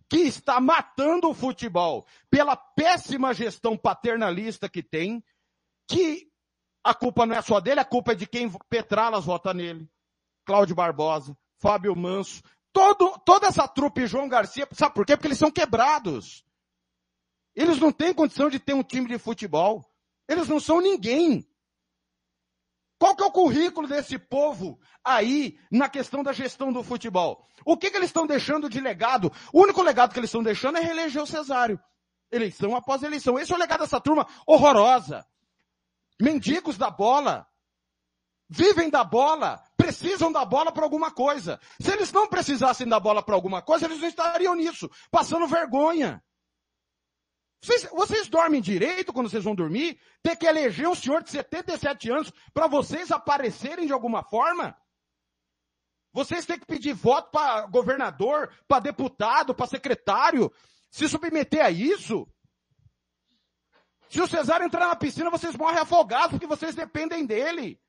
que 0.08 0.20
está 0.20 0.62
matando 0.62 1.28
o 1.28 1.34
futebol 1.34 2.06
pela 2.30 2.56
péssima 2.56 3.34
gestão 3.34 3.76
paternalista 3.76 4.70
que 4.70 4.84
tem, 4.84 5.24
que 5.90 6.28
a 6.84 6.94
culpa 6.94 7.26
não 7.26 7.36
é 7.36 7.42
só 7.42 7.60
dele, 7.60 7.80
a 7.80 7.86
culpa 7.86 8.12
é 8.12 8.16
de 8.16 8.28
quem 8.28 8.50
Petralas 8.70 9.26
vota 9.26 9.56
nele. 9.56 9.90
Cláudio 10.46 10.76
Barbosa, 10.76 11.36
Fábio 11.60 11.96
Manso, 11.96 12.44
todo, 12.72 13.20
toda 13.26 13.48
essa 13.48 13.68
trupe 13.68 14.06
João 14.06 14.30
Garcia, 14.30 14.68
sabe 14.72 14.94
por 14.94 15.06
quê? 15.06 15.18
Porque 15.18 15.28
eles 15.28 15.40
são 15.40 15.52
quebrados. 15.52 16.46
Eles 17.56 17.80
não 17.80 17.92
têm 17.92 18.14
condição 18.14 18.52
de 18.52 18.60
ter 18.60 18.76
um 18.76 18.84
time 18.84 19.08
de 19.08 19.18
futebol. 19.18 19.84
Eles 20.28 20.48
não 20.48 20.60
são 20.60 20.82
ninguém. 20.82 21.48
Qual 23.00 23.16
que 23.16 23.24
é 23.24 23.26
o 23.26 23.32
currículo 23.32 23.88
desse 23.88 24.18
povo 24.18 24.80
aí 25.04 25.60
na 25.72 25.88
questão 25.88 26.24
da 26.24 26.34
gestão 26.34 26.74
do 26.74 26.84
futebol? 26.84 27.46
O 27.64 27.78
que, 27.78 27.92
que 27.92 27.98
eles 27.98 28.10
estão 28.10 28.26
deixando 28.26 28.70
de 28.70 28.80
legado? 28.80 29.32
O 29.54 29.62
único 29.62 29.82
legado 29.84 30.14
que 30.14 30.20
eles 30.20 30.30
estão 30.30 30.42
deixando 30.42 30.78
é 30.78 30.82
reeleger 30.82 31.22
o 31.22 31.28
Cesário. 31.28 31.80
Eleição 32.32 32.76
após 32.76 33.04
eleição. 33.04 33.38
Esse 33.38 33.54
é 33.54 33.56
o 33.56 33.60
legado 33.60 33.82
dessa 33.82 34.02
turma 34.02 34.28
horrorosa. 34.46 35.26
Mendigos 36.20 36.78
da 36.78 36.90
bola. 36.90 37.48
Vivem 38.50 38.90
da 38.90 39.04
bola. 39.04 39.64
Precisam 39.78 40.32
da 40.32 40.44
bola 40.44 40.72
para 40.72 40.84
alguma 40.84 41.12
coisa. 41.12 41.60
Se 41.80 41.92
eles 41.92 42.12
não 42.12 42.28
precisassem 42.28 42.88
da 42.88 43.00
bola 43.00 43.22
para 43.22 43.36
alguma 43.36 43.62
coisa, 43.62 43.86
eles 43.86 44.00
não 44.00 44.08
estariam 44.08 44.56
nisso, 44.56 44.90
passando 45.12 45.48
vergonha. 45.48 46.22
Vocês, 47.62 47.84
vocês, 47.92 48.28
dormem 48.28 48.62
direito 48.62 49.12
quando 49.12 49.30
vocês 49.30 49.44
vão 49.44 49.56
dormir? 49.56 50.00
Ter 50.22 50.36
que 50.36 50.46
eleger 50.46 50.88
um 50.88 50.96
senhor 50.96 51.24
de 51.24 51.32
77 51.32 52.10
anos 52.12 52.32
para 52.54 52.68
vocês 52.68 53.12
aparecerem 53.12 53.88
de 53.88 53.94
alguma 53.94 54.24
forma? 54.24 54.78
Vocês 56.14 56.46
têm 56.46 56.60
que 56.60 56.66
pedir 56.66 56.94
voto 56.94 57.32
para 57.32 57.66
governador, 57.68 58.54
para 58.68 58.80
deputado, 58.80 59.54
para 59.54 59.68
secretário, 59.68 60.52
se 60.90 61.08
submeter 61.08 61.66
a 61.66 61.70
isso? 61.70 62.28
Se 64.10 64.22
o 64.22 64.28
Cesário 64.28 64.66
entrar 64.66 64.88
na 64.88 64.96
piscina, 64.96 65.30
vocês 65.30 65.56
morrem 65.56 65.80
afogados 65.80 66.32
porque 66.32 66.48
vocês 66.48 66.74
dependem 66.74 67.26
dele. 67.26 67.82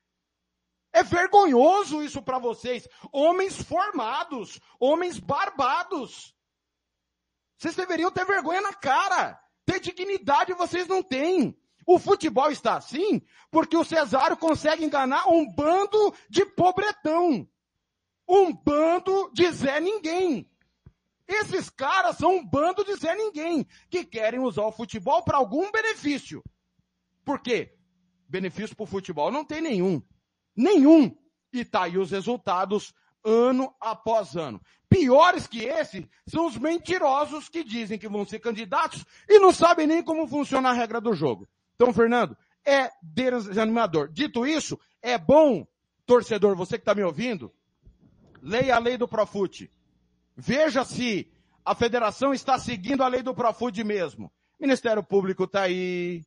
É 0.91 1.03
vergonhoso 1.03 2.03
isso 2.03 2.21
para 2.21 2.39
vocês. 2.39 2.87
Homens 3.11 3.61
formados, 3.61 4.59
homens 4.79 5.19
barbados. 5.19 6.35
Vocês 7.57 7.75
deveriam 7.75 8.11
ter 8.11 8.25
vergonha 8.25 8.61
na 8.61 8.73
cara. 8.73 9.39
Ter 9.69 9.79
dignidade 9.79 10.51
vocês 10.55 10.87
não 10.87 11.03
têm. 11.03 11.55
O 11.85 11.99
futebol 11.99 12.49
está 12.49 12.77
assim 12.77 13.21
porque 13.51 13.77
o 13.77 13.83
Cesário 13.83 14.35
consegue 14.35 14.83
enganar 14.83 15.27
um 15.29 15.47
bando 15.47 16.11
de 16.27 16.43
pobretão. 16.43 17.47
Um 18.27 18.51
bando 18.51 19.31
de 19.31 19.47
Zé 19.51 19.79
Ninguém. 19.79 20.49
Esses 21.27 21.69
caras 21.69 22.17
são 22.17 22.37
um 22.37 22.43
bando 22.43 22.83
de 22.83 22.95
Zé 22.95 23.13
Ninguém 23.13 23.63
que 23.91 24.03
querem 24.03 24.39
usar 24.39 24.63
o 24.63 24.71
futebol 24.71 25.23
para 25.23 25.37
algum 25.37 25.71
benefício. 25.71 26.43
Por 27.23 27.39
quê? 27.39 27.77
Benefício 28.27 28.75
para 28.75 28.85
o 28.85 28.87
futebol 28.87 29.29
não 29.29 29.45
tem 29.45 29.61
nenhum. 29.61 30.01
Nenhum. 30.55 31.15
E 31.53 31.63
tá 31.63 31.83
aí 31.83 31.95
os 31.95 32.09
resultados 32.09 32.91
ano 33.23 33.71
após 33.79 34.35
ano. 34.35 34.59
Piores 34.89 35.45
que 35.45 35.59
esse 35.59 36.09
são 36.25 36.47
os 36.47 36.57
mentirosos 36.57 37.47
que 37.47 37.63
dizem 37.63 37.99
que 37.99 38.09
vão 38.09 38.25
ser 38.25 38.39
candidatos 38.39 39.05
e 39.27 39.37
não 39.37 39.53
sabem 39.53 39.85
nem 39.85 40.01
como 40.01 40.27
funciona 40.27 40.69
a 40.69 40.73
regra 40.73 40.99
do 40.99 41.13
jogo. 41.13 41.47
Então, 41.75 41.93
Fernando, 41.93 42.35
é 42.65 42.89
desanimador. 43.01 44.09
Dito 44.11 44.47
isso, 44.47 44.79
é 45.01 45.17
bom, 45.17 45.65
torcedor, 46.05 46.55
você 46.55 46.77
que 46.77 46.81
está 46.81 46.95
me 46.95 47.03
ouvindo, 47.03 47.53
leia 48.41 48.75
a 48.75 48.79
lei 48.79 48.97
do 48.97 49.07
Profute. 49.07 49.71
Veja 50.35 50.83
se 50.83 51.31
a 51.63 51.75
federação 51.75 52.33
está 52.33 52.57
seguindo 52.57 53.03
a 53.03 53.07
lei 53.07 53.21
do 53.21 53.35
Profute 53.35 53.83
mesmo. 53.83 54.31
Ministério 54.59 55.03
Público 55.03 55.43
está 55.43 55.61
aí, 55.61 56.23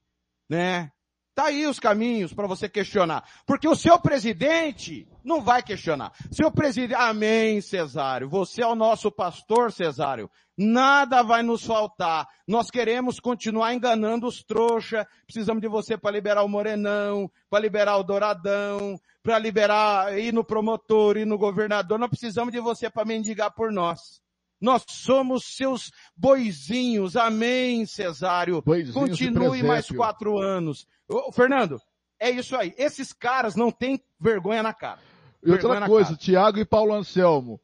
né? 0.49 0.93
Tá 1.35 1.47
aí 1.47 1.67
os 1.67 1.81
caminhos 1.81 2.35
para 2.35 2.47
você 2.47 2.69
questionar. 2.69 3.25
Porque 3.47 3.67
o 3.67 3.75
seu 3.75 3.99
presidente 3.99 5.09
não 5.25 5.41
vai 5.41 5.63
questionar. 5.63 6.13
Seu 6.31 6.51
presidente, 6.51 6.95
amém, 6.95 7.61
Cesário. 7.63 8.29
Você 8.29 8.63
é 8.63 8.67
o 8.67 8.75
nosso 8.75 9.11
pastor, 9.11 9.73
Cesário. 9.73 10.31
Nada 10.59 11.23
vai 11.23 11.43
nos 11.43 11.65
faltar. 11.65 12.29
Nós 12.47 12.71
queremos 12.71 13.19
continuar 13.19 13.73
enganando 13.73 14.27
os 14.27 14.45
trouxa. 14.45 15.07
Precisamos 15.25 15.63
de 15.63 15.69
você 15.69 15.97
para 15.97 16.11
liberar 16.11 16.43
o 16.43 16.49
Morenão, 16.49 17.31
para 17.49 17.61
liberar 17.61 17.97
o 17.97 18.03
Douradão, 18.03 19.01
para 19.23 19.39
liberar, 19.39 20.19
ir 20.19 20.35
no 20.35 20.45
promotor, 20.45 21.17
ir 21.17 21.25
no 21.25 21.39
governador. 21.39 21.99
Nós 21.99 22.11
precisamos 22.11 22.53
de 22.53 22.61
você 22.61 22.91
para 22.91 23.07
mendigar 23.07 23.55
por 23.55 23.73
nós. 23.73 24.21
Nós 24.63 24.85
somos 24.87 25.57
seus 25.57 25.91
boizinhos. 26.17 27.17
Amém, 27.17 27.85
Cesário. 27.85 28.63
Boizinhos 28.63 28.95
Continue 28.95 29.61
mais 29.61 29.89
quatro 29.89 30.39
anos. 30.39 30.87
Ô, 31.13 31.33
Fernando, 31.33 31.81
é 32.19 32.31
isso 32.31 32.57
aí. 32.57 32.75
Esses 32.77 33.13
caras 33.13 33.55
não 33.55 33.71
têm 33.71 34.03
vergonha 34.21 34.63
na 34.63 34.73
cara. 34.73 35.01
E 35.43 35.51
Vergonha 35.51 35.75
outra 35.75 35.87
coisa. 35.87 36.17
Thiago 36.17 36.59
e 36.59 36.65
Paulo 36.65 36.95
Anselmo, 36.95 37.61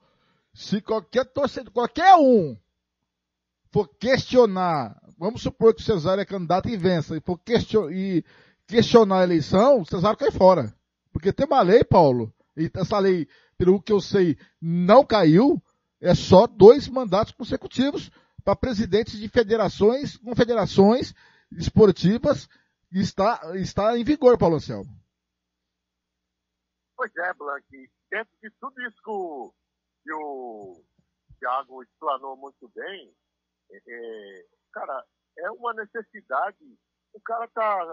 se 0.53 0.81
qualquer 0.81 1.25
torcedor, 1.25 1.73
qualquer 1.73 2.15
um 2.17 2.57
for 3.71 3.89
questionar, 3.99 5.01
vamos 5.19 5.43
supor 5.43 5.75
que 5.75 5.83
o 5.83 5.85
Cesário 5.85 6.21
é 6.21 6.25
candidato 6.25 6.69
e 6.69 6.77
vença, 6.77 7.17
e 7.17 7.21
for 7.21 7.39
question, 7.39 7.91
e 7.91 8.25
questionar 8.67 9.21
a 9.21 9.25
eleição, 9.25 9.81
o 9.81 9.87
Cesário 9.87 10.19
cai 10.19 10.31
fora. 10.31 10.75
Porque 11.13 11.33
tem 11.33 11.47
uma 11.47 11.63
lei, 11.63 11.85
Paulo, 11.85 12.33
e 12.57 12.71
essa 12.75 12.99
lei, 12.99 13.29
pelo 13.57 13.81
que 13.81 13.93
eu 13.93 14.01
sei, 14.01 14.37
não 14.61 15.05
caiu, 15.05 15.63
é 16.01 16.15
só 16.15 16.47
dois 16.47 16.89
mandatos 16.89 17.33
consecutivos 17.33 18.11
para 18.45 18.57
presidentes 18.57 19.19
de 19.19 19.29
federações, 19.29 20.17
confederações 20.17 21.15
esportivas, 21.53 22.49
está, 22.93 23.41
está 23.57 23.97
em 23.99 24.05
vigor, 24.05 24.39
Paulo 24.39 24.57
Anselmo. 24.57 24.91
Pois 26.97 27.15
é, 27.17 27.35
Blank. 27.35 27.91
Dentro 28.11 28.33
de 28.43 28.51
tudo 28.59 28.81
isso 28.83 28.97
que 30.05 30.13
o, 30.13 30.85
Thiago 31.39 31.83
explanou 31.83 32.37
muito 32.37 32.69
bem, 32.71 33.15
é, 33.71 33.77
é, 33.87 34.47
cara, 34.73 35.05
é 35.39 35.51
uma 35.51 35.75
necessidade. 35.75 36.79
O 37.13 37.21
cara 37.21 37.45
está 37.45 37.85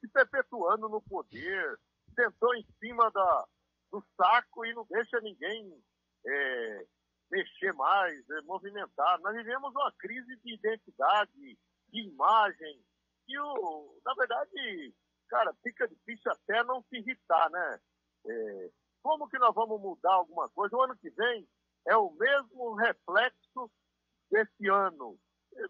se 0.00 0.08
perpetuando 0.08 0.88
no 0.88 1.00
poder, 1.02 1.78
sentou 2.14 2.54
em 2.54 2.66
cima 2.78 3.10
da, 3.10 3.46
do 3.90 4.04
saco 4.16 4.64
e 4.64 4.74
não 4.74 4.84
deixa 4.88 5.20
ninguém 5.20 5.82
é, 6.26 6.86
mexer 7.30 7.72
mais, 7.72 8.28
é, 8.30 8.40
movimentar. 8.42 9.18
Nós 9.20 9.34
vivemos 9.34 9.74
uma 9.74 9.92
crise 9.92 10.36
de 10.44 10.54
identidade, 10.54 11.58
de 11.88 12.08
imagem, 12.08 12.84
e 13.28 13.38
o, 13.38 14.00
na 14.04 14.14
verdade, 14.14 14.94
cara, 15.28 15.54
fica 15.62 15.88
difícil 15.88 16.30
até 16.32 16.62
não 16.64 16.82
se 16.82 16.96
irritar, 16.96 17.50
né? 17.50 17.80
É, 18.26 18.70
como 19.02 19.28
que 19.28 19.38
nós 19.38 19.54
vamos 19.54 19.80
mudar 19.80 20.14
alguma 20.14 20.48
coisa? 20.50 20.76
O 20.76 20.82
ano 20.82 20.96
que 20.96 21.10
vem 21.10 21.48
é 21.86 21.96
o 21.96 22.10
mesmo 22.12 22.74
reflexo 22.74 23.70
desse 24.30 24.68
ano. 24.68 25.18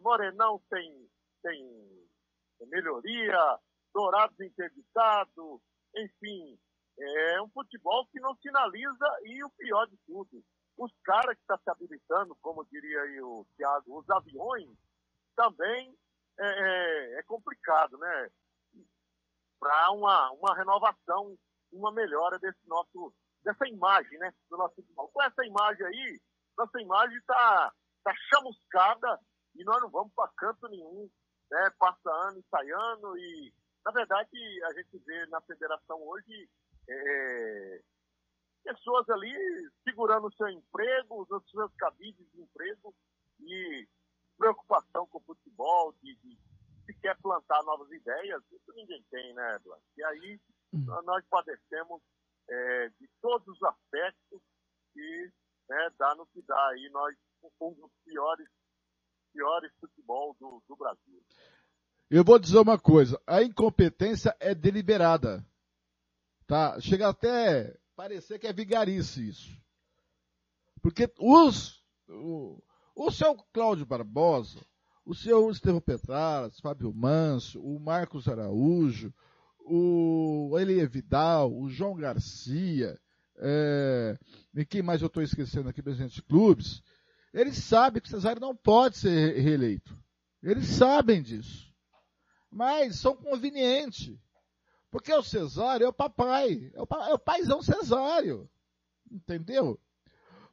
Morenão 0.00 0.60
tem, 0.70 1.08
tem 1.42 2.06
melhoria, 2.68 3.58
Dourados 3.92 4.38
interditado, 4.40 5.62
enfim, 5.94 6.58
é 6.98 7.42
um 7.42 7.48
futebol 7.48 8.06
que 8.08 8.20
não 8.20 8.34
sinaliza 8.36 9.18
e 9.24 9.42
o 9.44 9.50
pior 9.50 9.86
de 9.86 9.96
tudo, 10.06 10.42
os 10.76 10.92
caras 11.02 11.34
que 11.34 11.40
estão 11.40 11.58
se 11.58 11.70
habilitando, 11.70 12.36
como 12.42 12.64
diria 12.66 13.02
aí 13.02 13.20
o 13.22 13.46
Thiago, 13.56 13.98
os 13.98 14.10
aviões, 14.10 14.76
também 15.34 15.96
é, 16.38 16.46
é- 16.46 17.18
é 17.18 17.22
complicado, 17.24 17.96
né? 17.98 18.30
Para 19.58 19.90
uma, 19.92 20.30
uma 20.32 20.54
renovação, 20.54 21.36
uma 21.72 21.92
melhora 21.92 22.38
desse 22.38 22.66
nosso, 22.66 23.14
dessa 23.42 23.66
imagem, 23.66 24.18
né? 24.18 24.32
Do 24.50 24.56
nosso 24.56 24.74
futebol. 24.74 25.08
Com 25.08 25.22
essa 25.22 25.44
imagem 25.44 25.86
aí, 25.86 26.20
nossa 26.56 26.80
imagem 26.80 27.16
está 27.18 27.72
tá 28.04 28.14
chamuscada 28.28 29.20
e 29.54 29.64
nós 29.64 29.80
não 29.80 29.90
vamos 29.90 30.12
para 30.14 30.30
canto 30.36 30.68
nenhum, 30.68 31.08
né? 31.50 31.70
Passa 31.78 32.10
ano 32.10 32.38
e 32.38 32.44
sai 32.50 32.70
ano 32.70 33.16
e, 33.18 33.52
na 33.84 33.92
verdade, 33.92 34.64
a 34.64 34.72
gente 34.74 34.98
vê 35.04 35.26
na 35.26 35.40
federação 35.42 36.00
hoje 36.02 36.48
é, 36.88 37.80
pessoas 38.62 39.08
ali 39.10 39.32
segurando 39.84 40.26
o 40.26 40.32
seu 40.34 40.48
emprego, 40.48 41.26
os 41.28 41.50
seus 41.50 41.72
cabides 41.76 42.26
de 42.32 42.40
emprego 42.42 42.94
e 43.40 43.88
preocupação 44.36 45.06
com 45.06 45.18
o 45.18 45.22
futebol, 45.22 45.92
de, 46.02 46.14
de 46.16 46.38
se 46.84 46.94
quer 47.00 47.16
plantar 47.20 47.62
novas 47.64 47.90
ideias, 47.90 48.42
isso 48.52 48.72
ninguém 48.74 49.04
tem, 49.10 49.34
né, 49.34 49.58
Blanc? 49.64 49.82
E 49.96 50.04
aí 50.04 50.40
nós 51.04 51.24
padecemos 51.28 52.00
é, 52.48 52.88
de 53.00 53.08
todos 53.20 53.48
os 53.48 53.62
aspectos 53.62 54.40
e 54.94 55.30
né, 55.68 55.90
dá 55.98 56.14
no 56.14 56.26
que 56.26 56.42
dá 56.42 56.68
aí, 56.68 56.88
nós 56.90 57.16
um 57.60 57.72
dos 57.74 57.90
piores, 58.04 58.48
piores 59.32 59.72
futebol 59.80 60.36
do, 60.38 60.62
do 60.68 60.76
Brasil. 60.76 61.22
Eu 62.10 62.24
vou 62.24 62.38
dizer 62.38 62.58
uma 62.58 62.78
coisa, 62.78 63.20
a 63.26 63.42
incompetência 63.42 64.36
é 64.38 64.54
deliberada. 64.54 65.44
Tá? 66.46 66.80
Chega 66.80 67.08
até 67.08 67.76
parecer 67.96 68.38
que 68.38 68.46
é 68.46 68.52
vigarice 68.52 69.28
isso. 69.28 69.60
Porque 70.80 71.12
os, 71.18 71.84
o, 72.08 72.62
o 72.96 73.10
seu 73.10 73.36
Cláudio 73.52 73.84
Barbosa, 73.86 74.58
o 75.04 75.14
seu 75.14 75.50
Estevão 75.50 75.80
Petraras, 75.80 76.58
Fábio 76.58 76.92
Manso, 76.92 77.60
o 77.62 77.78
Marcos 77.78 78.26
Araújo, 78.26 79.12
o 79.60 80.56
Elie 80.58 80.86
Vidal, 80.86 81.52
o 81.54 81.68
João 81.68 81.94
Garcia, 81.94 82.98
é, 83.38 84.18
e 84.54 84.64
quem 84.64 84.80
mais 84.82 85.02
eu 85.02 85.08
estou 85.08 85.22
esquecendo 85.22 85.68
aqui, 85.68 85.82
presidente 85.82 86.14
de 86.14 86.22
clubes, 86.22 86.82
eles 87.34 87.58
sabem 87.58 88.00
que 88.00 88.08
Cesário 88.08 88.40
não 88.40 88.56
pode 88.56 88.96
ser 88.96 89.10
re- 89.10 89.40
reeleito. 89.40 89.94
Eles 90.42 90.66
sabem 90.68 91.22
disso. 91.22 91.70
Mas 92.50 92.96
são 92.96 93.14
convenientes. 93.14 94.16
Porque 94.90 95.12
o 95.12 95.22
Cesário 95.22 95.84
é 95.84 95.88
o 95.88 95.92
papai, 95.92 96.70
é 96.72 96.80
o, 96.80 96.86
pa- 96.86 97.08
é 97.10 97.12
o 97.12 97.18
paizão 97.18 97.60
Cesário. 97.60 98.48
Entendeu? 99.10 99.78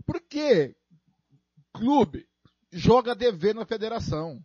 Porque 0.05 0.75
clube 1.71 2.27
joga 2.73 3.15
dever 3.15 3.55
na 3.55 3.65
federação. 3.65 4.43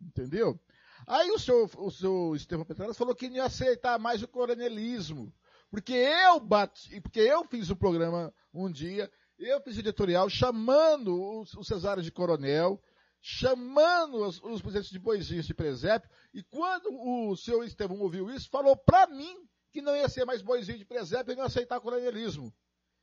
Entendeu? 0.00 0.58
Aí 1.06 1.30
o 1.30 1.38
seu, 1.38 1.70
o 1.76 1.90
seu 1.90 2.34
Estevão 2.34 2.64
Petraras 2.64 2.96
falou 2.96 3.14
que 3.14 3.28
não 3.28 3.36
ia 3.36 3.44
aceitar 3.44 3.98
mais 3.98 4.22
o 4.22 4.28
coronelismo. 4.28 5.32
Porque 5.70 5.92
eu 5.92 6.40
bati, 6.40 7.00
porque 7.00 7.20
eu 7.20 7.44
fiz 7.44 7.70
o 7.70 7.76
programa 7.76 8.32
um 8.54 8.70
dia, 8.70 9.10
eu 9.38 9.60
fiz 9.60 9.76
editorial 9.78 10.28
chamando 10.28 11.14
o, 11.20 11.64
Cesário 11.64 12.02
de 12.02 12.10
coronel, 12.10 12.82
chamando 13.20 14.24
os, 14.24 14.42
os 14.42 14.62
presidentes 14.62 14.90
de 14.90 14.98
boizinhos 14.98 15.46
de 15.46 15.54
presépio, 15.54 16.10
e 16.32 16.42
quando 16.42 16.88
o 16.90 17.36
seu 17.36 17.62
Estevão 17.62 18.00
ouviu 18.00 18.30
isso, 18.30 18.48
falou 18.48 18.76
pra 18.76 19.06
mim 19.06 19.36
que 19.72 19.82
não 19.82 19.94
ia 19.94 20.08
ser 20.08 20.24
mais 20.24 20.40
boizinho 20.40 20.78
de 20.78 20.84
presépio 20.84 21.32
e 21.32 21.36
não 21.36 21.42
ia 21.42 21.48
aceitar 21.48 21.80
coronelismo. 21.80 22.52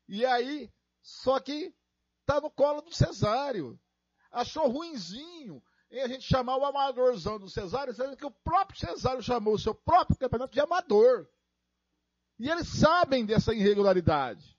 E 0.08 0.26
aí, 0.26 0.72
só 1.02 1.40
que 1.40 1.74
tá 2.26 2.42
no 2.42 2.50
colo 2.50 2.82
do 2.82 2.94
Cesário. 2.94 3.80
Achou 4.36 4.68
ruinzinho 4.68 5.64
em 5.90 6.02
a 6.02 6.07
gente 6.07 6.24
chamar 6.24 6.57
o 6.57 6.66
amadorzão 6.66 7.40
do 7.40 7.49
Cesário, 7.49 7.94
sendo 7.94 8.18
que 8.18 8.26
o 8.26 8.32
próprio 8.32 8.78
Cesário 8.78 9.24
chamou 9.24 9.53
o 9.53 9.60
seu 9.60 9.74
próprio 9.74 10.18
campeonato 10.18 10.53
de 10.53 10.60
amador. 10.60 11.28
E 12.38 12.49
eles 12.49 12.68
sabem 12.68 13.26
dessa 13.26 13.53
irregularidade. 13.53 14.57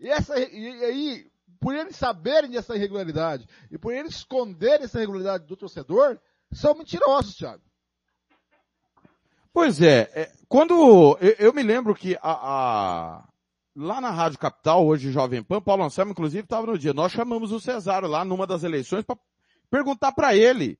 E, 0.00 0.08
essa, 0.08 0.38
e 0.38 0.84
aí, 0.84 1.30
por 1.60 1.74
eles 1.74 1.94
saberem 1.94 2.50
dessa 2.50 2.74
irregularidade 2.74 3.46
e 3.70 3.76
por 3.76 3.92
eles 3.92 4.14
esconderem 4.14 4.84
essa 4.84 4.96
irregularidade 4.96 5.46
do 5.46 5.56
torcedor, 5.56 6.18
são 6.50 6.74
mentirosos, 6.74 7.36
Thiago. 7.36 7.62
Pois 9.52 9.82
é, 9.82 10.10
é 10.14 10.32
quando 10.48 11.18
eu, 11.20 11.36
eu, 11.38 11.52
me 11.52 11.62
lembro 11.62 11.94
que 11.94 12.16
a, 12.22 12.32
a, 12.32 13.28
lá 13.74 14.00
na 14.00 14.10
Rádio 14.10 14.38
Capital, 14.38 14.86
hoje 14.86 15.12
Jovem 15.12 15.42
Pan, 15.42 15.60
Paulo 15.60 15.84
Anselmo 15.84 16.12
inclusive 16.12 16.44
estava 16.44 16.66
no 16.66 16.78
dia, 16.78 16.92
nós 16.92 17.12
chamamos 17.12 17.52
o 17.52 17.60
Cesário 17.60 18.08
lá 18.08 18.24
numa 18.24 18.46
das 18.46 18.62
eleições 18.62 19.04
para 19.04 19.16
perguntar 19.70 20.12
para 20.12 20.34
ele 20.34 20.78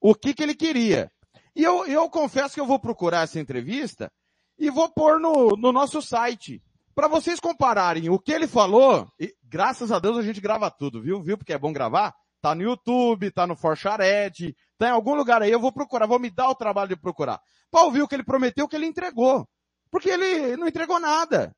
o 0.00 0.14
que 0.14 0.34
que 0.34 0.42
ele 0.42 0.54
queria. 0.54 1.10
E 1.54 1.62
eu, 1.62 1.86
eu 1.86 2.08
confesso 2.08 2.54
que 2.54 2.60
eu 2.60 2.66
vou 2.66 2.78
procurar 2.78 3.22
essa 3.22 3.38
entrevista 3.38 4.10
e 4.58 4.70
vou 4.70 4.88
pôr 4.92 5.20
no, 5.20 5.50
no 5.56 5.70
nosso 5.72 6.00
site. 6.00 6.62
Para 6.94 7.08
vocês 7.08 7.40
compararem 7.40 8.10
o 8.10 8.18
que 8.18 8.32
ele 8.32 8.46
falou, 8.46 9.08
e 9.18 9.34
graças 9.42 9.90
a 9.90 9.98
Deus 9.98 10.18
a 10.18 10.22
gente 10.22 10.40
grava 10.40 10.70
tudo, 10.70 11.00
viu? 11.00 11.22
Viu? 11.22 11.38
Porque 11.38 11.52
é 11.52 11.58
bom 11.58 11.72
gravar. 11.72 12.14
Tá 12.40 12.54
no 12.54 12.62
YouTube, 12.62 13.30
tá 13.30 13.46
no 13.46 13.54
Forchared, 13.54 14.56
tá 14.76 14.88
em 14.88 14.90
algum 14.90 15.14
lugar 15.14 15.40
aí, 15.42 15.52
eu 15.52 15.60
vou 15.60 15.70
procurar, 15.70 16.06
vou 16.06 16.18
me 16.18 16.28
dar 16.28 16.50
o 16.50 16.56
trabalho 16.56 16.88
de 16.88 16.96
procurar. 16.96 17.40
Pra 17.70 17.82
ouvir 17.82 18.02
o 18.02 18.08
que 18.08 18.16
ele 18.16 18.24
prometeu, 18.24 18.64
o 18.64 18.68
que 18.68 18.74
ele 18.74 18.86
entregou. 18.86 19.48
Porque 19.92 20.10
ele 20.10 20.56
não 20.56 20.66
entregou 20.66 20.98
nada. 20.98 21.54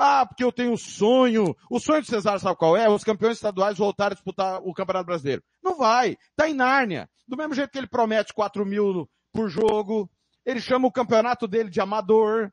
Ah, 0.00 0.24
porque 0.24 0.44
eu 0.44 0.52
tenho 0.52 0.78
sonho. 0.78 1.56
O 1.68 1.80
sonho 1.80 2.00
de 2.00 2.06
Cesar 2.06 2.38
sabe 2.38 2.56
qual 2.56 2.76
é? 2.76 2.88
Os 2.88 3.02
campeões 3.02 3.34
estaduais 3.34 3.76
voltarem 3.76 4.12
a 4.12 4.14
disputar 4.14 4.60
o 4.62 4.72
Campeonato 4.72 5.06
Brasileiro. 5.06 5.42
Não 5.60 5.76
vai. 5.76 6.16
Tá 6.36 6.48
em 6.48 6.54
Nárnia. 6.54 7.10
Do 7.26 7.36
mesmo 7.36 7.52
jeito 7.52 7.72
que 7.72 7.78
ele 7.78 7.88
promete 7.88 8.32
4 8.32 8.64
mil 8.64 9.10
por 9.32 9.48
jogo. 9.48 10.08
Ele 10.46 10.60
chama 10.60 10.86
o 10.86 10.92
campeonato 10.92 11.48
dele 11.48 11.68
de 11.68 11.80
amador. 11.80 12.52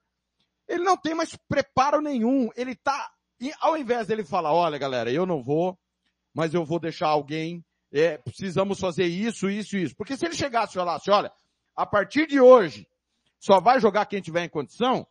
Ele 0.68 0.84
não 0.84 0.98
tem 0.98 1.14
mais 1.14 1.38
preparo 1.48 2.02
nenhum. 2.02 2.50
Ele 2.56 2.76
tá, 2.76 3.12
ao 3.62 3.78
invés 3.78 4.08
dele 4.08 4.24
falar, 4.24 4.52
olha 4.52 4.80
galera, 4.80 5.12
eu 5.12 5.28
não 5.28 5.44
vou, 5.44 5.78
mas 6.34 6.52
eu 6.52 6.66
vou 6.66 6.80
deixar 6.80 7.10
alguém, 7.10 7.64
é, 7.94 8.18
precisamos 8.18 8.80
fazer 8.80 9.06
isso, 9.06 9.48
isso, 9.48 9.78
isso. 9.78 9.96
Porque 9.96 10.18
se 10.18 10.26
ele 10.26 10.36
chegasse 10.36 10.74
e 10.74 10.80
falasse, 10.80 11.12
olha, 11.12 11.32
a 11.76 11.86
partir 11.86 12.26
de 12.26 12.40
hoje, 12.42 12.88
só 13.40 13.62
vai 13.62 13.80
jogar 13.80 14.08
quem 14.08 14.20
tiver 14.20 14.44
em 14.44 14.50
condição, 14.50 15.06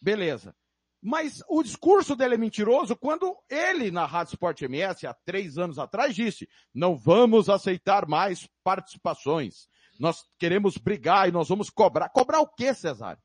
beleza. 0.00 0.54
Mas 1.02 1.42
o 1.48 1.64
discurso 1.64 2.14
dele 2.14 2.36
é 2.36 2.38
mentiroso 2.38 2.94
quando 2.94 3.36
ele, 3.50 3.90
na 3.90 4.06
Rádio 4.06 4.34
Sport 4.34 4.62
MS, 4.62 5.04
há 5.04 5.12
três 5.12 5.58
anos 5.58 5.76
atrás, 5.76 6.14
disse, 6.14 6.48
não 6.72 6.96
vamos 6.96 7.48
aceitar 7.48 8.06
mais 8.06 8.48
participações. 8.62 9.68
Nós 9.98 10.24
queremos 10.38 10.76
brigar 10.76 11.28
e 11.28 11.32
nós 11.32 11.48
vamos 11.48 11.68
cobrar. 11.70 12.08
Cobrar 12.10 12.40
o 12.40 12.46
quê, 12.46 12.72
Cesário? 12.72 13.20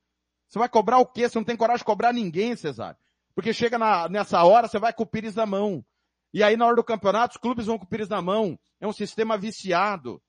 Você 0.49 0.58
vai 0.58 0.68
cobrar 0.68 0.98
o 0.98 1.06
quê? 1.06 1.30
Você 1.30 1.38
não 1.38 1.45
tem 1.45 1.56
coragem 1.56 1.80
de 1.80 1.86
cobrar 1.86 2.12
ninguém, 2.12 2.56
Cesário. 2.56 2.98
Porque 3.36 3.54
chega 3.54 3.78
na, 3.78 4.10
nessa 4.10 4.44
hora, 4.44 4.68
você 4.68 4.80
vai 4.80 4.91
com 4.91 5.04
o 5.04 5.08
pires 5.08 5.36
na 5.36 5.45
mão. 5.45 5.86
E 6.34 6.41
aí, 6.41 6.58
na 6.58 6.66
hora 6.66 6.76
do 6.76 6.84
campeonato, 6.84 7.36
os 7.36 7.41
clubes 7.41 7.68
vão 7.68 7.78
com 7.78 7.86
o 7.86 7.88
pires 7.88 8.10
na 8.10 8.22
mão. 8.22 8.58
É 8.80 8.88
um 8.88 8.94
sistema 8.94 9.38
viciado. 9.38 10.20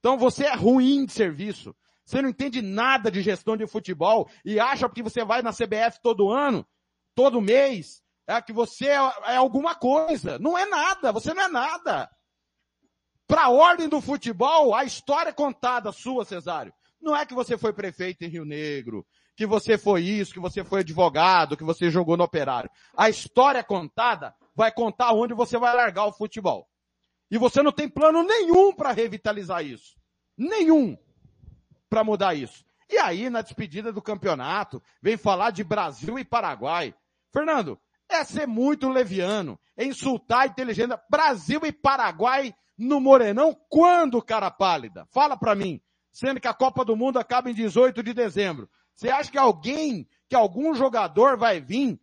Então 0.00 0.18
você 0.18 0.46
é 0.46 0.54
ruim 0.54 1.06
de 1.06 1.12
serviço. 1.12 1.72
Você 2.04 2.20
não 2.20 2.28
entende 2.28 2.60
nada 2.60 3.10
de 3.10 3.22
gestão 3.22 3.56
de 3.56 3.66
futebol 3.66 4.28
e 4.44 4.58
acha 4.58 4.88
que 4.88 5.02
você 5.02 5.24
vai 5.24 5.40
na 5.42 5.52
CBF 5.52 6.00
todo 6.02 6.30
ano, 6.30 6.66
todo 7.14 7.40
mês, 7.40 8.02
é 8.26 8.40
que 8.40 8.52
você 8.52 8.88
é, 8.88 9.12
é 9.26 9.36
alguma 9.36 9.74
coisa. 9.74 10.38
Não 10.38 10.56
é 10.56 10.66
nada, 10.66 11.12
você 11.12 11.34
não 11.34 11.42
é 11.42 11.48
nada. 11.48 12.10
Para 13.26 13.44
a 13.44 13.50
ordem 13.50 13.88
do 13.88 14.00
futebol, 14.00 14.74
a 14.74 14.84
história 14.84 15.32
contada 15.32 15.92
sua, 15.92 16.24
Cesário, 16.24 16.72
não 17.00 17.16
é 17.16 17.26
que 17.26 17.34
você 17.34 17.58
foi 17.58 17.72
prefeito 17.72 18.24
em 18.24 18.28
Rio 18.28 18.44
Negro, 18.44 19.06
que 19.36 19.46
você 19.46 19.78
foi 19.78 20.02
isso, 20.02 20.32
que 20.32 20.40
você 20.40 20.62
foi 20.62 20.80
advogado, 20.80 21.56
que 21.56 21.64
você 21.64 21.90
jogou 21.90 22.16
no 22.16 22.24
operário. 22.24 22.70
A 22.96 23.08
história 23.08 23.64
contada 23.64 24.34
vai 24.54 24.70
contar 24.70 25.12
onde 25.12 25.34
você 25.34 25.58
vai 25.58 25.74
largar 25.74 26.06
o 26.06 26.12
futebol. 26.12 26.68
E 27.30 27.38
você 27.38 27.62
não 27.62 27.72
tem 27.72 27.88
plano 27.88 28.22
nenhum 28.22 28.74
para 28.74 28.92
revitalizar 28.92 29.64
isso. 29.64 29.96
Nenhum 30.36 30.96
para 31.88 32.04
mudar 32.04 32.34
isso. 32.34 32.64
E 32.88 32.98
aí, 32.98 33.30
na 33.30 33.40
despedida 33.40 33.90
do 33.90 34.02
campeonato, 34.02 34.82
vem 35.00 35.16
falar 35.16 35.50
de 35.50 35.64
Brasil 35.64 36.18
e 36.18 36.24
Paraguai. 36.24 36.94
Fernando, 37.32 37.80
é 38.08 38.24
ser 38.24 38.46
muito 38.46 38.88
leviano, 38.88 39.58
é 39.76 39.84
insultar 39.84 40.42
a 40.42 40.46
inteligência. 40.46 41.00
Brasil 41.08 41.60
e 41.64 41.72
Paraguai 41.72 42.54
no 42.76 43.00
Morenão, 43.00 43.56
quando, 43.68 44.22
cara 44.22 44.50
pálida? 44.50 45.06
Fala 45.10 45.36
para 45.36 45.54
mim. 45.54 45.80
Sendo 46.12 46.40
que 46.40 46.48
a 46.48 46.54
Copa 46.54 46.84
do 46.84 46.94
Mundo 46.94 47.18
acaba 47.18 47.50
em 47.50 47.54
18 47.54 48.02
de 48.02 48.12
dezembro. 48.12 48.68
Você 48.94 49.08
acha 49.08 49.30
que 49.30 49.38
alguém, 49.38 50.06
que 50.28 50.36
algum 50.36 50.74
jogador 50.74 51.38
vai 51.38 51.60
vir? 51.60 51.98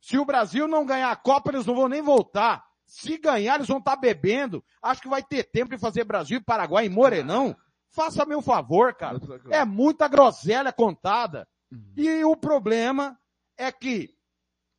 Se 0.00 0.16
o 0.16 0.24
Brasil 0.24 0.68
não 0.68 0.86
ganhar 0.86 1.10
a 1.10 1.16
Copa, 1.16 1.50
eles 1.50 1.66
não 1.66 1.74
vão 1.74 1.88
nem 1.88 2.00
voltar. 2.00 2.64
Se 2.84 3.18
ganhar, 3.18 3.56
eles 3.56 3.66
vão 3.66 3.78
estar 3.78 3.96
tá 3.96 4.00
bebendo. 4.00 4.64
Acho 4.80 5.02
que 5.02 5.08
vai 5.08 5.22
ter 5.22 5.42
tempo 5.44 5.70
de 5.70 5.78
fazer 5.78 6.04
Brasil 6.04 6.38
e 6.38 6.44
Paraguai 6.44 6.86
em 6.86 6.90
Morenão. 6.90 7.56
Faça 7.90 8.24
meu 8.24 8.40
favor, 8.40 8.94
cara. 8.94 9.18
É 9.50 9.64
muita 9.64 10.06
groselha 10.06 10.72
contada. 10.72 11.48
E 11.96 12.24
o 12.24 12.36
problema 12.36 13.18
é 13.56 13.72
que 13.72 14.16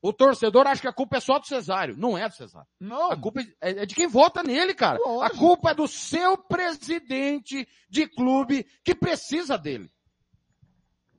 o 0.02 0.14
torcedor 0.14 0.66
acha 0.66 0.82
que 0.82 0.88
a 0.88 0.94
culpa 0.94 1.18
é 1.18 1.20
só 1.20 1.40
do 1.40 1.46
Cesário. 1.46 1.98
Não 1.98 2.18
é 2.18 2.28
do 2.28 2.36
Cesário. 2.36 2.68
Não. 2.80 3.12
A 3.12 3.18
culpa 3.18 3.42
é, 3.42 3.82
é 3.82 3.86
de 3.86 3.94
quem 3.94 4.08
vota 4.08 4.42
nele, 4.42 4.74
cara. 4.74 4.98
Lógico. 4.98 5.24
A 5.24 5.38
culpa 5.38 5.72
é 5.72 5.76
do 5.76 5.88
seu 5.88 6.38
presidente 6.38 7.68
de 7.90 8.08
clube 8.08 8.66
que 8.84 8.96
precisa 8.96 9.58
dele. 9.58 9.92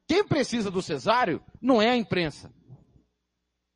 Quem 0.08 0.26
precisa 0.26 0.70
do 0.70 0.80
Cesário 0.80 1.44
não 1.60 1.80
é 1.80 1.90
a 1.90 1.96
imprensa. 1.96 2.52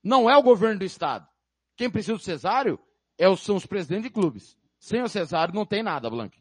Não 0.03 0.29
é 0.29 0.37
o 0.37 0.43
governo 0.43 0.79
do 0.79 0.85
estado. 0.85 1.29
Quem 1.77 1.91
precisa 1.91 2.17
do 2.17 2.23
Cesário 2.23 2.79
é 3.19 3.25
são 3.37 3.57
os 3.57 3.67
presidentes 3.67 4.05
de 4.05 4.11
clubes. 4.11 4.57
Sem 4.79 5.03
o 5.03 5.09
Cesário 5.09 5.55
não 5.55 5.67
tem 5.67 5.83
nada, 5.83 6.11
Blank. 6.11 6.37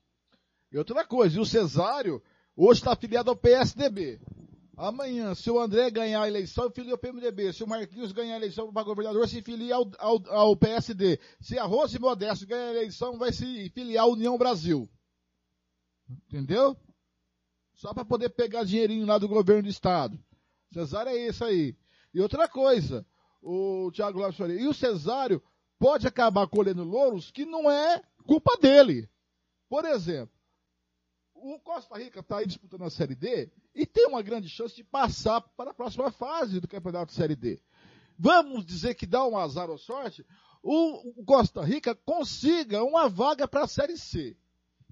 E 0.72 0.78
outra 0.78 1.06
coisa, 1.06 1.38
e 1.38 1.42
o 1.42 1.46
Cesário 1.46 2.22
hoje 2.56 2.80
está 2.80 2.94
afiliado 2.94 3.30
ao 3.30 3.36
PSDB. 3.36 4.20
Amanhã, 4.76 5.36
se 5.36 5.52
o 5.52 5.60
André 5.60 5.92
ganhar 5.92 6.24
a 6.24 6.28
eleição, 6.28 6.72
filia 6.72 6.94
ao 6.94 6.98
PMDB. 6.98 7.54
Se 7.54 7.64
o 7.64 7.68
Marquinhos 7.68 8.12
ganhar 8.12 8.34
a 8.34 8.38
eleição 8.38 8.74
para 8.74 8.84
governador, 8.84 9.28
se 9.28 9.42
filia 9.42 9.76
ao, 9.76 9.92
ao, 10.00 10.30
ao, 10.30 10.58
PSD. 10.58 11.20
Se 11.40 11.60
a 11.60 11.64
Rose 11.64 12.00
Modesto 12.00 12.48
ganhar 12.48 12.70
a 12.70 12.74
eleição, 12.74 13.18
vai 13.20 13.32
se 13.32 13.70
filiar 13.70 14.06
à 14.06 14.08
União 14.08 14.36
Brasil. 14.36 14.90
Entendeu? 16.10 16.76
Só 17.76 17.94
para 17.94 18.04
poder 18.04 18.30
pegar 18.30 18.64
dinheirinho 18.64 19.06
lá 19.06 19.20
do 19.20 19.28
governo 19.28 19.64
do 19.64 19.70
estado. 19.70 20.20
Cesário 20.72 21.12
é 21.12 21.28
isso 21.28 21.46
aí. 21.46 21.78
E 22.12 22.20
outra 22.20 22.48
coisa, 22.48 23.06
o 23.42 23.92
Thiago 23.92 24.20
Lopes 24.20 24.40
e 24.40 24.68
o 24.68 24.74
Cesário 24.74 25.42
pode 25.78 26.08
acabar 26.08 26.48
colhendo 26.48 26.84
louros 26.84 27.30
que 27.30 27.46
não 27.46 27.70
é 27.70 28.02
culpa 28.26 28.58
dele. 28.58 29.08
Por 29.70 29.86
exemplo, 29.86 30.33
o 31.44 31.60
Costa 31.60 31.98
Rica 31.98 32.22
está 32.22 32.38
aí 32.38 32.48
disputando 32.48 32.84
a 32.84 32.90
Série 32.90 33.16
D 33.16 33.50
e 33.76 33.86
tem 33.86 34.08
uma 34.08 34.22
grande 34.22 34.48
chance 34.48 34.76
de 34.76 34.84
passar 34.84 35.42
para 35.42 35.72
a 35.72 35.74
próxima 35.74 36.10
fase 36.10 36.62
do 36.62 36.68
Campeonato 36.68 37.12
Série 37.12 37.36
D. 37.36 37.62
Vamos 38.18 38.66
dizer 38.66 38.96
que 38.96 39.06
dá 39.06 39.26
um 39.28 39.38
azar 39.38 39.70
ou 39.70 39.78
sorte, 39.78 40.26
o 40.62 41.24
Costa 41.26 41.62
Rica 41.62 41.94
consiga 41.94 42.84
uma 42.84 43.10
vaga 43.10 43.46
para 43.46 43.64
a 43.64 43.68
Série 43.68 43.98
C. 43.98 44.38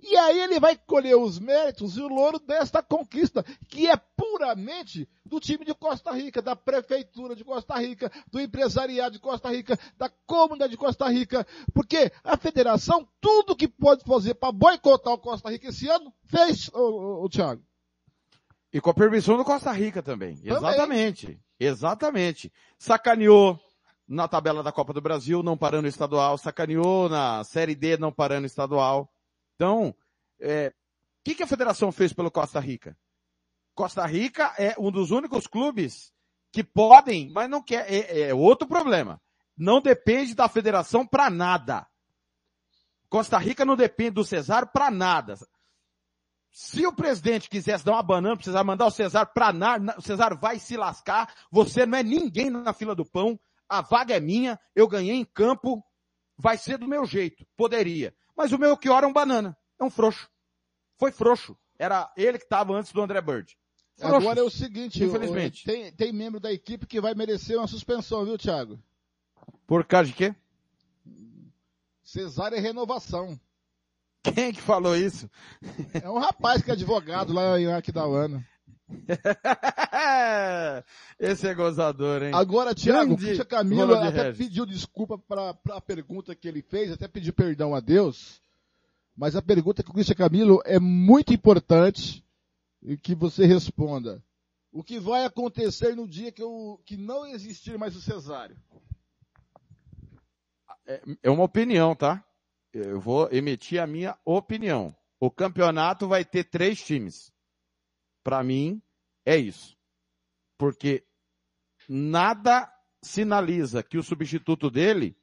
E 0.01 0.17
aí 0.17 0.39
ele 0.39 0.59
vai 0.59 0.75
colher 0.75 1.15
os 1.15 1.37
méritos 1.37 1.95
e 1.95 2.01
o 2.01 2.07
louro 2.07 2.39
desta 2.39 2.81
conquista, 2.81 3.43
que 3.67 3.87
é 3.87 3.95
puramente 3.95 5.07
do 5.23 5.39
time 5.39 5.63
de 5.63 5.75
Costa 5.75 6.11
Rica, 6.11 6.41
da 6.41 6.55
prefeitura 6.55 7.35
de 7.35 7.43
Costa 7.43 7.75
Rica, 7.79 8.11
do 8.31 8.39
empresariado 8.39 9.13
de 9.13 9.19
Costa 9.19 9.49
Rica, 9.49 9.77
da 9.97 10.09
comunidade 10.25 10.71
de 10.71 10.77
Costa 10.77 11.07
Rica, 11.07 11.45
porque 11.73 12.11
a 12.23 12.35
federação, 12.35 13.07
tudo 13.19 13.55
que 13.55 13.67
pode 13.67 14.03
fazer 14.03 14.33
para 14.33 14.51
boicotar 14.51 15.13
o 15.13 15.19
Costa 15.19 15.51
Rica 15.51 15.69
esse 15.69 15.87
ano, 15.87 16.11
fez, 16.25 16.69
o, 16.73 16.79
o, 16.79 17.25
o 17.25 17.29
Thiago. 17.29 17.63
E 18.73 18.81
com 18.81 18.89
a 18.89 18.93
permissão 18.93 19.37
do 19.37 19.45
Costa 19.45 19.71
Rica 19.71 20.01
também. 20.01 20.35
também. 20.35 20.55
Exatamente. 20.55 21.39
Exatamente. 21.59 22.51
Sacaneou 22.77 23.59
na 24.07 24.27
tabela 24.27 24.63
da 24.63 24.71
Copa 24.71 24.93
do 24.93 25.01
Brasil, 25.01 25.43
não 25.43 25.55
parando 25.55 25.87
estadual, 25.87 26.37
sacaneou 26.37 27.07
na 27.07 27.43
Série 27.43 27.75
D, 27.75 27.97
não 27.97 28.11
parando 28.11 28.47
estadual. 28.47 29.09
Então, 29.61 29.89
o 29.89 29.95
é, 30.39 30.73
que, 31.23 31.35
que 31.35 31.43
a 31.43 31.47
federação 31.47 31.91
fez 31.91 32.11
pelo 32.11 32.31
Costa 32.31 32.59
Rica? 32.59 32.97
Costa 33.75 34.03
Rica 34.07 34.55
é 34.57 34.73
um 34.79 34.89
dos 34.89 35.11
únicos 35.11 35.45
clubes 35.45 36.11
que 36.51 36.63
podem, 36.63 37.29
mas 37.29 37.47
não 37.47 37.61
quer, 37.61 37.85
é, 37.87 38.21
é 38.21 38.33
outro 38.33 38.67
problema. 38.67 39.21
Não 39.55 39.79
depende 39.79 40.33
da 40.33 40.49
federação 40.49 41.05
para 41.05 41.29
nada. 41.29 41.85
Costa 43.07 43.37
Rica 43.37 43.63
não 43.63 43.75
depende 43.75 44.15
do 44.15 44.23
Cesar 44.23 44.71
para 44.71 44.89
nada. 44.89 45.35
Se 46.49 46.87
o 46.87 46.91
presidente 46.91 47.47
quisesse 47.47 47.85
dar 47.85 47.91
uma 47.91 48.01
banana, 48.01 48.35
precisar 48.35 48.63
mandar 48.63 48.87
o 48.87 48.91
Cesar 48.91 49.31
para 49.31 49.53
nada, 49.53 49.95
o 49.95 50.01
Cesar 50.01 50.35
vai 50.39 50.57
se 50.57 50.75
lascar. 50.75 51.31
Você 51.51 51.85
não 51.85 51.99
é 51.99 52.01
ninguém 52.01 52.49
na 52.49 52.73
fila 52.73 52.95
do 52.95 53.05
pão. 53.05 53.39
A 53.69 53.81
vaga 53.81 54.15
é 54.15 54.19
minha. 54.19 54.59
Eu 54.75 54.87
ganhei 54.87 55.17
em 55.17 55.23
campo. 55.23 55.83
Vai 56.35 56.57
ser 56.57 56.79
do 56.79 56.87
meu 56.87 57.05
jeito. 57.05 57.45
Poderia. 57.55 58.11
Mas 58.41 58.51
o 58.51 58.57
meu 58.57 58.75
que 58.75 58.87
é 58.87 59.05
um 59.05 59.13
banana. 59.13 59.55
É 59.79 59.83
um 59.83 59.89
frouxo. 59.91 60.27
Foi 60.97 61.11
frouxo. 61.11 61.55
Era 61.77 62.11
ele 62.17 62.39
que 62.39 62.43
estava 62.43 62.73
antes 62.73 62.91
do 62.91 62.99
André 62.99 63.21
Bird. 63.21 63.55
frouxos. 63.95 64.23
Agora 64.23 64.39
é 64.39 64.43
o 64.43 64.49
seguinte, 64.49 65.03
Infelizmente. 65.03 65.63
Tem, 65.63 65.91
tem 65.91 66.11
membro 66.11 66.39
da 66.39 66.51
equipe 66.51 66.87
que 66.87 66.99
vai 66.99 67.13
merecer 67.13 67.55
uma 67.55 67.67
suspensão, 67.67 68.25
viu, 68.25 68.39
Thiago? 68.39 68.81
Por 69.67 69.85
causa 69.85 70.07
de 70.07 70.15
quê? 70.15 70.35
Cesárea 72.03 72.57
e 72.57 72.59
renovação. 72.59 73.39
Quem 74.23 74.51
que 74.51 74.61
falou 74.61 74.97
isso? 74.97 75.29
É 76.01 76.09
um 76.09 76.17
rapaz 76.17 76.63
que 76.63 76.71
é 76.71 76.73
advogado 76.73 77.31
lá 77.31 77.59
em 77.59 77.71
Aquidauana. 77.71 78.43
Esse 81.19 81.47
é 81.47 81.53
gozador, 81.53 82.23
hein? 82.23 82.31
Agora, 82.33 82.73
Thiago, 82.75 83.15
Grande 83.15 83.25
Christian 83.25 83.45
Camilo 83.45 83.95
até 83.95 84.23
Regis. 84.23 84.37
pediu 84.37 84.65
desculpa 84.65 85.17
para 85.17 85.55
a 85.69 85.81
pergunta 85.81 86.35
que 86.35 86.47
ele 86.47 86.61
fez, 86.61 86.91
até 86.91 87.07
pediu 87.07 87.33
perdão 87.33 87.75
a 87.75 87.79
Deus, 87.79 88.41
mas 89.15 89.35
a 89.35 89.41
pergunta 89.41 89.83
que 89.83 89.89
o 89.89 89.93
Christian 89.93 90.15
Camilo 90.15 90.61
é 90.65 90.79
muito 90.79 91.33
importante 91.33 92.25
e 92.81 92.97
que 92.97 93.13
você 93.13 93.45
responda. 93.45 94.23
O 94.71 94.83
que 94.83 94.99
vai 94.99 95.25
acontecer 95.25 95.95
no 95.95 96.07
dia 96.07 96.31
que, 96.31 96.41
eu, 96.41 96.81
que 96.85 96.95
não 96.95 97.25
existir 97.25 97.77
mais 97.77 97.95
o 97.95 98.01
cesário? 98.01 98.55
É, 100.85 101.01
é 101.23 101.29
uma 101.29 101.43
opinião, 101.43 101.93
tá? 101.95 102.23
Eu 102.73 102.99
vou 102.99 103.27
emitir 103.31 103.81
a 103.81 103.87
minha 103.87 104.17
opinião. 104.23 104.95
O 105.19 105.29
campeonato 105.29 106.07
vai 106.07 106.23
ter 106.23 106.45
três 106.45 106.81
times. 106.81 107.31
Para 108.23 108.43
mim, 108.43 108.81
é 109.25 109.37
isso. 109.37 109.77
Porque 110.57 111.05
nada 111.87 112.71
sinaliza 113.01 113.83
que 113.83 113.97
o 113.97 114.03
substituto 114.03 114.69
dele. 114.69 115.17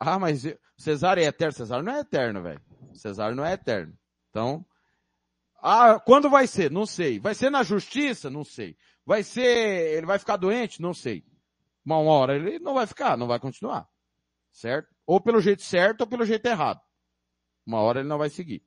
Ah, 0.00 0.18
mas 0.18 0.44
Cesário 0.76 1.22
é 1.22 1.26
eterno. 1.26 1.52
Cesário 1.52 1.84
não 1.84 1.94
é 1.94 2.00
eterno, 2.00 2.42
velho. 2.42 2.62
Cesário 2.94 3.36
não 3.36 3.44
é 3.44 3.52
eterno. 3.52 3.96
Então. 4.30 4.64
Ah, 5.60 5.98
quando 5.98 6.30
vai 6.30 6.46
ser? 6.46 6.70
Não 6.70 6.86
sei. 6.86 7.18
Vai 7.18 7.34
ser 7.34 7.50
na 7.50 7.62
justiça? 7.62 8.30
Não 8.30 8.44
sei. 8.44 8.76
Vai 9.04 9.22
ser. 9.22 9.96
Ele 9.96 10.06
vai 10.06 10.18
ficar 10.18 10.36
doente? 10.36 10.80
Não 10.80 10.94
sei. 10.94 11.24
Uma 11.84 11.98
hora 11.98 12.36
ele 12.36 12.58
não 12.58 12.74
vai 12.74 12.86
ficar, 12.86 13.16
não 13.16 13.26
vai 13.26 13.40
continuar. 13.40 13.88
Certo? 14.52 14.94
Ou 15.06 15.20
pelo 15.20 15.40
jeito 15.40 15.62
certo 15.62 16.02
ou 16.02 16.06
pelo 16.06 16.26
jeito 16.26 16.44
errado. 16.46 16.80
Uma 17.66 17.80
hora 17.80 18.00
ele 18.00 18.08
não 18.08 18.18
vai 18.18 18.28
seguir. 18.28 18.62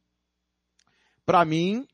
Para 1.25 1.45
mim, 1.45 1.88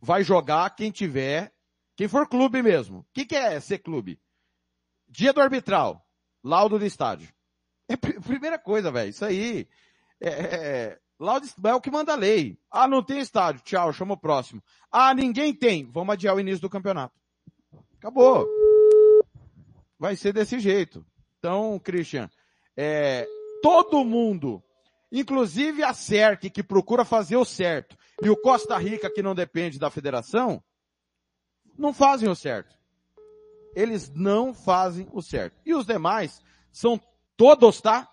vai 0.00 0.22
jogar 0.24 0.70
quem 0.74 0.90
tiver, 0.90 1.52
quem 1.96 2.08
for 2.08 2.28
clube 2.28 2.62
mesmo. 2.62 3.00
O 3.00 3.06
que, 3.12 3.24
que 3.26 3.36
é 3.36 3.60
ser 3.60 3.78
clube? 3.78 4.20
Dia 5.08 5.32
do 5.32 5.40
arbitral, 5.40 6.06
laudo 6.42 6.78
do 6.78 6.86
estádio. 6.86 7.28
É 7.88 7.94
a 7.94 7.98
pri- 7.98 8.20
primeira 8.20 8.58
coisa, 8.58 8.90
velho. 8.90 9.10
Isso 9.10 9.24
aí 9.24 9.68
é, 10.20 10.28
é, 10.28 10.98
laudo 11.18 11.46
é 11.64 11.74
o 11.74 11.80
que 11.80 11.90
manda 11.90 12.12
a 12.12 12.16
lei. 12.16 12.58
Ah, 12.70 12.86
não 12.86 13.02
tem 13.02 13.18
estádio. 13.18 13.62
Tchau, 13.62 13.92
chama 13.92 14.14
o 14.14 14.20
próximo. 14.20 14.62
Ah, 14.90 15.12
ninguém 15.12 15.52
tem. 15.52 15.84
Vamos 15.90 16.12
adiar 16.12 16.34
o 16.34 16.40
início 16.40 16.60
do 16.60 16.70
campeonato. 16.70 17.14
Acabou. 17.98 18.46
Vai 19.98 20.16
ser 20.16 20.32
desse 20.32 20.58
jeito. 20.58 21.04
Então, 21.38 21.78
Christian, 21.78 22.30
é, 22.76 23.26
todo 23.62 24.04
mundo, 24.04 24.62
inclusive 25.10 25.82
a 25.82 25.92
CERC, 25.92 26.48
que 26.48 26.62
procura 26.62 27.04
fazer 27.04 27.36
o 27.36 27.44
certo, 27.44 27.96
e 28.22 28.28
o 28.28 28.36
Costa 28.36 28.76
Rica, 28.76 29.10
que 29.10 29.22
não 29.22 29.34
depende 29.34 29.78
da 29.78 29.90
federação, 29.90 30.62
não 31.76 31.92
fazem 31.92 32.28
o 32.28 32.34
certo. 32.34 32.76
Eles 33.74 34.10
não 34.14 34.52
fazem 34.52 35.08
o 35.12 35.22
certo. 35.22 35.58
E 35.64 35.74
os 35.74 35.86
demais 35.86 36.40
são 36.70 37.00
todos, 37.36 37.80
tá? 37.80 38.08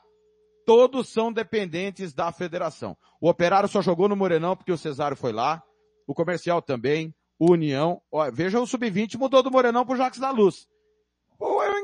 Todos 0.65 1.09
são 1.09 1.31
dependentes 1.31 2.13
da 2.13 2.31
federação. 2.31 2.95
O 3.19 3.29
Operário 3.29 3.67
só 3.67 3.81
jogou 3.81 4.07
no 4.07 4.15
Morenão 4.15 4.55
porque 4.55 4.71
o 4.71 4.77
Cesário 4.77 5.17
foi 5.17 5.31
lá. 5.31 5.63
O 6.05 6.13
Comercial 6.13 6.61
também. 6.61 7.13
O 7.39 7.51
União. 7.51 8.01
Ó, 8.11 8.29
veja 8.31 8.59
o 8.59 8.67
Sub-20 8.67 9.17
mudou 9.17 9.43
do 9.43 9.51
Morenão 9.51 9.85
pro 9.85 9.97
Jacques 9.97 10.19
da 10.19 10.31
Luz. 10.31 10.67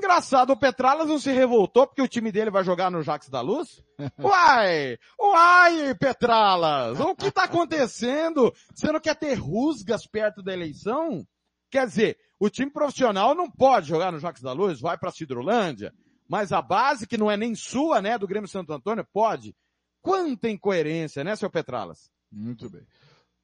Engraçado, 0.04 0.52
o 0.52 0.58
Petralas 0.58 1.08
não 1.08 1.18
se 1.18 1.32
revoltou 1.32 1.88
porque 1.88 2.02
o 2.02 2.08
time 2.10 2.30
dele 2.30 2.52
vai 2.52 2.62
jogar 2.62 2.92
no 2.92 3.02
Jacques 3.02 3.30
da 3.30 3.40
Luz? 3.40 3.82
Uai! 4.20 4.98
Uai, 5.18 5.96
Petralas! 5.96 7.00
O 7.00 7.16
que 7.16 7.32
tá 7.32 7.46
acontecendo? 7.46 8.54
Você 8.76 8.92
não 8.92 9.00
quer 9.00 9.16
ter 9.16 9.36
rusgas 9.36 10.06
perto 10.06 10.44
da 10.44 10.52
eleição? 10.52 11.26
Quer 11.72 11.88
dizer, 11.88 12.18
o 12.38 12.50
time 12.50 12.70
profissional 12.70 13.34
não 13.34 13.50
pode 13.50 13.88
jogar 13.88 14.12
no 14.12 14.20
Jacques 14.20 14.44
da 14.44 14.52
Luz, 14.52 14.82
vai 14.82 14.98
pra 14.98 15.10
Cidrolândia, 15.10 15.94
mas 16.28 16.52
a 16.52 16.62
base, 16.62 17.08
que 17.08 17.18
não 17.18 17.32
é 17.32 17.38
nem 17.38 17.56
sua, 17.56 18.02
né, 18.02 18.18
do 18.18 18.28
Grêmio 18.28 18.50
Santo 18.50 18.74
Antônio, 18.74 19.08
pode. 19.14 19.56
Quanta 20.02 20.50
incoerência, 20.50 21.24
né, 21.24 21.34
seu 21.38 21.50
Petralas? 21.50 22.12
Muito 22.30 22.70
bem. 22.70 22.86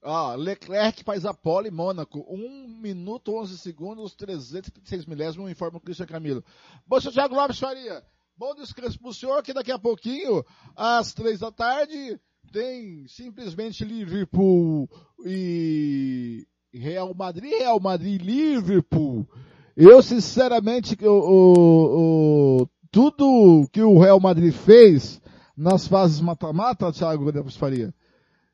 Ó, 0.01 0.35
Leclerc 0.35 1.03
faz 1.03 1.25
a 1.25 1.33
pole 1.33 1.69
Mônaco. 1.69 2.25
1 2.29 2.67
minuto 2.81 3.33
11 3.35 3.57
segundos, 3.57 4.15
336 4.15 5.05
milésimos, 5.05 5.51
informa 5.51 5.77
o 5.77 5.81
Cristian 5.81 6.05
Camilo. 6.05 6.43
Bom, 6.87 6.99
Thiago 6.99 7.35
Lopes 7.35 7.59
Faria, 7.59 8.01
bom 8.37 8.55
descanso 8.55 8.97
pro 8.97 9.13
senhor, 9.13 9.43
que 9.43 9.53
daqui 9.53 9.71
a 9.71 9.79
pouquinho, 9.79 10.43
às 10.75 11.13
três 11.13 11.39
da 11.39 11.51
tarde, 11.51 12.19
tem 12.53 13.05
simplesmente 13.07 13.83
Liverpool 13.83 14.89
e 15.25 16.47
Real 16.73 17.13
Madrid, 17.13 17.51
Real 17.51 17.79
Madrid 17.79 18.21
Liverpool. 18.21 19.27
Eu, 19.75 20.01
sinceramente, 20.01 20.97
o, 21.05 21.09
o, 21.09 22.61
o- 22.63 22.69
tudo 22.91 23.67
que 23.71 23.81
o 23.81 23.99
Real 23.99 24.19
Madrid 24.19 24.53
fez 24.53 25.21
nas 25.55 25.87
fases 25.87 26.21
mata-mata, 26.21 26.91
Thiago 26.91 27.25
Lopes 27.25 27.55
Faria, 27.57 27.93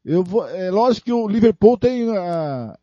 eu 0.06 0.24
vou, 0.24 0.48
é 0.48 0.70
lógico 0.70 1.06
que 1.06 1.12
o 1.12 1.28
Liverpool 1.28 1.78
tem, 1.78 2.16
ah, 2.16 2.78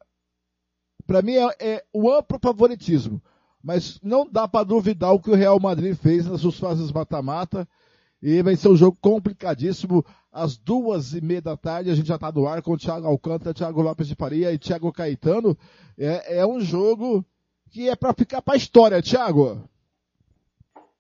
para 1.07 1.23
mim 1.23 1.35
é, 1.35 1.57
é 1.61 1.85
o 1.93 2.11
amplo 2.11 2.37
favoritismo, 2.43 3.23
mas 3.63 4.01
não 4.03 4.29
dá 4.29 4.49
para 4.49 4.65
duvidar 4.65 5.13
o 5.13 5.21
que 5.21 5.31
o 5.31 5.37
Real 5.37 5.61
Madrid 5.61 5.97
fez 5.97 6.27
nas 6.27 6.41
suas 6.41 6.59
fases 6.59 6.91
mata-mata 6.91 7.67
e 8.21 8.43
vai 8.43 8.57
ser 8.57 8.69
um 8.69 8.77
jogo 8.77 8.99
complicadíssimo. 9.01 10.05
Às 10.33 10.57
duas 10.57 11.13
e 11.13 11.21
meia 11.21 11.43
da 11.43 11.57
tarde 11.57 11.91
a 11.91 11.95
gente 11.95 12.09
já 12.09 12.17
está 12.17 12.33
no 12.33 12.49
ar 12.49 12.61
com 12.61 12.73
o 12.73 12.79
Thiago 12.79 13.07
Alcântara, 13.07 13.55
Thiago 13.55 13.83
Lopes 13.83 14.09
de 14.09 14.17
Faria 14.17 14.53
e 14.53 14.59
Thiago 14.59 14.93
Caetano. 14.93 15.57
É, 15.97 16.39
é 16.39 16.47
um 16.47 16.61
jogo 16.61 17.25
que 17.71 17.89
é 17.89 17.95
para 17.95 18.13
ficar 18.15 18.43
para 18.43 18.55
a 18.55 18.57
história, 18.57 19.03
Thiago. 19.03 19.63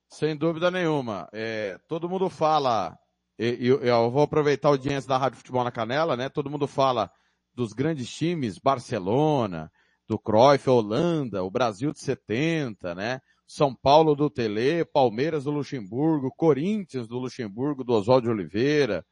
Sem 0.09 0.37
dúvida 0.37 0.71
nenhuma. 0.71 1.29
É, 1.33 1.79
todo 1.89 2.09
mundo 2.09 2.29
fala, 2.29 2.99
eu, 3.43 3.81
eu 3.81 4.11
vou 4.11 4.23
aproveitar 4.23 4.69
a 4.69 4.71
audiência 4.71 5.09
da 5.09 5.19
Rádio 5.19 5.39
Futebol 5.39 5.65
na 5.65 5.71
Canela, 5.73 6.17
né? 6.17 6.29
Todo 6.29 6.51
mundo 6.51 6.67
fala 6.67 7.11
dos 7.55 7.73
grandes 7.73 8.09
times, 8.09 8.59
Barcelona, 8.59 9.71
do 10.07 10.19
Cruyff, 10.19 10.69
Holanda, 10.69 11.43
o 11.43 11.51
Brasil 11.51 11.93
de 11.93 12.01
70, 12.01 12.95
né? 12.95 13.21
São 13.47 13.75
Paulo 13.75 14.15
do 14.15 14.31
Tele, 14.31 14.85
Palmeiras 14.85 15.45
do 15.45 15.51
Luxemburgo, 15.51 16.33
Corinthians 16.37 17.07
do 17.09 17.19
Luxemburgo, 17.19 17.85
do 17.85 17.93
Oswaldo 17.93 18.31
Oliveira, 18.31 19.05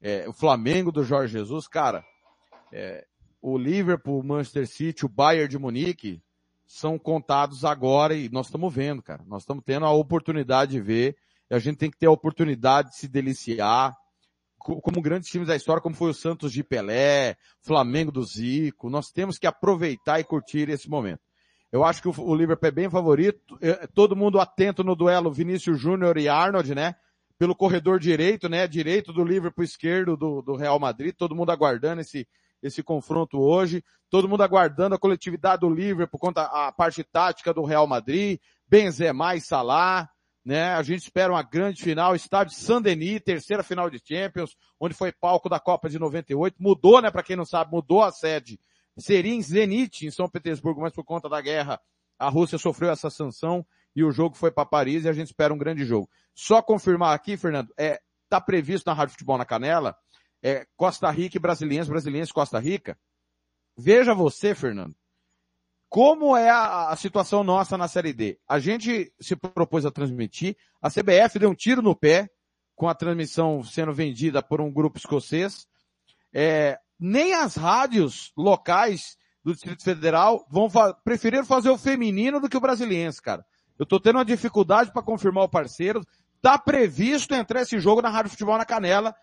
é, 0.00 0.28
o 0.28 0.32
Flamengo 0.32 0.92
do 0.92 1.02
Jorge 1.02 1.32
Jesus, 1.32 1.66
cara, 1.66 2.04
é, 2.72 3.04
o 3.42 3.58
Liverpool, 3.58 4.20
o 4.20 4.24
Manchester 4.24 4.66
City, 4.66 5.04
o 5.04 5.08
Bayern 5.08 5.48
de 5.48 5.58
Munique, 5.58 6.22
são 6.66 6.98
contados 6.98 7.64
agora 7.64 8.14
e 8.14 8.28
nós 8.28 8.46
estamos 8.46 8.72
vendo, 8.72 9.02
cara. 9.02 9.24
Nós 9.26 9.42
estamos 9.42 9.64
tendo 9.64 9.86
a 9.86 9.90
oportunidade 9.90 10.72
de 10.72 10.80
ver 10.80 11.16
a 11.54 11.58
gente 11.58 11.76
tem 11.78 11.90
que 11.90 11.98
ter 11.98 12.06
a 12.06 12.10
oportunidade 12.10 12.90
de 12.90 12.96
se 12.96 13.08
deliciar 13.08 13.96
co- 14.58 14.80
como 14.80 15.00
grandes 15.02 15.28
times 15.30 15.48
da 15.48 15.56
história, 15.56 15.82
como 15.82 15.94
foi 15.94 16.10
o 16.10 16.14
Santos 16.14 16.52
de 16.52 16.62
Pelé, 16.62 17.36
Flamengo 17.62 18.12
do 18.12 18.22
Zico. 18.22 18.88
Nós 18.90 19.10
temos 19.10 19.38
que 19.38 19.46
aproveitar 19.46 20.20
e 20.20 20.24
curtir 20.24 20.68
esse 20.68 20.88
momento. 20.88 21.20
Eu 21.72 21.84
acho 21.84 22.02
que 22.02 22.08
o, 22.08 22.14
o 22.18 22.34
Liverpool 22.34 22.68
é 22.68 22.72
bem 22.72 22.90
favorito. 22.90 23.56
Eh, 23.60 23.86
Todo 23.94 24.16
mundo 24.16 24.40
atento 24.40 24.82
no 24.82 24.96
duelo 24.96 25.30
Vinícius 25.32 25.80
Júnior 25.80 26.16
e 26.18 26.28
Arnold, 26.28 26.74
né? 26.74 26.94
Pelo 27.38 27.54
corredor 27.54 27.98
direito, 27.98 28.48
né? 28.48 28.66
Direito 28.66 29.12
do 29.12 29.24
Liverpool, 29.24 29.64
esquerdo 29.64 30.16
do, 30.16 30.42
do 30.42 30.56
Real 30.56 30.78
Madrid. 30.78 31.14
Todo 31.16 31.34
mundo 31.34 31.50
aguardando 31.50 32.00
esse, 32.00 32.26
esse 32.62 32.82
confronto 32.82 33.38
hoje. 33.40 33.84
Todo 34.10 34.28
mundo 34.28 34.42
aguardando 34.42 34.94
a 34.94 34.98
coletividade 34.98 35.60
do 35.60 35.70
Liverpool 35.70 36.18
contra 36.18 36.42
a 36.42 36.72
parte 36.72 37.04
tática 37.04 37.54
do 37.54 37.64
Real 37.64 37.86
Madrid. 37.86 38.38
Benzema 38.68 39.36
e 39.36 39.40
Salah, 39.40 40.10
né? 40.44 40.74
A 40.74 40.82
gente 40.82 41.02
espera 41.02 41.32
uma 41.32 41.42
grande 41.42 41.82
final. 41.82 42.14
Estádio 42.14 42.54
Saint-Denis, 42.54 43.20
terceira 43.22 43.62
final 43.62 43.90
de 43.90 44.00
Champions, 44.02 44.56
onde 44.78 44.94
foi 44.94 45.12
palco 45.12 45.48
da 45.48 45.60
Copa 45.60 45.88
de 45.88 45.98
98. 45.98 46.56
Mudou, 46.58 47.00
né? 47.00 47.10
Para 47.10 47.22
quem 47.22 47.36
não 47.36 47.44
sabe, 47.44 47.72
mudou 47.72 48.02
a 48.02 48.10
sede. 48.10 48.58
Seria 48.98 49.32
em 49.32 49.42
Zenit, 49.42 50.06
em 50.06 50.10
São 50.10 50.28
Petersburgo, 50.28 50.80
mas 50.80 50.92
por 50.92 51.04
conta 51.04 51.28
da 51.28 51.40
guerra, 51.40 51.80
a 52.18 52.28
Rússia 52.28 52.58
sofreu 52.58 52.90
essa 52.90 53.08
sanção 53.08 53.64
e 53.94 54.04
o 54.04 54.10
jogo 54.10 54.36
foi 54.36 54.50
para 54.50 54.66
Paris 54.66 55.04
e 55.04 55.08
a 55.08 55.12
gente 55.12 55.28
espera 55.28 55.52
um 55.52 55.58
grande 55.58 55.84
jogo. 55.84 56.08
Só 56.34 56.62
confirmar 56.62 57.14
aqui, 57.14 57.36
Fernando, 57.36 57.72
é, 57.78 58.00
tá 58.28 58.40
previsto 58.40 58.86
na 58.86 58.94
Rádio 58.94 59.12
Futebol 59.12 59.38
na 59.38 59.44
Canela, 59.44 59.96
é, 60.42 60.66
Costa 60.76 61.10
Rica 61.10 61.36
e 61.36 61.40
Brasiliense, 61.40 61.90
Brasiliense 61.90 62.30
e 62.30 62.34
Costa 62.34 62.58
Rica. 62.58 62.98
Veja 63.76 64.14
você, 64.14 64.54
Fernando, 64.54 64.94
como 65.90 66.36
é 66.36 66.48
a, 66.48 66.90
a 66.90 66.96
situação 66.96 67.42
nossa 67.42 67.76
na 67.76 67.88
Série 67.88 68.12
D. 68.12 68.38
A 68.48 68.60
gente 68.60 69.12
se 69.20 69.34
propôs 69.34 69.84
a 69.84 69.90
transmitir, 69.90 70.56
a 70.80 70.88
CBF 70.88 71.36
deu 71.36 71.50
um 71.50 71.54
tiro 71.54 71.82
no 71.82 71.96
pé 71.96 72.30
com 72.76 72.88
a 72.88 72.94
transmissão 72.94 73.62
sendo 73.64 73.92
vendida 73.92 74.40
por 74.40 74.60
um 74.60 74.72
grupo 74.72 74.98
escocês. 74.98 75.66
É, 76.32 76.78
nem 76.98 77.34
as 77.34 77.56
rádios 77.56 78.32
locais 78.36 79.18
do 79.44 79.52
Distrito 79.52 79.82
Federal 79.82 80.46
vão 80.48 80.70
fa 80.70 80.94
preferir 80.94 81.44
fazer 81.44 81.70
o 81.70 81.78
feminino 81.78 82.40
do 82.40 82.48
que 82.48 82.56
o 82.56 82.60
brasiliense, 82.60 83.20
cara. 83.20 83.44
Eu 83.76 83.84
tô 83.84 83.98
tendo 83.98 84.16
uma 84.16 84.24
dificuldade 84.24 84.92
para 84.92 85.02
confirmar 85.02 85.44
o 85.44 85.48
parceiro. 85.48 86.06
Tá 86.40 86.56
previsto 86.56 87.34
entrar 87.34 87.62
esse 87.62 87.80
jogo 87.80 88.00
na 88.00 88.10
Rádio 88.10 88.30
Futebol 88.30 88.56
na 88.56 88.64
Canela, 88.64 89.14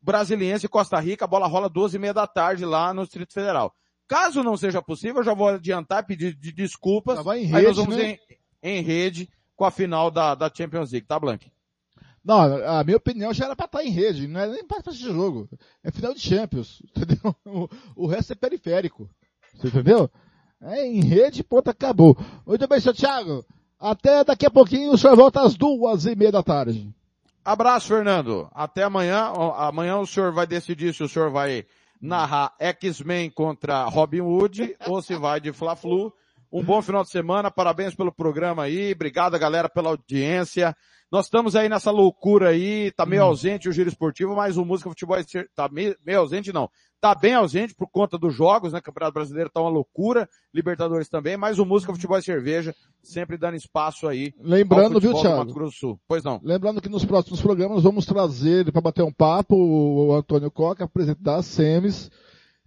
Brasiliense 0.00 0.64
e 0.64 0.68
Costa 0.68 0.98
Rica, 0.98 1.26
a 1.26 1.28
bola 1.28 1.46
rola 1.46 1.68
12 1.68 1.96
e 1.96 2.00
meia 2.00 2.14
da 2.14 2.26
tarde 2.26 2.64
lá 2.64 2.94
no 2.94 3.02
Distrito 3.02 3.34
Federal. 3.34 3.74
Caso 4.08 4.42
não 4.42 4.56
seja 4.56 4.80
possível, 4.80 5.18
eu 5.18 5.24
já 5.24 5.34
vou 5.34 5.48
adiantar 5.48 6.02
e 6.02 6.06
pedir 6.06 6.34
de 6.34 6.52
desculpas. 6.52 7.18
Em 7.26 7.30
Aí 7.30 7.50
nós 7.50 7.62
rede, 7.62 7.76
vamos 7.76 7.96
né? 7.96 8.18
em, 8.62 8.78
em 8.78 8.82
rede 8.82 9.28
com 9.56 9.64
a 9.64 9.70
final 9.70 10.10
da, 10.10 10.34
da 10.34 10.50
Champions 10.52 10.92
League, 10.92 11.06
tá, 11.06 11.18
Blank? 11.18 11.50
Não, 12.24 12.40
a 12.66 12.82
minha 12.82 12.96
opinião 12.96 13.32
já 13.32 13.44
era 13.44 13.54
pra 13.54 13.66
estar 13.66 13.84
em 13.84 13.90
rede, 13.90 14.26
não 14.26 14.40
é 14.40 14.48
nem 14.48 14.66
pra 14.66 14.78
esse 14.84 14.98
jogo. 14.98 15.48
É 15.82 15.92
final 15.92 16.12
de 16.12 16.20
Champions, 16.20 16.82
entendeu? 16.90 17.34
O, 17.44 17.68
o 17.94 18.06
resto 18.06 18.32
é 18.32 18.36
periférico. 18.36 19.08
Você 19.54 19.68
entendeu? 19.68 20.10
É 20.60 20.86
em 20.86 21.00
rede, 21.04 21.44
ponto, 21.44 21.70
acabou. 21.70 22.16
Muito 22.44 22.66
bem, 22.66 22.80
seu 22.80 22.92
Thiago. 22.92 23.44
Até 23.78 24.24
daqui 24.24 24.46
a 24.46 24.50
pouquinho 24.50 24.92
o 24.92 24.98
senhor 24.98 25.16
volta 25.16 25.42
às 25.42 25.54
duas 25.54 26.06
e 26.06 26.16
meia 26.16 26.32
da 26.32 26.42
tarde. 26.42 26.92
Abraço, 27.44 27.88
Fernando. 27.88 28.48
Até 28.52 28.82
amanhã. 28.82 29.32
Amanhã 29.56 29.98
o 29.98 30.06
senhor 30.06 30.32
vai 30.32 30.46
decidir 30.46 30.92
se 30.94 31.04
o 31.04 31.08
senhor 31.08 31.30
vai 31.30 31.64
narrar 32.00 32.54
X-Men 32.58 33.30
contra 33.30 33.84
Robin 33.84 34.20
Hood 34.20 34.76
ou 34.86 35.02
se 35.02 35.14
vai 35.16 35.40
de 35.40 35.52
Fla-Flu. 35.52 36.12
Um 36.52 36.62
bom 36.62 36.80
final 36.80 37.02
de 37.02 37.10
semana. 37.10 37.50
Parabéns 37.50 37.94
pelo 37.94 38.12
programa 38.12 38.64
aí. 38.64 38.92
Obrigado, 38.92 39.38
galera, 39.38 39.68
pela 39.68 39.90
audiência. 39.90 40.74
Nós 41.10 41.26
estamos 41.26 41.54
aí 41.54 41.68
nessa 41.68 41.90
loucura 41.90 42.50
aí. 42.50 42.90
Tá 42.92 43.04
meio 43.06 43.22
ausente 43.22 43.68
o 43.68 43.72
giro 43.72 43.88
esportivo, 43.88 44.34
mas 44.34 44.56
o 44.56 44.64
Música 44.64 44.90
Futebol 44.90 45.18
tá 45.54 45.68
meio, 45.68 45.96
meio 46.04 46.20
ausente, 46.20 46.52
não. 46.52 46.70
Tá 47.00 47.14
bem 47.14 47.34
ausente 47.34 47.74
por 47.74 47.88
conta 47.88 48.16
dos 48.18 48.34
jogos, 48.34 48.72
né? 48.72 48.80
Campeonato 48.80 49.14
Brasileiro 49.14 49.50
tá 49.50 49.60
uma 49.60 49.68
loucura. 49.70 50.28
Libertadores 50.52 51.08
também, 51.08 51.36
mas 51.36 51.58
o 51.58 51.66
Música 51.66 51.92
Futebol 51.92 52.18
e 52.18 52.22
Cerveja 52.22 52.74
sempre 53.02 53.36
dando 53.36 53.54
espaço 53.56 54.08
aí. 54.08 54.32
Lembrando, 54.40 54.98
viu, 54.98 55.12
Thiago? 55.14 55.38
Mato 55.38 55.54
Grosso 55.54 55.72
do 55.72 55.78
Sul. 55.78 56.00
Pois 56.08 56.24
não. 56.24 56.40
Lembrando 56.42 56.80
que 56.80 56.88
nos 56.88 57.04
próximos 57.04 57.40
programas 57.40 57.82
vamos 57.82 58.06
trazer 58.06 58.72
para 58.72 58.80
bater 58.80 59.02
um 59.02 59.12
papo 59.12 59.54
o 59.56 60.14
Antônio 60.14 60.50
Coca, 60.50 60.88
presidente 60.88 61.22
da 61.22 61.42
SEMES, 61.42 62.10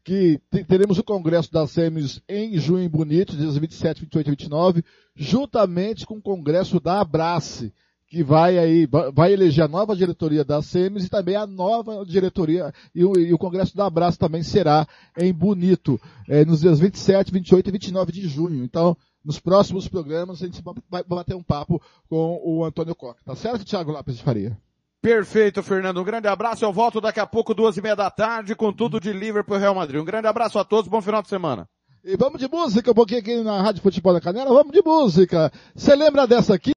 que 0.04 0.40
te- 0.50 0.64
teremos 0.64 0.98
o 0.98 1.04
congresso 1.04 1.52
da 1.52 1.68
SEMES 1.68 2.22
em 2.30 2.56
junho 2.58 2.84
em 2.84 2.90
Bonito, 2.90 3.36
dias 3.36 3.58
27, 3.58 4.02
28 4.02 4.28
e 4.28 4.30
29, 4.32 4.84
juntamente 5.16 6.06
com 6.06 6.16
o 6.18 6.22
congresso 6.22 6.80
da 6.80 7.02
Abrace, 7.02 7.74
que 8.10 8.24
vai 8.24 8.58
aí, 8.58 8.86
va- 8.88 9.12
vai 9.12 9.32
eleger 9.34 9.64
a 9.64 9.68
nova 9.68 9.96
diretoria 9.96 10.44
da 10.44 10.62
SEMES 10.62 11.06
e 11.06 11.10
também 11.10 11.36
a 11.36 11.46
nova 11.46 12.04
diretoria, 12.06 12.74
e 12.96 13.06
o, 13.06 13.18
e 13.18 13.32
o 13.34 13.38
congresso 13.38 13.78
da 13.78 13.86
Abrace 13.86 14.18
também 14.18 14.42
será 14.42 14.88
em 15.18 15.32
Bonito, 15.32 16.00
eh, 16.28 16.44
nos 16.44 16.62
dias 16.62 16.80
27, 16.80 17.32
28 17.32 17.68
e 17.68 17.72
29 17.72 18.12
de 18.12 18.28
junho. 18.28 18.64
Então, 18.64 18.98
nos 19.24 19.40
próximos 19.40 19.88
programas 19.88 20.42
a 20.42 20.46
gente 20.46 20.62
vai 20.64 20.74
vai 20.90 21.04
bater 21.04 21.36
um 21.36 21.44
papo 21.44 21.80
com 22.10 22.42
o 22.44 22.66
Antônio 22.66 22.96
Coca. 22.96 23.20
Tá 23.24 23.36
certo, 23.36 23.64
Thiago 23.64 23.92
Lopes 23.92 24.18
de 24.18 24.24
Faria? 24.24 24.58
Perfeito, 25.02 25.62
Fernando. 25.64 26.02
Um 26.02 26.04
grande 26.04 26.28
abraço. 26.28 26.66
Eu 26.66 26.74
volto 26.74 27.00
daqui 27.00 27.20
a 27.20 27.28
pouco, 27.28 27.54
duas 27.54 27.78
e 27.78 27.82
meia 27.82 27.96
da 27.96 28.10
tarde, 28.10 28.54
com 28.56 28.74
tudo 28.74 29.00
de 29.00 29.14
Liverpool 29.14 29.56
e 29.56 29.60
Real 29.60 29.74
Madrid. 29.76 30.02
Um 30.02 30.06
grande 30.06 30.28
abraço 30.28 30.60
a 30.60 30.66
todos. 30.66 30.90
Bom 30.90 31.02
final 31.02 31.22
de 31.22 31.30
semana. 31.30 31.70
E 32.04 32.18
vamos 32.18 32.40
de 32.40 32.50
música, 32.50 32.92
um 32.92 32.94
pouquinho 32.94 33.20
aqui 33.20 33.44
na 33.44 33.62
Rádio 33.62 33.82
Futebol 33.82 34.14
da 34.14 34.20
Canela. 34.22 34.54
Vamos 34.54 34.74
de 34.74 34.82
música. 34.82 35.52
Você 35.76 35.96
lembra 35.96 36.26
dessa 36.28 36.56
aqui? 36.56 36.72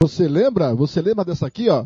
Você 0.00 0.28
lembra? 0.28 0.72
Você 0.76 1.02
lembra 1.02 1.24
dessa 1.24 1.48
aqui, 1.48 1.68
ó? 1.68 1.84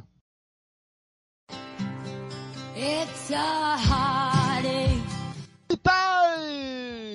It's 2.77 3.31
a 3.33 3.77
heartache. 3.79 5.01
Tyler. 5.83 7.07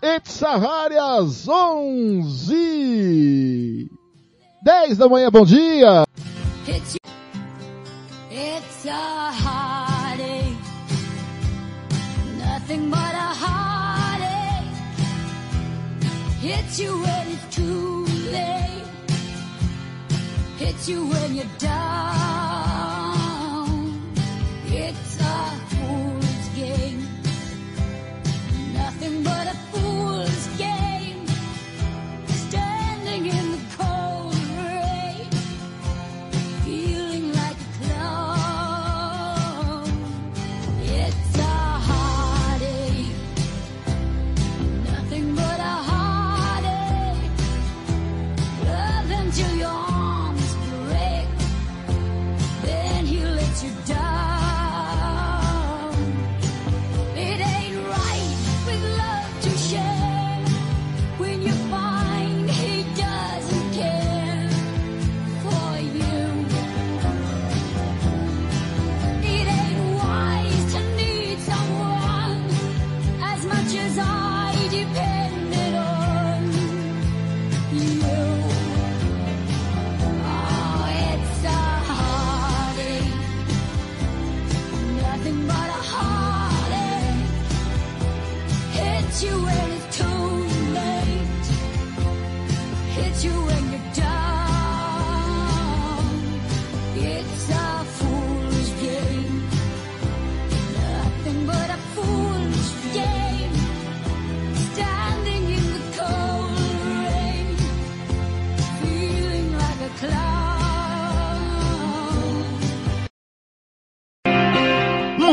It's 0.00 0.30
Sahari 0.32 0.96
às 0.96 1.48
11. 1.48 3.90
10 4.64 4.96
da 4.96 5.08
manhã, 5.08 5.28
bom 5.28 5.44
dia. 5.44 6.04
It's, 6.68 6.94
it's 8.30 8.86
a 8.86 9.32
heartache. 9.32 10.56
Nothing 12.38 12.90
but 12.90 13.00
a 13.00 13.34
heartache. 13.34 14.70
Hits 16.40 16.78
you 16.78 16.96
when 17.02 17.32
it's 17.32 17.56
too. 17.56 17.93
Hits 20.74 20.88
you 20.88 21.06
when 21.06 21.34
you're 21.36 21.46
down. 21.58 22.63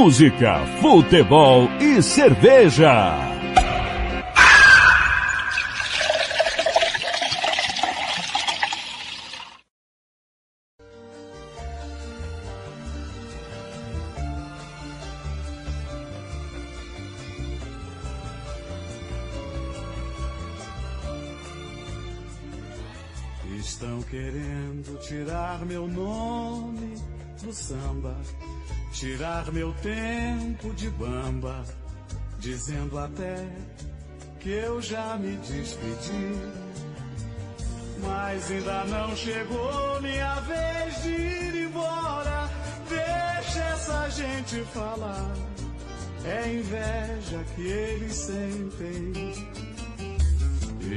Música, 0.03 0.65
futebol 0.81 1.69
e 1.79 2.01
cerveja. 2.01 3.13
Estão 23.55 24.01
querendo 24.01 24.99
tirar 25.07 25.63
meu 25.63 25.87
nome 25.87 26.95
do 27.43 27.53
samba, 27.53 28.17
tirar 28.91 29.51
meu 29.51 29.73
tempo 29.81 30.73
de 30.73 30.89
bamba, 30.89 31.63
dizendo 32.39 32.97
até 32.99 33.47
que 34.39 34.49
eu 34.49 34.81
já 34.81 35.17
me 35.17 35.35
despedi. 35.37 36.61
Mas 38.03 38.49
ainda 38.51 38.83
não 38.85 39.15
chegou 39.15 40.01
minha 40.01 40.35
vez 40.41 41.03
de 41.03 41.09
ir 41.09 41.67
embora. 41.67 42.49
Deixa 42.89 43.59
essa 43.59 44.09
gente 44.09 44.63
falar. 44.73 45.31
É 46.25 46.53
inveja 46.53 47.43
que 47.55 47.61
eles 47.61 48.13
sentem. 48.13 49.33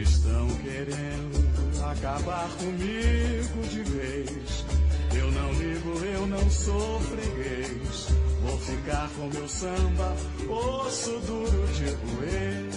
Estão 0.02 0.48
querendo 0.62 1.84
acabar 1.90 2.48
comigo 2.58 3.68
de 3.68 3.82
vez. 3.82 4.83
Eu 5.16 5.30
não 5.30 5.52
ligo, 5.52 6.04
eu 6.04 6.26
não 6.26 6.50
sou 6.50 7.00
freguês. 7.00 8.08
Vou 8.42 8.58
ficar 8.58 9.08
com 9.16 9.26
meu 9.28 9.48
samba, 9.48 10.14
osso 10.48 11.18
duro 11.20 11.66
de 11.68 11.84
roer. 11.84 12.68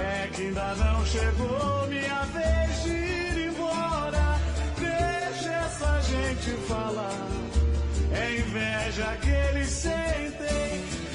É 0.00 0.28
que 0.28 0.42
ainda 0.42 0.74
não 0.74 1.06
chegou 1.06 1.86
minha 1.88 2.24
vez 2.26 2.82
de 2.84 2.90
ir 2.90 3.48
embora. 3.48 4.38
Deixa 4.78 5.50
essa 5.50 6.00
gente 6.02 6.50
falar. 6.68 7.28
É 8.12 8.40
inveja 8.40 9.16
que 9.20 9.30
eles 9.30 9.68
sentem. 9.68 11.07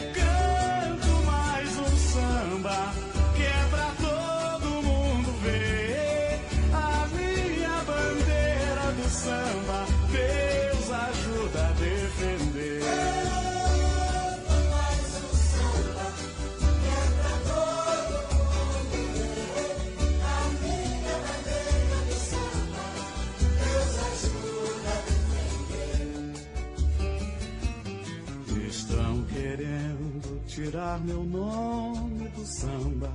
Tirar 30.93 30.99
meu 30.99 31.23
nome 31.23 32.27
do 32.29 32.45
samba, 32.45 33.11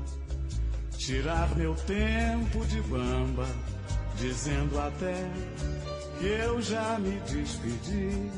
tirar 0.97 1.55
meu 1.57 1.75
tempo 1.75 2.65
de 2.67 2.81
bamba, 2.83 3.47
dizendo 4.17 4.79
até 4.81 5.31
que 6.19 6.27
eu 6.27 6.61
já 6.61 6.99
me 6.99 7.21
despedi. 7.21 8.31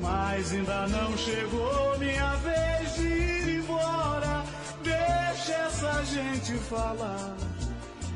Mas 0.00 0.52
ainda 0.52 0.88
não 0.88 1.16
chegou 1.16 1.98
minha 1.98 2.34
vez 2.36 2.94
de 2.96 3.06
ir 3.06 3.58
embora. 3.60 4.44
Deixa 4.82 5.52
essa 5.52 6.04
gente 6.04 6.54
falar. 6.64 7.36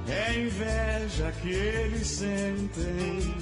É 0.08 0.40
inveja 0.40 1.32
que 1.42 1.50
eles 1.50 2.06
sentem. 2.08 3.34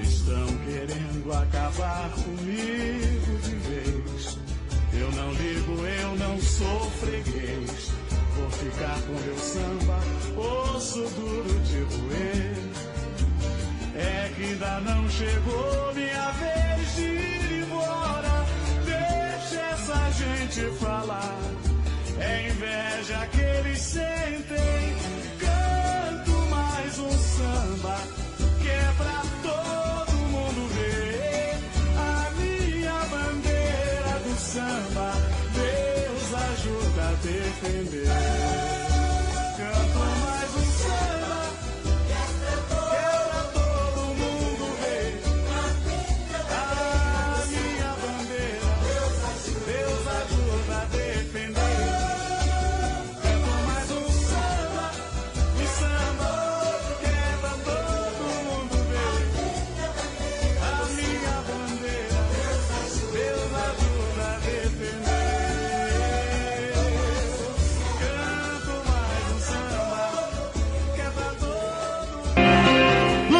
Estão 0.00 0.46
querendo 0.64 1.32
acabar 1.32 2.08
comigo 2.10 3.38
de 3.42 3.54
vez. 3.56 4.01
Eu 4.94 5.10
não 5.12 5.32
ligo, 5.32 5.86
eu 5.86 6.16
não 6.16 6.40
sou 6.40 6.90
freguês. 6.92 7.92
Vou 8.36 8.50
ficar 8.50 9.00
com 9.02 9.12
meu 9.12 9.38
samba, 9.38 9.98
osso 10.36 11.00
duro 11.00 11.60
de 11.60 11.80
roer. 11.80 12.72
É 13.94 14.32
que 14.34 14.44
ainda 14.44 14.80
não 14.80 15.08
chegou 15.08 15.94
minha 15.94 16.30
vez 16.32 16.96
de 16.96 17.02
ir 17.02 17.62
embora. 17.62 18.46
Deixa 18.84 19.60
essa 19.60 20.10
gente 20.12 20.78
falar. 20.78 21.38
É 22.18 22.48
inveja 22.48 23.26
que 23.26 23.40
eles 23.40 23.78
sentem. 23.78 25.01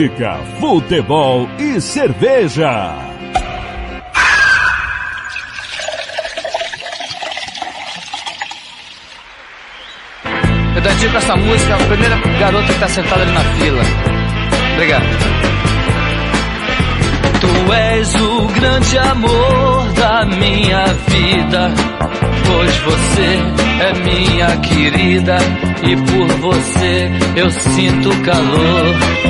Música, 0.00 0.40
futebol 0.58 1.46
e 1.58 1.78
cerveja. 1.78 2.94
Eu 10.74 10.80
dedico 10.80 11.16
essa 11.18 11.36
música 11.36 11.74
à 11.74 11.78
primeira 11.86 12.16
garota 12.38 12.72
que 12.72 12.80
tá 12.80 12.88
sentada 12.88 13.20
ali 13.20 13.32
na 13.32 13.44
fila. 13.44 13.82
Obrigado. 14.72 15.04
Tu 17.42 17.72
és 17.74 18.14
o 18.14 18.46
grande 18.58 18.98
amor 18.98 19.92
da 19.92 20.24
minha 20.24 20.86
vida, 21.10 21.70
pois 22.46 22.76
você 22.78 23.38
é 23.80 23.92
minha 24.02 24.56
querida 24.62 25.36
e 25.82 25.94
por 25.94 26.26
você 26.38 27.10
eu 27.36 27.50
sinto 27.50 28.08
calor. 28.22 29.29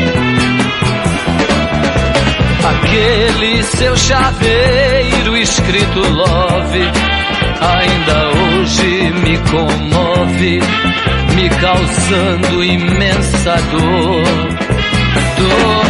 Aquele 2.63 3.63
seu 3.63 3.97
chaveiro 3.97 5.37
escrito 5.37 6.01
love 6.01 6.91
ainda 7.61 8.29
hoje 8.31 9.13
me 9.23 9.39
comove, 9.51 10.61
me 11.35 11.49
causando 11.61 12.65
imensa 12.65 13.57
dor. 13.71 14.25
Dor. 15.39 15.87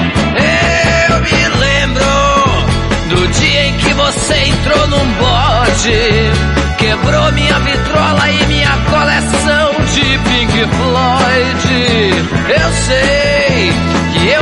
Eu 1.11 1.21
me 1.21 1.49
lembro 1.59 2.05
do 3.09 3.29
dia 3.29 3.67
em 3.67 3.75
que 3.79 3.93
você 3.95 4.35
entrou 4.35 4.87
num 4.89 5.13
bode, 5.15 6.77
quebrou 6.79 7.33
minha 7.33 7.59
vitrola 7.61 8.31
e 8.31 8.47
minha 8.47 8.77
coleção 8.91 9.73
de 9.93 10.19
Pink 10.19 10.69
Floyd. 10.77 11.71
Eu 12.49 12.73
sei 12.73 13.20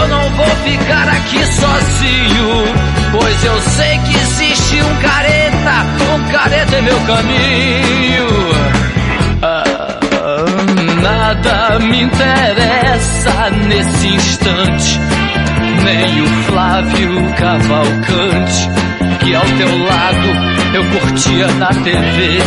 não 0.08 0.30
vou 0.30 0.46
ficar 0.64 1.08
aqui 1.08 1.44
sozinho, 1.44 2.64
pois 3.12 3.44
eu 3.44 3.60
sei 3.60 3.98
que 3.98 4.16
existe 4.16 4.82
um 4.82 4.96
careta, 4.96 5.86
um 6.14 6.32
careta 6.32 6.78
em 6.78 6.82
meu 6.82 7.00
caminho. 7.00 8.28
Ah, 9.42 9.98
nada 11.02 11.78
me 11.80 12.02
interessa 12.02 13.50
nesse 13.68 14.08
instante, 14.08 15.00
nem 15.84 16.22
o 16.22 16.26
Flávio 16.44 17.34
Cavalcante, 17.34 18.68
que 19.20 19.34
ao 19.34 19.44
teu 19.44 19.84
lado 19.84 20.58
eu 20.74 20.84
curtia 20.84 21.46
na 21.54 21.68
TV, 21.68 22.38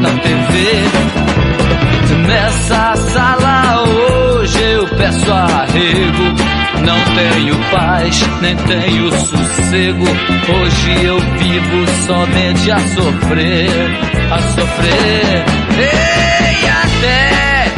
na 0.00 0.10
TV. 0.10 1.22
Nessa 2.26 2.94
sala 2.96 3.82
hoje 3.82 4.62
eu 4.62 4.86
peço 4.88 5.32
arrego. 5.32 6.61
Não 6.84 6.98
tenho 7.14 7.54
paz, 7.70 8.20
nem 8.40 8.56
tenho 8.56 9.10
sossego. 9.12 10.04
Hoje 10.04 11.04
eu 11.04 11.18
vivo 11.20 11.86
somente 12.06 12.70
a 12.70 12.78
sofrer, 12.78 13.70
a 14.30 14.38
sofrer. 14.38 15.44
Ei, 15.78 16.68
até, 16.68 17.72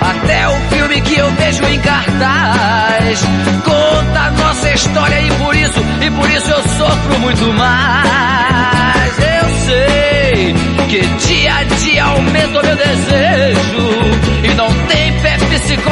até 0.00 0.48
o 0.48 0.56
filme 0.74 1.00
que 1.02 1.18
eu 1.18 1.30
vejo 1.32 1.64
em 1.64 1.78
cartaz 1.80 3.20
conta 3.64 4.20
a 4.20 4.30
nossa 4.30 4.70
história 4.70 5.20
e 5.20 5.30
por 5.32 5.54
isso, 5.54 5.80
e 6.00 6.10
por 6.10 6.30
isso 6.30 6.50
eu 6.50 6.62
sofro 6.62 7.18
muito 7.20 7.52
mais. 7.52 9.18
Eu 9.18 9.50
sei 9.66 10.54
que 10.88 11.00
dia 11.26 11.54
a 11.54 11.64
dia 11.64 12.04
aumenta 12.04 12.60
o 12.60 12.66
meu 12.66 12.76
desejo 12.76 13.99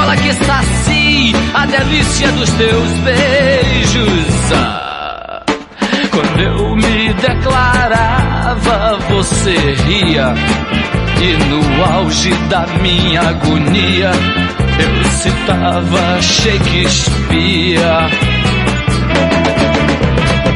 Cola 0.09 0.17
que 0.17 0.33
sacie 0.33 1.35
a 1.53 1.67
delícia 1.67 2.33
dos 2.33 2.49
teus 2.53 2.89
beijos. 3.01 4.53
Ah, 4.55 5.43
quando 6.11 6.41
eu 6.41 6.77
me 6.77 7.13
declarava, 7.13 8.99
você 9.11 9.53
ria 9.85 10.33
e 11.21 11.37
no 11.45 11.85
auge 11.85 12.33
da 12.49 12.67
minha 12.81 13.21
agonia 13.21 14.11
eu 14.79 15.05
citava 15.11 16.23
Shakespeare. 16.23 17.79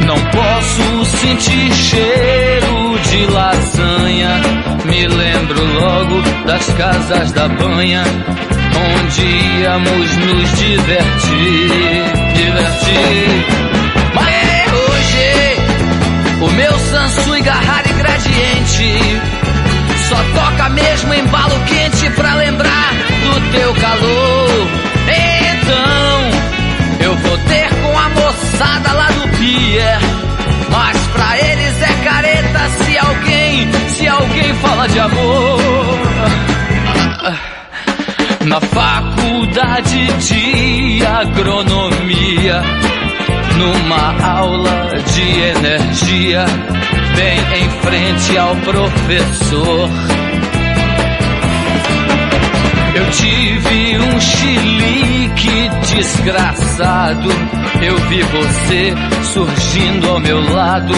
Não 0.07 0.19
posso 0.31 1.05
sentir 1.19 1.75
cheiro 1.75 2.99
de 3.11 3.27
lasanha. 3.27 4.41
Me 4.87 5.07
lembro 5.07 5.63
logo 5.79 6.23
das 6.47 6.67
casas 6.73 7.33
da 7.33 7.49
banha, 7.49 8.03
onde 8.77 9.23
íamos 9.61 10.17
nos 10.17 10.59
divertir, 10.59 11.71
divertir. 12.35 13.47
Mas 14.15 14.73
hoje, 14.73 16.41
o 16.41 16.51
meu 16.53 16.79
Samsung 16.79 17.43
Garrari 17.43 17.93
Gradiente 17.95 19.23
só 20.09 20.17
toca 20.35 20.69
mesmo 20.71 21.15
embalo 21.15 21.59
quente 21.67 22.11
pra 22.11 22.35
lembrar 22.35 22.93
do 23.23 23.41
teu 23.53 23.75
calor. 23.75 24.69
Então, 25.65 26.31
eu 27.01 27.17
vou 27.17 27.39
ter 27.39 27.69
com 27.69 27.99
a 27.99 28.09
moçada 28.11 28.93
lá 28.93 29.07
do 29.07 29.29
Pier. 29.39 29.99
Mas 30.71 30.97
pra 31.09 31.39
eles 31.39 31.83
é 31.83 32.05
careta 32.05 32.69
se 32.85 32.99
alguém, 32.99 33.73
se 33.89 34.09
alguém 34.09 34.55
fala 34.55 34.89
de 34.89 34.99
amor. 34.99 36.62
Na 38.47 38.61
faculdade 38.61 40.07
de 40.19 41.07
agronomia, 41.07 42.63
numa 43.57 44.27
aula 44.27 44.91
de 45.15 45.41
energia, 45.41 46.45
bem 47.17 47.39
em 47.61 47.71
frente 47.81 48.39
ao 48.39 48.57
professor. 48.57 49.89
Eu 52.95 53.11
tive 53.11 53.99
um 53.99 54.21
chilique 54.21 55.71
desgraçado. 55.95 57.29
Eu 57.81 57.97
vi 58.09 58.23
você 58.23 58.95
surgindo 59.33 60.11
ao 60.11 60.21
meu 60.21 60.41
lado 60.53 60.95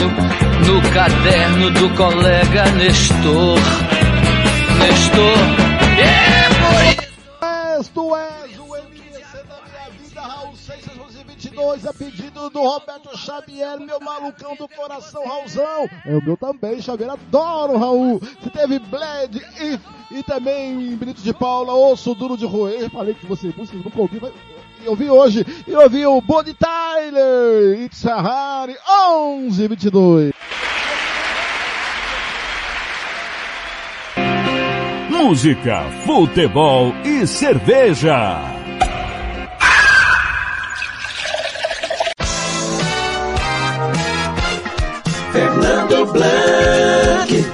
no 0.66 0.80
caderno 0.90 1.70
do 1.70 1.88
colega 1.90 2.64
Nestor. 2.72 3.58
Nestor, 4.78 5.73
622, 11.74 11.86
a 11.86 11.92
pedido 11.92 12.50
do 12.50 12.60
Roberto 12.60 13.16
Xavier, 13.16 13.78
meu 13.80 14.00
malucão 14.00 14.54
do 14.56 14.68
coração, 14.68 15.26
Raulzão. 15.26 15.88
É 16.04 16.14
o 16.14 16.22
meu 16.22 16.36
também, 16.36 16.80
Xavier, 16.80 17.10
adoro, 17.10 17.76
Raul. 17.76 18.20
Você 18.20 18.50
teve 18.50 18.78
Bled 18.78 19.42
e, 19.60 20.18
e 20.18 20.22
também 20.22 20.96
Benito 20.96 21.22
de 21.22 21.32
Paula, 21.32 21.74
Osso 21.74 22.14
Duro 22.14 22.36
de 22.36 22.46
Roer, 22.46 22.90
falei 22.90 23.14
que 23.14 23.26
você, 23.26 23.48
vocês 23.50 23.84
nunca 23.84 24.00
ouviram, 24.00 24.28
mas 24.28 24.34
eu 24.84 24.94
vi 24.94 25.10
hoje, 25.10 25.44
e 25.66 25.72
eu 25.72 25.88
vi 25.88 26.06
o 26.06 26.20
Bonnie 26.20 26.54
Tyler, 26.54 27.80
It's 27.80 28.04
Harari, 28.04 28.76
1122. 28.86 30.32
Música, 35.10 35.84
futebol 36.04 36.92
e 37.04 37.26
cerveja. 37.26 38.63
Fernando 45.34 46.12
Blanc. 46.12 47.44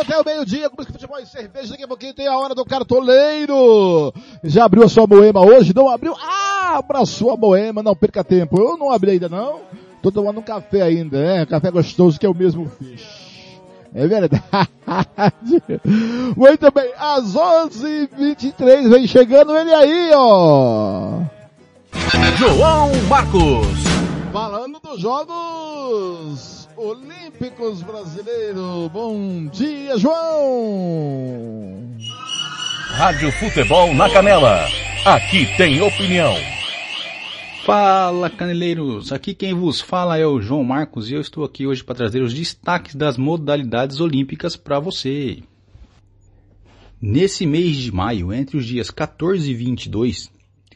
Até 0.00 0.18
o 0.20 0.24
meio-dia, 0.24 0.68
com 0.68 0.76
música, 0.76 0.92
futebol 0.92 1.18
e 1.18 1.24
cerveja. 1.24 1.70
Daqui 1.70 1.82
a 1.82 1.88
pouquinho 1.88 2.12
tem 2.12 2.26
a 2.26 2.36
hora 2.36 2.54
do 2.54 2.62
cartoleiro. 2.66 4.12
Já 4.42 4.66
abriu 4.66 4.84
a 4.84 4.88
sua 4.88 5.06
moema 5.06 5.40
hoje? 5.40 5.72
Não 5.74 5.88
abriu? 5.88 6.14
Abra 6.14 6.98
a 6.98 7.06
sua 7.06 7.38
moema, 7.38 7.82
não 7.82 7.96
perca 7.96 8.22
tempo. 8.22 8.60
Eu 8.60 8.76
não 8.76 8.92
abri 8.92 9.12
ainda 9.12 9.30
não. 9.30 9.62
Tô 10.02 10.12
tomando 10.12 10.40
um 10.40 10.42
café 10.42 10.82
ainda, 10.82 11.18
né? 11.18 11.46
Café 11.46 11.70
gostoso 11.70 12.20
que 12.20 12.26
eu 12.26 12.34
mesmo 12.34 12.70
fiz. 12.78 13.23
É 13.94 14.08
verdade. 14.08 14.42
Muito 16.36 16.70
bem, 16.72 16.92
às 16.98 17.34
11h23 17.34 18.90
vem 18.90 19.06
chegando 19.06 19.56
ele 19.56 19.72
aí, 19.72 20.10
ó. 20.14 21.20
João 22.36 22.90
Marcos. 23.08 23.84
Falando 24.32 24.80
dos 24.80 25.00
Jogos 25.00 26.68
Olímpicos 26.76 27.82
Brasileiros. 27.82 28.90
Bom 28.92 29.46
dia, 29.46 29.96
João. 29.96 31.94
Rádio 32.96 33.30
Futebol 33.30 33.94
na 33.94 34.10
Canela. 34.10 34.66
Aqui 35.04 35.46
tem 35.56 35.80
opinião. 35.80 36.34
Fala 37.64 38.28
caneleiros, 38.28 39.10
aqui 39.10 39.34
quem 39.34 39.54
vos 39.54 39.80
fala 39.80 40.18
é 40.18 40.26
o 40.26 40.38
João 40.38 40.62
Marcos 40.62 41.08
e 41.08 41.14
eu 41.14 41.20
estou 41.22 41.44
aqui 41.44 41.66
hoje 41.66 41.82
para 41.82 41.94
trazer 41.94 42.20
os 42.20 42.34
destaques 42.34 42.94
das 42.94 43.16
modalidades 43.16 44.00
olímpicas 44.00 44.54
para 44.54 44.78
você. 44.78 45.42
Nesse 47.00 47.46
mês 47.46 47.76
de 47.76 47.90
maio, 47.90 48.34
entre 48.34 48.58
os 48.58 48.66
dias 48.66 48.90
14 48.90 49.50
e 49.50 49.54
22, 49.54 50.30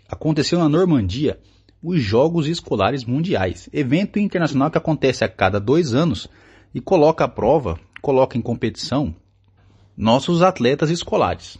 aconteceu 0.08 0.58
na 0.58 0.66
Normandia 0.66 1.38
os 1.82 2.00
Jogos 2.00 2.46
Escolares 2.46 3.04
Mundiais, 3.04 3.68
evento 3.70 4.18
internacional 4.18 4.70
que 4.70 4.78
acontece 4.78 5.22
a 5.22 5.28
cada 5.28 5.60
dois 5.60 5.92
anos 5.92 6.26
e 6.74 6.80
coloca 6.80 7.24
à 7.24 7.28
prova, 7.28 7.78
coloca 8.00 8.38
em 8.38 8.40
competição 8.40 9.14
nossos 9.94 10.40
atletas 10.40 10.88
escolares. 10.88 11.58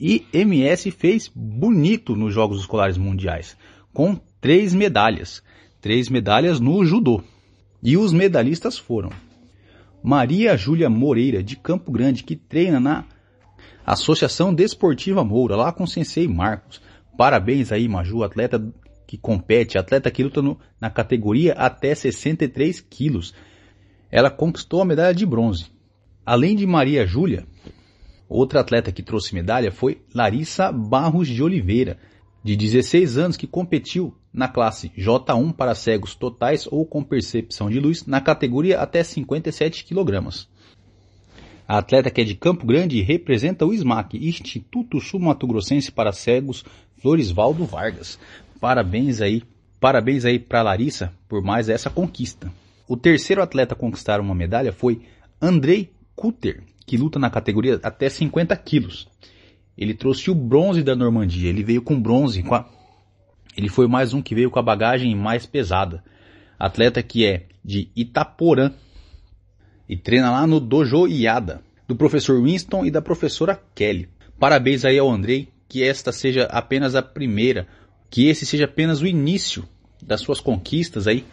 E 0.00 0.24
MS 0.32 0.90
fez 0.90 1.30
bonito 1.34 2.16
nos 2.16 2.32
Jogos 2.32 2.60
Escolares 2.60 2.96
Mundiais, 2.96 3.58
com 3.92 4.18
três 4.40 4.72
medalhas, 4.74 5.42
três 5.80 6.08
medalhas 6.08 6.58
no 6.58 6.84
judô. 6.84 7.22
E 7.82 7.96
os 7.96 8.12
medalhistas 8.12 8.78
foram 8.78 9.10
Maria 10.02 10.56
Júlia 10.56 10.88
Moreira, 10.88 11.42
de 11.42 11.56
Campo 11.56 11.92
Grande, 11.92 12.24
que 12.24 12.36
treina 12.36 12.80
na 12.80 13.04
Associação 13.84 14.54
Desportiva 14.54 15.24
Moura, 15.24 15.56
lá 15.56 15.72
com 15.72 15.84
o 15.84 15.88
Sensei 15.88 16.26
Marcos. 16.26 16.80
Parabéns 17.16 17.70
aí, 17.70 17.86
Maju, 17.86 18.22
atleta 18.22 18.62
que 19.06 19.18
compete, 19.18 19.76
atleta 19.76 20.10
que 20.10 20.22
luta 20.22 20.40
no, 20.40 20.58
na 20.80 20.88
categoria 20.88 21.52
até 21.54 21.94
63 21.94 22.80
quilos. 22.80 23.34
Ela 24.10 24.30
conquistou 24.30 24.80
a 24.80 24.84
medalha 24.84 25.14
de 25.14 25.26
bronze. 25.26 25.66
Além 26.24 26.54
de 26.54 26.66
Maria 26.66 27.06
Júlia, 27.06 27.44
outra 28.28 28.60
atleta 28.60 28.92
que 28.92 29.02
trouxe 29.02 29.34
medalha 29.34 29.72
foi 29.72 30.00
Larissa 30.14 30.70
Barros 30.70 31.28
de 31.28 31.42
Oliveira, 31.42 31.98
de 32.42 32.56
16 32.56 33.18
anos, 33.18 33.36
que 33.36 33.46
competiu 33.46 34.14
na 34.32 34.48
classe 34.48 34.90
J1 34.96 35.52
para 35.52 35.74
cegos 35.74 36.14
totais 36.14 36.66
ou 36.70 36.86
com 36.86 37.02
percepção 37.02 37.68
de 37.68 37.80
luz 37.80 38.06
na 38.06 38.20
categoria 38.20 38.80
até 38.80 39.02
57 39.02 39.84
kg. 39.84 40.46
A 41.66 41.78
atleta 41.78 42.10
que 42.10 42.20
é 42.20 42.24
de 42.24 42.34
Campo 42.34 42.66
Grande 42.66 43.00
representa 43.00 43.64
o 43.64 43.72
SMAC, 43.72 44.16
Instituto 44.16 45.00
Sul-Mato 45.00 45.46
Grossense 45.46 45.92
para 45.92 46.12
Cegos, 46.12 46.64
Floresvaldo 47.00 47.64
Vargas. 47.64 48.18
Parabéns 48.60 49.20
aí, 49.20 49.42
parabéns 49.78 50.24
aí 50.24 50.38
para 50.38 50.62
Larissa 50.62 51.12
por 51.28 51.42
mais 51.42 51.68
essa 51.68 51.88
conquista. 51.88 52.52
O 52.88 52.96
terceiro 52.96 53.40
atleta 53.40 53.74
a 53.74 53.78
conquistar 53.78 54.20
uma 54.20 54.34
medalha 54.34 54.72
foi 54.72 55.02
Andrei 55.40 55.92
Kuter, 56.16 56.64
que 56.84 56.96
luta 56.96 57.20
na 57.20 57.30
categoria 57.30 57.78
até 57.84 58.08
50 58.08 58.56
quilos. 58.56 59.08
Ele 59.78 59.94
trouxe 59.94 60.28
o 60.28 60.34
bronze 60.34 60.82
da 60.82 60.96
Normandia, 60.96 61.48
ele 61.48 61.62
veio 61.62 61.82
com 61.82 62.00
bronze, 62.00 62.42
com 62.42 62.54
a... 62.54 62.68
ele 63.56 63.68
foi 63.68 63.86
mais 63.86 64.14
um 64.14 64.22
que 64.22 64.34
veio 64.34 64.50
com 64.50 64.58
a 64.58 64.62
bagagem 64.62 65.14
mais 65.14 65.46
pesada. 65.46 66.02
Atleta 66.58 67.02
que 67.02 67.26
é 67.26 67.46
de 67.64 67.90
Itaporã 67.96 68.72
e 69.88 69.96
treina 69.96 70.30
lá 70.30 70.46
no 70.46 70.60
Dojo 70.60 71.08
Iada, 71.08 71.62
do 71.88 71.96
professor 71.96 72.42
Winston 72.42 72.84
e 72.84 72.90
da 72.90 73.02
professora 73.02 73.60
Kelly. 73.74 74.08
Parabéns 74.38 74.84
aí 74.84 74.98
ao 74.98 75.10
Andrei, 75.10 75.48
que 75.68 75.82
esta 75.82 76.12
seja 76.12 76.44
apenas 76.44 76.94
a 76.94 77.02
primeira, 77.02 77.66
que 78.08 78.28
esse 78.28 78.46
seja 78.46 78.64
apenas 78.64 79.00
o 79.00 79.06
início 79.06 79.64
das 80.02 80.20
suas 80.20 80.40
conquistas 80.40 81.06
aí 81.06 81.24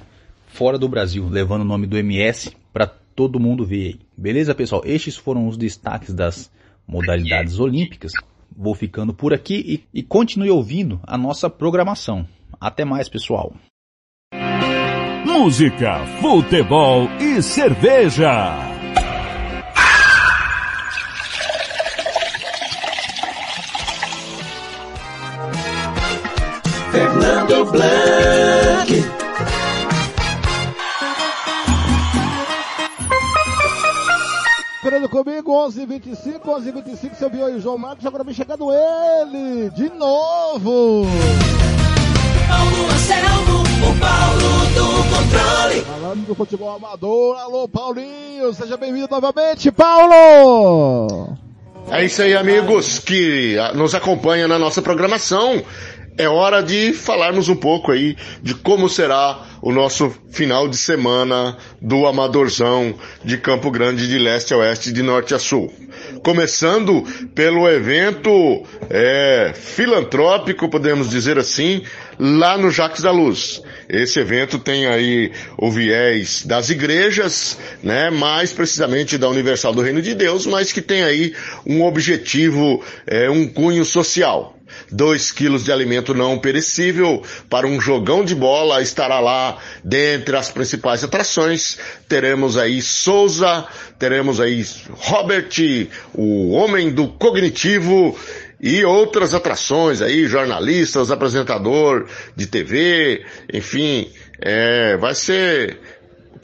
fora 0.47 0.77
do 0.77 0.89
Brasil, 0.89 1.27
levando 1.27 1.61
o 1.61 1.65
nome 1.65 1.87
do 1.87 1.97
MS 1.97 2.55
para 2.73 2.87
todo 2.87 3.39
mundo 3.39 3.65
ver 3.65 3.85
aí. 3.85 3.99
Beleza, 4.15 4.55
pessoal? 4.55 4.81
Estes 4.85 5.15
foram 5.15 5.47
os 5.47 5.57
destaques 5.57 6.13
das 6.13 6.51
modalidades 6.87 7.59
olímpicas. 7.59 8.11
Vou 8.59 8.73
ficando 8.73 9.13
por 9.13 9.35
aqui 9.35 9.85
e, 9.93 9.99
e 9.99 10.01
continue 10.01 10.49
ouvindo 10.49 10.99
a 11.05 11.15
nossa 11.15 11.47
programação. 11.47 12.27
Até 12.59 12.83
mais, 12.83 13.07
pessoal. 13.07 13.53
Música, 15.23 16.03
futebol 16.19 17.07
e 17.21 17.39
cerveja. 17.43 18.55
Fernando 26.91 27.71
Blanc. 27.71 29.26
Comigo, 35.47 35.51
11h25, 35.51 36.41
11h25, 36.41 37.15
você 37.15 37.29
viu 37.29 37.45
aí 37.45 37.55
o 37.55 37.61
João 37.61 37.77
Marcos, 37.77 38.05
agora 38.05 38.23
vem 38.23 38.33
chegando 38.33 38.67
ele, 38.71 39.69
de 39.71 39.89
novo. 39.89 41.05
Paulo 42.47 42.85
Anselmo, 42.91 43.63
o 43.63 43.99
Paulo 43.99 44.49
do 44.75 44.85
controle. 45.15 45.81
Falando 45.81 46.27
do 46.27 46.35
futebol 46.35 46.75
amador, 46.75 47.37
alô 47.37 47.67
Paulinho, 47.67 48.53
seja 48.53 48.75
bem-vindo 48.75 49.07
novamente, 49.09 49.71
Paulo! 49.71 51.37
É 51.89 52.03
isso 52.03 52.21
aí, 52.21 52.35
amigos 52.35 52.99
que 52.99 53.57
ah, 53.57 53.71
nos 53.73 53.95
acompanham 53.95 54.49
na 54.49 54.59
nossa 54.59 54.81
programação. 54.81 55.63
É 56.17 56.27
hora 56.27 56.61
de 56.61 56.91
falarmos 56.91 57.47
um 57.47 57.55
pouco 57.55 57.91
aí 57.91 58.17
de 58.41 58.53
como 58.53 58.89
será 58.89 59.46
o 59.61 59.71
nosso 59.71 60.13
final 60.29 60.67
de 60.67 60.77
semana 60.77 61.57
do 61.81 62.05
Amadorzão 62.05 62.95
de 63.23 63.37
Campo 63.37 63.71
Grande 63.71 64.07
de 64.07 64.17
leste 64.17 64.53
a 64.53 64.57
oeste, 64.57 64.91
de 64.91 65.01
norte 65.01 65.33
a 65.33 65.39
sul. 65.39 65.73
Começando 66.23 67.03
pelo 67.33 67.67
evento 67.67 68.63
é, 68.89 69.51
filantrópico, 69.55 70.69
podemos 70.69 71.09
dizer 71.09 71.37
assim, 71.37 71.81
lá 72.19 72.57
no 72.57 72.71
Jacques 72.71 73.01
da 73.01 73.11
Luz. 73.11 73.61
Esse 73.89 74.19
evento 74.19 74.59
tem 74.59 74.85
aí 74.85 75.31
o 75.57 75.71
viés 75.71 76.45
das 76.45 76.69
igrejas, 76.69 77.57
né, 77.81 78.09
mais 78.09 78.51
precisamente 78.51 79.17
da 79.17 79.29
Universal 79.29 79.73
do 79.73 79.81
Reino 79.81 80.01
de 80.01 80.13
Deus, 80.13 80.45
mas 80.45 80.71
que 80.71 80.81
tem 80.81 81.03
aí 81.03 81.33
um 81.65 81.83
objetivo, 81.83 82.83
é, 83.05 83.29
um 83.29 83.47
cunho 83.47 83.85
social. 83.85 84.56
2 84.91 85.31
quilos 85.31 85.63
de 85.63 85.71
alimento 85.71 86.13
não 86.13 86.37
perecível 86.37 87.23
para 87.49 87.67
um 87.67 87.79
jogão 87.79 88.23
de 88.23 88.35
bola 88.35 88.81
estará 88.81 89.19
lá 89.19 89.57
dentre 89.83 90.35
as 90.35 90.49
principais 90.49 91.03
atrações. 91.03 91.77
Teremos 92.07 92.57
aí 92.57 92.81
Souza, 92.81 93.65
teremos 93.99 94.39
aí 94.39 94.65
Robert, 94.91 95.49
o 96.13 96.51
homem 96.51 96.89
do 96.89 97.07
cognitivo 97.07 98.17
e 98.59 98.83
outras 98.83 99.33
atrações 99.33 100.01
aí, 100.01 100.25
jornalistas, 100.25 101.11
apresentador 101.11 102.07
de 102.35 102.47
TV, 102.47 103.23
enfim, 103.53 104.09
é, 104.39 104.97
vai 104.97 105.13
ser 105.13 105.79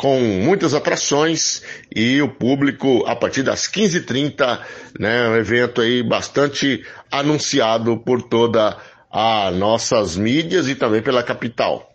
com 0.03 0.19
muitas 0.19 0.73
atrações 0.73 1.63
e 1.89 2.21
o 2.21 2.27
público 2.27 3.05
a 3.07 3.15
partir 3.15 3.41
das 3.41 3.69
15h30, 3.69 4.59
né, 4.99 5.29
um 5.29 5.37
evento 5.37 5.79
aí 5.79 6.03
bastante 6.03 6.83
anunciado 7.09 7.95
por 7.95 8.21
toda 8.21 8.75
as 9.09 9.55
nossas 9.55 10.17
mídias 10.17 10.67
e 10.67 10.75
também 10.75 11.01
pela 11.01 11.23
capital. 11.23 11.89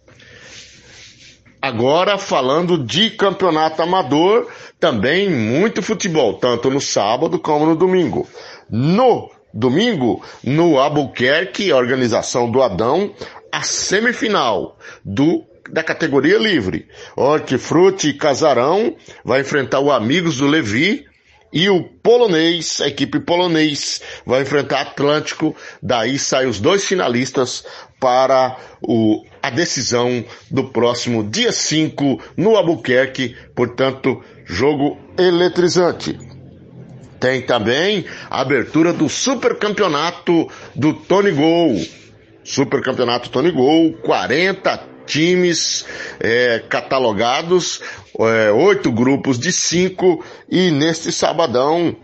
Agora 1.61 2.17
falando 2.17 2.83
de 2.83 3.11
campeonato 3.11 3.83
amador, 3.83 4.51
também 4.81 5.29
muito 5.29 5.83
futebol, 5.83 6.39
tanto 6.39 6.71
no 6.71 6.81
sábado 6.81 7.39
como 7.39 7.67
no 7.67 7.77
domingo. 7.77 8.27
No 8.71 9.31
domingo, 9.53 10.25
no 10.43 10.79
Albuquerque, 10.79 11.75
organização 11.75 12.51
do 12.51 12.63
Adão, 12.63 13.13
a 13.53 13.61
semifinal 13.61 14.79
do 15.05 15.45
da 15.71 15.83
categoria 15.83 16.39
livre. 16.39 16.87
Hortifruti 17.17 18.13
Casarão 18.13 18.97
vai 19.25 19.41
enfrentar 19.41 19.81
o 19.81 19.91
Amigos 19.91 20.39
do 20.39 20.47
Levi 20.47 21.07
e 21.53 21.69
o 21.71 21.83
polonês, 21.83 22.81
a 22.81 22.89
equipe 22.89 23.21
polonês, 23.21 24.03
vai 24.27 24.43
enfrentar 24.43 24.83
Atlântico. 24.83 25.57
Daí 25.83 26.19
saem 26.19 26.49
os 26.49 26.61
dois 26.61 26.85
finalistas 26.85 27.65
para 27.99 28.57
o, 28.83 29.25
a 29.43 29.51
decisão 29.51 30.25
do 30.51 30.65
próximo 30.65 31.25
dia 31.25 31.53
5 31.53 32.21
no 32.37 32.57
Albuquerque. 32.57 33.35
Portanto, 33.55 34.23
jogo 34.45 34.99
eletrizante. 35.19 36.19
Tem 37.19 37.43
também 37.43 38.05
a 38.31 38.41
abertura 38.41 38.93
do 38.93 39.09
Super 39.09 39.59
Campeonato 39.59 40.49
do 40.75 40.93
Tony 40.95 41.33
Gol. 41.33 41.81
Super 42.45 42.83
Campeonato 42.83 43.31
Tony 43.31 43.51
Gol, 43.51 43.95
40 43.95 44.88
times 45.09 45.85
é, 46.21 46.63
catalogados, 46.69 47.81
é, 48.21 48.53
oito 48.53 48.93
grupos 48.93 49.39
de 49.39 49.51
cinco, 49.51 50.25
e 50.49 50.71
neste 50.71 51.11
sabadão, 51.11 51.97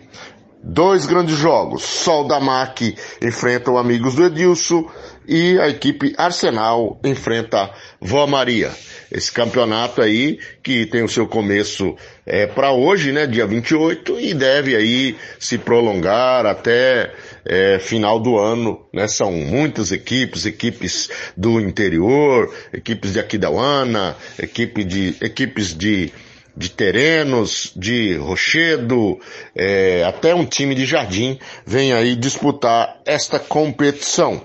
dois 0.62 1.06
grandes 1.06 1.36
jogos. 1.36 1.82
Sol 1.82 2.26
da 2.26 2.40
MAC 2.40 2.96
enfrenta 3.22 3.70
o 3.70 3.78
Amigos 3.78 4.14
do 4.14 4.24
Edilson 4.24 4.90
e 5.26 5.58
a 5.58 5.68
equipe 5.68 6.14
Arsenal 6.16 7.00
enfrenta 7.04 7.70
Vó 8.00 8.26
Maria. 8.26 8.70
Esse 9.10 9.30
campeonato 9.30 10.02
aí, 10.02 10.38
que 10.62 10.86
tem 10.86 11.02
o 11.02 11.08
seu 11.08 11.26
começo 11.26 11.96
é, 12.26 12.46
para 12.46 12.72
hoje, 12.72 13.12
né, 13.12 13.26
dia 13.26 13.46
28, 13.46 14.18
e 14.20 14.34
deve 14.34 14.74
aí 14.74 15.16
se 15.38 15.58
prolongar 15.58 16.46
até 16.46 17.12
é, 17.44 17.78
final 17.78 18.18
do 18.18 18.38
ano, 18.38 18.86
né? 18.92 19.06
São 19.06 19.30
muitas 19.30 19.92
equipes, 19.92 20.46
equipes 20.46 21.10
do 21.36 21.60
interior, 21.60 22.52
equipes 22.72 23.12
de 23.12 23.20
Aquidauana, 23.20 24.16
equipe 24.38 24.82
de, 24.82 25.16
equipes 25.20 25.76
de, 25.76 26.12
de 26.56 26.70
Terenos, 26.70 27.72
de 27.76 28.16
Rochedo, 28.16 29.20
é, 29.54 30.02
até 30.04 30.34
um 30.34 30.46
time 30.46 30.74
de 30.74 30.86
Jardim 30.86 31.38
vem 31.66 31.92
aí 31.92 32.16
disputar 32.16 33.00
esta 33.04 33.38
competição. 33.38 34.42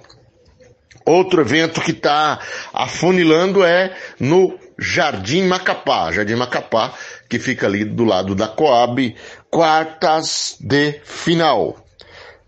Outro 1.05 1.41
evento 1.41 1.81
que 1.81 1.91
está 1.91 2.39
afunilando 2.73 3.63
é 3.63 3.95
no 4.19 4.57
Jardim 4.77 5.43
Macapá. 5.43 6.11
Jardim 6.11 6.35
Macapá, 6.35 6.93
que 7.27 7.39
fica 7.39 7.67
ali 7.67 7.83
do 7.83 8.03
lado 8.03 8.35
da 8.35 8.47
Coab, 8.47 9.15
quartas 9.49 10.55
de 10.59 10.99
final. 11.03 11.77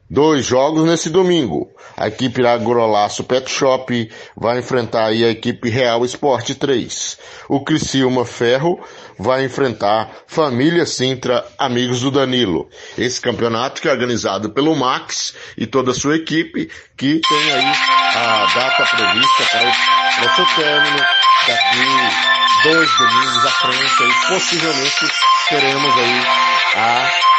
Dois 0.10 0.46
jogos 0.46 0.86
nesse 0.86 1.10
domingo. 1.10 1.72
A 1.96 2.08
equipe 2.08 2.46
Agrolaço 2.46 3.24
Pet 3.24 3.50
Shop 3.50 4.12
vai 4.36 4.60
enfrentar 4.60 5.06
aí 5.06 5.24
a 5.24 5.30
equipe 5.30 5.70
Real 5.70 6.04
Esporte 6.04 6.54
3. 6.54 7.18
O 7.48 7.62
Criciúma 7.62 8.26
Ferro 8.26 8.80
vai 9.22 9.46
enfrentar 9.46 10.10
Família 10.28 10.86
Sintra, 10.86 11.46
Amigos 11.58 12.02
do 12.02 12.12
Danilo. 12.12 12.68
Esse 12.98 13.22
campeonato 13.22 13.82
que 13.82 13.88
é 13.88 13.92
organizado 13.92 14.50
pelo 14.50 14.76
Max 14.76 15.36
e 15.56 15.68
toda 15.68 15.92
a 15.92 15.94
sua 15.94 16.16
equipe, 16.16 16.70
que 16.98 17.22
tem 17.22 17.54
aí 17.54 17.74
a 18.16 18.52
data 18.54 18.86
prevista 18.96 19.44
para 19.52 19.70
o, 20.32 20.36
seu 20.36 20.46
término 20.56 20.98
daqui 21.48 22.64
dois 22.64 22.98
domingos 22.98 23.46
à 23.46 23.52
frente 23.52 24.04
e 24.04 24.28
possivelmente 24.28 25.12
teremos 25.50 25.94
aí 25.98 26.26
a 26.76 27.32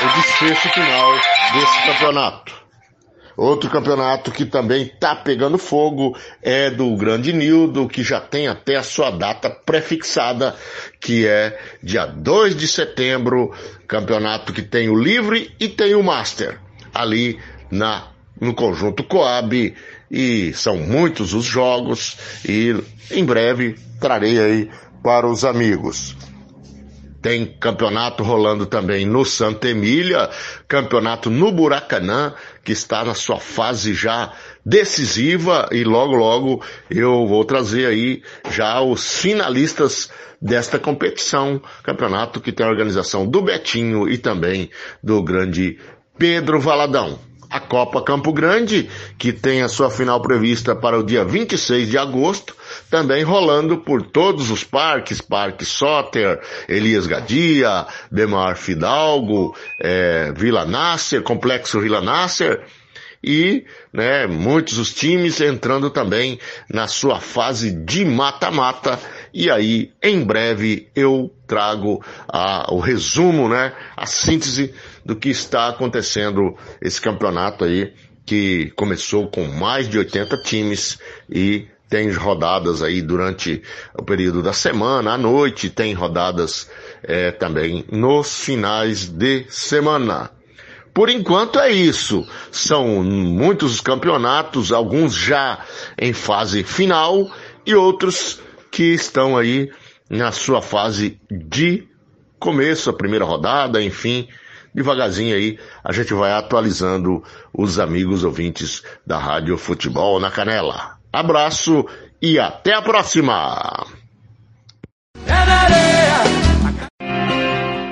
o 0.00 0.20
desfecho 0.20 0.68
final 0.70 1.12
desse 1.52 1.82
campeonato. 1.86 2.57
Outro 3.38 3.70
campeonato 3.70 4.32
que 4.32 4.44
também 4.44 4.82
está 4.82 5.14
pegando 5.14 5.58
fogo 5.58 6.18
é 6.42 6.72
do 6.72 6.96
Grande 6.96 7.32
Nildo, 7.32 7.86
que 7.86 8.02
já 8.02 8.20
tem 8.20 8.48
até 8.48 8.74
a 8.74 8.82
sua 8.82 9.12
data 9.12 9.48
prefixada, 9.48 10.56
que 10.98 11.24
é 11.24 11.56
dia 11.80 12.04
2 12.04 12.56
de 12.56 12.66
setembro, 12.66 13.54
campeonato 13.86 14.52
que 14.52 14.60
tem 14.60 14.88
o 14.88 15.00
Livre 15.00 15.54
e 15.60 15.68
tem 15.68 15.94
o 15.94 16.02
Master, 16.02 16.58
ali 16.92 17.38
na, 17.70 18.08
no 18.40 18.52
conjunto 18.54 19.04
Coab, 19.04 19.72
e 20.10 20.52
são 20.54 20.76
muitos 20.76 21.32
os 21.32 21.44
jogos, 21.44 22.16
e 22.44 22.74
em 23.08 23.24
breve 23.24 23.76
trarei 24.00 24.40
aí 24.40 24.70
para 25.00 25.28
os 25.28 25.44
amigos. 25.44 26.16
Tem 27.28 27.44
campeonato 27.44 28.22
rolando 28.22 28.64
também 28.64 29.04
no 29.04 29.22
Santa 29.22 29.68
Emília, 29.68 30.30
campeonato 30.66 31.28
no 31.28 31.52
Buracanã, 31.52 32.32
que 32.64 32.72
está 32.72 33.04
na 33.04 33.12
sua 33.12 33.38
fase 33.38 33.92
já 33.92 34.32
decisiva 34.64 35.68
e 35.70 35.84
logo 35.84 36.14
logo 36.14 36.64
eu 36.88 37.26
vou 37.26 37.44
trazer 37.44 37.84
aí 37.84 38.22
já 38.50 38.80
os 38.80 39.18
finalistas 39.18 40.10
desta 40.40 40.78
competição, 40.78 41.60
campeonato 41.82 42.40
que 42.40 42.50
tem 42.50 42.64
a 42.64 42.70
organização 42.70 43.26
do 43.26 43.42
Betinho 43.42 44.08
e 44.08 44.16
também 44.16 44.70
do 45.04 45.22
grande 45.22 45.78
Pedro 46.16 46.58
Valadão 46.58 47.27
a 47.50 47.60
Copa 47.60 48.02
Campo 48.02 48.32
Grande, 48.32 48.90
que 49.16 49.32
tem 49.32 49.62
a 49.62 49.68
sua 49.68 49.90
final 49.90 50.20
prevista 50.20 50.76
para 50.76 50.98
o 50.98 51.02
dia 51.02 51.24
26 51.24 51.88
de 51.88 51.96
agosto, 51.98 52.54
também 52.90 53.22
rolando 53.22 53.78
por 53.78 54.02
todos 54.02 54.50
os 54.50 54.62
parques, 54.64 55.20
Parque 55.20 55.64
Soter, 55.64 56.40
Elias 56.68 57.06
Gadia, 57.06 57.86
Demar 58.10 58.56
Fidalgo, 58.56 59.56
é, 59.80 60.32
Vila 60.36 60.64
Nasser, 60.64 61.22
Complexo 61.22 61.80
Vila 61.80 62.00
Nasser, 62.00 62.64
e 63.22 63.64
né, 63.92 64.26
muitos 64.26 64.78
os 64.78 64.92
times 64.92 65.40
entrando 65.40 65.90
também 65.90 66.38
na 66.70 66.86
sua 66.86 67.18
fase 67.18 67.70
de 67.70 68.04
mata-mata 68.04 68.98
e 69.32 69.50
aí 69.50 69.92
em 70.02 70.24
breve 70.24 70.88
eu 70.94 71.32
trago 71.46 72.02
a, 72.28 72.72
o 72.72 72.78
resumo, 72.78 73.48
né, 73.48 73.72
a 73.96 74.06
síntese 74.06 74.74
do 75.04 75.16
que 75.16 75.28
está 75.30 75.68
acontecendo 75.68 76.56
esse 76.80 77.00
campeonato 77.00 77.64
aí 77.64 77.92
que 78.24 78.70
começou 78.76 79.28
com 79.28 79.46
mais 79.46 79.88
de 79.88 79.98
80 79.98 80.36
times 80.42 80.98
e 81.30 81.66
tem 81.88 82.12
rodadas 82.12 82.82
aí 82.82 83.00
durante 83.00 83.62
o 83.98 84.02
período 84.02 84.42
da 84.42 84.52
semana, 84.52 85.12
à 85.12 85.18
noite, 85.18 85.70
tem 85.70 85.94
rodadas 85.94 86.70
é, 87.02 87.30
também 87.30 87.84
nos 87.90 88.44
finais 88.44 89.08
de 89.08 89.46
semana. 89.48 90.30
Por 90.92 91.08
enquanto 91.08 91.58
é 91.58 91.70
isso. 91.70 92.26
São 92.50 93.02
muitos 93.02 93.74
os 93.74 93.80
campeonatos, 93.80 94.72
alguns 94.72 95.14
já 95.14 95.64
em 95.96 96.12
fase 96.12 96.62
final 96.62 97.30
e 97.64 97.74
outros 97.74 98.40
que 98.70 98.94
estão 98.94 99.36
aí 99.36 99.70
na 100.08 100.32
sua 100.32 100.62
fase 100.62 101.20
de 101.30 101.86
começo, 102.38 102.90
a 102.90 102.92
primeira 102.92 103.24
rodada, 103.24 103.82
enfim, 103.82 104.28
devagarzinho 104.74 105.34
aí 105.34 105.58
a 105.82 105.92
gente 105.92 106.14
vai 106.14 106.32
atualizando 106.32 107.22
os 107.52 107.78
amigos 107.78 108.24
ouvintes 108.24 108.82
da 109.06 109.18
Rádio 109.18 109.58
Futebol 109.58 110.20
na 110.20 110.30
Canela. 110.30 110.98
Abraço 111.12 111.84
e 112.20 112.38
até 112.38 112.74
a 112.74 112.82
próxima! 112.82 113.86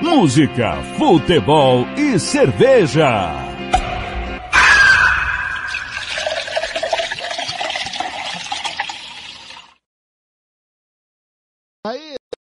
Música, 0.01 0.81
futebol 0.97 1.85
e 1.95 2.17
cerveja. 2.17 3.46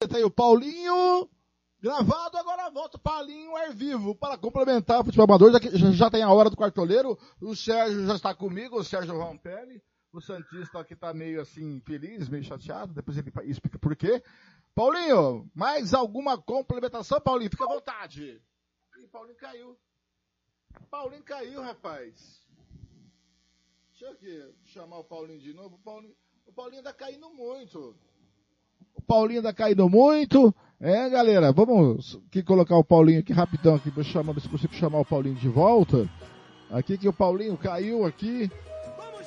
Aí, 0.01 0.07
tem 0.07 0.23
o 0.23 0.31
Paulinho 0.31 1.29
gravado, 1.79 2.35
agora 2.35 2.71
volta 2.71 2.97
o 2.97 2.99
Paulinho 2.99 3.55
ar 3.55 3.71
vivo 3.71 4.15
para 4.15 4.35
complementar 4.35 5.01
o 5.01 5.03
futebol 5.03 5.25
amador. 5.25 5.51
Já, 5.51 5.91
já, 5.91 6.09
tem 6.09 6.23
a 6.23 6.31
hora 6.31 6.49
do 6.49 6.57
quartoleiro, 6.57 7.15
o 7.39 7.55
Sérgio 7.55 8.07
já 8.07 8.15
está 8.15 8.33
comigo, 8.33 8.79
o 8.79 8.83
Sérgio 8.83 9.15
Rompelli. 9.15 9.79
O 10.11 10.19
Santista 10.19 10.79
aqui 10.79 10.95
tá 10.95 11.13
meio 11.13 11.39
assim, 11.39 11.79
feliz, 11.81 12.27
meio 12.27 12.43
chateado, 12.43 12.93
depois 12.93 13.15
ele 13.15 13.31
explica 13.45 13.77
por 13.77 13.95
quê. 13.95 14.21
Paulinho, 14.73 15.49
mais 15.53 15.93
alguma 15.93 16.35
complementação, 16.35 17.21
Paulinho? 17.21 17.51
Fica 17.51 17.63
à 17.63 17.73
vontade. 17.73 18.41
Ih, 18.99 19.07
Paulinho 19.07 19.37
caiu. 19.37 19.77
Paulinho 20.89 21.23
caiu, 21.23 21.61
rapaz. 21.61 22.41
Deixa 23.91 24.05
eu 24.05 24.11
aqui 24.11 24.53
chamar 24.65 24.97
o 24.97 25.03
Paulinho 25.03 25.39
de 25.39 25.53
novo. 25.53 25.75
O 25.75 25.79
Paulinho, 25.79 26.15
o 26.47 26.51
Paulinho 26.51 26.83
tá 26.83 26.91
caindo 26.91 27.29
muito. 27.29 27.95
O 28.95 29.01
Paulinho 29.01 29.43
tá 29.43 29.53
caindo 29.53 29.87
muito. 29.89 30.53
É, 30.79 31.09
galera, 31.09 31.51
vamos 31.51 32.19
aqui 32.27 32.41
colocar 32.41 32.75
o 32.75 32.83
Paulinho 32.83 33.19
aqui 33.19 33.31
rapidão 33.31 33.75
aqui, 33.75 33.91
pra 33.91 34.03
chamar, 34.03 34.39
se 34.39 34.49
consigo 34.49 34.73
chamar 34.73 34.99
o 34.99 35.05
Paulinho 35.05 35.35
de 35.35 35.47
volta. 35.47 36.09
Aqui 36.71 36.97
que 36.97 37.07
o 37.07 37.13
Paulinho 37.13 37.57
caiu 37.57 38.05
aqui. 38.05 38.49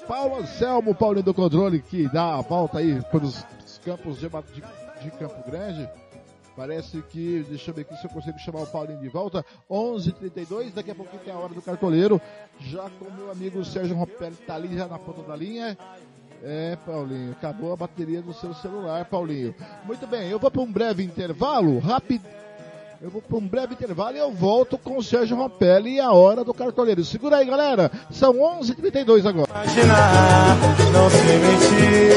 Paulo 0.09 0.37
Anselmo, 0.37 0.95
Paulinho 0.95 1.25
do 1.25 1.33
controle, 1.33 1.81
que 1.81 2.09
dá 2.09 2.37
a 2.37 2.41
volta 2.41 2.79
aí 2.79 3.01
pelos 3.11 3.45
campos 3.85 4.19
de, 4.19 4.29
de, 4.29 5.03
de 5.03 5.11
Campo 5.13 5.51
Grande. 5.51 5.89
Parece 6.57 7.03
que, 7.03 7.45
deixa 7.49 7.71
eu 7.71 7.75
ver 7.75 7.83
aqui 7.83 7.97
se 7.97 8.05
eu 8.07 8.11
consigo 8.11 8.39
chamar 8.39 8.63
o 8.63 8.67
Paulinho 8.67 9.01
de 9.01 9.09
volta. 9.09 9.45
11:32 9.69 10.73
daqui 10.73 10.91
a 10.91 10.95
pouquinho 10.95 11.23
tem 11.23 11.33
a 11.33 11.37
hora 11.37 11.53
do 11.53 11.61
cartoleiro. 11.61 12.21
Já 12.61 12.89
com 12.91 13.07
o 13.07 13.13
meu 13.13 13.31
amigo 13.31 13.65
Sérgio 13.65 13.97
Rompelli, 13.97 14.37
tá 14.47 14.55
ali 14.55 14.77
já 14.77 14.87
na 14.87 14.99
ponta 14.99 15.23
da 15.23 15.35
linha. 15.35 15.77
É, 16.47 16.77
Paulinho, 16.85 17.33
acabou 17.33 17.73
a 17.73 17.77
bateria 17.77 18.21
do 18.21 18.35
seu 18.35 18.53
celular, 18.55 19.07
Paulinho. 19.07 19.55
Muito 19.87 20.07
bem, 20.07 20.29
eu 20.29 20.39
vou 20.39 20.51
para 20.51 20.61
um 20.61 20.71
breve 20.71 21.03
intervalo, 21.03 21.79
rápido. 21.79 22.23
Eu 23.01 23.11
vou 23.11 23.23
para 23.23 23.39
um 23.39 23.49
breve 23.49 23.73
intervalo 23.73 24.15
e 24.17 24.19
eu 24.19 24.31
volto 24.31 24.77
com 24.77 24.99
o 24.99 25.03
Sérgio 25.03 25.39
Rompelli 25.39 25.95
e 25.95 26.01
a 26.01 26.13
hora 26.13 26.45
do 26.45 26.53
cartoleiro. 26.53 27.03
Segura 27.03 27.39
aí, 27.39 27.47
galera. 27.47 27.91
São 28.11 28.35
11h32 28.35 29.27
agora. 29.27 29.51
Imaginar, 29.51 30.57
não 30.93 31.11
se 31.11 31.17
mentir. 31.39 32.15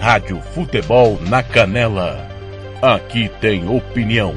Rádio 0.00 0.40
Futebol 0.40 1.18
na 1.28 1.42
Canela. 1.42 2.28
Aqui 2.82 3.28
tem 3.40 3.68
opinião. 3.68 4.36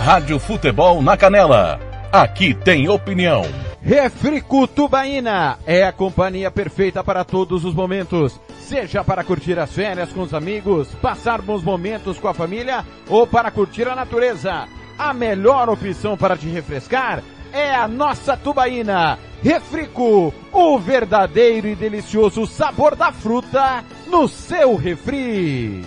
Rádio 0.00 0.38
Futebol 0.38 1.02
na 1.02 1.14
Canela. 1.14 1.78
Aqui 2.10 2.54
tem 2.54 2.88
opinião. 2.88 3.42
Refrico 3.82 4.66
Tubaína 4.66 5.58
é 5.66 5.84
a 5.84 5.92
companhia 5.92 6.50
perfeita 6.50 7.04
para 7.04 7.22
todos 7.22 7.66
os 7.66 7.74
momentos. 7.74 8.40
Seja 8.60 9.04
para 9.04 9.22
curtir 9.22 9.58
as 9.58 9.70
férias 9.70 10.10
com 10.10 10.22
os 10.22 10.32
amigos, 10.32 10.88
passar 11.02 11.42
bons 11.42 11.62
momentos 11.62 12.18
com 12.18 12.28
a 12.28 12.34
família 12.34 12.82
ou 13.10 13.26
para 13.26 13.50
curtir 13.50 13.86
a 13.88 13.94
natureza. 13.94 14.66
a 14.98 15.12
melhor 15.12 15.68
opção 15.68 16.16
para 16.16 16.36
te 16.36 16.46
refrescar 16.48 17.22
é 17.52 17.74
a 17.74 17.86
nossa 17.86 18.36
tubaína. 18.38 19.18
Refrico, 19.42 20.32
o 20.50 20.78
verdadeiro 20.78 21.68
e 21.68 21.74
delicioso 21.74 22.46
sabor 22.46 22.96
da 22.96 23.12
fruta 23.12 23.84
no 24.06 24.26
seu 24.26 24.76
refri. 24.76 25.84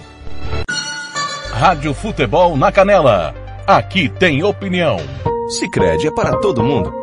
Rádio 1.51 1.95
Futebol 1.95 2.55
na 2.55 2.71
Canela. 2.71 3.42
Aqui 3.65 4.09
tem 4.09 4.43
opinião. 4.43 4.97
Sicredi 5.47 6.07
é 6.07 6.11
para 6.11 6.35
todo 6.37 6.61
mundo. 6.61 7.02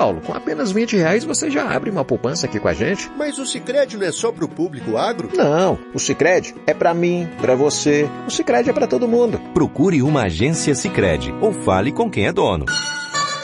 Paulo. 0.00 0.22
Com 0.22 0.32
apenas 0.32 0.72
20 0.72 0.96
reais 0.96 1.24
você 1.24 1.50
já 1.50 1.70
abre 1.70 1.90
uma 1.90 2.02
poupança 2.02 2.46
aqui 2.46 2.58
com 2.58 2.68
a 2.68 2.72
gente. 2.72 3.10
Mas 3.18 3.38
o 3.38 3.44
Sicredi 3.44 3.98
não 3.98 4.06
é 4.06 4.10
só 4.12 4.32
pro 4.32 4.48
público 4.48 4.96
agro? 4.96 5.28
Não, 5.36 5.78
o 5.92 5.98
Sicredi 5.98 6.54
é 6.66 6.72
para 6.72 6.94
mim, 6.94 7.28
para 7.38 7.54
você. 7.54 8.08
O 8.26 8.30
Sicredi 8.30 8.70
é 8.70 8.72
para 8.72 8.86
todo 8.86 9.06
mundo. 9.06 9.38
Procure 9.52 10.00
uma 10.00 10.22
agência 10.22 10.74
Sicredi 10.74 11.34
ou 11.42 11.52
fale 11.52 11.92
com 11.92 12.10
quem 12.10 12.26
é 12.26 12.32
dono. 12.32 12.64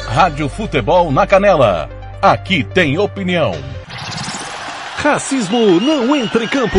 Rádio 0.07 0.49
Futebol 0.49 1.13
na 1.13 1.27
Canela. 1.27 1.91
Aqui 2.23 2.65
tem 2.65 2.99
opinião. 2.99 3.53
Racismo 4.97 5.79
não 5.79 6.17
entra 6.17 6.43
em 6.43 6.49
campo. 6.49 6.79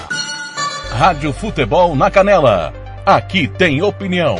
Rádio 0.91 1.31
Futebol 1.31 1.95
na 1.95 2.11
Canela. 2.11 2.73
Aqui 3.05 3.47
tem 3.47 3.81
opinião. 3.81 4.35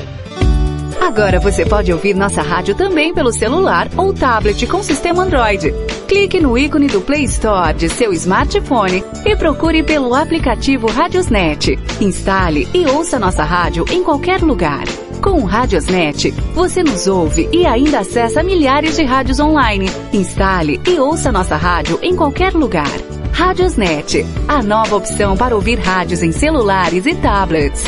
Agora 0.99 1.39
você 1.39 1.65
pode 1.65 1.91
ouvir 1.91 2.13
nossa 2.13 2.41
rádio 2.41 2.75
também 2.75 3.13
pelo 3.13 3.31
celular 3.31 3.88
ou 3.97 4.13
tablet 4.13 4.67
com 4.67 4.83
sistema 4.83 5.23
Android. 5.23 5.73
Clique 6.07 6.39
no 6.39 6.57
ícone 6.57 6.88
do 6.88 7.01
Play 7.01 7.23
Store 7.23 7.73
de 7.73 7.89
seu 7.89 8.13
smartphone 8.13 9.03
e 9.25 9.35
procure 9.35 9.81
pelo 9.81 10.13
aplicativo 10.13 10.88
Radiosnet. 10.88 11.80
Instale 11.99 12.67
e 12.73 12.85
ouça 12.85 13.17
nossa 13.17 13.43
rádio 13.43 13.85
em 13.89 14.03
qualquer 14.03 14.41
lugar. 14.41 14.83
Com 15.22 15.43
o 15.43 15.45
Radiosnet, 15.45 16.32
você 16.56 16.82
nos 16.82 17.06
ouve 17.06 17.48
e 17.53 17.64
ainda 17.67 18.00
acessa 18.00 18.41
milhares 18.41 18.95
de 18.95 19.03
rádios 19.03 19.40
online. 19.40 19.85
Instale 20.11 20.82
e 20.88 21.00
ouça 21.00 21.32
nossa 21.32 21.56
rádio 21.56 22.00
em 22.01 22.16
qualquer 22.16 22.53
lugar. 22.56 22.90
Radiosnet, 23.32 24.25
a 24.48 24.64
nova 24.64 24.95
opção 24.95 25.38
para 25.38 25.53
ouvir 25.53 25.77
rádios 25.77 26.24
em 26.24 26.32
celulares 26.32 27.06
e 27.06 27.14
tablets. 27.14 27.83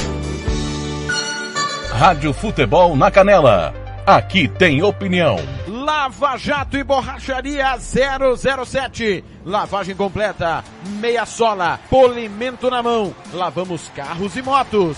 Rádio 1.91 2.33
Futebol 2.33 2.95
na 2.95 3.09
Canela. 3.09 3.73
Aqui 4.05 4.47
tem 4.47 4.83
opinião. 4.83 5.37
Lava 5.67 6.37
Jato 6.37 6.77
e 6.77 6.83
Borracharia 6.83 7.77
007. 7.79 9.23
Lavagem 9.43 9.95
completa, 9.95 10.63
meia 10.99 11.25
sola, 11.25 11.79
polimento 11.89 12.69
na 12.69 12.83
mão. 12.83 13.15
Lavamos 13.33 13.89
carros 13.95 14.35
e 14.35 14.41
motos. 14.43 14.97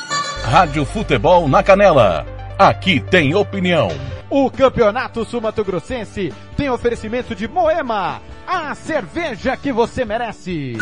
Rádio 0.43 0.83
Futebol 0.85 1.47
na 1.47 1.63
Canela. 1.63 2.25
Aqui 2.57 2.99
tem 2.99 3.33
opinião. 3.33 3.89
O 4.29 4.49
Campeonato 4.49 5.23
Sumato 5.23 5.63
Grossense 5.63 6.33
tem 6.57 6.69
oferecimento 6.69 7.33
de 7.33 7.47
Moema, 7.47 8.21
a 8.45 8.73
cerveja 8.75 9.55
que 9.55 9.71
você 9.71 10.03
merece. 10.03 10.77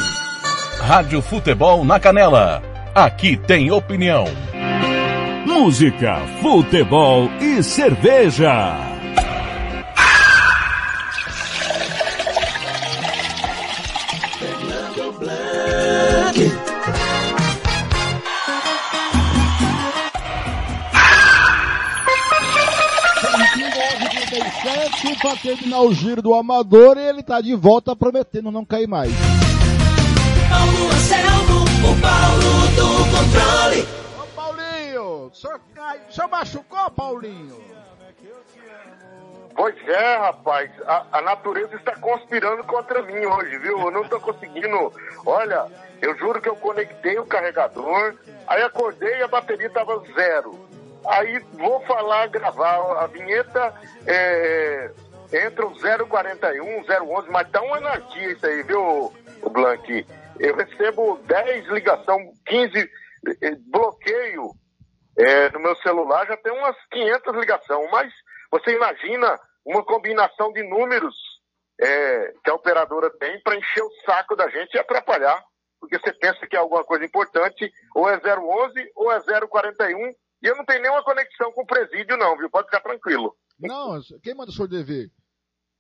Rádio 0.79 1.21
Futebol 1.21 1.85
na 1.85 1.99
Canela. 1.99 2.63
Aqui 2.95 3.37
tem 3.37 3.71
opinião. 3.71 4.25
Música, 5.45 6.17
futebol 6.41 7.29
e 7.39 7.61
cerveja. 7.61 8.75
Para 25.21 25.35
terminar 25.37 25.81
o 25.81 25.93
giro 25.93 26.21
do 26.21 26.33
Amador 26.33 26.97
e 26.97 27.01
ele 27.01 27.23
tá 27.23 27.41
de 27.41 27.55
volta 27.55 27.95
prometendo 27.95 28.51
não 28.51 28.65
cair 28.65 28.87
mais. 28.87 29.11
Paulo 30.49 30.91
Anselmo, 30.91 31.63
o 31.63 32.01
Paulo 32.01 32.67
do 32.75 32.87
controle. 33.17 33.87
Ô 34.17 34.27
Paulinho, 34.35 35.27
o 35.27 35.31
senhor, 35.33 35.59
cai, 35.75 35.99
o 36.09 36.13
senhor 36.13 36.27
machucou, 36.29 36.91
Paulinho? 36.91 37.69
Pois 39.55 39.75
é, 39.87 40.17
rapaz, 40.17 40.71
a, 40.87 41.05
a 41.11 41.21
natureza 41.21 41.75
está 41.75 41.93
conspirando 41.97 42.63
contra 42.63 43.01
mim 43.01 43.25
hoje, 43.25 43.57
viu? 43.59 43.77
Eu 43.79 43.91
não 43.91 44.07
tô 44.07 44.19
conseguindo. 44.19 44.93
Olha, 45.25 45.65
eu 46.01 46.17
juro 46.17 46.41
que 46.41 46.47
eu 46.47 46.55
conectei 46.55 47.19
o 47.19 47.25
carregador, 47.25 48.15
aí 48.47 48.61
acordei 48.63 49.17
e 49.19 49.23
a 49.23 49.27
bateria 49.27 49.69
tava 49.69 50.01
zero. 50.15 50.57
Aí 51.09 51.39
vou 51.53 51.81
falar, 51.87 52.27
gravar 52.27 53.03
a 53.03 53.07
vinheta, 53.07 53.73
é, 54.05 54.91
entra 55.33 55.65
o 55.65 55.73
041, 56.07 56.83
011, 56.83 57.29
mas 57.31 57.49
tá 57.49 57.61
uma 57.63 57.77
anarquia 57.77 58.31
isso 58.31 58.45
aí, 58.45 58.61
viu, 58.61 59.11
o 59.41 59.49
Blank? 59.49 60.05
Eu 60.39 60.55
recebo 60.55 61.17
10 61.25 61.67
ligação, 61.69 62.17
15 62.45 62.77
eh, 63.41 63.55
bloqueio 63.71 64.51
é, 65.17 65.49
no 65.49 65.59
meu 65.59 65.75
celular, 65.77 66.27
já 66.27 66.37
tem 66.37 66.53
umas 66.53 66.77
500 66.91 67.35
ligações, 67.35 67.91
mas 67.91 68.13
você 68.51 68.75
imagina 68.75 69.35
uma 69.65 69.83
combinação 69.83 70.53
de 70.53 70.61
números 70.61 71.15
é, 71.81 72.33
que 72.43 72.51
a 72.51 72.55
operadora 72.55 73.09
tem 73.17 73.41
para 73.41 73.55
encher 73.55 73.83
o 73.83 73.91
saco 74.05 74.35
da 74.35 74.47
gente 74.47 74.75
e 74.75 74.79
atrapalhar, 74.79 75.43
porque 75.79 75.97
você 75.97 76.13
pensa 76.13 76.45
que 76.45 76.55
é 76.55 76.59
alguma 76.59 76.83
coisa 76.83 77.03
importante, 77.03 77.71
ou 77.95 78.07
é 78.07 78.15
011 78.15 78.91
ou 78.95 79.11
é 79.11 79.19
041, 79.19 80.13
E 80.41 80.47
eu 80.47 80.55
não 80.55 80.65
tenho 80.65 80.81
nenhuma 80.81 81.03
conexão 81.03 81.51
com 81.51 81.63
o 81.63 81.67
presídio, 81.67 82.17
não, 82.17 82.37
viu? 82.37 82.49
Pode 82.49 82.67
ficar 82.67 82.81
tranquilo. 82.81 83.35
Não, 83.59 83.99
quem 84.23 84.33
manda 84.33 84.51
o 84.51 84.53
senhor 84.53 84.67
dever? 84.67 85.11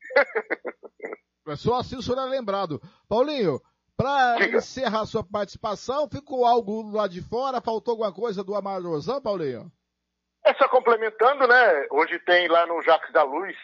é 1.47 1.55
só 1.55 1.75
assim 1.75 1.97
o 1.97 2.01
senhor 2.01 2.19
é 2.19 2.29
lembrado. 2.29 2.81
Paulinho, 3.07 3.61
para 3.95 4.37
encerrar 4.45 5.05
sua 5.05 5.23
participação, 5.23 6.09
ficou 6.09 6.45
algo 6.45 6.91
lá 6.91 7.07
de 7.07 7.21
fora? 7.21 7.61
Faltou 7.61 7.93
alguma 7.93 8.13
coisa 8.13 8.43
do 8.43 8.55
Amarzão, 8.55 9.21
Paulinho? 9.21 9.71
É 10.45 10.53
só 10.55 10.67
complementando, 10.67 11.47
né? 11.47 11.87
Hoje 11.91 12.17
tem 12.19 12.47
lá 12.47 12.65
no 12.65 12.81
Jacques 12.81 13.11
da 13.11 13.23
Luz 13.23 13.55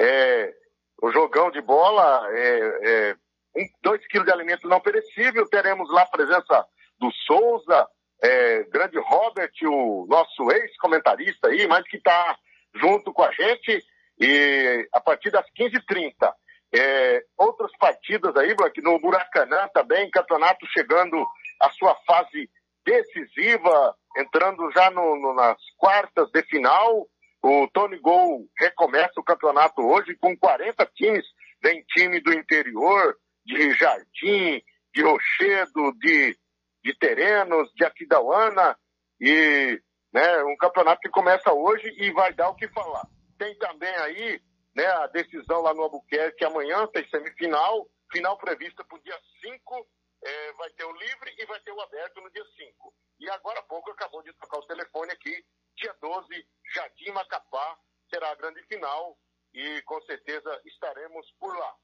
é, 0.00 0.54
o 1.02 1.10
jogão 1.10 1.50
de 1.50 1.60
bola, 1.60 2.26
é, 2.32 3.10
é, 3.10 3.16
um, 3.56 3.66
dois 3.82 4.06
quilos 4.06 4.26
de 4.26 4.32
alimento 4.32 4.66
não 4.68 4.80
perecível. 4.80 5.48
Teremos 5.48 5.90
lá 5.90 6.02
a 6.02 6.10
presença 6.10 6.66
do 6.98 7.10
Souza, 7.12 7.86
é, 8.22 8.64
grande 8.64 8.98
Robert, 8.98 9.52
o 9.64 10.06
nosso 10.08 10.50
ex-comentarista 10.50 11.48
aí, 11.48 11.66
mas 11.66 11.86
que 11.86 11.96
está 11.96 12.36
junto 12.74 13.12
com 13.12 13.22
a 13.22 13.32
gente. 13.32 13.84
E 14.20 14.88
a 14.92 15.00
partir 15.00 15.30
das 15.30 15.46
15h30. 15.58 16.32
É, 16.76 17.24
outras 17.38 17.70
partidas 17.78 18.34
aí, 18.36 18.54
Black, 18.54 18.80
no 18.82 18.98
Muracanã 18.98 19.68
também, 19.72 20.10
campeonato 20.10 20.66
chegando 20.72 21.24
à 21.60 21.70
sua 21.70 21.94
fase 22.06 22.50
decisiva, 22.84 23.94
entrando 24.16 24.70
já 24.72 24.90
no, 24.90 25.16
no, 25.16 25.34
nas 25.34 25.56
quartas 25.76 26.30
de 26.30 26.42
final. 26.42 27.06
O 27.42 27.68
Tony 27.72 27.98
Gol 27.98 28.46
recomeça 28.58 29.12
o 29.18 29.24
campeonato 29.24 29.82
hoje 29.82 30.16
com 30.16 30.36
40 30.36 30.84
times. 30.94 31.24
Vem 31.62 31.84
time 31.94 32.20
do 32.20 32.32
interior, 32.32 33.16
de 33.44 33.72
Jardim, 33.74 34.62
de 34.94 35.02
Rochedo, 35.02 35.92
de, 35.98 36.36
de 36.84 36.94
Terenos, 36.98 37.72
de 37.74 37.84
Aquidauana. 37.84 38.78
E 39.20 39.80
né, 40.12 40.44
um 40.44 40.56
campeonato 40.56 41.00
que 41.00 41.08
começa 41.08 41.52
hoje 41.52 41.88
e 41.98 42.12
vai 42.12 42.32
dar 42.32 42.50
o 42.50 42.54
que 42.54 42.68
falar. 42.68 43.08
Tem 43.38 43.56
também 43.58 43.94
aí 43.96 44.40
né, 44.74 44.86
a 44.86 45.06
decisão 45.06 45.62
lá 45.62 45.72
no 45.72 45.82
Albuquerque 45.82 46.44
amanhã, 46.44 46.86
tem 46.88 47.08
semifinal, 47.08 47.88
final 48.12 48.36
prevista 48.38 48.84
para 48.84 48.96
o 48.96 49.02
dia 49.02 49.18
5 49.42 49.88
é, 50.24 50.52
vai 50.52 50.70
ter 50.70 50.84
o 50.84 50.92
livre 50.92 51.34
e 51.38 51.46
vai 51.46 51.60
ter 51.60 51.72
o 51.72 51.80
aberto 51.80 52.20
no 52.20 52.30
dia 52.30 52.44
5. 52.56 52.94
E 53.20 53.30
agora 53.30 53.60
há 53.60 53.62
pouco 53.62 53.90
acabou 53.90 54.22
de 54.22 54.32
tocar 54.34 54.58
o 54.58 54.66
telefone 54.66 55.12
aqui, 55.12 55.44
dia 55.76 55.94
12, 56.00 56.48
Jardim 56.74 57.10
Macapá, 57.10 57.78
será 58.08 58.30
a 58.30 58.34
grande 58.34 58.62
final 58.66 59.18
e 59.52 59.82
com 59.82 60.00
certeza 60.02 60.60
estaremos 60.64 61.30
por 61.38 61.56
lá. 61.56 61.74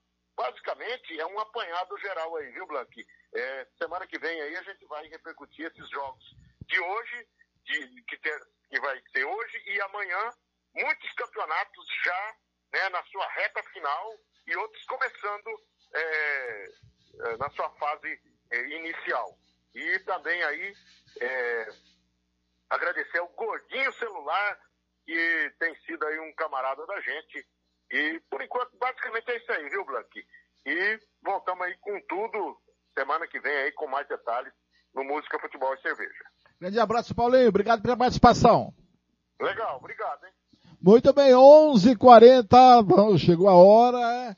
Basicamente 0.41 1.21
é 1.21 1.27
um 1.27 1.39
apanhado 1.39 1.99
geral 1.99 2.35
aí, 2.37 2.51
viu, 2.53 2.67
Blank? 2.67 3.07
É, 3.35 3.67
semana 3.77 4.07
que 4.07 4.19
vem 4.19 4.41
aí 4.41 4.57
a 4.57 4.63
gente 4.63 4.87
vai 4.87 5.07
repercutir 5.07 5.67
esses 5.67 5.87
jogos 5.91 6.25
de 6.63 6.81
hoje, 6.81 7.29
de, 7.63 8.03
que, 8.05 8.17
ter, 8.17 8.41
que 8.71 8.81
vai 8.81 8.99
ser 9.13 9.23
hoje 9.23 9.63
e 9.67 9.79
amanhã, 9.83 10.31
muitos 10.75 11.13
campeonatos 11.13 11.87
já 12.03 12.37
né, 12.73 12.89
na 12.89 13.05
sua 13.05 13.29
reta 13.33 13.63
final 13.65 14.19
e 14.47 14.57
outros 14.57 14.83
começando 14.87 15.61
é, 15.93 16.65
é 17.27 17.37
na 17.37 17.51
sua 17.51 17.69
fase 17.73 18.19
é, 18.51 18.61
inicial. 18.79 19.39
E 19.75 19.99
também 20.01 20.43
aí 20.43 20.75
é, 21.21 21.69
agradecer 22.71 23.19
ao 23.19 23.29
Gordinho 23.29 23.93
Celular, 23.93 24.59
que 25.05 25.55
tem 25.59 25.75
sido 25.83 26.07
aí 26.07 26.19
um 26.19 26.33
camarada 26.33 26.87
da 26.87 26.99
gente. 27.03 27.47
E 27.91 28.21
por 28.31 28.43
enquanto, 28.43 28.71
basicamente 28.79 29.31
é 29.31 29.37
isso 29.37 29.53
aí, 29.53 29.69
viu, 29.69 29.85
Blank? 29.85 30.25
E 30.67 31.01
voltamos 31.23 31.67
aí 31.67 31.77
com 31.79 32.01
tudo 32.09 32.57
semana 32.95 33.27
que 33.27 33.41
vem 33.41 33.53
aí 33.53 33.73
com 33.73 33.87
mais 33.87 34.07
detalhes 34.09 34.53
no 34.95 35.05
Música, 35.05 35.39
Futebol 35.39 35.75
e 35.75 35.81
Cerveja. 35.81 36.25
Grande 36.61 36.79
abraço, 36.79 37.15
Paulinho. 37.15 37.49
Obrigado 37.49 37.83
pela 37.83 37.97
participação. 37.97 38.75
Legal, 39.41 39.79
obrigado, 39.79 40.25
hein? 40.25 40.33
Muito 40.81 41.13
bem, 41.13 41.33
11h40, 41.33 43.19
chegou 43.19 43.49
a 43.49 43.55
hora, 43.55 43.99
é 43.99 44.37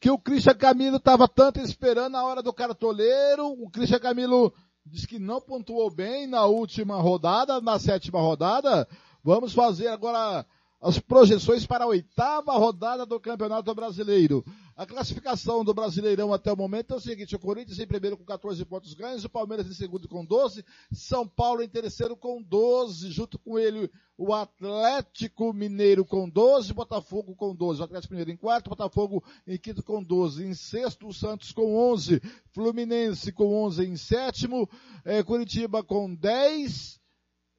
que 0.00 0.10
o 0.10 0.18
Christian 0.18 0.54
Camilo 0.54 0.96
estava 0.96 1.26
tanto 1.28 1.60
esperando 1.60 2.16
a 2.16 2.24
hora 2.24 2.42
do 2.42 2.52
cartoleiro. 2.52 3.46
O 3.46 3.70
Christian 3.70 4.00
Camilo 4.00 4.52
disse 4.84 5.06
que 5.06 5.18
não 5.18 5.40
pontuou 5.40 5.90
bem 5.90 6.26
na 6.26 6.44
última 6.44 6.96
rodada, 6.96 7.60
na 7.60 7.78
sétima 7.78 8.20
rodada. 8.20 8.86
Vamos 9.22 9.54
fazer 9.54 9.88
agora 9.88 10.44
as 10.84 10.98
projeções 10.98 11.64
para 11.64 11.84
a 11.84 11.86
oitava 11.86 12.52
rodada 12.58 13.06
do 13.06 13.18
Campeonato 13.18 13.74
Brasileiro. 13.74 14.44
A 14.76 14.84
classificação 14.84 15.64
do 15.64 15.72
Brasileirão 15.72 16.30
até 16.30 16.52
o 16.52 16.56
momento 16.56 16.92
é 16.92 16.96
o 16.98 17.00
seguinte, 17.00 17.34
o 17.34 17.38
Corinthians 17.38 17.78
em 17.78 17.86
primeiro 17.86 18.18
com 18.18 18.24
14 18.24 18.62
pontos 18.66 18.92
ganhos, 18.92 19.24
o 19.24 19.30
Palmeiras 19.30 19.66
em 19.66 19.72
segundo 19.72 20.06
com 20.06 20.22
12, 20.22 20.62
São 20.92 21.26
Paulo 21.26 21.62
em 21.62 21.68
terceiro 21.70 22.14
com 22.14 22.42
12, 22.42 23.10
junto 23.10 23.38
com 23.38 23.58
ele 23.58 23.90
o 24.18 24.34
Atlético 24.34 25.54
Mineiro 25.54 26.04
com 26.04 26.28
12, 26.28 26.74
Botafogo 26.74 27.34
com 27.34 27.54
12, 27.54 27.80
o 27.80 27.84
Atlético 27.84 28.12
Mineiro 28.12 28.32
em 28.32 28.36
quarto, 28.36 28.68
Botafogo 28.68 29.24
em 29.46 29.56
quinto 29.56 29.82
com 29.82 30.02
12, 30.02 30.44
em 30.44 30.52
sexto 30.52 31.08
o 31.08 31.14
Santos 31.14 31.50
com 31.50 31.74
11, 31.92 32.20
Fluminense 32.52 33.32
com 33.32 33.64
11 33.64 33.86
em 33.86 33.96
sétimo, 33.96 34.68
eh, 35.02 35.22
Curitiba 35.22 35.82
com 35.82 36.14
10, 36.14 37.00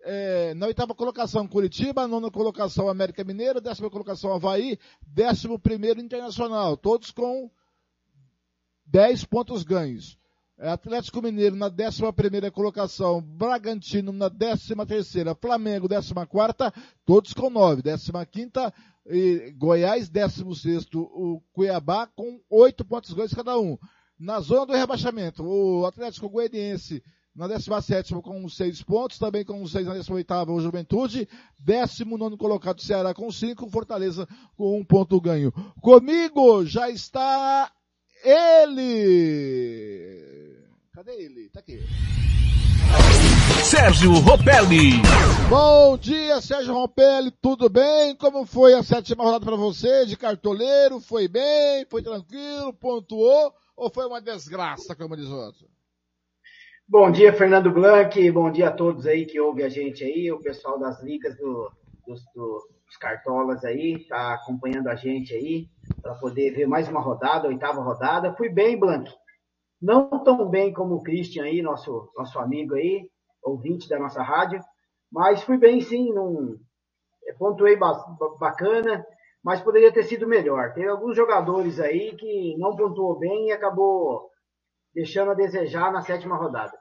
é, 0.06 0.54
na 0.54 0.68
oitava 0.68 0.94
colocação 0.94 1.48
Curitiba, 1.48 2.08
nona 2.08 2.30
colocação 2.30 2.88
América 2.88 3.24
Mineiro, 3.24 3.60
décima 3.60 3.90
colocação 3.90 4.32
Havaí, 4.32 4.78
décimo 5.02 5.58
primeiro 5.58 6.00
Internacional, 6.00 6.78
todos 6.78 7.10
com 7.10 7.50
10 8.86 9.26
pontos 9.26 9.64
ganhos. 9.64 10.18
É, 10.60 10.70
Atlético 10.70 11.24
Mineiro 11.24 11.56
na 11.56 11.70
décima 11.70 12.14
primeira 12.14 12.52
colocação, 12.52 13.20
Bragantino 13.20 14.12
na 14.12 14.30
décima 14.30 14.86
terceira, 14.86 15.34
Flamengo 15.34 15.88
décima 15.88 16.26
quarta, 16.28 16.72
todos 17.04 17.34
com 17.34 17.50
nove, 17.50 17.82
décima 17.82 18.24
quinta, 18.28 18.72
e 19.08 19.52
Goiás 19.58 20.08
décimo 20.08 20.56
sexto, 20.56 21.02
o 21.02 21.42
Cuiabá 21.52 22.06
com 22.06 22.40
oito 22.50 22.86
pontos 22.86 23.12
ganhos 23.12 23.34
cada 23.34 23.60
um. 23.60 23.76
Na 24.20 24.40
zona 24.40 24.68
do 24.68 24.74
rebaixamento, 24.74 25.44
o 25.44 25.86
Atlético 25.86 26.30
Goianiense 26.30 27.04
na 27.36 27.48
17 27.48 28.16
com 28.22 28.48
6 28.48 28.82
pontos, 28.84 29.20
também 29.20 29.44
com 29.44 29.68
6 29.68 29.86
na 29.86 29.96
18 29.96 30.34
o 30.50 30.62
Juventude, 30.62 31.28
19 31.60 32.38
colocado 32.38 32.82
Ceará 32.82 33.14
com 33.14 33.30
5, 33.30 33.70
Fortaleza 33.70 34.26
com 34.56 34.78
1 34.78 34.80
um 34.80 34.86
ponto 34.86 35.20
ganho. 35.20 35.52
Comigo 35.82 36.66
já 36.66 36.90
está 36.90 37.70
ele! 38.24 39.76
Cadê 40.94 41.12
ele? 41.12 41.50
Tá 41.50 41.60
aqui. 41.60 41.82
Sérgio 43.66 44.14
Ropelli. 44.14 45.02
Bom 45.50 45.98
dia, 45.98 46.40
Sérgio 46.40 46.74
Ropelli, 46.74 47.32
tudo 47.42 47.68
bem? 47.68 48.16
Como 48.16 48.46
foi 48.46 48.74
a 48.74 48.82
sétima 48.82 49.26
rodada 49.26 49.44
para 49.46 49.58
você 49.58 50.06
de 50.06 50.16
cartoleiro? 50.16 51.02
Foi 51.02 51.28
bem? 51.28 51.86
Foi 51.90 52.02
tranquilo? 52.02 52.72
Pontuou? 52.74 53.54
Ou 53.76 53.90
foi 53.90 54.06
uma 54.06 54.22
desgraça, 54.22 54.96
como 54.96 55.18
diz 55.18 55.28
o 55.28 55.36
outro? 55.36 55.75
Bom 56.88 57.10
dia, 57.10 57.34
Fernando 57.34 57.72
Blanc. 57.72 58.32
Bom 58.32 58.52
dia 58.52 58.68
a 58.68 58.72
todos 58.72 59.08
aí 59.08 59.26
que 59.26 59.40
ouvem 59.40 59.66
a 59.66 59.70
gente 59.70 60.04
aí, 60.04 60.32
o 60.32 60.40
pessoal 60.40 60.78
das 60.78 61.02
ligas 61.02 61.36
do, 61.36 61.72
dos, 62.06 62.22
dos 62.36 62.96
cartolas 62.98 63.66
aí, 63.66 64.06
tá 64.08 64.36
acompanhando 64.36 64.90
a 64.90 64.96
gente 64.96 65.34
aí, 65.34 65.68
para 66.00 66.14
poder 66.14 66.52
ver 66.52 66.68
mais 66.68 66.88
uma 66.88 67.02
rodada, 67.02 67.48
oitava 67.48 67.82
rodada. 67.82 68.36
Fui 68.36 68.50
bem, 68.50 68.80
Blanc. 68.80 69.12
Não 69.82 70.24
tão 70.24 70.48
bem 70.48 70.72
como 70.72 70.94
o 70.94 71.02
Christian 71.02 71.46
aí, 71.46 71.60
nosso, 71.60 72.08
nosso 72.16 72.38
amigo 72.38 72.76
aí, 72.76 73.10
ouvinte 73.42 73.90
da 73.90 73.98
nossa 73.98 74.22
rádio, 74.22 74.62
mas 75.12 75.42
fui 75.42 75.58
bem 75.58 75.82
sim, 75.82 76.14
num, 76.14 76.56
pontuei 77.40 77.76
bacana, 78.40 79.04
mas 79.44 79.60
poderia 79.60 79.92
ter 79.92 80.04
sido 80.04 80.28
melhor. 80.28 80.76
Tem 80.76 80.88
alguns 80.88 81.16
jogadores 81.16 81.80
aí 81.80 82.16
que 82.16 82.56
não 82.60 82.76
pontuou 82.76 83.18
bem 83.18 83.48
e 83.48 83.52
acabou 83.52 84.30
deixando 84.96 85.32
a 85.32 85.34
desejar 85.34 85.92
na 85.92 86.02
sétima 86.02 86.38
rodada. 86.38 86.74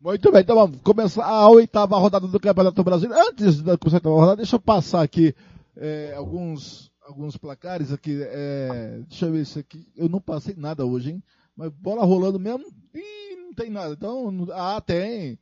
Muito 0.00 0.32
bem, 0.32 0.40
então 0.40 0.56
vamos 0.56 0.80
começar 0.80 1.24
a 1.24 1.48
oitava 1.48 1.96
rodada 1.98 2.26
do 2.26 2.40
Campeonato 2.40 2.82
Brasileiro. 2.82 3.22
Antes 3.28 3.62
da 3.62 3.78
sétima 3.88 4.14
rodada, 4.14 4.36
deixa 4.36 4.56
eu 4.56 4.60
passar 4.60 5.02
aqui 5.02 5.32
é, 5.76 6.14
alguns, 6.16 6.90
alguns 7.02 7.36
placares 7.36 7.92
aqui. 7.92 8.20
É, 8.20 9.00
deixa 9.06 9.26
eu 9.26 9.32
ver 9.32 9.42
isso 9.42 9.58
aqui. 9.58 9.86
Eu 9.94 10.08
não 10.08 10.20
passei 10.20 10.54
nada 10.56 10.84
hoje, 10.84 11.10
hein? 11.10 11.22
Mas 11.54 11.70
bola 11.70 12.04
rolando 12.04 12.40
mesmo. 12.40 12.64
Ih, 12.94 13.36
não 13.36 13.54
tem 13.54 13.70
nada. 13.70 13.92
Então, 13.92 14.48
ah, 14.52 14.80
tem. 14.80 15.38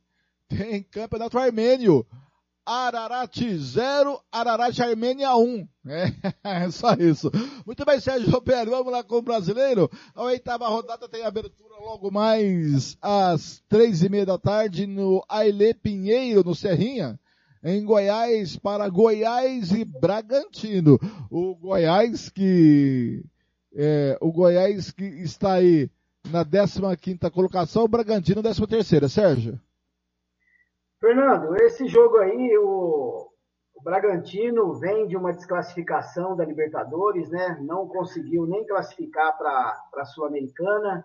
Tem 0.47 0.83
Campeonato 0.83 1.39
Armênio. 1.39 2.05
Ararat 2.65 3.35
0, 3.57 4.21
Ararat 4.31 4.79
Armênia 4.79 5.35
1. 5.35 5.67
É, 5.87 6.13
é, 6.65 6.71
só 6.71 6.93
isso. 6.93 7.31
Muito 7.65 7.83
bem, 7.83 7.99
Sérgio 7.99 8.29
Roberto, 8.29 8.69
vamos 8.69 8.91
lá 8.91 9.03
com 9.03 9.15
o 9.15 9.21
brasileiro. 9.21 9.89
A 10.13 10.23
oitava 10.23 10.67
rodada 10.67 11.09
tem 11.09 11.23
abertura 11.23 11.75
logo 11.79 12.11
mais 12.11 12.97
às 13.01 13.63
três 13.67 14.03
e 14.03 14.09
meia 14.09 14.25
da 14.25 14.37
tarde 14.37 14.85
no 14.85 15.23
Aile 15.27 15.73
Pinheiro, 15.73 16.43
no 16.43 16.53
Serrinha, 16.53 17.19
em 17.63 17.83
Goiás, 17.83 18.57
para 18.57 18.87
Goiás 18.89 19.71
e 19.71 19.83
Bragantino. 19.83 20.99
O 21.29 21.55
Goiás 21.55 22.29
que, 22.29 23.23
é, 23.75 24.17
o 24.21 24.31
Goiás 24.31 24.91
que 24.91 25.03
está 25.03 25.53
aí 25.53 25.89
na 26.29 26.45
15 26.45 26.79
quinta 26.99 27.31
colocação, 27.31 27.83
o 27.83 27.87
Bragantino 27.87 28.43
13 28.43 28.67
terceira, 28.67 29.09
Sérgio. 29.09 29.59
Fernando, 31.01 31.55
esse 31.63 31.87
jogo 31.87 32.17
aí, 32.17 32.55
o, 32.59 33.27
o 33.73 33.81
Bragantino 33.81 34.75
vem 34.75 35.07
de 35.07 35.17
uma 35.17 35.33
desclassificação 35.33 36.35
da 36.35 36.45
Libertadores, 36.45 37.27
né? 37.31 37.57
Não 37.59 37.87
conseguiu 37.87 38.45
nem 38.45 38.63
classificar 38.67 39.35
para 39.35 39.81
a 39.95 40.05
Sul-Americana. 40.05 41.03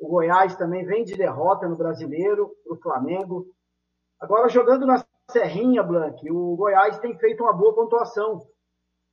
O 0.00 0.08
Goiás 0.08 0.56
também 0.56 0.86
vem 0.86 1.04
de 1.04 1.14
derrota 1.14 1.68
no 1.68 1.76
Brasileiro 1.76 2.56
para 2.64 2.72
o 2.72 2.80
Flamengo. 2.80 3.46
Agora, 4.18 4.48
jogando 4.48 4.86
na 4.86 5.04
Serrinha, 5.30 5.82
Blanc, 5.82 6.18
o 6.30 6.56
Goiás 6.56 6.98
tem 6.98 7.14
feito 7.18 7.42
uma 7.42 7.52
boa 7.52 7.74
pontuação. 7.74 8.40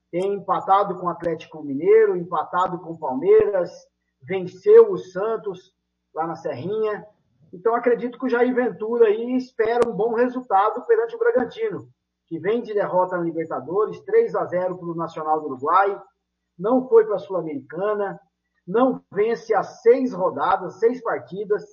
Tem 0.10 0.36
empatado 0.36 0.98
com 0.98 1.08
o 1.08 1.10
Atlético 1.10 1.62
Mineiro, 1.62 2.16
empatado 2.16 2.80
com 2.80 2.94
o 2.94 2.98
Palmeiras, 2.98 3.70
venceu 4.22 4.94
o 4.94 4.98
Santos 4.98 5.76
lá 6.16 6.26
na 6.26 6.36
Serrinha. 6.36 7.06
Então, 7.54 7.76
acredito 7.76 8.18
que 8.18 8.26
o 8.26 8.30
Jair 8.30 8.54
Ventura 8.54 9.08
aí 9.08 9.36
espera 9.36 9.88
um 9.88 9.94
bom 9.94 10.14
resultado 10.14 10.86
perante 10.86 11.16
o 11.16 11.20
Bragantino, 11.20 11.90
que 12.28 12.40
vem 12.40 12.62
de 12.62 12.74
derrota 12.74 13.18
na 13.18 13.24
Libertadores, 13.24 14.00
3 14.02 14.36
a 14.36 14.46
0 14.46 14.78
para 14.78 14.88
o 14.88 14.96
Nacional 14.96 15.42
do 15.42 15.48
Uruguai, 15.48 16.02
não 16.58 16.88
foi 16.88 17.06
para 17.06 17.16
a 17.16 17.20
Sul-Americana, 17.20 18.20
não 18.66 19.04
vence 19.12 19.54
as 19.54 19.82
seis 19.82 20.14
rodadas, 20.14 20.80
seis 20.80 21.02
partidas 21.02 21.66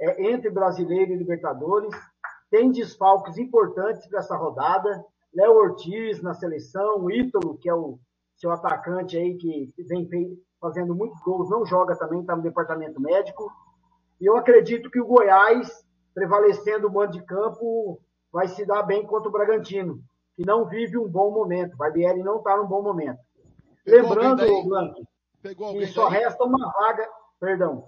é, 0.00 0.30
entre 0.30 0.48
Brasileiro 0.48 1.12
e 1.12 1.16
Libertadores, 1.16 1.94
tem 2.50 2.70
desfalques 2.70 3.36
importantes 3.36 4.06
para 4.06 4.20
essa 4.20 4.36
rodada, 4.36 5.04
Léo 5.34 5.54
Ortiz 5.54 6.22
na 6.22 6.34
seleção, 6.34 7.00
o 7.00 7.10
Ítalo, 7.10 7.58
que 7.58 7.68
é 7.68 7.74
o 7.74 7.98
seu 8.36 8.50
atacante 8.50 9.16
aí 9.16 9.36
que 9.36 9.72
vem 9.78 10.38
fazendo 10.60 10.94
muitos 10.94 11.20
gols, 11.22 11.50
não 11.50 11.64
joga 11.66 11.96
também, 11.96 12.20
está 12.20 12.36
no 12.36 12.42
departamento 12.42 13.00
médico, 13.00 13.50
e 14.22 14.26
eu 14.26 14.36
acredito 14.36 14.88
que 14.88 15.00
o 15.00 15.04
Goiás, 15.04 15.84
prevalecendo 16.14 16.86
o 16.86 16.92
mando 16.92 17.10
de 17.10 17.24
campo, 17.24 18.00
vai 18.32 18.46
se 18.46 18.64
dar 18.64 18.84
bem 18.84 19.04
contra 19.04 19.28
o 19.28 19.32
Bragantino, 19.32 20.00
que 20.36 20.46
não 20.46 20.68
vive 20.68 20.96
um 20.96 21.08
bom 21.08 21.32
momento. 21.32 21.74
O 21.74 21.76
Barbieri 21.76 22.22
não 22.22 22.38
está 22.38 22.56
num 22.56 22.68
bom 22.68 22.80
momento. 22.80 23.18
Pegou 23.84 24.10
Lembrando, 24.10 24.62
Blanco, 24.62 25.02
que 25.76 25.86
só 25.88 26.08
daí? 26.08 26.20
resta 26.20 26.44
uma 26.44 26.72
vaga. 26.72 27.10
Perdão. 27.40 27.84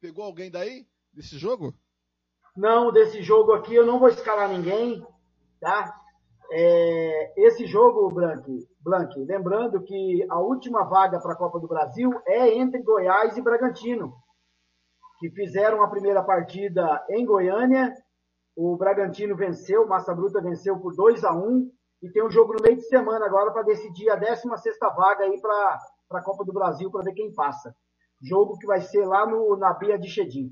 Pegou 0.00 0.24
alguém 0.24 0.52
daí? 0.52 0.86
Desse 1.12 1.36
jogo? 1.36 1.74
Não, 2.56 2.92
desse 2.92 3.20
jogo 3.20 3.52
aqui 3.52 3.74
eu 3.74 3.84
não 3.84 3.98
vou 3.98 4.08
escalar 4.08 4.48
ninguém, 4.48 5.04
tá? 5.58 5.92
É, 6.52 7.32
esse 7.44 7.66
jogo, 7.66 8.08
Blanque, 8.08 8.68
Blanque, 8.80 9.18
lembrando 9.24 9.82
que 9.82 10.24
a 10.30 10.38
última 10.38 10.84
vaga 10.84 11.18
para 11.18 11.32
a 11.32 11.36
Copa 11.36 11.58
do 11.58 11.66
Brasil 11.66 12.12
é 12.24 12.54
entre 12.54 12.80
Goiás 12.82 13.36
e 13.36 13.42
Bragantino 13.42 14.14
que 15.22 15.30
fizeram 15.30 15.80
a 15.80 15.88
primeira 15.88 16.20
partida 16.20 17.00
em 17.08 17.24
Goiânia. 17.24 17.94
O 18.56 18.76
Bragantino 18.76 19.36
venceu, 19.36 19.86
Massa 19.86 20.12
Bruta 20.12 20.42
venceu 20.42 20.80
por 20.80 20.96
2 20.96 21.22
a 21.22 21.32
1 21.32 21.70
e 22.02 22.10
tem 22.10 22.24
um 22.26 22.30
jogo 22.30 22.54
no 22.54 22.60
meio 22.60 22.74
de 22.74 22.82
semana 22.88 23.24
agora 23.24 23.52
para 23.52 23.62
decidir 23.62 24.10
a 24.10 24.16
16 24.16 24.76
vaga 24.96 25.22
aí 25.22 25.40
para 25.40 25.78
a 26.10 26.22
Copa 26.24 26.44
do 26.44 26.52
Brasil 26.52 26.90
para 26.90 27.04
ver 27.04 27.14
quem 27.14 27.32
passa. 27.32 27.72
Jogo 28.20 28.58
que 28.58 28.66
vai 28.66 28.80
ser 28.80 29.06
lá 29.06 29.24
no, 29.24 29.56
na 29.56 29.72
Bia 29.74 29.96
de 29.96 30.08
Chedim. 30.08 30.50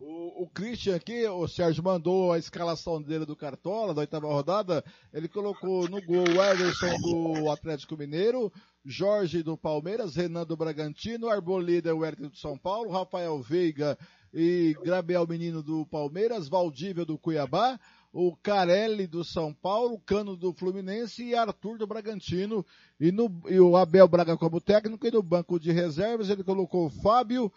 O, 0.00 0.42
o 0.42 0.48
Christian 0.48 0.96
aqui, 0.96 1.26
o 1.26 1.46
Sérgio 1.46 1.82
mandou 1.82 2.32
a 2.32 2.38
escalação 2.38 3.00
dele 3.00 3.24
do 3.24 3.36
Cartola, 3.36 3.94
da 3.94 4.00
oitava 4.00 4.26
rodada. 4.26 4.84
Ele 5.12 5.28
colocou 5.28 5.88
no 5.88 6.02
gol 6.02 6.24
o 6.24 6.42
Ederson 6.42 6.98
do 7.00 7.50
Atlético 7.50 7.96
Mineiro, 7.96 8.52
Jorge 8.84 9.42
do 9.42 9.56
Palmeiras, 9.56 10.16
Renan 10.16 10.44
do 10.44 10.56
Bragantino, 10.56 11.28
Arboleda 11.28 11.94
Huerta 11.94 12.28
do 12.28 12.36
São 12.36 12.58
Paulo, 12.58 12.90
Rafael 12.90 13.40
Veiga 13.40 13.96
e 14.32 14.76
Gabriel 14.84 15.26
Menino 15.26 15.62
do 15.62 15.86
Palmeiras, 15.86 16.48
Valdívia 16.48 17.04
do 17.04 17.16
Cuiabá, 17.16 17.78
o 18.12 18.36
Carelli 18.36 19.06
do 19.06 19.24
São 19.24 19.54
Paulo, 19.54 20.00
Cano 20.04 20.36
do 20.36 20.52
Fluminense 20.52 21.24
e 21.24 21.34
Arthur 21.34 21.78
do 21.78 21.86
Bragantino. 21.86 22.66
E, 22.98 23.10
no, 23.10 23.42
e 23.48 23.58
o 23.60 23.76
Abel 23.76 24.08
Braga 24.08 24.36
como 24.36 24.60
técnico 24.60 25.06
e 25.06 25.10
no 25.10 25.22
banco 25.22 25.58
de 25.58 25.72
reservas 25.72 26.28
ele 26.28 26.44
colocou 26.44 26.86
o 26.86 26.90
Fábio, 26.90 27.50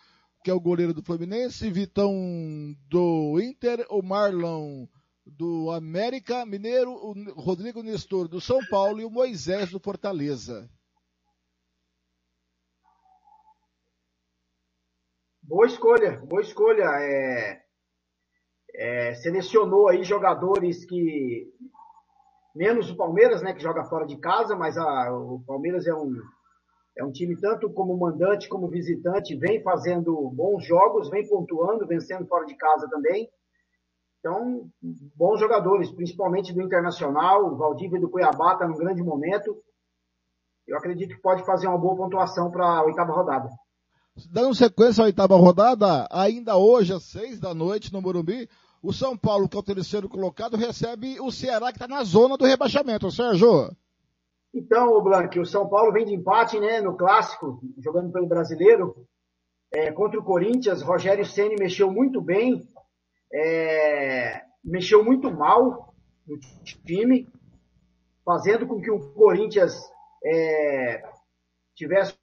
que 0.43 0.51
é 0.51 0.53
o 0.53 0.59
goleiro 0.59 0.93
do 0.93 1.03
Fluminense, 1.03 1.69
Vitão 1.69 2.13
do 2.89 3.39
Inter, 3.39 3.85
o 3.89 4.01
Marlon 4.01 4.87
do 5.25 5.71
América 5.71 6.45
Mineiro, 6.45 6.91
o 6.91 7.13
Rodrigo 7.33 7.83
Nestor 7.83 8.27
do 8.27 8.39
São 8.39 8.59
Paulo 8.69 9.01
e 9.01 9.05
o 9.05 9.11
Moisés 9.11 9.71
do 9.71 9.79
Fortaleza. 9.79 10.69
Boa 15.41 15.65
escolha, 15.65 16.17
boa 16.25 16.41
escolha. 16.41 16.83
É, 16.83 17.61
é, 18.75 19.15
selecionou 19.15 19.87
aí 19.87 20.03
jogadores 20.03 20.85
que 20.85 21.51
menos 22.55 22.89
o 22.89 22.97
Palmeiras, 22.97 23.41
né, 23.41 23.53
que 23.53 23.61
joga 23.61 23.85
fora 23.85 24.05
de 24.05 24.17
casa, 24.17 24.55
mas 24.55 24.77
a, 24.77 25.13
o 25.13 25.41
Palmeiras 25.45 25.87
é 25.87 25.93
um 25.93 26.11
é 26.97 27.03
um 27.03 27.11
time 27.11 27.35
tanto 27.39 27.69
como 27.69 27.95
mandante 27.95 28.49
como 28.49 28.67
visitante, 28.67 29.35
vem 29.35 29.61
fazendo 29.61 30.13
bons 30.31 30.65
jogos, 30.65 31.09
vem 31.09 31.27
pontuando, 31.27 31.85
vencendo 31.85 32.25
fora 32.27 32.45
de 32.45 32.55
casa 32.55 32.89
também. 32.89 33.29
Então, 34.19 34.67
bons 35.15 35.39
jogadores, 35.39 35.91
principalmente 35.91 36.51
do 36.51 36.61
Internacional, 36.61 37.45
o 37.45 37.55
Valdívia 37.55 37.99
do 37.99 38.09
Cuiabá 38.09 38.53
está 38.53 38.67
num 38.67 38.75
grande 38.75 39.03
momento. 39.03 39.55
Eu 40.67 40.77
acredito 40.77 41.15
que 41.15 41.21
pode 41.21 41.45
fazer 41.45 41.67
uma 41.67 41.77
boa 41.77 41.95
pontuação 41.95 42.49
para 42.49 42.65
a 42.65 42.83
oitava 42.83 43.13
rodada. 43.13 43.47
Dando 44.31 44.55
sequência 44.55 45.03
à 45.03 45.05
oitava 45.05 45.35
rodada, 45.35 46.07
ainda 46.11 46.57
hoje, 46.57 46.91
às 46.93 47.03
seis 47.03 47.39
da 47.39 47.53
noite, 47.53 47.93
no 47.93 48.01
Morumbi, 48.01 48.49
o 48.81 48.91
São 48.91 49.15
Paulo, 49.15 49.47
que 49.47 49.55
é 49.55 49.59
o 49.59 49.63
terceiro 49.63 50.09
colocado, 50.09 50.57
recebe 50.57 51.19
o 51.19 51.31
Ceará, 51.31 51.71
que 51.71 51.77
está 51.77 51.87
na 51.87 52.03
zona 52.03 52.35
do 52.35 52.45
rebaixamento, 52.45 53.11
Sérgio. 53.11 53.69
Então, 54.57 54.99
Blanc, 55.03 55.39
o 55.39 55.45
São 55.45 55.69
Paulo 55.69 55.91
vem 55.91 56.03
de 56.03 56.15
empate, 56.15 56.59
né, 56.59 56.81
no 56.81 56.97
clássico, 56.97 57.61
jogando 57.77 58.11
pelo 58.11 58.25
brasileiro, 58.25 59.07
é, 59.71 59.91
contra 59.91 60.19
o 60.19 60.23
Corinthians. 60.23 60.81
Rogério 60.81 61.23
Ceni 61.23 61.55
mexeu 61.59 61.91
muito 61.91 62.19
bem, 62.19 62.67
é, 63.31 64.41
mexeu 64.63 65.03
muito 65.05 65.29
mal 65.29 65.93
no 66.25 66.39
time, 66.63 67.29
fazendo 68.25 68.65
com 68.65 68.81
que 68.81 68.89
o 68.89 69.13
Corinthians 69.13 69.79
é, 70.25 71.03
tivesse 71.75 72.15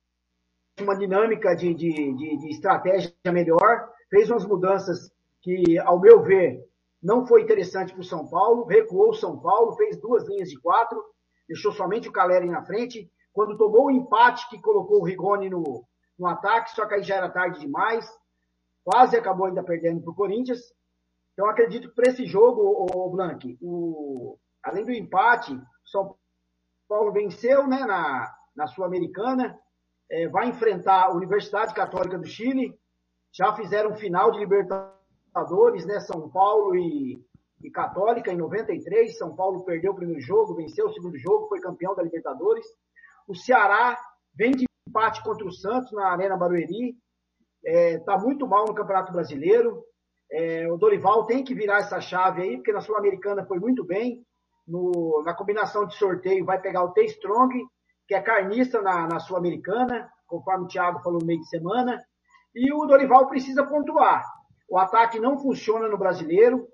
uma 0.81 0.97
dinâmica 0.97 1.55
de, 1.55 1.73
de, 1.73 1.93
de, 1.93 2.37
de 2.37 2.51
estratégia 2.51 3.15
melhor, 3.27 3.93
fez 4.11 4.29
umas 4.29 4.45
mudanças 4.45 5.09
que, 5.41 5.79
ao 5.79 6.01
meu 6.01 6.21
ver, 6.21 6.69
não 7.01 7.25
foi 7.29 7.43
interessante 7.43 7.93
para 7.93 8.01
o 8.01 8.05
São 8.05 8.27
Paulo, 8.27 8.65
recuou 8.65 9.11
o 9.11 9.15
São 9.15 9.39
Paulo, 9.39 9.77
fez 9.77 9.97
duas 10.01 10.27
linhas 10.29 10.51
de 10.51 10.59
quatro, 10.59 11.14
deixou 11.49 11.73
somente 11.73 12.09
o 12.09 12.13
Caleri 12.13 12.49
na 12.49 12.65
frente. 12.65 13.11
Quando 13.33 13.59
tomou 13.59 13.87
o 13.87 13.91
empate 13.91 14.49
que 14.49 14.61
colocou 14.61 15.01
o 15.01 15.05
Rigoni 15.05 15.51
no, 15.51 15.85
no 16.19 16.27
ataque, 16.27 16.75
só 16.75 16.87
que 16.87 16.95
aí 16.95 17.03
já 17.03 17.17
era 17.17 17.29
tarde 17.29 17.61
demais, 17.61 18.09
quase 18.85 19.17
acabou 19.17 19.47
ainda 19.47 19.63
perdendo 19.63 20.01
para 20.03 20.11
o 20.11 20.15
Corinthians. 20.15 20.61
Então 21.33 21.49
acredito 21.49 21.89
que 21.89 21.95
para 21.95 22.11
esse 22.11 22.27
jogo, 22.27 22.61
o, 22.63 23.07
o 23.07 23.11
Blank, 23.11 23.59
o, 23.61 24.39
além 24.63 24.85
do 24.85 24.93
empate, 24.93 25.53
o 25.55 25.89
São 25.89 26.17
Paulo 26.89 27.13
venceu 27.13 27.67
né, 27.67 27.81
na, 27.81 28.33
na 28.55 28.67
Sul-Americana, 28.67 29.59
é, 30.11 30.29
vai 30.29 30.49
enfrentar 30.49 31.05
a 31.05 31.13
Universidade 31.13 31.75
Católica 31.75 32.19
do 32.19 32.27
Chile. 32.27 32.79
Já 33.33 33.53
fizeram 33.55 33.97
final 33.97 34.31
de 34.31 34.39
Libertadores, 34.39 35.85
né? 35.87 35.99
São 35.99 36.31
Paulo 36.31 36.77
e, 36.77 37.21
e 37.65 37.71
Católica 37.71 38.31
em 38.31 38.37
93. 38.37 39.17
São 39.17 39.35
Paulo 39.35 39.65
perdeu 39.65 39.93
o 39.93 39.97
primeiro 39.97 40.21
jogo, 40.21 40.55
venceu 40.55 40.87
o 40.87 40.93
segundo 40.93 41.17
jogo, 41.19 41.49
foi 41.49 41.61
campeão 41.61 41.95
da 41.95 42.03
Libertadores. 42.03 42.67
O 43.27 43.35
Ceará 43.35 43.99
vem 44.35 44.53
de 44.53 44.67
empate 44.87 45.23
contra 45.25 45.47
o 45.47 45.53
Santos 45.53 45.91
na 45.93 46.09
Arena 46.09 46.37
Barueri. 46.37 46.95
Está 47.65 47.81
é, 47.81 47.99
tá 48.01 48.19
muito 48.19 48.47
mal 48.47 48.67
no 48.67 48.75
Campeonato 48.75 49.13
Brasileiro. 49.13 49.83
É, 50.31 50.71
o 50.71 50.77
Dorival 50.77 51.25
tem 51.25 51.43
que 51.43 51.55
virar 51.55 51.79
essa 51.79 52.01
chave 52.01 52.43
aí, 52.43 52.57
porque 52.57 52.73
na 52.73 52.83
Sul-Americana 52.83 53.47
foi 53.47 53.59
muito 53.59 53.83
bem. 53.83 54.23
No, 54.67 55.23
na 55.25 55.35
combinação 55.35 55.87
de 55.87 55.95
sorteio 55.95 56.45
vai 56.45 56.61
pegar 56.61 56.85
o 56.85 56.93
T-Strong 56.93 57.55
que 58.07 58.15
é 58.15 58.21
carnista 58.21 58.83
na, 58.83 59.07
na 59.07 59.19
Sul-Americana, 59.19 60.11
conforme 60.27 60.65
o 60.65 60.69
Thiago 60.69 61.01
falou 61.01 61.21
no 61.21 61.27
meio 61.27 61.41
de 61.41 61.49
semana. 61.49 62.03
E 62.55 62.71
o 62.73 62.85
Dorival 62.87 63.27
precisa 63.29 63.65
pontuar. 63.65 64.23
O 64.69 64.79
ataque 64.79 65.19
não 65.19 65.39
funciona 65.39 65.89
no 65.89 65.99
brasileiro, 65.99 66.69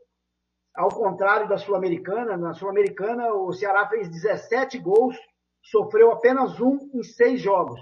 ao 0.75 0.89
contrário 0.89 1.49
da 1.49 1.59
Sul-Americana. 1.59 2.37
Na 2.37 2.55
Sul-Americana, 2.55 3.33
o 3.35 3.53
Ceará 3.53 3.89
fez 3.89 4.09
17 4.09 4.79
gols, 4.79 5.17
sofreu 5.63 6.13
apenas 6.13 6.61
um 6.61 6.79
em 6.95 7.03
seis 7.03 7.41
jogos. 7.41 7.81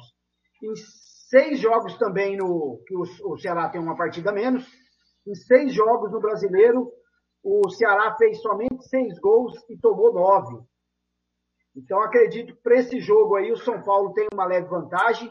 Em 0.62 0.74
seis 1.28 1.60
jogos 1.60 1.96
também 1.98 2.36
no 2.36 2.82
que 2.86 2.96
o, 2.96 3.36
Ceará 3.38 3.68
tem 3.68 3.80
uma 3.80 3.96
partida 3.96 4.32
menos. 4.32 4.66
Em 5.26 5.34
seis 5.34 5.74
jogos 5.74 6.10
no 6.10 6.20
brasileiro, 6.20 6.90
o 7.42 7.68
Ceará 7.70 8.16
fez 8.16 8.40
somente 8.40 8.88
seis 8.88 9.18
gols 9.18 9.54
e 9.68 9.78
tomou 9.78 10.12
nove. 10.12 10.58
Então, 11.76 12.02
acredito 12.02 12.54
que 12.54 12.62
para 12.62 12.76
esse 12.76 12.98
jogo 12.98 13.36
aí, 13.36 13.52
o 13.52 13.56
São 13.56 13.80
Paulo 13.82 14.12
tem 14.12 14.26
uma 14.32 14.46
leve 14.46 14.66
vantagem. 14.66 15.30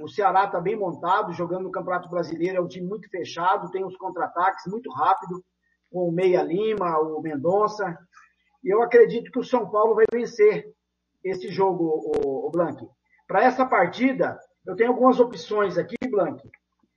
O 0.00 0.08
Ceará 0.08 0.44
está 0.44 0.60
bem 0.60 0.76
montado, 0.76 1.32
jogando 1.32 1.64
no 1.64 1.72
Campeonato 1.72 2.08
Brasileiro, 2.08 2.56
é 2.56 2.60
um 2.60 2.68
time 2.68 2.86
muito 2.86 3.10
fechado, 3.10 3.70
tem 3.70 3.84
os 3.84 3.96
contra-ataques 3.96 4.64
muito 4.66 4.90
rápido. 4.92 5.44
Com 5.90 6.08
o 6.08 6.12
Meia 6.12 6.42
Lima, 6.42 6.98
o 6.98 7.20
Mendonça. 7.20 7.96
E 8.62 8.72
eu 8.72 8.82
acredito 8.82 9.30
que 9.30 9.38
o 9.38 9.44
São 9.44 9.70
Paulo 9.70 9.94
vai 9.94 10.04
vencer 10.12 10.66
esse 11.24 11.48
jogo, 11.48 11.84
o, 11.84 12.46
o 12.46 12.50
Blank. 12.50 12.86
Para 13.26 13.44
essa 13.44 13.66
partida, 13.66 14.38
eu 14.66 14.76
tenho 14.76 14.90
algumas 14.90 15.20
opções 15.20 15.76
aqui, 15.76 15.96
Blank. 16.10 16.42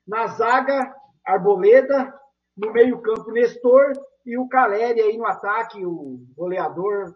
Na 0.07 0.27
zaga, 0.27 0.93
Arboleda, 1.25 2.13
no 2.57 2.71
meio-campo, 2.71 3.31
Nestor 3.31 3.93
e 4.25 4.37
o 4.37 4.47
Caleri 4.47 5.01
aí 5.01 5.17
no 5.17 5.25
ataque, 5.25 5.85
o 5.85 6.19
goleador, 6.35 7.15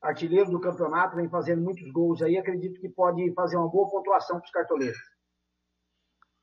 artilheiro 0.00 0.50
do 0.50 0.60
campeonato, 0.60 1.16
vem 1.16 1.28
fazendo 1.28 1.62
muitos 1.62 1.90
gols 1.90 2.22
aí. 2.22 2.36
Acredito 2.36 2.80
que 2.80 2.88
pode 2.88 3.32
fazer 3.34 3.56
uma 3.56 3.68
boa 3.68 3.88
pontuação 3.90 4.38
para 4.38 4.46
os 4.46 4.50
cartoleiros. 4.50 4.98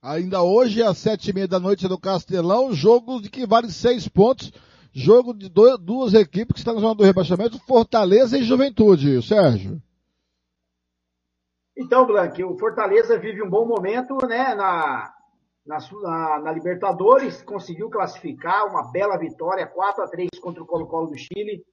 Ainda 0.06 0.44
hoje, 0.44 0.84
às 0.84 1.00
sete 1.00 1.32
e 1.32 1.34
meia 1.34 1.48
da 1.48 1.60
noite 1.60 1.90
no 1.90 2.00
Castelão, 2.00 2.72
jogo 2.72 3.20
de 3.20 3.28
que 3.28 3.44
vale 3.44 3.72
seis 3.72 4.08
pontos. 4.08 4.54
Jogo 4.94 5.34
de 5.34 5.50
duas 5.50 6.14
equipes 6.14 6.54
que 6.54 6.60
estão 6.60 6.76
na 6.76 6.80
zona 6.80 6.94
do 6.94 7.04
rebaixamento, 7.04 7.58
Fortaleza 7.66 8.38
e 8.38 8.44
Juventude, 8.44 9.20
Sérgio. 9.28 9.82
Então, 11.76 12.06
Blanque, 12.06 12.44
o 12.44 12.56
Fortaleza 12.56 13.18
vive 13.18 13.42
um 13.44 13.50
bom 13.50 13.66
momento, 13.66 14.16
né, 14.28 14.54
na, 14.54 15.12
na, 15.66 15.78
na, 16.02 16.40
na, 16.40 16.52
Libertadores, 16.52 17.42
conseguiu 17.42 17.90
classificar 17.90 18.68
uma 18.68 18.90
bela 18.92 19.18
vitória, 19.18 19.66
4 19.66 20.04
a 20.04 20.08
3 20.08 20.30
contra 20.40 20.62
o 20.62 20.68
Colo-Colo 20.68 21.08
do 21.08 21.18
Chile. 21.18 21.66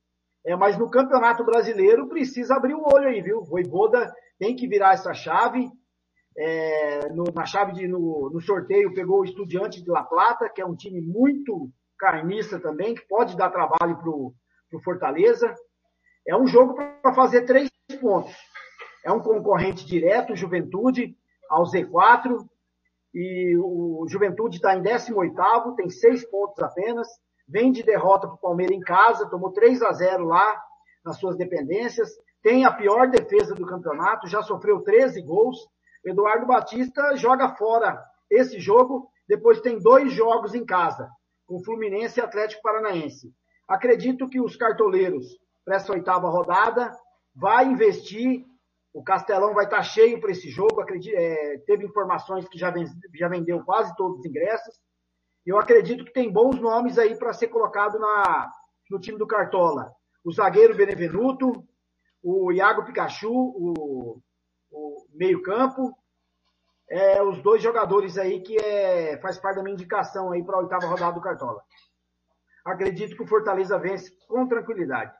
É, 0.44 0.56
mas 0.56 0.78
no 0.78 0.90
Campeonato 0.90 1.44
Brasileiro 1.44 2.08
precisa 2.08 2.56
abrir 2.56 2.74
o 2.74 2.82
olho 2.92 3.08
aí, 3.08 3.20
viu? 3.20 3.40
O 3.40 3.44
Voivoda 3.44 4.10
tem 4.38 4.56
que 4.56 4.66
virar 4.66 4.94
essa 4.94 5.12
chave. 5.12 5.70
É, 6.36 7.08
no, 7.10 7.24
na 7.34 7.44
chave 7.44 7.72
de, 7.72 7.86
no, 7.86 8.30
no, 8.32 8.40
sorteio 8.40 8.94
pegou 8.94 9.20
o 9.20 9.24
Estudiante 9.24 9.82
de 9.82 9.90
La 9.90 10.02
Plata, 10.02 10.48
que 10.48 10.62
é 10.62 10.66
um 10.66 10.74
time 10.74 11.00
muito 11.00 11.70
carniça 11.98 12.58
também, 12.58 12.94
que 12.94 13.06
pode 13.06 13.36
dar 13.36 13.50
trabalho 13.50 13.98
pro, 13.98 14.34
pro 14.70 14.80
Fortaleza. 14.80 15.54
É 16.26 16.36
um 16.36 16.46
jogo 16.46 16.74
para 16.74 17.14
fazer 17.14 17.44
três 17.44 17.68
pontos. 18.00 18.34
É 19.04 19.12
um 19.12 19.20
concorrente 19.20 19.84
direto, 19.84 20.36
Juventude, 20.36 21.14
ao 21.50 21.64
Z4. 21.64 22.38
E 23.14 23.56
o 23.58 24.06
Juventude 24.08 24.56
está 24.56 24.74
em 24.74 24.82
18º, 24.82 25.74
tem 25.76 25.90
seis 25.90 26.24
pontos 26.28 26.62
apenas. 26.62 27.06
Vem 27.46 27.70
de 27.70 27.82
derrota 27.82 28.26
para 28.26 28.36
o 28.36 28.40
Palmeiras 28.40 28.76
em 28.76 28.80
casa, 28.80 29.28
tomou 29.28 29.52
3 29.52 29.82
a 29.82 29.92
0 29.92 30.24
lá 30.24 30.62
nas 31.04 31.18
suas 31.18 31.36
dependências. 31.36 32.10
Tem 32.42 32.64
a 32.64 32.72
pior 32.72 33.10
defesa 33.10 33.54
do 33.54 33.66
campeonato, 33.66 34.28
já 34.28 34.42
sofreu 34.42 34.80
13 34.80 35.20
gols. 35.22 35.58
Eduardo 36.04 36.46
Batista 36.46 37.16
joga 37.16 37.54
fora 37.54 38.02
esse 38.30 38.58
jogo, 38.58 39.10
depois 39.28 39.60
tem 39.60 39.78
dois 39.78 40.12
jogos 40.12 40.54
em 40.54 40.64
casa, 40.64 41.08
com 41.46 41.62
Fluminense 41.62 42.18
e 42.18 42.22
Atlético 42.22 42.62
Paranaense. 42.62 43.32
Acredito 43.68 44.28
que 44.28 44.40
os 44.40 44.56
cartoleiros, 44.56 45.26
para 45.64 45.76
essa 45.76 45.92
oitava 45.92 46.28
rodada, 46.28 46.92
vai 47.34 47.66
investir. 47.66 48.44
O 48.92 49.02
Castelão 49.02 49.54
vai 49.54 49.64
estar 49.64 49.82
cheio 49.82 50.20
para 50.20 50.32
esse 50.32 50.50
jogo. 50.50 50.80
Acredito, 50.80 51.14
é, 51.16 51.58
teve 51.66 51.86
informações 51.86 52.48
que 52.48 52.58
já, 52.58 52.72
já 53.14 53.28
vendeu 53.28 53.64
quase 53.64 53.94
todos 53.96 54.18
os 54.18 54.26
ingressos. 54.26 54.74
Eu 55.46 55.58
acredito 55.58 56.04
que 56.04 56.12
tem 56.12 56.30
bons 56.30 56.60
nomes 56.60 56.98
aí 56.98 57.16
para 57.16 57.32
ser 57.32 57.48
colocado 57.48 57.98
na, 57.98 58.50
no 58.90 58.98
time 58.98 59.18
do 59.18 59.26
Cartola. 59.26 59.92
O 60.24 60.32
zagueiro 60.32 60.76
Benevenuto, 60.76 61.64
o 62.22 62.52
Iago 62.52 62.84
Pikachu, 62.84 63.32
o 63.32 64.20
meio-campo. 65.14 65.96
É, 66.88 67.22
os 67.22 67.42
dois 67.42 67.62
jogadores 67.62 68.18
aí 68.18 68.40
que 68.40 68.56
é, 68.56 69.18
faz 69.18 69.38
parte 69.38 69.56
da 69.56 69.62
minha 69.62 69.74
indicação 69.74 70.30
aí 70.30 70.44
para 70.44 70.56
a 70.56 70.60
oitava 70.60 70.86
rodada 70.86 71.14
do 71.14 71.20
Cartola. 71.20 71.62
Acredito 72.64 73.16
que 73.16 73.22
o 73.22 73.26
Fortaleza 73.26 73.78
vence 73.78 74.12
com 74.28 74.46
tranquilidade. 74.46 75.12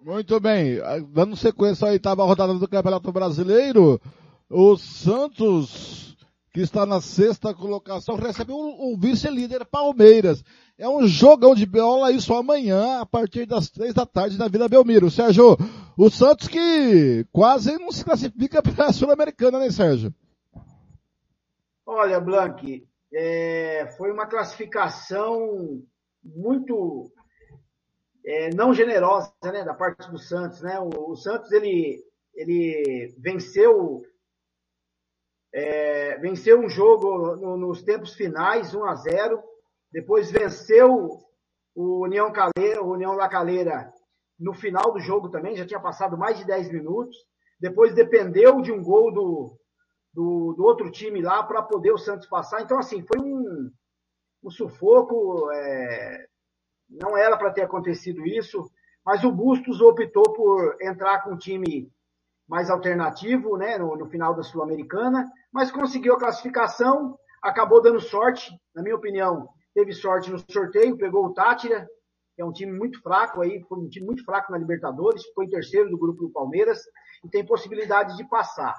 Muito 0.00 0.38
bem. 0.40 0.78
Dando 1.08 1.36
sequência 1.36 1.88
à 1.88 1.90
oitava 1.90 2.24
rodada 2.24 2.54
do 2.54 2.68
Campeonato 2.68 3.12
Brasileiro, 3.12 4.00
o 4.48 4.76
Santos 4.76 6.10
que 6.52 6.60
está 6.60 6.84
na 6.84 7.00
sexta 7.00 7.54
colocação, 7.54 8.16
recebe 8.16 8.52
o, 8.52 8.92
o 8.92 8.98
vice-líder 8.98 9.64
Palmeiras. 9.64 10.42
É 10.80 10.88
um 10.88 11.06
jogão 11.06 11.54
de 11.54 11.66
bola, 11.66 12.10
isso 12.10 12.32
amanhã, 12.32 13.02
a 13.02 13.04
partir 13.04 13.44
das 13.44 13.68
três 13.68 13.92
da 13.92 14.06
tarde, 14.06 14.38
na 14.38 14.48
Vila 14.48 14.66
Belmiro. 14.66 15.10
Sérgio, 15.10 15.54
o 15.94 16.08
Santos 16.08 16.48
que 16.48 17.26
quase 17.30 17.78
não 17.78 17.92
se 17.92 18.02
classifica 18.02 18.62
para 18.64 18.86
a 18.86 18.92
Sul-Americana, 18.92 19.58
né, 19.58 19.70
Sérgio? 19.70 20.10
Olha, 21.84 22.18
Blank, 22.18 22.88
é, 23.12 23.94
foi 23.98 24.10
uma 24.10 24.26
classificação 24.26 25.82
muito 26.24 27.12
é, 28.24 28.48
não 28.54 28.72
generosa, 28.72 29.30
né, 29.44 29.62
da 29.62 29.74
parte 29.74 30.10
do 30.10 30.16
Santos, 30.18 30.62
né? 30.62 30.80
O, 30.80 31.10
o 31.10 31.14
Santos, 31.14 31.52
ele, 31.52 32.02
ele 32.34 33.14
venceu 33.18 34.02
é, 35.52 36.16
venceu 36.20 36.58
um 36.58 36.70
jogo 36.70 37.36
no, 37.36 37.58
nos 37.58 37.82
tempos 37.82 38.14
finais, 38.14 38.74
1 38.74 38.82
a 38.82 38.94
0 38.94 39.49
Depois 39.92 40.30
venceu 40.30 41.18
o 41.74 42.04
União, 42.04 42.32
Caleira, 42.32 42.82
o 42.82 42.92
União 42.92 43.12
La 43.12 43.28
Calera 43.28 43.92
no 44.38 44.54
final 44.54 44.92
do 44.92 45.00
jogo 45.00 45.28
também, 45.28 45.56
já 45.56 45.66
tinha 45.66 45.80
passado 45.80 46.16
mais 46.16 46.38
de 46.38 46.46
10 46.46 46.72
minutos. 46.72 47.16
Depois 47.60 47.94
dependeu 47.94 48.62
de 48.62 48.72
um 48.72 48.82
gol 48.82 49.12
do, 49.12 49.58
do, 50.14 50.54
do 50.54 50.64
outro 50.64 50.90
time 50.90 51.20
lá 51.20 51.42
para 51.42 51.62
poder 51.62 51.92
o 51.92 51.98
Santos 51.98 52.26
passar. 52.26 52.62
Então, 52.62 52.78
assim, 52.78 53.02
foi 53.02 53.20
um, 53.20 53.70
um 54.42 54.50
sufoco. 54.50 55.50
É, 55.52 56.26
não 56.88 57.16
era 57.16 57.36
para 57.36 57.52
ter 57.52 57.62
acontecido 57.62 58.26
isso, 58.26 58.68
mas 59.04 59.22
o 59.24 59.30
Bustos 59.30 59.80
optou 59.80 60.24
por 60.32 60.76
entrar 60.80 61.22
com 61.22 61.32
um 61.32 61.38
time 61.38 61.92
mais 62.48 62.68
alternativo, 62.68 63.56
né, 63.56 63.78
no, 63.78 63.96
no 63.96 64.06
final 64.06 64.34
da 64.34 64.42
Sul-Americana, 64.42 65.30
mas 65.52 65.70
conseguiu 65.70 66.14
a 66.14 66.18
classificação, 66.18 67.16
acabou 67.40 67.80
dando 67.80 68.00
sorte, 68.00 68.50
na 68.74 68.82
minha 68.82 68.96
opinião, 68.96 69.48
teve 69.74 69.92
sorte 69.92 70.30
no 70.30 70.38
sorteio, 70.50 70.96
pegou 70.96 71.26
o 71.26 71.34
Tátira, 71.34 71.88
que 72.34 72.42
é 72.42 72.44
um 72.44 72.52
time 72.52 72.72
muito 72.72 73.00
fraco 73.02 73.42
aí, 73.42 73.62
foi 73.68 73.78
um 73.78 73.88
time 73.88 74.06
muito 74.06 74.24
fraco 74.24 74.50
na 74.52 74.58
Libertadores, 74.58 75.24
ficou 75.24 75.44
em 75.44 75.48
terceiro 75.48 75.90
do 75.90 75.98
grupo 75.98 76.22
do 76.22 76.30
Palmeiras 76.30 76.80
e 77.24 77.28
tem 77.28 77.44
possibilidade 77.44 78.16
de 78.16 78.28
passar. 78.28 78.74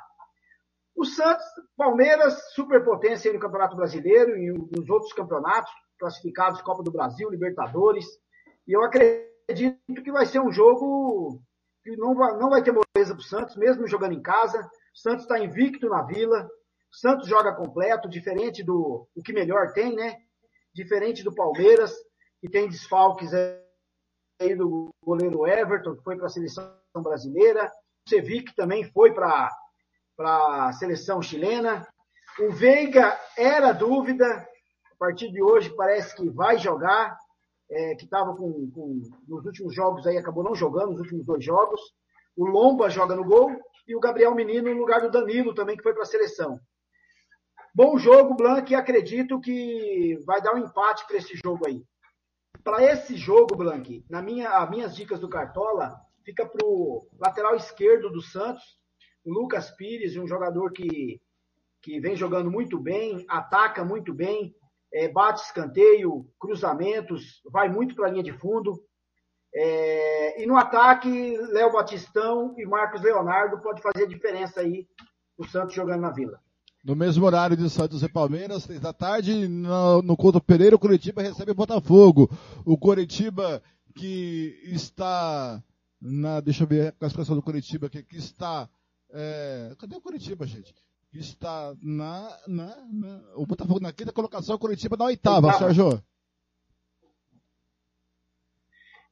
O 0.95 1.05
Santos, 1.05 1.45
Palmeiras, 1.77 2.53
superpotência 2.53 3.31
no 3.31 3.39
Campeonato 3.39 3.75
Brasileiro 3.75 4.37
e 4.37 4.51
nos 4.51 4.89
outros 4.89 5.13
campeonatos, 5.13 5.71
classificados 5.97 6.61
Copa 6.61 6.83
do 6.83 6.91
Brasil, 6.91 7.29
Libertadores, 7.29 8.05
e 8.67 8.73
eu 8.73 8.83
acredito 8.83 10.03
que 10.03 10.11
vai 10.11 10.25
ser 10.25 10.39
um 10.39 10.51
jogo 10.51 11.41
que 11.83 11.95
não 11.97 12.15
vai, 12.15 12.37
não 12.37 12.49
vai 12.49 12.63
ter 12.63 12.71
moleza 12.71 13.13
para 13.13 13.21
o 13.21 13.23
Santos, 13.23 13.55
mesmo 13.55 13.87
jogando 13.87 14.13
em 14.13 14.21
casa. 14.21 14.59
O 14.59 14.99
Santos 14.99 15.23
está 15.23 15.39
invicto 15.39 15.89
na 15.89 16.03
Vila. 16.03 16.43
O 16.91 16.95
Santos 16.95 17.27
joga 17.27 17.55
completo, 17.55 18.09
diferente 18.09 18.63
do 18.63 19.07
o 19.15 19.21
que 19.23 19.33
melhor 19.33 19.73
tem, 19.73 19.95
né? 19.95 20.17
Diferente 20.73 21.23
do 21.23 21.33
Palmeiras, 21.33 21.93
que 22.39 22.49
tem 22.49 22.69
desfalques 22.69 23.31
aí 23.33 24.55
do 24.55 24.89
goleiro 25.03 25.45
Everton, 25.47 25.95
que 25.95 26.03
foi 26.03 26.15
para 26.15 26.27
a 26.27 26.29
seleção 26.29 26.73
brasileira. 26.97 27.71
O 28.05 28.09
Cevic 28.09 28.55
também 28.55 28.83
foi 28.91 29.13
para 29.13 29.49
a 30.19 30.73
seleção 30.73 31.21
chilena. 31.21 31.87
O 32.39 32.51
Veiga 32.51 33.19
era 33.37 33.71
dúvida, 33.71 34.25
a 34.25 34.95
partir 34.97 35.31
de 35.31 35.41
hoje 35.41 35.75
parece 35.75 36.15
que 36.15 36.29
vai 36.29 36.57
jogar 36.57 37.17
é, 37.71 37.95
que 37.95 38.03
estava 38.03 38.35
com, 38.35 38.69
com, 38.71 39.01
nos 39.27 39.45
últimos 39.45 39.73
jogos 39.73 40.05
aí, 40.05 40.17
acabou 40.17 40.43
não 40.43 40.53
jogando, 40.53 40.91
nos 40.91 40.99
últimos 40.99 41.25
dois 41.25 41.43
jogos. 41.43 41.81
O 42.35 42.45
Lomba 42.45 42.89
joga 42.89 43.15
no 43.15 43.23
gol 43.23 43.51
e 43.87 43.95
o 43.95 43.99
Gabriel 43.99 44.35
Menino 44.35 44.73
no 44.73 44.79
lugar 44.79 45.01
do 45.01 45.09
Danilo 45.09 45.53
também, 45.53 45.77
que 45.77 45.83
foi 45.83 45.93
para 45.93 46.03
a 46.03 46.05
seleção. 46.05 46.59
Bom 47.73 47.97
jogo, 47.97 48.35
Blanc, 48.35 48.69
e 48.69 48.75
acredito 48.75 49.39
que 49.39 50.19
vai 50.25 50.41
dar 50.41 50.53
um 50.53 50.57
empate 50.57 51.07
para 51.07 51.15
esse 51.15 51.39
jogo 51.41 51.65
aí. 51.65 51.81
Para 52.65 52.83
esse 52.83 53.15
jogo, 53.15 53.55
Blanc, 53.55 54.05
na 54.09 54.21
minha, 54.21 54.49
as 54.49 54.69
minhas 54.69 54.93
dicas 54.93 55.21
do 55.21 55.29
Cartola, 55.29 55.97
fica 56.25 56.45
para 56.45 56.65
o 56.65 57.07
lateral 57.17 57.55
esquerdo 57.55 58.09
do 58.09 58.21
Santos, 58.21 58.61
o 59.23 59.31
Lucas 59.31 59.71
Pires, 59.71 60.17
um 60.17 60.27
jogador 60.27 60.73
que, 60.73 61.21
que 61.81 61.97
vem 62.01 62.13
jogando 62.13 62.51
muito 62.51 62.77
bem, 62.77 63.25
ataca 63.29 63.85
muito 63.85 64.13
bem, 64.13 64.53
é, 64.93 65.07
bate 65.07 65.41
escanteio, 65.41 66.29
cruzamentos, 66.37 67.41
vai 67.49 67.69
muito 67.69 67.95
para 67.95 68.07
a 68.07 68.11
linha 68.11 68.23
de 68.23 68.33
fundo. 68.33 68.83
É, 69.55 70.43
e 70.43 70.45
no 70.45 70.57
ataque, 70.57 71.37
Léo 71.37 71.71
Batistão 71.71 72.53
e 72.57 72.65
Marcos 72.65 73.01
Leonardo 73.01 73.61
pode 73.61 73.81
fazer 73.81 74.03
a 74.03 74.09
diferença 74.09 74.59
aí 74.59 74.85
o 75.37 75.47
Santos 75.47 75.73
jogando 75.73 76.01
na 76.01 76.11
Vila. 76.11 76.37
No 76.83 76.95
mesmo 76.95 77.25
horário 77.25 77.55
de 77.55 77.69
Santos 77.69 78.01
e 78.01 78.09
Palmeiras, 78.09 78.65
três 78.65 78.79
da 78.79 78.91
tarde, 78.91 79.47
no, 79.47 80.01
no 80.01 80.17
Couto 80.17 80.41
Pereira, 80.41 80.75
o 80.75 80.79
Curitiba 80.79 81.21
recebe 81.21 81.51
o 81.51 81.55
Botafogo. 81.55 82.29
O 82.65 82.77
Curitiba 82.77 83.61
que 83.93 84.59
está 84.63 85.61
na, 86.01 86.39
deixa 86.39 86.63
eu 86.63 86.67
ver 86.67 86.87
a 86.87 86.91
classificação 86.91 87.35
do 87.35 87.43
Curitiba 87.43 87.87
aqui, 87.87 88.01
que 88.01 88.17
está, 88.17 88.67
é, 89.11 89.75
cadê 89.77 89.95
o 89.95 90.01
Curitiba, 90.01 90.47
gente? 90.47 90.73
está 91.13 91.75
na, 91.81 92.37
na, 92.47 92.75
na, 92.89 93.21
o 93.35 93.45
Botafogo 93.45 93.79
na 93.79 93.91
quinta 93.91 94.13
colocação, 94.13 94.55
o 94.55 94.59
Curitiba 94.59 94.95
na 94.95 95.05
oitava, 95.05 95.47
oitava. 95.47 95.65
Sérgio. 95.65 96.01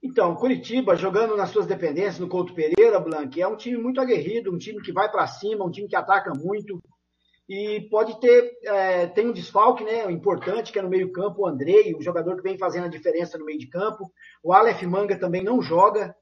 Então, 0.01 0.33
Curitiba 0.35 0.95
jogando 0.95 1.35
nas 1.35 1.49
suas 1.49 1.67
dependências 1.67 2.19
no 2.19 2.30
Couto 2.30 2.53
Pereira, 2.53 3.01
Blanc, 3.01 3.39
é 3.39 3.45
um 3.45 3.57
time 3.57 3.77
muito 3.77 3.99
aguerrido, 3.99 4.53
um 4.53 4.57
time 4.57 4.81
que 4.81 4.93
vai 4.93 5.11
para 5.11 5.27
cima, 5.27 5.65
um 5.65 5.69
time 5.72 5.89
que 5.89 5.95
ataca 5.95 6.33
muito 6.33 6.81
e 7.49 7.81
pode 7.89 8.19
ter 8.19 8.59
é, 8.63 9.07
tem 9.07 9.27
um 9.27 9.33
desfalque, 9.33 9.83
né, 9.83 10.09
importante 10.11 10.71
que 10.71 10.77
é 10.77 10.81
no 10.83 10.89
meio 10.89 11.11
campo 11.11 11.41
o 11.41 11.47
Andrei, 11.47 11.95
o 11.95 12.01
jogador 12.01 12.35
que 12.35 12.43
vem 12.43 12.59
fazendo 12.59 12.85
a 12.85 12.89
diferença 12.89 13.39
no 13.39 13.45
meio 13.45 13.57
de 13.57 13.67
campo. 13.67 14.11
O 14.43 14.53
Aleph 14.53 14.83
Manga 14.83 15.17
também 15.17 15.43
não 15.43 15.59
joga, 15.59 16.15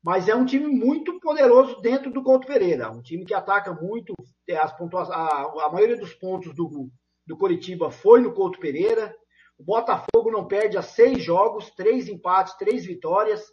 mas 0.00 0.28
é 0.28 0.36
um 0.36 0.46
time 0.46 0.68
muito 0.68 1.18
poderoso 1.18 1.80
dentro 1.80 2.12
do 2.12 2.22
Couto 2.22 2.46
Pereira, 2.46 2.92
um 2.92 3.02
time 3.02 3.24
que 3.24 3.34
ataca 3.34 3.72
muito, 3.72 4.14
as 4.60 4.76
pontuas, 4.76 5.10
a, 5.10 5.42
a 5.64 5.72
maioria 5.72 5.96
dos 5.96 6.14
pontos 6.14 6.54
do, 6.54 6.88
do 7.26 7.36
Curitiba 7.36 7.90
foi 7.90 8.20
no 8.20 8.32
Couto 8.32 8.60
Pereira. 8.60 9.12
O 9.58 9.64
Botafogo 9.64 10.30
não 10.30 10.46
perde 10.46 10.78
há 10.78 10.82
seis 10.82 11.22
jogos, 11.22 11.70
três 11.72 12.08
empates, 12.08 12.56
três 12.56 12.86
vitórias. 12.86 13.44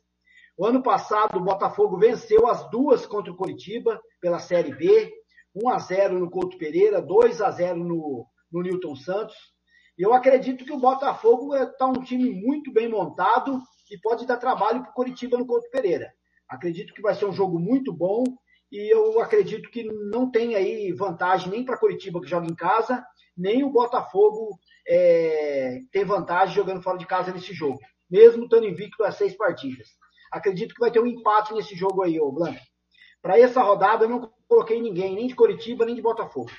O 0.55 0.65
ano 0.65 0.83
passado, 0.83 1.37
o 1.37 1.43
Botafogo 1.43 1.97
venceu 1.97 2.47
as 2.47 2.69
duas 2.69 3.05
contra 3.07 3.31
o 3.31 3.35
Curitiba 3.35 3.99
pela 4.21 4.39
Série 4.39 4.73
B. 4.73 5.18
1 5.63 5.69
a 5.69 5.79
0 5.79 6.19
no 6.19 6.29
Couto 6.29 6.57
Pereira, 6.57 7.01
2 7.01 7.41
a 7.41 7.51
0 7.51 7.83
no, 7.83 8.25
no 8.51 8.61
Newton 8.61 8.95
Santos. 8.95 9.35
E 9.97 10.01
eu 10.01 10.13
acredito 10.13 10.63
que 10.63 10.71
o 10.71 10.79
Botafogo 10.79 11.55
está 11.55 11.85
um 11.85 12.01
time 12.01 12.29
muito 12.31 12.71
bem 12.71 12.87
montado 12.87 13.61
e 13.91 13.97
pode 13.99 14.25
dar 14.25 14.37
trabalho 14.37 14.81
para 14.81 14.91
o 14.91 14.93
Curitiba 14.93 15.37
no 15.37 15.45
Couto 15.45 15.69
Pereira. 15.69 16.11
Acredito 16.47 16.93
que 16.93 17.01
vai 17.01 17.13
ser 17.13 17.25
um 17.25 17.33
jogo 17.33 17.59
muito 17.59 17.93
bom 17.93 18.23
e 18.71 18.93
eu 18.93 19.19
acredito 19.19 19.69
que 19.69 19.83
não 19.83 20.29
tem 20.29 20.55
aí 20.55 20.91
vantagem 20.93 21.49
nem 21.49 21.65
para 21.65 21.77
Curitiba 21.77 22.21
que 22.21 22.29
joga 22.29 22.47
em 22.47 22.55
casa, 22.55 23.03
nem 23.35 23.63
o 23.63 23.71
Botafogo 23.71 24.57
é, 24.87 25.79
tem 25.91 26.05
vantagem 26.05 26.55
jogando 26.55 26.81
fora 26.81 26.97
de 26.97 27.05
casa 27.05 27.31
nesse 27.31 27.53
jogo, 27.53 27.79
mesmo 28.09 28.43
estando 28.43 28.67
invicto 28.67 29.03
a 29.03 29.11
seis 29.11 29.35
partidas. 29.35 29.87
Acredito 30.31 30.73
que 30.75 30.79
vai 30.79 30.91
ter 30.91 30.99
um 30.99 31.07
empate 31.07 31.53
nesse 31.53 31.75
jogo 31.75 32.03
aí, 32.03 32.19
ô 32.19 32.31
Blanco. 32.31 32.59
Para 33.21 33.39
essa 33.39 33.61
rodada 33.61 34.05
eu 34.05 34.09
não 34.09 34.31
coloquei 34.47 34.81
ninguém, 34.81 35.15
nem 35.15 35.27
de 35.27 35.35
Curitiba, 35.35 35.85
nem 35.85 35.95
de 35.95 36.01
Botafogo. 36.01 36.49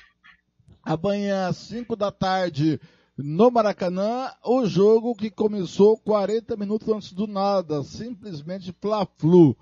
Amanhã, 0.83 1.47
às 1.47 1.57
5 1.57 1.95
da 1.95 2.11
tarde, 2.11 2.79
no 3.17 3.51
Maracanã, 3.51 4.31
o 4.43 4.65
jogo 4.65 5.15
que 5.15 5.29
começou 5.29 5.97
40 5.97 6.55
minutos 6.55 6.87
antes 6.89 7.13
do 7.13 7.27
nada, 7.27 7.83
simplesmente 7.83 8.75
Fla-Flu. 8.81 9.55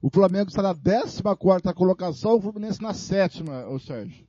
O 0.00 0.10
Flamengo 0.10 0.48
está 0.48 0.62
na 0.62 0.74
14 0.74 1.22
colocação, 1.74 2.36
o 2.36 2.40
Fluminense 2.40 2.82
na 2.82 2.94
sétima, 2.94 3.66
ô 3.68 3.78
Sérgio. 3.78 4.26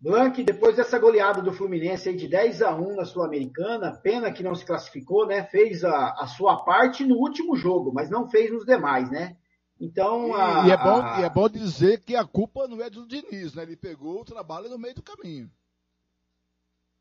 Blank, 0.00 0.44
depois 0.44 0.76
dessa 0.76 0.98
goleada 0.98 1.42
do 1.42 1.52
Fluminense 1.52 2.08
aí 2.08 2.16
de 2.16 2.28
10 2.28 2.62
a 2.62 2.74
1 2.74 2.96
na 2.96 3.04
Sul-Americana, 3.04 3.92
pena 4.00 4.32
que 4.32 4.44
não 4.44 4.54
se 4.54 4.64
classificou, 4.64 5.26
né? 5.26 5.44
Fez 5.44 5.82
a, 5.82 6.10
a, 6.20 6.26
sua 6.26 6.64
parte 6.64 7.04
no 7.04 7.16
último 7.16 7.56
jogo, 7.56 7.92
mas 7.92 8.08
não 8.08 8.28
fez 8.28 8.52
nos 8.52 8.64
demais, 8.64 9.10
né? 9.10 9.36
Então, 9.80 10.34
a, 10.34 10.66
e, 10.68 10.70
é 10.70 10.76
bom, 10.76 11.02
a... 11.02 11.20
e 11.20 11.24
é 11.24 11.30
bom 11.30 11.48
dizer 11.48 12.00
que 12.04 12.14
a 12.14 12.24
culpa 12.24 12.68
não 12.68 12.80
é 12.80 12.88
do 12.88 13.06
Diniz, 13.06 13.54
né? 13.54 13.64
Ele 13.64 13.76
pegou 13.76 14.20
o 14.20 14.24
trabalho 14.24 14.68
no 14.68 14.78
meio 14.78 14.94
do 14.94 15.02
caminho. 15.02 15.50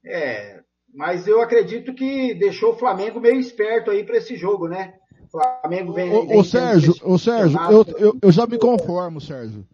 É, 0.03 0.63
mas 0.93 1.27
eu 1.27 1.41
acredito 1.41 1.93
que 1.93 2.33
deixou 2.33 2.73
o 2.73 2.77
Flamengo 2.77 3.19
meio 3.19 3.39
esperto 3.39 3.91
aí 3.91 4.03
para 4.03 4.17
esse 4.17 4.35
jogo, 4.35 4.67
né? 4.67 4.95
Flamengo 5.29 5.93
vem. 5.93 6.11
Ô, 6.11 6.25
vem 6.25 6.43
Sérgio, 6.43 6.95
ô 7.03 7.17
Sérgio, 7.17 7.59
eu, 7.69 7.85
eu, 7.97 8.17
eu, 8.21 8.31
já 8.31 8.47
me 8.47 8.57
conformo, 8.57 9.19
Sérgio. 9.21 9.67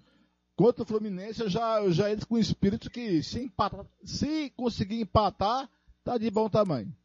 Contra 0.56 0.84
o 0.84 0.86
Fluminense, 0.86 1.42
eu 1.42 1.50
já, 1.50 1.82
eu 1.82 1.92
já 1.92 2.12
entro 2.12 2.28
com 2.28 2.36
o 2.36 2.40
espírito 2.40 2.90
que 2.90 3.24
se, 3.24 3.44
empatar, 3.44 3.86
se 4.04 4.52
conseguir 4.52 5.02
empatar, 5.02 5.68
tá 6.04 6.18
de 6.18 6.30
bom 6.30 6.48
tamanho. 6.48 6.96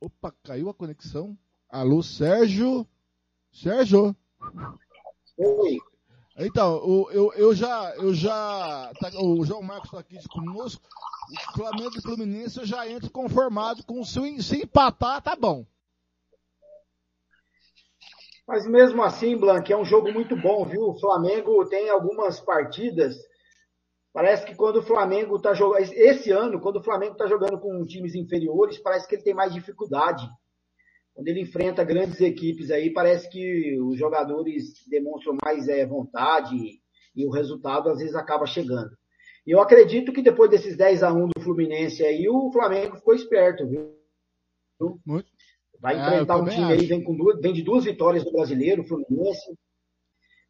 Opa, 0.00 0.32
caiu 0.42 0.68
a 0.68 0.74
conexão. 0.74 1.36
Alô, 1.70 2.02
Sérgio? 2.02 2.86
Sérgio? 3.50 4.14
Oi. 5.38 5.78
Então, 6.36 7.10
eu, 7.10 7.32
eu 7.32 7.54
já, 7.54 7.94
eu 7.96 8.14
já, 8.14 8.92
tá, 9.00 9.10
o 9.20 9.44
João 9.44 9.62
Marcos 9.62 9.88
está 9.88 10.00
aqui 10.00 10.16
conosco. 10.28 10.86
O 11.30 11.52
Flamengo 11.54 11.96
e 11.96 12.02
Fluminense 12.02 12.58
eu 12.58 12.66
já 12.66 12.88
entro 12.88 13.10
conformado 13.10 13.82
com 13.84 14.04
se, 14.04 14.42
se 14.42 14.62
empatar, 14.62 15.20
tá 15.20 15.34
bom. 15.34 15.66
Mas 18.48 18.66
mesmo 18.66 19.02
assim, 19.02 19.36
Blanc, 19.36 19.70
é 19.70 19.76
um 19.76 19.84
jogo 19.84 20.10
muito 20.10 20.34
bom, 20.34 20.64
viu? 20.64 20.84
O 20.84 20.98
Flamengo 20.98 21.68
tem 21.68 21.90
algumas 21.90 22.40
partidas. 22.40 23.14
Parece 24.10 24.46
que 24.46 24.54
quando 24.54 24.76
o 24.76 24.82
Flamengo 24.82 25.36
está 25.36 25.52
jogando. 25.52 25.82
Esse 25.82 26.30
ano, 26.30 26.58
quando 26.58 26.76
o 26.76 26.82
Flamengo 26.82 27.12
está 27.12 27.26
jogando 27.26 27.60
com 27.60 27.84
times 27.84 28.14
inferiores, 28.14 28.78
parece 28.78 29.06
que 29.06 29.16
ele 29.16 29.22
tem 29.22 29.34
mais 29.34 29.52
dificuldade. 29.52 30.26
Quando 31.12 31.28
ele 31.28 31.42
enfrenta 31.42 31.84
grandes 31.84 32.22
equipes 32.22 32.70
aí, 32.70 32.90
parece 32.90 33.28
que 33.28 33.78
os 33.82 33.98
jogadores 33.98 34.72
demonstram 34.88 35.36
mais 35.44 35.68
é, 35.68 35.84
vontade 35.84 36.56
e 37.14 37.26
o 37.26 37.30
resultado 37.30 37.90
às 37.90 37.98
vezes 37.98 38.14
acaba 38.14 38.46
chegando. 38.46 38.96
E 39.46 39.50
eu 39.50 39.60
acredito 39.60 40.10
que 40.10 40.22
depois 40.22 40.50
desses 40.50 40.74
10 40.74 41.02
a 41.02 41.12
1 41.12 41.28
do 41.36 41.42
Fluminense 41.42 42.02
aí, 42.02 42.26
o 42.30 42.50
Flamengo 42.50 42.96
ficou 42.96 43.14
esperto, 43.14 43.68
viu? 43.68 43.94
Muito. 45.04 45.28
Vai 45.80 45.96
é, 45.96 46.00
enfrentar 46.00 46.36
um 46.36 46.44
time 46.44 46.64
acho. 46.64 46.72
aí, 46.72 46.86
vem, 46.86 47.02
com 47.02 47.16
duas, 47.16 47.40
vem 47.40 47.52
de 47.52 47.62
duas 47.62 47.84
vitórias 47.84 48.24
do 48.24 48.32
brasileiro, 48.32 48.82
o 48.82 48.86
Fluminense. 48.86 49.56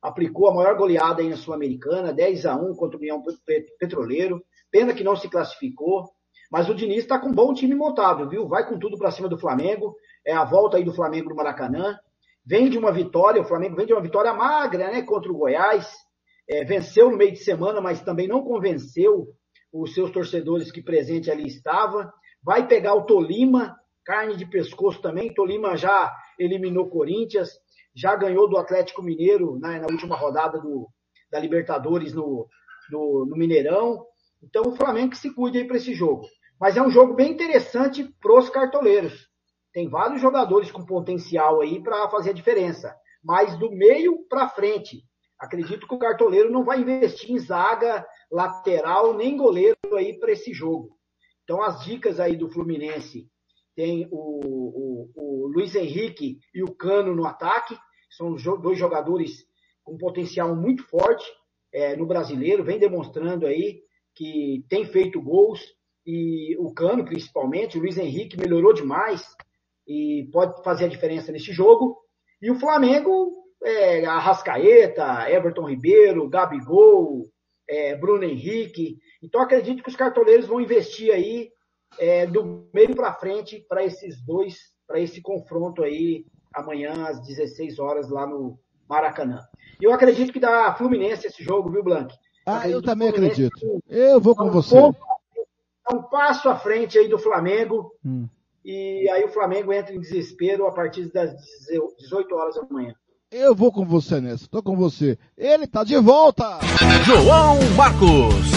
Aplicou 0.00 0.48
a 0.48 0.54
maior 0.54 0.76
goleada 0.76 1.22
aí 1.22 1.28
na 1.28 1.36
Sul-Americana, 1.36 2.12
10 2.12 2.46
a 2.46 2.56
1 2.56 2.74
contra 2.76 2.96
o 2.96 3.00
União 3.00 3.22
Petroleiro. 3.78 4.42
Pena 4.70 4.94
que 4.94 5.02
não 5.02 5.16
se 5.16 5.28
classificou. 5.28 6.08
Mas 6.50 6.68
o 6.68 6.74
Diniz 6.74 6.98
está 6.98 7.18
com 7.18 7.28
um 7.28 7.34
bom 7.34 7.52
time 7.52 7.74
montado, 7.74 8.28
viu? 8.28 8.48
Vai 8.48 8.66
com 8.66 8.78
tudo 8.78 8.96
para 8.96 9.10
cima 9.10 9.28
do 9.28 9.38
Flamengo. 9.38 9.94
É 10.24 10.32
a 10.32 10.44
volta 10.44 10.76
aí 10.76 10.84
do 10.84 10.94
Flamengo 10.94 11.30
no 11.30 11.36
Maracanã. 11.36 11.98
Vem 12.44 12.70
de 12.70 12.78
uma 12.78 12.90
vitória, 12.90 13.42
o 13.42 13.44
Flamengo 13.44 13.76
vem 13.76 13.86
de 13.86 13.92
uma 13.92 14.00
vitória 14.00 14.32
magra, 14.32 14.90
né? 14.90 15.02
Contra 15.02 15.30
o 15.30 15.36
Goiás 15.36 15.86
é, 16.48 16.64
venceu 16.64 17.10
no 17.10 17.16
meio 17.16 17.32
de 17.32 17.44
semana, 17.44 17.80
mas 17.80 18.00
também 18.00 18.26
não 18.26 18.42
convenceu 18.42 19.28
os 19.70 19.92
seus 19.92 20.10
torcedores 20.10 20.72
que 20.72 20.82
presente 20.82 21.30
ali 21.30 21.46
estava. 21.46 22.10
Vai 22.42 22.66
pegar 22.66 22.94
o 22.94 23.04
Tolima, 23.04 23.76
carne 24.08 24.36
de 24.36 24.46
pescoço 24.46 25.02
também. 25.02 25.34
Tolima 25.34 25.76
já 25.76 26.16
eliminou 26.38 26.88
Corinthians, 26.88 27.50
já 27.94 28.16
ganhou 28.16 28.48
do 28.48 28.56
Atlético 28.56 29.02
Mineiro 29.02 29.58
na, 29.60 29.78
na 29.78 29.86
última 29.86 30.16
rodada 30.16 30.58
do, 30.58 30.88
da 31.30 31.38
Libertadores 31.38 32.14
no, 32.14 32.48
no, 32.90 33.26
no, 33.26 33.36
Mineirão. 33.36 34.02
Então 34.42 34.62
o 34.62 34.74
Flamengo 34.74 35.10
que 35.10 35.18
se 35.18 35.34
cuide 35.34 35.58
aí 35.58 35.66
para 35.66 35.76
esse 35.76 35.92
jogo. 35.92 36.26
Mas 36.58 36.78
é 36.78 36.82
um 36.82 36.90
jogo 36.90 37.12
bem 37.12 37.32
interessante 37.32 38.02
para 38.18 38.38
os 38.38 38.48
cartoleiros. 38.48 39.28
Tem 39.74 39.90
vários 39.90 40.22
jogadores 40.22 40.72
com 40.72 40.86
potencial 40.86 41.60
aí 41.60 41.82
para 41.82 42.08
fazer 42.08 42.30
a 42.30 42.34
diferença. 42.34 42.96
Mas 43.22 43.58
do 43.58 43.70
meio 43.70 44.26
para 44.26 44.48
frente, 44.48 45.02
Acredito 45.38 45.86
que 45.86 45.94
o 45.94 45.98
cartoleiro 45.98 46.50
não 46.50 46.64
vai 46.64 46.80
investir 46.80 47.30
em 47.30 47.38
zaga, 47.38 48.04
lateral, 48.28 49.14
nem 49.14 49.36
goleiro 49.36 49.76
aí 49.94 50.18
para 50.18 50.32
esse 50.32 50.52
jogo. 50.52 50.98
Então, 51.44 51.62
as 51.62 51.84
dicas 51.84 52.18
aí 52.18 52.34
do 52.34 52.50
Fluminense 52.50 53.30
tem 53.78 54.08
o, 54.10 54.18
o, 54.18 55.10
o 55.14 55.46
Luiz 55.46 55.76
Henrique 55.76 56.40
e 56.52 56.64
o 56.64 56.74
Cano 56.74 57.14
no 57.14 57.24
ataque. 57.24 57.78
São 58.10 58.34
dois 58.60 58.76
jogadores 58.76 59.46
com 59.84 59.96
potencial 59.96 60.56
muito 60.56 60.82
forte 60.82 61.24
é, 61.72 61.94
no 61.94 62.04
brasileiro, 62.04 62.64
vem 62.64 62.80
demonstrando 62.80 63.46
aí 63.46 63.80
que 64.16 64.64
tem 64.68 64.84
feito 64.84 65.22
gols. 65.22 65.60
E 66.04 66.56
o 66.58 66.74
Cano, 66.74 67.04
principalmente, 67.04 67.78
o 67.78 67.80
Luiz 67.80 67.96
Henrique 67.96 68.36
melhorou 68.36 68.72
demais 68.72 69.22
e 69.86 70.28
pode 70.32 70.60
fazer 70.64 70.86
a 70.86 70.88
diferença 70.88 71.30
nesse 71.30 71.52
jogo. 71.52 71.96
E 72.42 72.50
o 72.50 72.58
Flamengo 72.58 73.32
é, 73.62 74.04
Arrascaeta, 74.04 75.30
Everton 75.30 75.68
Ribeiro, 75.68 76.28
Gabigol, 76.28 77.30
é, 77.70 77.94
Bruno 77.94 78.24
Henrique. 78.24 78.96
Então 79.22 79.40
acredito 79.40 79.84
que 79.84 79.88
os 79.88 79.96
cartoleiros 79.96 80.46
vão 80.46 80.60
investir 80.60 81.14
aí 81.14 81.52
é, 81.98 82.26
do 82.26 82.68
meio 82.72 82.94
para 82.94 83.14
frente 83.14 83.64
para 83.68 83.84
esses 83.84 84.20
dois, 84.24 84.56
para 84.86 85.00
esse 85.00 85.20
confronto 85.20 85.82
aí 85.82 86.24
amanhã 86.54 87.06
às 87.06 87.20
16 87.20 87.78
horas 87.78 88.08
lá 88.10 88.26
no 88.26 88.58
Maracanã. 88.88 89.40
E 89.80 89.84
eu 89.84 89.92
acredito 89.92 90.32
que 90.32 90.40
dá 90.40 90.74
Fluminense 90.74 91.26
esse 91.26 91.42
jogo, 91.42 91.70
viu, 91.70 91.84
Blank? 91.84 92.14
Ah, 92.46 92.68
eu 92.68 92.82
também 92.82 93.08
acredito. 93.08 93.82
Eu 93.86 94.20
vou 94.20 94.34
com 94.34 94.46
um 94.46 94.50
você. 94.50 94.74
Ponto, 94.74 94.98
um 95.92 96.02
passo 96.02 96.48
à 96.48 96.56
frente 96.56 96.98
aí 96.98 97.08
do 97.08 97.18
Flamengo. 97.18 97.92
Hum. 98.04 98.26
E 98.64 99.08
aí 99.10 99.24
o 99.24 99.28
Flamengo 99.28 99.72
entra 99.72 99.94
em 99.94 100.00
desespero 100.00 100.66
a 100.66 100.72
partir 100.72 101.10
das 101.12 101.30
18 101.98 102.34
horas 102.34 102.54
da 102.56 102.66
manhã. 102.70 102.94
Eu 103.30 103.54
vou 103.54 103.70
com 103.70 103.84
você 103.84 104.20
nessa, 104.20 104.48
tô 104.48 104.62
com 104.62 104.74
você. 104.74 105.18
Ele 105.36 105.66
tá 105.66 105.84
de 105.84 105.98
volta! 105.98 106.58
João 107.04 107.58
Marcos! 107.76 108.47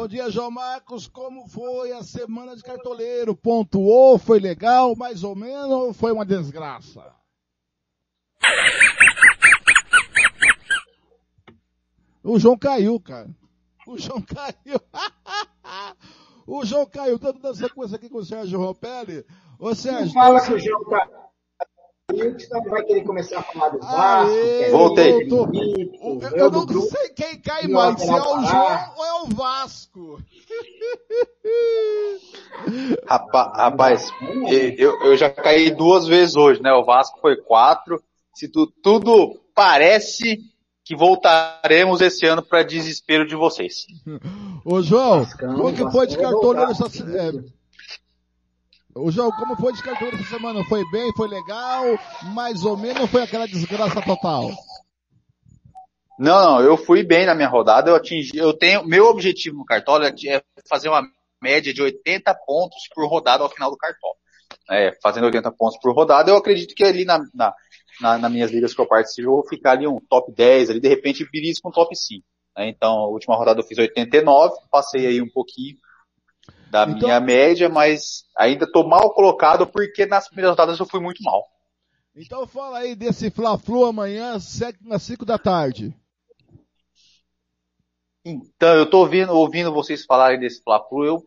Bom 0.00 0.08
dia, 0.08 0.30
João 0.30 0.50
Marcos. 0.50 1.06
Como 1.06 1.46
foi 1.46 1.92
a 1.92 2.02
semana 2.02 2.56
de 2.56 2.62
cartoleiro? 2.62 3.36
Pontuou? 3.36 4.16
Foi 4.16 4.40
legal? 4.40 4.96
Mais 4.96 5.22
ou 5.22 5.36
menos? 5.36 5.70
Ou 5.70 5.92
foi 5.92 6.10
uma 6.10 6.24
desgraça? 6.24 7.14
O 12.24 12.38
João 12.38 12.56
caiu, 12.56 12.98
cara. 12.98 13.28
O 13.86 13.98
João 13.98 14.22
caiu. 14.22 14.80
O 16.46 16.64
João 16.64 16.86
caiu 16.86 17.18
tanto 17.18 17.38
dando 17.38 17.54
sequência 17.54 17.96
aqui 17.96 18.08
com 18.08 18.18
o 18.18 18.24
Sérgio 18.24 18.58
Ropelli. 18.58 19.24
Ô 19.58 19.74
Sérgio. 19.74 20.06
Não 20.06 20.12
fala 20.14 20.40
que 20.40 20.54
o 20.54 20.58
João 20.58 20.82
tá. 22.12 22.38
Senão 22.38 22.62
vai 22.64 22.82
querer 22.84 23.02
começar 23.04 23.38
a 23.38 23.42
falar 23.42 23.68
do 23.70 23.78
Vasco. 23.78 24.30
Aê, 24.30 24.70
Voltei. 24.70 25.12
Eu, 25.12 26.20
eu 26.36 26.50
não 26.50 26.66
grupo. 26.66 26.86
sei 26.88 27.08
quem 27.10 27.40
cai 27.40 27.64
e 27.64 27.68
mais, 27.68 28.00
se 28.00 28.08
é 28.08 28.14
o 28.14 28.22
Pará. 28.22 28.42
João 28.46 28.94
ou 28.96 29.04
é 29.04 29.22
o 29.22 29.26
Vasco. 29.34 30.18
Rapa- 33.06 33.52
Rapaz, 33.56 34.10
eu, 34.76 35.00
eu 35.04 35.16
já 35.16 35.30
caí 35.30 35.70
duas 35.70 36.06
vezes 36.06 36.36
hoje, 36.36 36.62
né? 36.62 36.72
O 36.72 36.84
Vasco 36.84 37.18
foi 37.20 37.36
quatro. 37.36 38.02
Se 38.34 38.48
tu- 38.48 38.66
tudo 38.82 39.38
parece 39.54 40.38
que 40.84 40.96
voltaremos 40.96 42.00
esse 42.00 42.26
ano 42.26 42.42
para 42.42 42.62
desespero 42.62 43.26
de 43.26 43.34
vocês. 43.36 43.86
Ô 44.64 44.80
João, 44.82 45.20
Vascão, 45.20 45.54
como 45.54 45.72
que 45.74 45.90
foi 45.90 46.06
de 46.06 46.16
cartoleiro 46.18 46.66
voltar. 46.66 46.70
essa 46.72 46.88
se- 46.88 47.02
é... 47.16 47.59
Ô 48.94 49.10
João, 49.10 49.30
como 49.30 49.56
foi 49.56 49.72
de 49.72 49.82
cartoleiro 49.82 50.16
essa 50.16 50.30
semana? 50.30 50.64
Foi 50.64 50.82
bem, 50.90 51.12
foi 51.16 51.28
legal, 51.28 51.84
mais 52.34 52.64
ou 52.64 52.76
menos, 52.76 53.02
ou 53.02 53.06
foi 53.06 53.22
aquela 53.22 53.46
desgraça 53.46 54.02
total? 54.02 54.50
Não, 56.18 56.44
não, 56.44 56.60
eu 56.60 56.76
fui 56.76 57.04
bem 57.04 57.24
na 57.24 57.34
minha 57.34 57.48
rodada, 57.48 57.90
eu 57.90 57.94
atingi, 57.94 58.36
eu 58.36 58.52
tenho, 58.52 58.84
meu 58.84 59.06
objetivo 59.06 59.56
no 59.56 59.64
cartola 59.64 60.08
é 60.08 60.42
fazer 60.68 60.88
uma 60.88 61.02
média 61.40 61.72
de 61.72 61.80
80 61.80 62.34
pontos 62.44 62.88
por 62.92 63.08
rodada 63.08 63.44
ao 63.44 63.48
final 63.48 63.70
do 63.70 63.76
cartola. 63.76 64.14
É, 64.68 64.92
fazendo 65.00 65.24
80 65.24 65.52
pontos 65.52 65.78
por 65.80 65.94
rodada, 65.94 66.30
eu 66.30 66.36
acredito 66.36 66.74
que 66.74 66.84
ali 66.84 67.04
na, 67.04 67.20
na, 67.32 67.54
na, 68.00 68.18
nas 68.18 68.32
minhas 68.32 68.50
ligas 68.50 68.74
que 68.74 68.80
eu 68.80 68.86
participo, 68.86 69.28
eu 69.28 69.32
vou 69.36 69.48
ficar 69.48 69.72
ali 69.72 69.86
um 69.86 70.00
top 70.08 70.32
10, 70.32 70.70
ali 70.70 70.80
de 70.80 70.88
repente 70.88 71.28
belisco 71.30 71.68
um 71.68 71.72
top 71.72 71.96
5. 71.96 72.24
né? 72.56 72.68
Então, 72.68 72.98
a 72.98 73.06
última 73.06 73.36
rodada 73.36 73.60
eu 73.60 73.64
fiz 73.64 73.78
89, 73.78 74.56
passei 74.70 75.06
aí 75.06 75.22
um 75.22 75.30
pouquinho 75.30 75.76
da 76.70 76.84
Então- 76.84 77.08
minha 77.08 77.20
média, 77.20 77.68
mas 77.68 78.24
ainda 78.36 78.70
tô 78.70 78.86
mal 78.86 79.12
colocado 79.12 79.66
porque 79.66 80.06
nas 80.06 80.26
primeiras 80.28 80.50
rodadas 80.50 80.78
eu 80.78 80.86
fui 80.86 81.00
muito 81.00 81.22
mal. 81.22 81.44
Então 82.14 82.46
fala 82.46 82.78
aí 82.78 82.94
desse 82.94 83.30
Fla-Flu 83.30 83.84
amanhã, 83.84 84.34
às 84.34 85.02
5 85.02 85.24
da 85.24 85.38
tarde. 85.38 85.94
Então, 88.24 88.74
eu 88.74 88.88
tô 88.88 88.98
ouvindo, 89.00 89.32
ouvindo 89.32 89.72
vocês 89.72 90.04
falarem 90.04 90.38
desse 90.38 90.62
Fla-Flu, 90.62 91.04
eu 91.04 91.26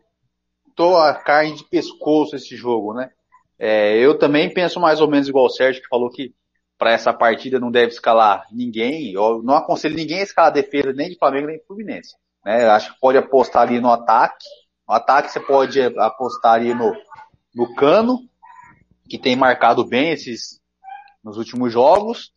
tô 0.76 0.96
a 0.96 1.12
carne 1.12 1.54
de 1.56 1.64
pescoço 1.64 2.36
esse 2.36 2.56
jogo, 2.56 2.94
né? 2.94 3.10
É, 3.58 3.96
eu 3.98 4.18
também 4.18 4.52
penso 4.52 4.78
mais 4.80 5.00
ou 5.00 5.08
menos 5.08 5.28
igual 5.28 5.46
o 5.46 5.50
Sérgio, 5.50 5.82
que 5.82 5.88
falou 5.88 6.10
que 6.10 6.32
para 6.78 6.92
essa 6.92 7.12
partida 7.12 7.58
não 7.58 7.70
deve 7.70 7.92
escalar 7.92 8.46
ninguém. 8.52 9.12
Eu 9.12 9.42
não 9.42 9.54
aconselho 9.54 9.94
ninguém 9.94 10.20
a 10.20 10.22
escalar 10.22 10.50
a 10.50 10.54
defesa 10.54 10.92
nem 10.92 11.08
de 11.08 11.18
Flamengo 11.18 11.46
nem 11.48 11.58
de 11.58 11.64
Fluminense. 11.64 12.14
Né? 12.44 12.64
Eu 12.64 12.70
acho 12.72 12.92
que 12.92 13.00
pode 13.00 13.18
apostar 13.18 13.62
ali 13.62 13.80
no 13.80 13.90
ataque. 13.90 14.44
No 14.88 14.94
ataque 14.94 15.30
você 15.30 15.40
pode 15.40 15.80
apostar 15.80 16.54
ali 16.54 16.74
no, 16.74 16.92
no 17.54 17.74
Cano, 17.74 18.18
que 19.08 19.18
tem 19.18 19.36
marcado 19.36 19.84
bem 19.84 20.10
esses 20.10 20.60
nos 21.22 21.36
últimos 21.36 21.72
jogos 21.72 22.30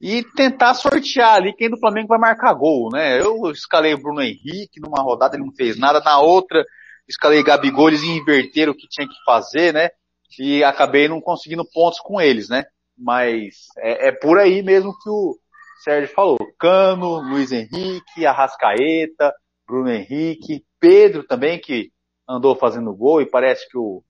e 0.00 0.22
tentar 0.34 0.74
sortear 0.74 1.36
ali 1.36 1.54
quem 1.54 1.70
do 1.70 1.78
Flamengo 1.78 2.08
vai 2.08 2.18
marcar 2.18 2.52
gol, 2.52 2.90
né? 2.92 3.18
Eu 3.20 3.50
escalei 3.50 3.94
o 3.94 4.00
Bruno 4.00 4.20
Henrique 4.20 4.78
numa 4.78 5.02
rodada, 5.02 5.36
ele 5.36 5.44
não 5.44 5.54
fez 5.54 5.78
nada, 5.78 6.00
na 6.00 6.20
outra 6.20 6.64
escalei 7.08 7.42
Gabigol, 7.42 7.88
eles 7.88 8.02
inverteram 8.02 8.72
o 8.72 8.76
que 8.76 8.88
tinha 8.88 9.06
que 9.06 9.14
fazer, 9.24 9.72
né? 9.72 9.90
E 10.38 10.62
acabei 10.64 11.08
não 11.08 11.20
conseguindo 11.20 11.64
pontos 11.72 12.00
com 12.00 12.20
eles, 12.20 12.48
né? 12.48 12.64
Mas 12.98 13.66
é, 13.78 14.08
é 14.08 14.12
por 14.12 14.38
aí 14.38 14.62
mesmo 14.62 14.96
que 14.98 15.08
o 15.08 15.36
Sérgio 15.82 16.14
falou. 16.14 16.38
Cano, 16.58 17.20
Luiz 17.20 17.52
Henrique, 17.52 18.26
Arrascaeta, 18.26 19.32
Bruno 19.66 19.90
Henrique, 19.90 20.64
Pedro 20.78 21.24
também, 21.24 21.58
que 21.60 21.90
andou 22.28 22.54
fazendo 22.54 22.94
gol 22.94 23.20
e 23.20 23.26
parece 23.26 23.68
que 23.68 23.76
o, 23.76 24.02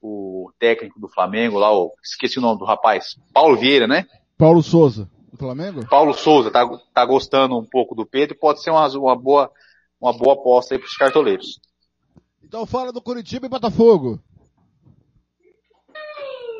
o 0.00 0.52
técnico 0.58 1.00
do 1.00 1.08
Flamengo 1.08 1.58
lá, 1.58 1.72
o, 1.72 1.92
esqueci 2.02 2.38
o 2.38 2.42
nome 2.42 2.58
do 2.58 2.64
rapaz, 2.64 3.16
Paulo 3.32 3.56
Vieira, 3.56 3.86
né? 3.86 4.06
Paulo 4.38 4.62
Souza, 4.62 5.10
do 5.30 5.36
Flamengo? 5.36 5.86
Paulo 5.88 6.14
Souza 6.14 6.50
tá, 6.50 6.66
tá 6.94 7.04
gostando 7.04 7.58
um 7.58 7.64
pouco 7.64 7.94
do 7.94 8.06
Pedro, 8.06 8.38
pode 8.38 8.62
ser 8.62 8.70
uma, 8.70 8.86
uma 8.96 9.16
boa, 9.16 9.50
uma 10.00 10.12
boa 10.12 10.34
aposta 10.34 10.74
aí 10.74 10.80
pros 10.80 10.96
cartoleiros. 10.96 11.60
Então 12.42 12.64
fala 12.64 12.92
do 12.92 13.02
Curitiba 13.02 13.46
e 13.46 13.50
Botafogo. 13.50 14.20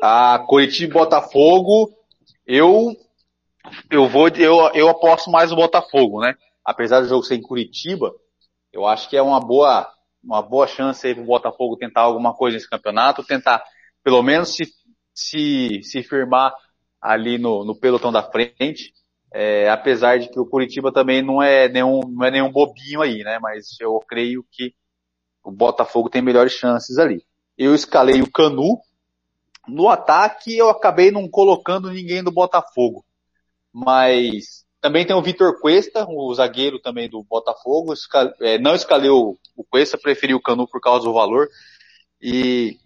A 0.01 0.39
Curitiba 0.39 0.91
e 0.91 0.99
Botafogo, 0.99 1.91
eu, 2.45 2.95
eu 3.89 4.07
vou, 4.07 4.27
eu, 4.29 4.71
eu 4.73 4.89
aposto 4.89 5.29
mais 5.29 5.51
no 5.51 5.57
Botafogo, 5.57 6.21
né? 6.21 6.35
Apesar 6.63 7.01
do 7.01 7.07
jogo 7.07 7.23
ser 7.23 7.35
em 7.35 7.41
Curitiba, 7.41 8.13
eu 8.71 8.85
acho 8.85 9.09
que 9.09 9.17
é 9.17 9.21
uma 9.21 9.39
boa, 9.39 9.91
uma 10.23 10.41
boa 10.41 10.67
chance 10.67 11.05
aí 11.05 11.13
pro 11.13 11.23
Botafogo 11.25 11.77
tentar 11.77 12.01
alguma 12.01 12.33
coisa 12.33 12.55
nesse 12.55 12.69
campeonato, 12.69 13.23
tentar 13.23 13.63
pelo 14.03 14.21
menos 14.23 14.55
se, 14.55 14.63
se, 15.13 15.81
se 15.83 16.03
firmar 16.03 16.53
ali 17.01 17.37
no, 17.37 17.65
no 17.65 17.75
pelotão 17.75 18.11
da 18.11 18.23
frente. 18.23 18.93
É, 19.33 19.69
apesar 19.69 20.19
de 20.19 20.29
que 20.29 20.39
o 20.39 20.45
Curitiba 20.45 20.91
também 20.91 21.21
não 21.21 21.41
é 21.41 21.69
nenhum, 21.69 22.01
não 22.01 22.25
é 22.25 22.31
nenhum 22.31 22.51
bobinho 22.51 23.01
aí, 23.01 23.23
né? 23.23 23.39
Mas 23.39 23.79
eu 23.79 23.97
creio 23.99 24.45
que 24.51 24.73
o 25.43 25.51
Botafogo 25.51 26.09
tem 26.09 26.21
melhores 26.21 26.51
chances 26.53 26.97
ali. 26.97 27.25
Eu 27.57 27.73
escalei 27.73 28.21
o 28.21 28.29
Canu. 28.29 28.79
No 29.67 29.89
ataque 29.89 30.57
eu 30.57 30.69
acabei 30.69 31.11
não 31.11 31.29
colocando 31.29 31.91
ninguém 31.91 32.23
do 32.23 32.31
Botafogo. 32.31 33.05
Mas 33.71 34.65
também 34.81 35.05
tem 35.05 35.15
o 35.15 35.21
Vitor 35.21 35.59
Cuesta, 35.59 36.07
o 36.09 36.33
zagueiro 36.33 36.79
também 36.79 37.07
do 37.07 37.23
Botafogo. 37.23 37.93
É, 38.41 38.57
não 38.57 38.73
escalei 38.73 39.11
o, 39.11 39.37
o 39.55 39.63
Cuesta, 39.63 39.97
preferi 39.97 40.33
o 40.33 40.41
Canu 40.41 40.67
por 40.67 40.81
causa 40.81 41.05
do 41.05 41.13
valor. 41.13 41.47
E 42.19 42.79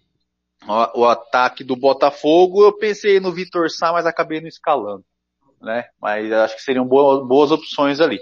o, 0.68 1.00
o 1.00 1.04
ataque 1.06 1.64
do 1.64 1.74
Botafogo, 1.74 2.64
eu 2.64 2.76
pensei 2.76 3.18
no 3.18 3.32
Vitor 3.32 3.70
Sá, 3.70 3.92
mas 3.92 4.04
acabei 4.04 4.42
não 4.42 4.48
escalando. 4.48 5.04
Né? 5.60 5.88
Mas 6.00 6.30
acho 6.30 6.56
que 6.56 6.62
seriam 6.62 6.86
boas, 6.86 7.26
boas 7.26 7.50
opções 7.50 7.98
ali. 7.98 8.20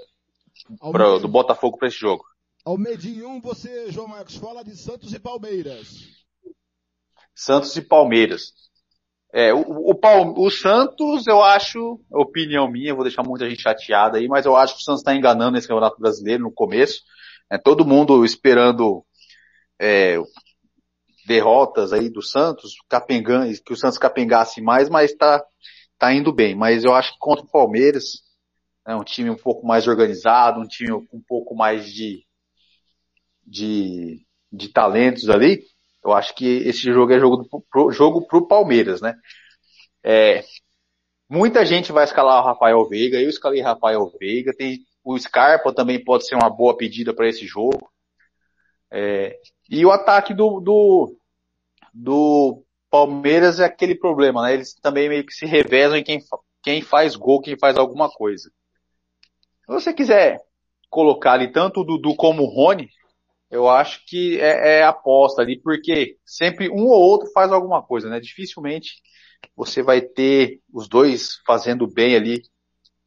Pra, 0.93 1.19
do 1.19 1.27
Botafogo 1.27 1.77
para 1.77 1.89
esse 1.89 1.99
jogo. 1.99 2.25
Ao 2.65 2.77
1, 2.77 3.41
você, 3.41 3.91
João 3.91 4.09
Marcos, 4.09 4.37
fala 4.37 4.65
de 4.65 4.75
Santos 4.77 5.13
e 5.13 5.19
Palmeiras. 5.19 6.09
Santos 7.35 7.77
e 7.77 7.83
Palmeiras. 7.83 8.55
É, 9.37 9.53
o, 9.53 9.63
o, 9.63 10.47
o 10.47 10.49
Santos, 10.49 11.27
eu 11.27 11.43
acho, 11.43 12.01
opinião 12.09 12.71
minha, 12.71 12.95
vou 12.95 13.03
deixar 13.03 13.25
muita 13.25 13.51
gente 13.51 13.63
chateada 13.63 14.17
aí, 14.17 14.29
mas 14.29 14.47
eu 14.47 14.55
acho 14.55 14.77
que 14.77 14.81
o 14.81 14.85
Santos 14.85 15.01
está 15.01 15.13
enganando 15.13 15.51
nesse 15.51 15.67
Campeonato 15.67 16.01
Brasileiro 16.01 16.45
no 16.45 16.53
começo. 16.53 17.03
É, 17.51 17.59
todo 17.59 17.85
mundo 17.85 18.25
esperando 18.25 19.05
é, 19.77 20.17
derrotas 21.27 21.93
aí 21.93 22.09
do 22.09 22.23
Santos, 22.23 22.75
capengando, 22.89 23.53
que 23.61 23.73
o 23.73 23.77
Santos 23.77 23.99
capengasse 23.99 24.63
mais, 24.63 24.89
mas 24.89 25.11
está 25.11 25.45
tá 25.99 26.15
indo 26.15 26.33
bem. 26.33 26.55
Mas 26.55 26.85
eu 26.85 26.95
acho 26.95 27.15
que 27.15 27.19
contra 27.19 27.45
o 27.45 27.51
Palmeiras, 27.51 28.23
é 28.87 28.95
um 28.95 29.03
time 29.03 29.31
um 29.31 29.37
pouco 29.37 29.67
mais 29.67 29.89
organizado, 29.89 30.61
um 30.61 30.69
time 30.69 30.93
com 31.09 31.17
um 31.17 31.23
pouco 31.27 31.57
mais 31.57 31.93
de, 31.93 32.25
de, 33.45 34.25
de 34.53 34.69
talentos 34.69 35.29
ali, 35.29 35.65
eu 36.05 36.13
acho 36.13 36.35
que 36.35 36.59
esse 36.59 36.93
jogo 36.93 37.13
é 37.13 37.19
jogo 37.19 37.37
do, 37.39 37.65
pro, 37.71 37.91
jogo 37.91 38.27
pro 38.27 38.47
Palmeiras, 38.47 39.01
né? 39.01 39.15
É, 40.03 40.45
muita 41.29 41.65
gente 41.65 41.91
vai 41.93 42.05
escalar 42.05 42.43
o 42.43 42.47
Rafael 42.47 42.87
Veiga, 42.89 43.19
eu 43.19 43.29
escalei 43.29 43.63
Rafael 43.63 44.13
Veiga, 44.21 44.53
tem 44.55 44.85
o 45.03 45.19
Scarpa 45.19 45.73
também 45.73 46.03
pode 46.03 46.27
ser 46.27 46.35
uma 46.35 46.49
boa 46.49 46.77
pedida 46.77 47.15
para 47.15 47.29
esse 47.29 47.47
jogo. 47.47 47.91
É, 48.91 49.39
e 49.69 49.85
o 49.85 49.91
ataque 49.91 50.33
do, 50.33 50.61
do, 50.61 51.17
do 51.93 52.63
Palmeiras 52.91 53.61
é 53.61 53.65
aquele 53.65 53.95
problema, 53.95 54.43
né? 54.43 54.55
Eles 54.55 54.75
também 54.75 55.09
meio 55.09 55.25
que 55.25 55.35
se 55.35 55.45
revezam 55.45 55.97
em 55.97 56.05
quem, 56.05 56.21
quem 56.63 56.81
faz 56.81 57.17
gol, 57.17 57.41
quem 57.41 57.59
faz 57.59 57.77
alguma 57.77 58.09
coisa. 58.09 58.51
Se 59.67 59.73
você 59.73 59.93
quiser 59.93 60.41
colocar 60.89 61.33
ali 61.33 61.51
tanto 61.51 61.81
o 61.81 61.85
Dudu 61.85 62.15
como 62.15 62.43
o 62.43 62.47
Rony, 62.47 62.89
eu 63.55 63.69
acho 63.69 64.05
que 64.05 64.41
é, 64.41 64.79
é 64.79 64.83
aposta 64.83 65.41
ali, 65.41 65.61
porque 65.61 66.17
sempre 66.27 66.69
um 66.69 66.87
ou 66.87 67.01
outro 67.01 67.31
faz 67.31 67.53
alguma 67.53 67.81
coisa, 67.81 68.09
né? 68.09 68.19
Dificilmente 68.19 68.95
você 69.55 69.81
vai 69.81 70.01
ter 70.01 70.61
os 70.73 70.89
dois 70.89 71.37
fazendo 71.47 71.87
bem 71.87 72.17
ali, 72.17 72.43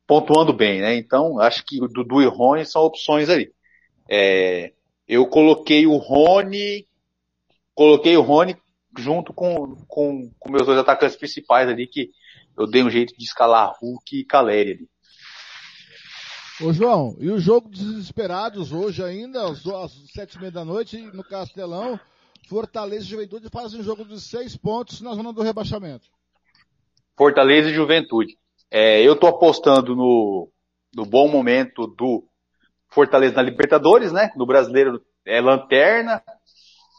pontuando 0.07 0.53
bem, 0.53 0.79
né? 0.79 0.95
Então, 0.95 1.37
acho 1.41 1.65
que 1.65 1.83
o 1.83 1.87
Dudu 1.89 2.21
e 2.21 2.27
o 2.27 2.29
Rony 2.29 2.65
são 2.65 2.83
opções 2.83 3.29
ali. 3.29 3.51
É, 4.09 4.71
eu 5.05 5.27
coloquei 5.27 5.85
o 5.85 5.97
Rony, 5.97 6.87
coloquei 7.75 8.15
o 8.15 8.21
Rony 8.21 8.55
junto 8.97 9.33
com, 9.33 9.75
com, 9.85 10.31
com 10.39 10.51
meus 10.51 10.65
dois 10.65 10.79
atacantes 10.79 11.17
principais 11.17 11.67
ali, 11.67 11.87
que 11.87 12.09
eu 12.57 12.65
dei 12.65 12.83
um 12.83 12.89
jeito 12.89 13.13
de 13.17 13.25
escalar 13.25 13.73
Hulk 13.81 14.17
e 14.17 14.23
Caleri 14.23 14.71
ali. 14.71 14.89
Ô 16.59 16.73
João, 16.73 17.15
e 17.19 17.29
o 17.29 17.37
jogo 17.37 17.69
dos 17.69 17.79
desesperados 17.79 18.71
hoje 18.71 19.03
ainda, 19.03 19.47
às 19.47 19.63
às 19.67 19.91
sete 20.11 20.37
e 20.37 20.39
meia 20.39 20.51
da 20.51 20.65
noite, 20.65 20.99
no 21.13 21.23
Castelão, 21.23 21.99
Fortaleza 22.49 23.05
e 23.05 23.09
Juventude 23.09 23.47
fazem 23.49 23.79
um 23.79 23.83
jogo 23.83 24.03
de 24.03 24.19
seis 24.19 24.57
pontos 24.57 24.99
na 24.99 25.13
zona 25.13 25.31
do 25.31 25.43
rebaixamento. 25.43 26.07
Fortaleza 27.15 27.69
e 27.69 27.73
Juventude. 27.73 28.39
É, 28.71 29.03
eu 29.03 29.15
tô 29.15 29.27
apostando 29.27 29.95
no, 29.95 30.49
no 30.95 31.05
bom 31.05 31.27
momento 31.27 31.85
do 31.85 32.27
Fortaleza 32.89 33.35
na 33.35 33.43
Libertadores, 33.43 34.11
né? 34.11 34.31
No 34.35 34.47
brasileiro 34.47 34.99
é 35.25 35.39
lanterna. 35.39 36.23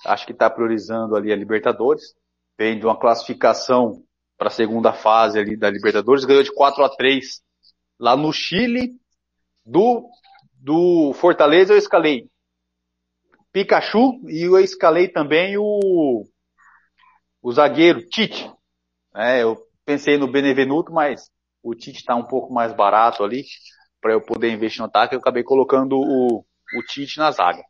acho 0.07 0.25
que 0.25 0.33
está 0.33 0.49
priorizando 0.49 1.17
ali 1.17 1.33
a 1.33 1.37
Libertadores. 1.37 2.15
Vem 2.57 2.79
de 2.79 2.87
uma 2.87 2.97
classificação 2.97 4.05
para 4.37 4.49
a 4.49 4.53
segunda 4.53 4.93
fase 4.93 5.37
ali 5.37 5.57
da 5.57 5.69
Libertadores, 5.69 6.25
ganhou 6.25 6.45
de 6.45 6.55
4 6.55 6.85
a 6.85 6.89
3 6.89 7.43
lá 7.99 8.17
no 8.17 8.33
Chile. 8.33 8.95
Do, 9.69 10.09
do 10.55 11.13
Fortaleza 11.13 11.75
eu 11.75 11.79
escalei 11.79 12.27
Pikachu 13.53 14.19
e 14.27 14.43
eu 14.47 14.59
escalei 14.59 15.09
também 15.09 15.59
o, 15.59 16.25
o 17.43 17.53
zagueiro 17.53 18.01
Tite. 18.09 18.51
É, 19.15 19.43
eu 19.43 19.59
pensei 19.85 20.17
no 20.17 20.27
Benevenuto, 20.27 20.91
mas 20.91 21.31
o 21.63 21.75
Tite 21.75 21.99
está 21.99 22.17
um 22.17 22.25
pouco 22.25 22.53
mais 22.53 22.73
barato 22.73 23.23
ali 23.23 23.45
para 24.01 24.13
eu 24.13 24.23
poder 24.23 24.51
investir 24.51 24.81
no 24.81 24.87
ataque. 24.87 25.15
Eu 25.15 25.19
acabei 25.19 25.43
colocando 25.43 25.99
o, 25.99 26.39
o 26.39 26.83
Tite 26.89 27.19
na 27.19 27.31
zaga. 27.31 27.63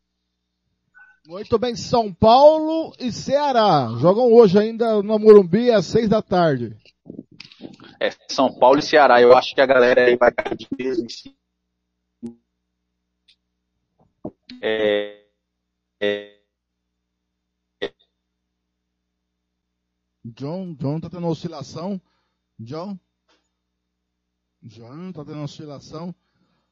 Muito 1.27 1.59
bem, 1.59 1.75
São 1.75 2.15
Paulo 2.15 2.93
e 3.01 3.11
Ceará. 3.11 3.89
Jogam 3.99 4.33
hoje 4.33 4.57
ainda 4.57 5.03
no 5.03 5.19
Morumbi 5.19 5.71
às 5.73 5.87
seis 5.87 6.09
da 6.09 6.23
tarde. 6.23 6.77
É, 8.01 8.11
São 8.29 8.57
Paulo 8.57 8.79
e 8.79 8.83
Ceará. 8.83 9.21
Eu 9.21 9.37
acho 9.37 9.53
que 9.53 9.61
a 9.61 9.67
galera 9.67 10.07
aí 10.07 10.17
vai 10.17 10.31
cair 10.31 10.57
de 10.57 10.69
peso 10.69 11.05
em 11.05 11.09
si. 11.09 11.38
É, 14.61 15.25
é, 16.01 16.39
John, 20.25 20.75
John 20.75 21.01
tá 21.01 21.09
tendo 21.09 21.27
oscilação. 21.27 22.01
John. 22.59 22.99
John 24.63 25.13
tá 25.13 25.25
tendo 25.25 25.43
oscilação. 25.43 26.15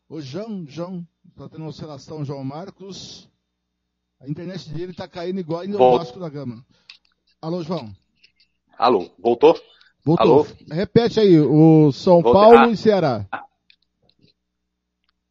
O 0.09 0.21
João, 0.21 0.65
João, 0.69 1.07
tá 1.37 1.49
tendo 1.49 1.65
oscilação, 1.67 2.25
João 2.25 2.45
Marcos. 2.45 3.29
A 4.21 4.29
internet 4.29 4.69
dele 4.71 4.93
tá 4.93 5.09
caindo 5.09 5.41
igual 5.41 5.61
ainda 5.61 5.81
o 5.83 5.99
Vasco 5.99 6.19
da 6.19 6.29
Gama. 6.29 6.65
Alô, 7.41 7.63
João. 7.63 7.93
Alô, 8.79 9.11
voltou? 9.19 9.59
Voltou. 10.05 10.25
Alô? 10.43 10.47
Repete 10.71 11.19
aí, 11.21 11.39
o 11.41 11.91
São 11.93 12.21
Voltei. 12.23 12.33
Paulo 12.33 12.59
Ah. 12.59 12.69
e 12.69 12.77
Ceará. 12.77 13.27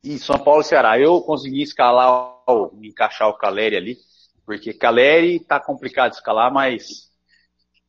E 0.06 0.20
São 0.20 0.38
Paulo 0.38 0.62
e 0.62 0.64
Ceará. 0.64 1.00
Eu 1.00 1.20
consegui 1.22 1.64
escalar, 1.64 2.32
encaixar 2.82 3.28
o 3.28 3.34
Caleri 3.38 3.76
ali, 3.76 3.98
porque 4.46 4.72
Caleri 4.72 5.40
tá 5.40 5.60
complicado 5.60 6.12
de 6.12 6.18
escalar, 6.18 6.54
mas 6.54 7.10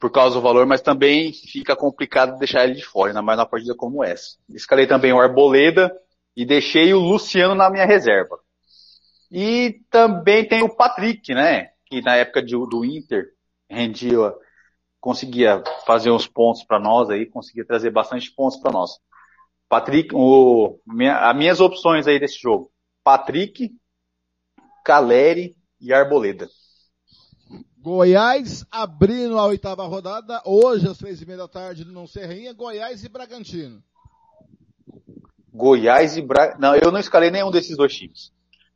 por 0.00 0.10
causa 0.10 0.36
do 0.36 0.42
valor, 0.42 0.66
mas 0.66 0.80
também 0.80 1.32
fica 1.32 1.76
complicado 1.76 2.38
deixar 2.38 2.64
ele 2.64 2.74
de 2.74 2.84
fora, 2.84 3.10
ainda 3.10 3.22
mais 3.22 3.38
numa 3.38 3.46
partida 3.46 3.74
como 3.74 4.02
essa. 4.02 4.36
Escalei 4.50 4.86
também 4.86 5.12
o 5.12 5.20
Arboleda 5.20 5.94
e 6.34 6.44
deixei 6.44 6.92
o 6.94 7.00
Luciano 7.00 7.54
na 7.54 7.70
minha 7.70 7.86
reserva. 7.86 8.38
E 9.30 9.80
também 9.90 10.46
tem 10.46 10.62
o 10.62 10.74
Patrick, 10.74 11.34
né? 11.34 11.70
Que 11.86 12.00
na 12.00 12.16
época 12.16 12.42
de- 12.42 12.54
do 12.54 12.84
Inter 12.84 13.26
rendia, 13.68 14.32
conseguia 15.00 15.62
fazer 15.86 16.10
uns 16.10 16.26
pontos 16.26 16.64
para 16.64 16.78
nós 16.78 17.10
aí, 17.10 17.26
conseguia 17.26 17.64
trazer 17.64 17.90
bastante 17.90 18.30
pontos 18.34 18.58
para 18.58 18.72
nós. 18.72 18.92
Patrick, 19.68 20.14
o, 20.14 20.78
minha, 20.86 21.28
as 21.28 21.36
minhas 21.36 21.60
opções 21.60 22.06
aí 22.06 22.20
desse 22.20 22.38
jogo. 22.38 22.70
Patrick, 23.02 23.70
Caleri 24.84 25.56
e 25.80 25.92
Arboleda. 25.92 26.48
Goiás 27.78 28.64
abrindo 28.70 29.38
a 29.38 29.46
oitava 29.46 29.86
rodada, 29.86 30.42
hoje 30.44 30.88
às 30.88 30.98
três 30.98 31.22
e 31.22 31.26
meia 31.26 31.38
da 31.38 31.48
tarde 31.48 31.84
no 31.84 32.06
Serrinha, 32.06 32.52
Goiás 32.52 33.04
e 33.04 33.08
Bragantino. 33.08 33.82
Goiás 35.52 36.16
e 36.16 36.22
Bra... 36.22 36.56
Não, 36.58 36.74
eu 36.74 36.90
não 36.90 36.98
escalei 36.98 37.30
nenhum 37.30 37.50
desses 37.50 37.76
dois 37.76 37.94
times. 37.94 38.32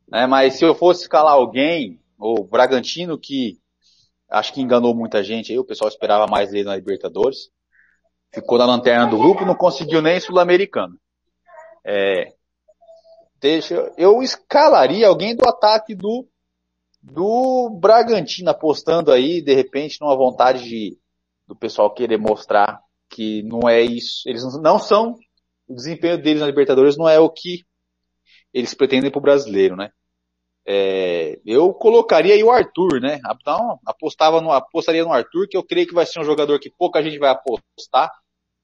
Né? 0.07 0.25
Mas 0.27 0.55
se 0.55 0.65
eu 0.65 0.73
fosse 0.73 1.01
escalar 1.01 1.33
alguém, 1.33 2.01
o 2.17 2.43
Bragantino, 2.43 3.17
que 3.17 3.59
acho 4.29 4.53
que 4.53 4.61
enganou 4.61 4.95
muita 4.95 5.23
gente 5.23 5.51
aí, 5.51 5.59
o 5.59 5.65
pessoal 5.65 5.89
esperava 5.89 6.25
mais 6.25 6.51
dele 6.51 6.65
na 6.65 6.75
Libertadores. 6.75 7.51
Ficou 8.33 8.57
na 8.57 8.65
lanterna 8.65 9.07
do 9.07 9.17
grupo, 9.17 9.45
não 9.45 9.55
conseguiu 9.55 10.01
nem 10.01 10.19
Sul-Americano. 10.19 10.97
É, 11.83 12.33
deixa, 13.39 13.91
eu- 13.97 14.21
escalaria 14.21 15.07
alguém 15.07 15.35
do 15.35 15.47
ataque 15.47 15.93
do, 15.93 16.27
do 17.01 17.69
Bragantino, 17.79 18.49
apostando 18.49 19.11
aí, 19.11 19.41
de 19.41 19.53
repente, 19.53 19.99
numa 19.99 20.15
vontade 20.15 20.63
de, 20.63 20.97
do 21.47 21.55
pessoal 21.55 21.93
querer 21.93 22.17
mostrar 22.17 22.79
que 23.09 23.43
não 23.43 23.67
é 23.67 23.81
isso. 23.81 24.21
Eles 24.27 24.43
não 24.61 24.79
são, 24.79 25.17
o 25.67 25.75
desempenho 25.75 26.21
deles 26.21 26.39
na 26.41 26.47
Libertadores 26.47 26.97
não 26.97 27.09
é 27.09 27.19
o 27.19 27.29
que 27.29 27.65
eles 28.53 28.73
pretendem 28.73 29.11
pro 29.11 29.19
brasileiro, 29.19 29.75
né? 29.75 29.91
É, 30.65 31.39
eu 31.45 31.73
colocaria 31.73 32.33
aí 32.33 32.43
o 32.43 32.51
Arthur, 32.51 33.01
né? 33.01 33.19
Então, 33.39 33.79
apostava 33.85 34.39
no, 34.41 34.51
apostaria 34.51 35.03
no 35.03 35.11
Arthur, 35.11 35.47
que 35.47 35.57
eu 35.57 35.63
creio 35.63 35.87
que 35.87 35.93
vai 35.93 36.05
ser 36.05 36.19
um 36.19 36.23
jogador 36.23 36.59
que 36.59 36.69
pouca 36.69 37.01
gente 37.01 37.17
vai 37.17 37.31
apostar. 37.31 38.11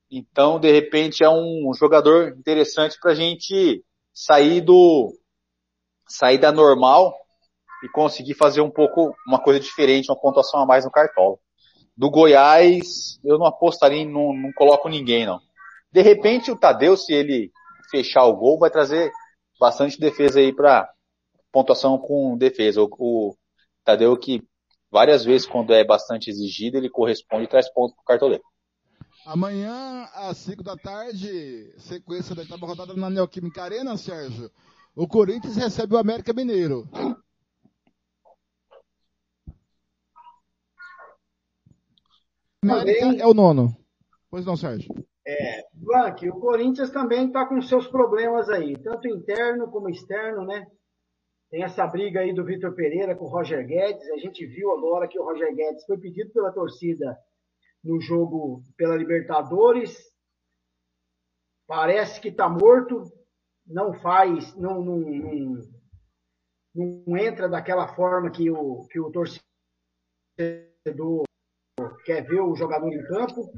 Então, 0.10 0.60
de 0.60 0.72
repente, 0.72 1.24
é 1.24 1.30
um 1.30 1.72
jogador 1.78 2.30
interessante 2.38 2.98
pra 3.00 3.14
gente 3.14 3.84
sair 4.14 4.62
do, 4.62 5.12
sair 6.08 6.38
da 6.38 6.52
normal 6.52 7.14
e 7.84 7.90
conseguir 7.90 8.34
fazer 8.34 8.62
um 8.62 8.72
pouco, 8.72 9.14
uma 9.28 9.40
coisa 9.40 9.60
diferente, 9.60 10.10
uma 10.10 10.20
pontuação 10.20 10.62
a 10.62 10.66
mais 10.66 10.86
no 10.86 10.92
cartola. 10.92 11.38
Do 11.96 12.10
Goiás, 12.10 13.20
eu 13.24 13.38
não 13.38 13.46
apostaria, 13.46 14.06
não, 14.06 14.34
não 14.34 14.52
coloco 14.54 14.88
ninguém, 14.88 15.26
não. 15.26 15.40
De 15.92 16.02
repente, 16.02 16.52
o 16.52 16.58
Tadeu, 16.58 16.96
se 16.96 17.14
ele 17.14 17.52
fechar 17.90 18.26
o 18.26 18.36
gol, 18.36 18.60
vai 18.60 18.70
trazer 18.70 19.12
bastante 19.60 20.00
defesa 20.00 20.40
aí 20.40 20.54
pra 20.54 20.88
pontuação 21.52 21.98
com 21.98 22.38
defesa. 22.38 22.82
O, 22.82 22.90
o 22.98 23.38
Tadeu 23.84 24.18
que 24.18 24.44
várias 24.92 25.24
vezes, 25.24 25.48
quando 25.48 25.74
é 25.74 25.84
bastante 25.84 26.30
exigido, 26.30 26.78
ele 26.78 26.90
corresponde 26.90 27.46
e 27.46 27.48
traz 27.48 27.72
ponto 27.72 27.96
pro 27.96 28.04
cartoleiro. 28.04 28.44
Amanhã, 29.26 30.08
às 30.14 30.38
5 30.38 30.64
da 30.64 30.78
tarde, 30.78 31.74
sequência 31.78 32.34
da 32.34 32.42
oitava 32.44 32.66
rodada 32.66 32.94
na 32.94 33.10
Neoquímica 33.10 33.64
Arena, 33.64 33.98
Sérgio. 33.98 34.50
O 34.96 35.08
Corinthians 35.08 35.58
recebe 35.58 35.96
o 35.96 35.98
América 35.98 36.34
Mineiro. 36.34 36.88
América 42.64 43.00
Também- 43.00 43.20
é 43.22 43.28
o 43.28 43.34
nono. 43.34 43.76
Pois 44.30 44.46
não, 44.46 44.58
Sérgio. 44.58 44.94
É, 45.26 45.66
Blank, 45.74 46.28
o 46.30 46.40
Corinthians 46.40 46.90
também 46.90 47.28
está 47.28 47.46
com 47.46 47.62
seus 47.62 47.88
problemas 47.88 48.50
aí, 48.50 48.78
tanto 48.82 49.08
interno 49.08 49.70
como 49.70 49.90
externo, 49.90 50.46
né? 50.46 50.66
Tem 51.50 51.64
essa 51.64 51.88
briga 51.88 52.20
aí 52.20 52.34
do 52.34 52.44
Vitor 52.44 52.74
Pereira 52.76 53.16
com 53.16 53.26
o 53.26 53.30
Roger 53.30 53.66
Guedes. 53.66 54.10
A 54.10 54.18
gente 54.18 54.46
viu 54.46 54.72
agora 54.72 55.08
que 55.08 55.18
o 55.18 55.24
Roger 55.24 55.54
Guedes 55.56 55.86
foi 55.86 55.98
pedido 55.98 56.32
pela 56.32 56.52
torcida 56.52 57.18
no 57.84 58.02
jogo 58.02 58.62
pela 58.76 58.98
Libertadores. 58.98 59.98
Parece 61.66 62.20
que 62.20 62.30
está 62.30 62.50
morto, 62.50 63.04
não 63.66 63.94
faz, 63.94 64.56
não, 64.56 64.82
não, 64.84 65.00
não, 65.00 65.62
não 66.76 67.18
entra 67.18 67.48
daquela 67.48 67.94
forma 67.96 68.30
que 68.30 68.50
o, 68.52 68.86
que 68.90 69.00
o 69.00 69.12
torcedor 69.12 69.42
quer 72.06 72.26
ver 72.26 72.42
o 72.42 72.56
jogador 72.56 72.92
em 72.92 73.04
campo. 73.04 73.50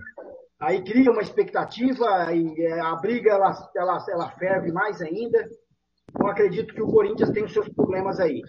Aí 0.60 0.84
cria 0.84 1.12
uma 1.12 1.22
expectativa 1.22 2.34
e 2.34 2.62
é, 2.62 2.80
a 2.82 2.96
briga 2.96 3.32
ela, 3.32 3.72
ela, 3.76 4.06
ela 4.10 4.32
ferve 4.32 4.72
mais 4.72 5.02
ainda. 5.02 5.50
Então 6.10 6.28
acredito 6.28 6.74
que 6.74 6.82
o 6.82 6.88
Corinthians 6.88 7.32
tem 7.32 7.44
os 7.44 7.54
seus 7.54 7.70
problemas 7.70 8.20
aí. 8.20 8.42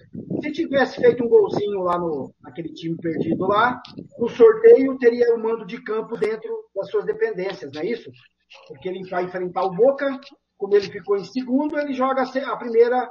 Se 0.43 0.53
tivesse 0.53 1.01
feito 1.01 1.25
um 1.25 1.29
golzinho 1.29 1.81
lá 1.81 1.99
no 1.99 2.33
naquele 2.41 2.73
time 2.73 2.97
perdido 2.97 3.47
lá, 3.47 3.81
no 4.19 4.29
sorteio 4.29 4.99
teria 4.99 5.35
o 5.35 5.43
mando 5.43 5.67
de 5.67 5.83
campo 5.83 6.17
dentro 6.17 6.51
das 6.75 6.91
suas 6.91 7.05
dependências, 7.05 7.71
não 7.73 7.83
é 7.83 7.87
isso? 7.87 8.11
Porque 8.67 8.89
ele 8.89 9.09
vai 9.09 9.25
enfrentar 9.25 9.65
o 9.65 9.75
Boca, 9.75 10.19
como 10.57 10.75
ele 10.75 10.91
ficou 10.91 11.17
em 11.17 11.25
segundo, 11.25 11.79
ele 11.79 11.93
joga 11.93 12.23
a 12.23 12.57
primeira 12.57 13.09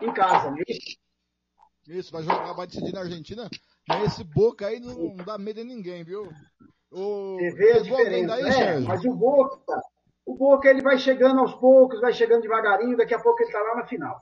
em 0.00 0.12
casa, 0.12 0.50
não 0.50 0.58
é 0.58 0.62
isso? 0.68 0.98
Isso, 1.88 2.12
vai 2.12 2.22
jogar, 2.22 2.52
vai 2.52 2.66
decidir 2.66 2.92
na 2.92 3.00
Argentina. 3.00 3.48
Mas 3.88 4.12
esse 4.12 4.24
Boca 4.24 4.66
aí 4.66 4.80
não 4.80 5.14
dá 5.16 5.36
medo 5.36 5.60
em 5.60 5.64
ninguém, 5.64 6.04
viu? 6.04 6.28
O... 6.90 7.36
Você 7.36 7.50
vê 7.54 7.72
a 7.72 7.80
diferença. 7.80 8.34
É, 8.36 8.78
mas 8.80 9.04
o 9.04 9.14
Boca, 9.14 9.58
o 10.26 10.36
Boca 10.36 10.68
ele 10.68 10.82
vai 10.82 10.98
chegando 10.98 11.40
aos 11.40 11.54
poucos, 11.54 12.00
vai 12.00 12.12
chegando 12.12 12.42
devagarinho, 12.42 12.96
daqui 12.96 13.14
a 13.14 13.20
pouco 13.20 13.40
ele 13.40 13.48
está 13.48 13.60
lá 13.60 13.76
na 13.76 13.86
final. 13.86 14.20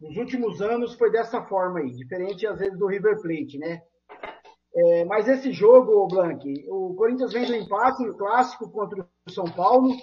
Nos 0.00 0.16
últimos 0.16 0.60
anos 0.60 0.94
foi 0.94 1.10
dessa 1.10 1.42
forma 1.42 1.80
aí, 1.80 1.90
diferente 1.90 2.46
às 2.46 2.58
vezes 2.58 2.78
do 2.78 2.86
River 2.86 3.20
Plate, 3.20 3.58
né? 3.58 3.82
É, 4.76 5.04
mas 5.04 5.28
esse 5.28 5.52
jogo, 5.52 6.06
Blank, 6.08 6.66
o 6.68 6.94
Corinthians 6.94 7.32
vem 7.32 7.46
do 7.46 7.54
empate 7.54 8.04
no 8.04 8.16
clássico 8.16 8.68
contra 8.70 9.06
o 9.26 9.30
São 9.30 9.44
Paulo. 9.44 9.94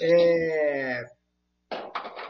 É, 0.00 1.04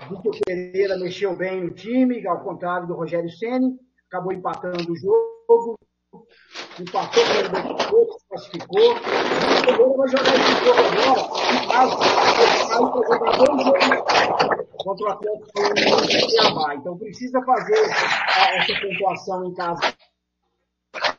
Vitor 0.08 0.38
Pereira 0.44 0.96
mexeu 0.96 1.36
bem 1.36 1.62
no 1.62 1.74
time, 1.74 2.26
ao 2.26 2.42
contrário 2.42 2.86
do 2.86 2.94
Rogério 2.94 3.28
Ceni, 3.28 3.78
acabou 4.08 4.32
empatando 4.32 4.90
o 4.90 4.96
jogo, 4.96 5.78
empatou 6.80 7.24
com 7.24 7.30
o 7.30 7.42
Libertadores, 7.42 8.16
classificou. 8.28 8.92
O 8.92 9.00
Pereira 9.00 9.96
vai 9.96 10.08
jogar 10.08 10.34
esse 10.36 10.52
jogo 10.64 10.80
agora, 10.80 11.20
em 11.52 11.68
casa, 11.68 11.96
vai 11.96 12.98
jogar 13.04 13.36
dois 13.36 13.64
jogos 13.64 14.76
contra 14.78 15.06
o 15.06 15.10
Atlético 15.10 15.52
Paranaense 15.52 16.16
e 16.16 16.20
Cuiabá. 16.26 16.74
Então 16.74 16.98
precisa 16.98 17.42
fazer 17.42 17.78
a- 17.78 18.56
essa 18.58 18.80
pontuação 18.80 19.44
em 19.46 19.54
casa 19.54 19.94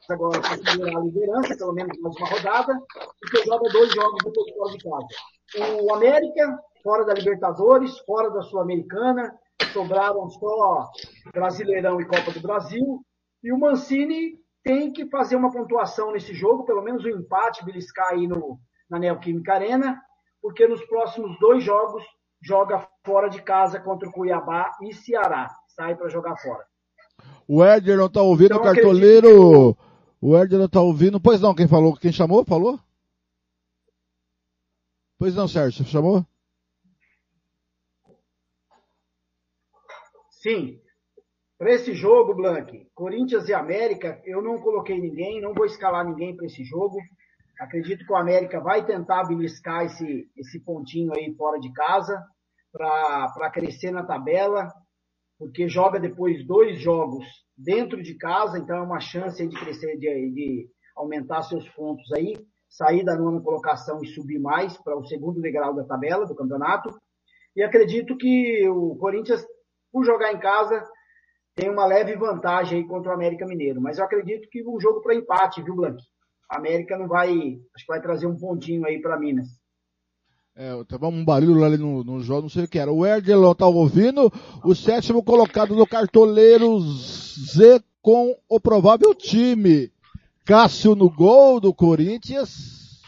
agora 0.09 0.39
para 0.39 0.57
segurar 0.57 0.97
a 0.97 1.03
liderança, 1.03 1.57
pelo 1.57 1.73
menos 1.73 1.99
mais 1.99 2.15
uma 2.15 2.29
rodada, 2.29 2.79
porque 3.19 3.45
joga 3.45 3.69
dois 3.69 3.93
jogos 3.93 4.23
depois 4.23 4.53
fora 4.55 4.71
de 4.71 4.83
casa. 4.83 5.81
O 5.83 5.93
América, 5.93 6.59
fora 6.83 7.05
da 7.05 7.13
Libertadores, 7.13 7.97
fora 7.99 8.29
da 8.29 8.41
Sul-Americana, 8.41 9.37
sobraram 9.73 10.29
só 10.29 10.89
Brasileirão 11.33 11.99
e 11.99 12.05
Copa 12.05 12.31
do 12.31 12.39
Brasil, 12.39 13.01
e 13.43 13.51
o 13.51 13.59
Mancini 13.59 14.39
tem 14.67 14.91
que 14.91 15.05
fazer 15.05 15.37
uma 15.37 15.49
pontuação 15.49 16.11
nesse 16.11 16.33
jogo, 16.33 16.65
pelo 16.65 16.81
menos 16.81 17.05
um 17.05 17.07
empate, 17.09 17.63
beliscar 17.63 18.09
aí 18.09 18.27
no, 18.27 18.59
na 18.89 18.99
Neoquímica 18.99 19.53
Arena, 19.53 19.97
porque 20.41 20.67
nos 20.67 20.83
próximos 20.85 21.39
dois 21.39 21.63
jogos 21.63 22.03
joga 22.41 22.85
fora 23.05 23.29
de 23.29 23.41
casa 23.41 23.79
contra 23.79 24.09
o 24.09 24.11
Cuiabá 24.11 24.75
e 24.83 24.93
Ceará. 24.93 25.49
Sai 25.69 25.95
para 25.95 26.09
jogar 26.09 26.35
fora. 26.35 26.65
O 27.47 27.63
Éder 27.63 27.97
não 27.97 28.09
tá 28.09 28.21
ouvindo, 28.21 28.55
Então, 28.55 28.59
o 28.59 28.63
cartoleiro. 28.63 29.77
O 30.19 30.35
Éder 30.35 30.59
não 30.59 30.67
tá 30.67 30.81
ouvindo. 30.81 31.17
Pois 31.17 31.39
não, 31.39 31.55
quem 31.55 31.67
falou? 31.67 31.95
Quem 31.95 32.11
chamou? 32.11 32.43
Falou? 32.43 32.77
Pois 35.17 35.33
não, 35.33 35.47
Sérgio, 35.47 35.85
chamou? 35.85 36.25
Sim. 40.29 40.79
Para 41.57 41.73
esse 41.73 41.93
jogo, 41.95 42.35
Blank, 42.35 42.87
Corinthians 42.93 43.49
e 43.49 43.53
América, 43.53 44.21
eu 44.25 44.43
não 44.43 44.59
coloquei 44.59 44.99
ninguém, 45.01 45.41
não 45.41 45.55
vou 45.55 45.65
escalar 45.65 46.05
ninguém 46.05 46.35
para 46.35 46.45
esse 46.45 46.63
jogo. 46.63 46.97
Acredito 47.59 48.05
que 48.05 48.11
o 48.11 48.15
América 48.15 48.59
vai 48.59 48.85
tentar 48.85 49.23
beliscar 49.23 49.83
esse, 49.83 50.29
esse 50.37 50.59
pontinho 50.59 51.11
aí 51.15 51.33
fora 51.33 51.59
de 51.59 51.73
casa 51.73 52.23
para 52.71 53.49
crescer 53.49 53.89
na 53.89 54.05
tabela, 54.05 54.71
porque 55.39 55.67
joga 55.67 55.99
depois 55.99 56.45
dois 56.45 56.79
jogos 56.79 57.25
dentro 57.57 58.03
de 58.03 58.13
casa, 58.13 58.59
então 58.59 58.77
é 58.77 58.81
uma 58.81 58.99
chance 58.99 59.45
de 59.47 59.59
crescer, 59.59 59.97
de, 59.97 60.31
de 60.31 60.69
aumentar 60.95 61.41
seus 61.41 61.67
pontos 61.69 62.11
aí, 62.11 62.35
sair 62.69 63.03
da 63.03 63.15
nona 63.15 63.41
colocação 63.41 63.99
e 64.03 64.07
subir 64.07 64.37
mais 64.37 64.77
para 64.77 64.95
o 64.95 65.07
segundo 65.07 65.41
degrau 65.41 65.73
da 65.73 65.83
tabela 65.85 66.27
do 66.27 66.35
campeonato. 66.35 66.95
E 67.55 67.63
acredito 67.63 68.15
que 68.15 68.69
o 68.69 68.95
Corinthians, 68.97 69.43
por 69.91 70.05
jogar 70.05 70.31
em 70.31 70.39
casa, 70.39 70.87
tem 71.57 71.71
uma 71.71 71.87
leve 71.87 72.15
vantagem 72.15 72.77
aí 72.77 72.87
contra 72.87 73.11
o 73.11 73.15
América 73.15 73.45
Mineiro. 73.45 73.81
Mas 73.81 73.97
eu 73.97 74.05
acredito 74.05 74.47
que 74.47 74.63
um 74.63 74.79
jogo 74.79 75.01
para 75.01 75.15
empate, 75.15 75.63
viu, 75.63 75.75
Blank? 75.75 75.97
A 76.49 76.59
América 76.59 76.95
não 76.95 77.07
vai, 77.07 77.29
acho 77.75 77.85
que 77.85 77.91
vai 77.91 77.99
trazer 77.99 78.27
um 78.27 78.37
pontinho 78.37 78.85
aí 78.85 79.01
para 79.01 79.19
Minas. 79.19 79.47
É, 80.55 80.71
tava 80.85 81.07
um 81.07 81.25
barulho 81.25 81.65
ali 81.65 81.77
no, 81.77 82.03
no 82.03 82.19
jogo, 82.21 82.43
não 82.43 82.49
sei 82.49 82.65
o 82.65 82.67
que 82.67 82.77
era. 82.77 82.91
O 82.91 83.05
Erdelon 83.05 83.53
tá 83.55 83.67
ouvindo, 83.67 84.31
o 84.63 84.75
sétimo 84.75 85.23
colocado 85.23 85.75
do 85.75 85.85
cartoleiro 85.85 86.79
Z 86.79 87.83
com 88.01 88.37
o 88.47 88.59
provável 88.59 89.13
time. 89.15 89.91
Cássio 90.45 90.95
no 90.95 91.09
gol 91.09 91.59
do 91.59 91.73
Corinthians. 91.73 93.01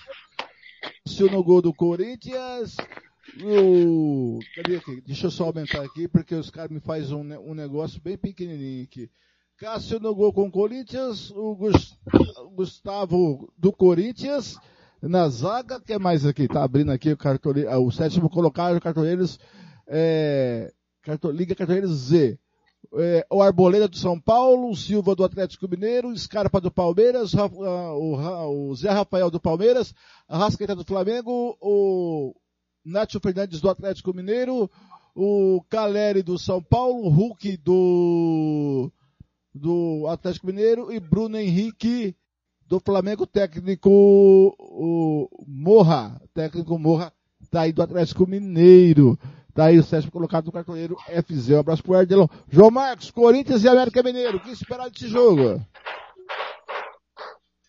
Cássio 1.05 1.31
no 1.31 1.43
gol 1.43 1.61
do 1.61 1.73
Corinthians. 1.73 2.75
O... 3.43 4.39
Cadê 4.55 4.77
aqui? 4.77 5.01
Deixa 5.01 5.27
eu 5.27 5.31
só 5.31 5.45
aumentar 5.45 5.81
aqui, 5.83 6.07
porque 6.07 6.35
os 6.35 6.49
caras 6.49 6.71
me 6.71 6.79
fazem 6.79 7.15
um, 7.15 7.51
um 7.51 7.53
negócio 7.53 8.01
bem 8.01 8.17
pequenininho 8.17 8.83
aqui. 8.83 9.09
Cássio 9.57 9.99
no 9.99 10.15
gol 10.15 10.31
com 10.31 10.47
o 10.47 10.51
Corinthians, 10.51 11.31
o 11.31 11.55
Gus- 11.55 11.97
Gustavo 12.55 13.51
do 13.57 13.71
Corinthians 13.73 14.57
na 15.01 15.27
zaga, 15.29 15.79
que 15.81 15.93
é 15.93 15.99
mais 15.99 16.25
aqui? 16.25 16.47
Tá 16.47 16.63
abrindo 16.63 16.91
aqui 16.91 17.11
o 17.11 17.17
cartoleiro, 17.17 17.69
ah, 17.69 17.79
o 17.79 17.91
sétimo 17.91 18.29
colocado, 18.29 18.79
cartoleiros, 18.81 19.37
é, 19.87 20.71
carto, 21.01 21.29
Liga 21.31 21.55
Cartoleiros 21.55 21.91
Z. 21.91 22.39
É, 22.95 23.25
o 23.29 23.41
Arboleda 23.41 23.87
do 23.87 23.97
São 23.97 24.19
Paulo, 24.19 24.71
o 24.71 24.75
Silva 24.75 25.13
do 25.13 25.23
Atlético 25.23 25.67
Mineiro, 25.69 26.07
o 26.07 26.17
Scarpa 26.17 26.61
do 26.61 26.71
Palmeiras, 26.71 27.33
Ra- 27.33 27.45
o, 27.45 28.69
o 28.69 28.75
Zé 28.75 28.89
Rafael 28.89 29.29
do 29.29 29.39
Palmeiras, 29.39 29.93
a 30.27 30.37
Rascaeta 30.37 30.75
do 30.75 30.85
Flamengo, 30.85 31.57
o 31.61 32.33
Nacho 32.83 33.19
Fernandes 33.19 33.61
do 33.61 33.69
Atlético 33.69 34.13
Mineiro, 34.13 34.69
o 35.15 35.61
Caleri 35.69 36.23
do 36.23 36.37
São 36.37 36.61
Paulo, 36.61 37.05
o 37.05 37.09
Hulk 37.09 37.57
do, 37.57 38.91
do 39.53 40.07
Atlético 40.07 40.47
Mineiro 40.47 40.91
e 40.91 40.99
Bruno 40.99 41.37
Henrique 41.37 42.15
do 42.65 42.79
Flamengo, 42.79 43.25
técnico 43.25 43.89
o 43.89 45.27
Morra, 45.47 46.21
técnico 46.33 46.77
Morra, 46.77 47.11
tá 47.49 47.61
aí 47.61 47.73
do 47.73 47.81
Atlético 47.81 48.27
Mineiro. 48.27 49.17
Tá 49.53 49.65
aí 49.65 49.79
o 49.79 49.83
sétimo 49.83 50.11
colocado 50.11 50.45
do 50.45 50.51
cartoleiro 50.51 50.95
FZ. 51.25 51.49
Um 51.49 51.59
abraço 51.59 51.83
pro 51.83 51.95
Erdelon. 51.95 52.27
João 52.47 52.71
Marcos, 52.71 53.11
Corinthians 53.11 53.63
e 53.63 53.67
América 53.67 54.01
Mineiro. 54.03 54.37
O 54.37 54.39
que 54.39 54.51
esperar 54.51 54.89
desse 54.89 55.07
jogo? 55.07 55.59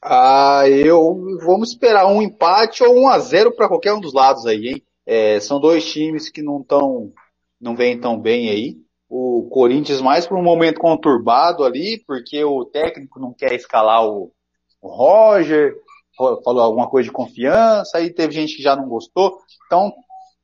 Ah, 0.02 0.68
eu 0.68 1.38
vamos 1.44 1.70
esperar 1.70 2.06
um 2.06 2.22
empate 2.22 2.84
ou 2.84 2.96
um 2.96 3.08
a 3.08 3.18
zero 3.18 3.50
para 3.52 3.68
qualquer 3.68 3.92
um 3.92 4.00
dos 4.00 4.12
lados 4.12 4.46
aí, 4.46 4.68
hein? 4.68 4.82
É, 5.12 5.40
são 5.40 5.58
dois 5.58 5.84
times 5.90 6.30
que 6.30 6.40
não 6.40 6.62
tão, 6.62 7.12
não 7.60 7.74
vêm 7.74 7.98
tão 7.98 8.16
bem 8.16 8.48
aí. 8.48 8.76
O 9.08 9.48
Corinthians 9.50 10.00
mais 10.00 10.24
por 10.24 10.38
um 10.38 10.42
momento 10.42 10.78
conturbado 10.78 11.64
ali, 11.64 12.00
porque 12.06 12.44
o 12.44 12.64
técnico 12.64 13.18
não 13.18 13.34
quer 13.34 13.52
escalar 13.54 14.06
o, 14.06 14.30
o 14.80 14.88
Roger, 14.88 15.74
ro- 16.16 16.40
falou 16.44 16.62
alguma 16.62 16.88
coisa 16.88 17.08
de 17.08 17.12
confiança, 17.12 17.98
aí 17.98 18.14
teve 18.14 18.32
gente 18.34 18.54
que 18.54 18.62
já 18.62 18.76
não 18.76 18.88
gostou, 18.88 19.36
então 19.66 19.92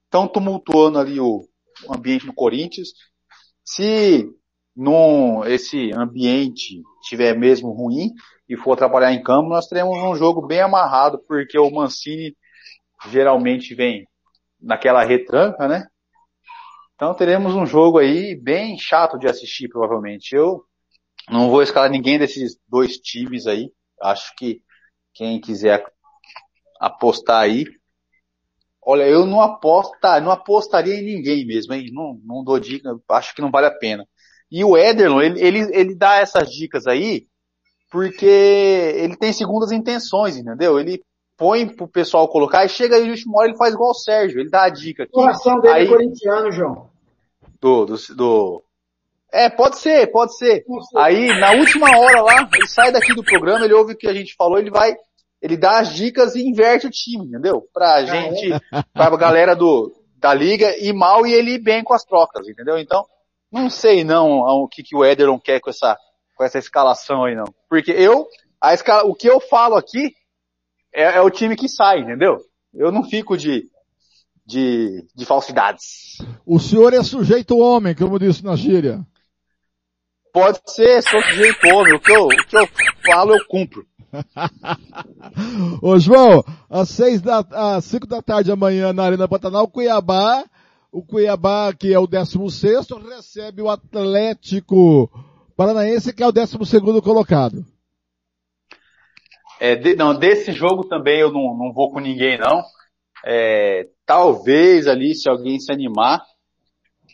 estão 0.04 0.26
tumultuando 0.26 0.98
ali 0.98 1.20
o, 1.20 1.48
o 1.86 1.94
ambiente 1.94 2.26
no 2.26 2.34
Corinthians. 2.34 2.88
Se 3.64 4.28
num, 4.74 5.44
esse 5.44 5.92
ambiente 5.94 6.82
estiver 7.02 7.38
mesmo 7.38 7.70
ruim 7.70 8.10
e 8.48 8.56
for 8.56 8.76
trabalhar 8.76 9.12
em 9.12 9.22
campo, 9.22 9.48
nós 9.48 9.68
teremos 9.68 9.96
um 9.96 10.16
jogo 10.16 10.44
bem 10.44 10.58
amarrado, 10.60 11.20
porque 11.28 11.56
o 11.56 11.70
Mancini 11.70 12.36
geralmente 13.12 13.72
vem 13.72 14.04
naquela 14.66 15.04
retranca, 15.04 15.68
né? 15.68 15.86
Então 16.94 17.14
teremos 17.14 17.54
um 17.54 17.64
jogo 17.64 17.98
aí 17.98 18.34
bem 18.34 18.78
chato 18.78 19.18
de 19.18 19.28
assistir, 19.28 19.68
provavelmente. 19.68 20.34
Eu 20.34 20.64
não 21.30 21.48
vou 21.50 21.62
escalar 21.62 21.90
ninguém 21.90 22.18
desses 22.18 22.58
dois 22.68 22.96
times 22.98 23.46
aí. 23.46 23.70
Acho 24.02 24.34
que 24.36 24.62
quem 25.14 25.40
quiser 25.40 25.84
apostar 26.80 27.42
aí. 27.42 27.64
Olha, 28.82 29.04
eu 29.04 29.26
não 29.26 29.40
aposta, 29.40 30.20
não 30.20 30.30
apostaria 30.30 30.94
em 30.94 31.04
ninguém 31.04 31.46
mesmo, 31.46 31.74
hein? 31.74 31.90
Não, 31.92 32.20
não 32.24 32.44
dou 32.44 32.58
dica, 32.58 32.96
acho 33.10 33.34
que 33.34 33.42
não 33.42 33.50
vale 33.50 33.66
a 33.66 33.78
pena. 33.78 34.06
E 34.50 34.64
o 34.64 34.76
Ederson, 34.76 35.20
ele, 35.20 35.40
ele, 35.40 35.58
ele 35.76 35.94
dá 35.94 36.16
essas 36.16 36.50
dicas 36.50 36.86
aí 36.86 37.26
porque 37.90 38.26
ele 38.26 39.16
tem 39.16 39.32
segundas 39.32 39.72
intenções, 39.72 40.36
entendeu? 40.36 40.78
Ele 40.78 41.02
põe 41.36 41.66
pro 41.68 41.86
pessoal 41.86 42.26
colocar 42.28 42.64
e 42.64 42.68
chega 42.68 42.96
aí 42.96 43.04
no 43.04 43.10
último 43.10 43.36
hora 43.38 43.48
ele 43.48 43.56
faz 43.58 43.74
igual 43.74 43.90
o 43.90 43.94
Sérgio, 43.94 44.40
ele 44.40 44.48
dá 44.50 44.64
a 44.64 44.70
dica 44.70 45.02
aqui. 45.02 45.12
O 45.12 45.20
coração 45.20 45.60
dele 45.60 45.74
aí, 45.74 45.84
é 45.84 45.88
corintiano, 45.88 46.50
João. 46.52 46.88
do, 47.60 47.84
do, 47.86 47.96
do- 48.14 48.62
É, 49.32 49.48
pode 49.50 49.78
ser, 49.78 50.06
pode 50.12 50.36
ser. 50.36 50.64
Aí, 50.96 51.26
na 51.38 51.52
última 51.52 51.88
hora 51.98 52.22
lá, 52.22 52.48
ele 52.54 52.68
sai 52.68 52.90
daqui 52.92 53.14
do 53.14 53.22
programa, 53.24 53.64
ele 53.64 53.74
ouve 53.74 53.92
o 53.92 53.96
que 53.96 54.08
a 54.08 54.14
gente 54.14 54.34
falou, 54.34 54.58
ele 54.58 54.70
vai, 54.70 54.94
ele 55.42 55.56
dá 55.56 55.78
as 55.80 55.92
dicas 55.94 56.34
e 56.34 56.46
inverte 56.46 56.86
o 56.86 56.90
time, 56.90 57.26
entendeu? 57.26 57.62
Pra 57.72 58.04
gente, 58.04 58.50
pra 58.94 59.14
galera 59.16 59.54
do, 59.54 59.92
da 60.16 60.32
liga 60.32 60.74
ir 60.78 60.92
mal 60.94 61.26
e 61.26 61.34
ele 61.34 61.52
ir 61.54 61.58
bem 61.58 61.84
com 61.84 61.92
as 61.92 62.04
trocas, 62.04 62.48
entendeu? 62.48 62.78
Então, 62.78 63.04
não 63.52 63.68
sei 63.68 64.04
não 64.04 64.40
o 64.40 64.66
que, 64.68 64.82
que 64.82 64.96
o 64.96 65.04
Ederson 65.04 65.38
quer 65.38 65.60
com 65.60 65.68
essa, 65.70 65.96
com 66.34 66.44
essa 66.44 66.58
escalação 66.58 67.24
aí 67.24 67.34
não. 67.34 67.52
Porque 67.68 67.90
eu, 67.92 68.26
a 68.60 68.72
escala, 68.72 69.04
o 69.04 69.14
que 69.14 69.28
eu 69.28 69.38
falo 69.38 69.76
aqui 69.76 70.14
é, 70.96 71.18
é 71.18 71.20
o 71.20 71.30
time 71.30 71.54
que 71.54 71.68
sai, 71.68 72.00
entendeu? 72.00 72.38
Eu 72.72 72.90
não 72.90 73.04
fico 73.04 73.36
de, 73.36 73.68
de, 74.46 75.06
de 75.14 75.26
falsidades. 75.26 76.16
O 76.44 76.58
senhor 76.58 76.94
é 76.94 77.02
sujeito 77.02 77.58
homem, 77.58 77.94
como 77.94 78.18
disse 78.18 78.42
na 78.42 78.56
gíria. 78.56 79.06
Pode 80.32 80.58
ser, 80.66 81.02
sou 81.02 81.22
sujeito 81.22 81.66
homem. 81.68 81.94
O 81.94 82.00
que 82.00 82.12
eu, 82.12 82.24
o 82.24 82.28
que 82.28 82.56
eu 82.58 82.66
falo, 83.06 83.34
eu 83.34 83.46
cumpro. 83.46 83.86
Ô 85.82 85.98
João, 85.98 86.42
às 86.70 86.88
seis 86.88 87.20
da, 87.20 87.44
às 87.50 87.84
cinco 87.84 88.06
da 88.06 88.22
tarde 88.22 88.50
amanhã 88.50 88.92
na 88.94 89.04
Arena 89.04 89.28
Pantanal, 89.28 89.68
Cuiabá, 89.68 90.44
o 90.90 91.02
Cuiabá, 91.02 91.74
que 91.74 91.92
é 91.92 91.98
o 91.98 92.06
16 92.06 92.88
recebe 93.06 93.60
o 93.60 93.68
Atlético 93.68 95.10
Paranaense, 95.54 96.12
que 96.14 96.22
é 96.22 96.26
o 96.26 96.32
12 96.32 96.64
segundo 96.64 97.02
colocado. 97.02 97.64
É, 99.58 99.74
de- 99.74 99.96
não, 99.96 100.18
desse 100.18 100.52
jogo 100.52 100.86
também 100.86 101.20
eu 101.20 101.32
não, 101.32 101.56
não 101.56 101.72
vou 101.72 101.90
com 101.90 102.00
ninguém 102.00 102.38
não. 102.38 102.62
É, 103.24 103.88
talvez 104.04 104.86
ali, 104.86 105.14
se 105.14 105.28
alguém 105.28 105.58
se 105.58 105.72
animar, 105.72 106.22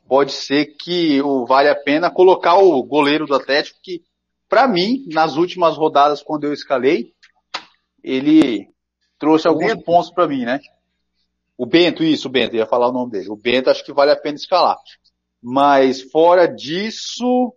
pode 0.09 0.33
ser 0.33 0.67
que 0.77 1.23
o, 1.23 1.47
vale 1.47 1.69
a 1.69 1.75
pena 1.75 2.11
colocar 2.11 2.57
o 2.59 2.83
goleiro 2.83 3.27
do 3.27 3.35
Atlético, 3.35 3.79
que 3.83 4.03
para 4.49 4.69
mim, 4.69 5.07
nas 5.11 5.37
últimas 5.37 5.77
rodadas 5.77 6.23
quando 6.23 6.45
eu 6.45 6.53
escalei, 6.53 7.15
ele 8.03 8.69
trouxe 9.19 9.49
alguns 9.49 9.75
pontos 9.83 10.11
para 10.11 10.29
mim, 10.29 10.45
né? 10.45 10.61
O 11.57 11.65
Bento, 11.65 12.03
isso, 12.03 12.29
o 12.29 12.31
Bento, 12.31 12.55
eu 12.55 12.59
ia 12.59 12.67
falar 12.67 12.89
o 12.89 12.93
nome 12.93 13.12
dele. 13.12 13.31
O 13.31 13.37
Bento 13.37 13.71
acho 13.71 13.85
que 13.85 13.93
vale 13.93 14.11
a 14.11 14.17
pena 14.17 14.35
escalar. 14.35 14.77
Mas 15.41 16.03
fora 16.03 16.47
disso, 16.47 17.55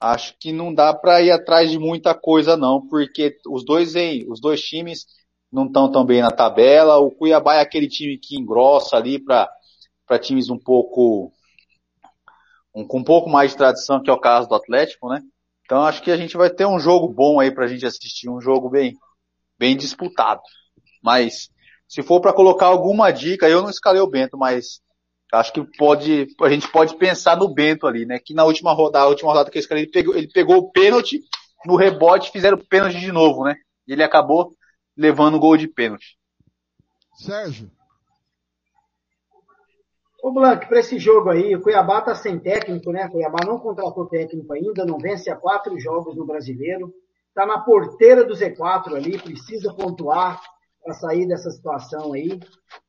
Acho 0.00 0.34
que 0.38 0.50
não 0.50 0.72
dá 0.72 0.94
para 0.94 1.20
ir 1.20 1.30
atrás 1.30 1.70
de 1.70 1.78
muita 1.78 2.14
coisa 2.14 2.56
não, 2.56 2.86
porque 2.88 3.36
os 3.46 3.64
dois 3.64 3.94
hein, 3.94 4.24
os 4.28 4.40
dois 4.40 4.62
times 4.62 5.04
não 5.52 5.66
estão 5.66 5.90
tão 5.92 6.04
bem 6.04 6.22
na 6.22 6.30
tabela. 6.30 6.96
O 6.96 7.10
Cuiabá 7.10 7.56
é 7.56 7.60
aquele 7.60 7.86
time 7.86 8.16
que 8.16 8.38
engrossa 8.38 8.96
ali 8.96 9.18
para 9.18 9.48
para 10.06 10.18
times 10.18 10.50
um 10.50 10.58
pouco 10.58 11.32
um, 12.74 12.84
com 12.84 12.98
um 12.98 13.04
pouco 13.04 13.28
mais 13.30 13.52
de 13.52 13.58
tradição, 13.58 14.02
que 14.02 14.10
é 14.10 14.12
o 14.12 14.18
caso 14.18 14.48
do 14.48 14.54
Atlético, 14.54 15.08
né? 15.08 15.22
Então 15.64 15.82
acho 15.82 16.02
que 16.02 16.10
a 16.10 16.16
gente 16.16 16.36
vai 16.36 16.50
ter 16.50 16.66
um 16.66 16.80
jogo 16.80 17.06
bom 17.08 17.38
aí 17.38 17.52
pra 17.52 17.68
gente 17.68 17.86
assistir, 17.86 18.28
um 18.28 18.40
jogo 18.40 18.68
bem 18.70 18.96
bem 19.58 19.76
disputado. 19.76 20.40
Mas 21.02 21.50
se 21.86 22.02
for 22.02 22.20
para 22.20 22.32
colocar 22.32 22.66
alguma 22.66 23.10
dica, 23.10 23.48
eu 23.48 23.62
não 23.62 23.70
escalei 23.70 24.00
o 24.00 24.10
Bento, 24.10 24.38
mas 24.38 24.80
acho 25.32 25.52
que 25.52 25.62
pode, 25.76 26.28
a 26.40 26.48
gente 26.48 26.70
pode 26.70 26.96
pensar 26.96 27.36
no 27.36 27.48
Bento 27.48 27.86
ali, 27.86 28.04
né? 28.04 28.18
Que 28.18 28.34
na 28.34 28.44
última 28.44 28.72
rodada, 28.72 29.04
a 29.04 29.08
última 29.08 29.30
rodada 29.30 29.50
que 29.50 29.58
eu 29.58 29.60
escalei, 29.60 29.84
ele 29.84 29.92
pegou, 29.92 30.14
ele 30.14 30.28
pegou 30.28 30.56
o 30.56 30.70
pênalti, 30.72 31.20
no 31.64 31.76
rebote 31.76 32.32
fizeram 32.32 32.58
o 32.58 32.66
pênalti 32.66 32.98
de 32.98 33.12
novo, 33.12 33.44
né? 33.44 33.56
E 33.86 33.92
ele 33.92 34.02
acabou 34.02 34.54
levando 34.96 35.36
o 35.36 35.40
gol 35.40 35.56
de 35.56 35.68
pênalti. 35.68 36.18
Sérgio. 37.14 37.70
Ô 40.22 40.30
Blanc, 40.32 40.66
para 40.66 40.80
esse 40.80 40.98
jogo 40.98 41.30
aí, 41.30 41.54
o 41.56 41.62
Cuiabá 41.62 42.02
tá 42.02 42.14
sem 42.14 42.38
técnico, 42.38 42.92
né? 42.92 43.06
O 43.06 43.10
Cuiabá 43.10 43.38
não 43.46 43.58
contratou 43.58 44.06
técnico 44.06 44.52
ainda, 44.52 44.84
não 44.84 44.98
vence 44.98 45.30
há 45.30 45.36
quatro 45.36 45.78
jogos 45.78 46.14
no 46.14 46.26
Brasileiro. 46.26 46.92
Tá 47.34 47.46
na 47.46 47.60
porteira 47.60 48.24
do 48.24 48.34
Z4 48.34 48.96
ali, 48.96 49.18
precisa 49.18 49.72
pontuar 49.72 50.40
para 50.82 50.94
sair 50.94 51.26
dessa 51.26 51.50
situação 51.50 52.12
aí. 52.12 52.38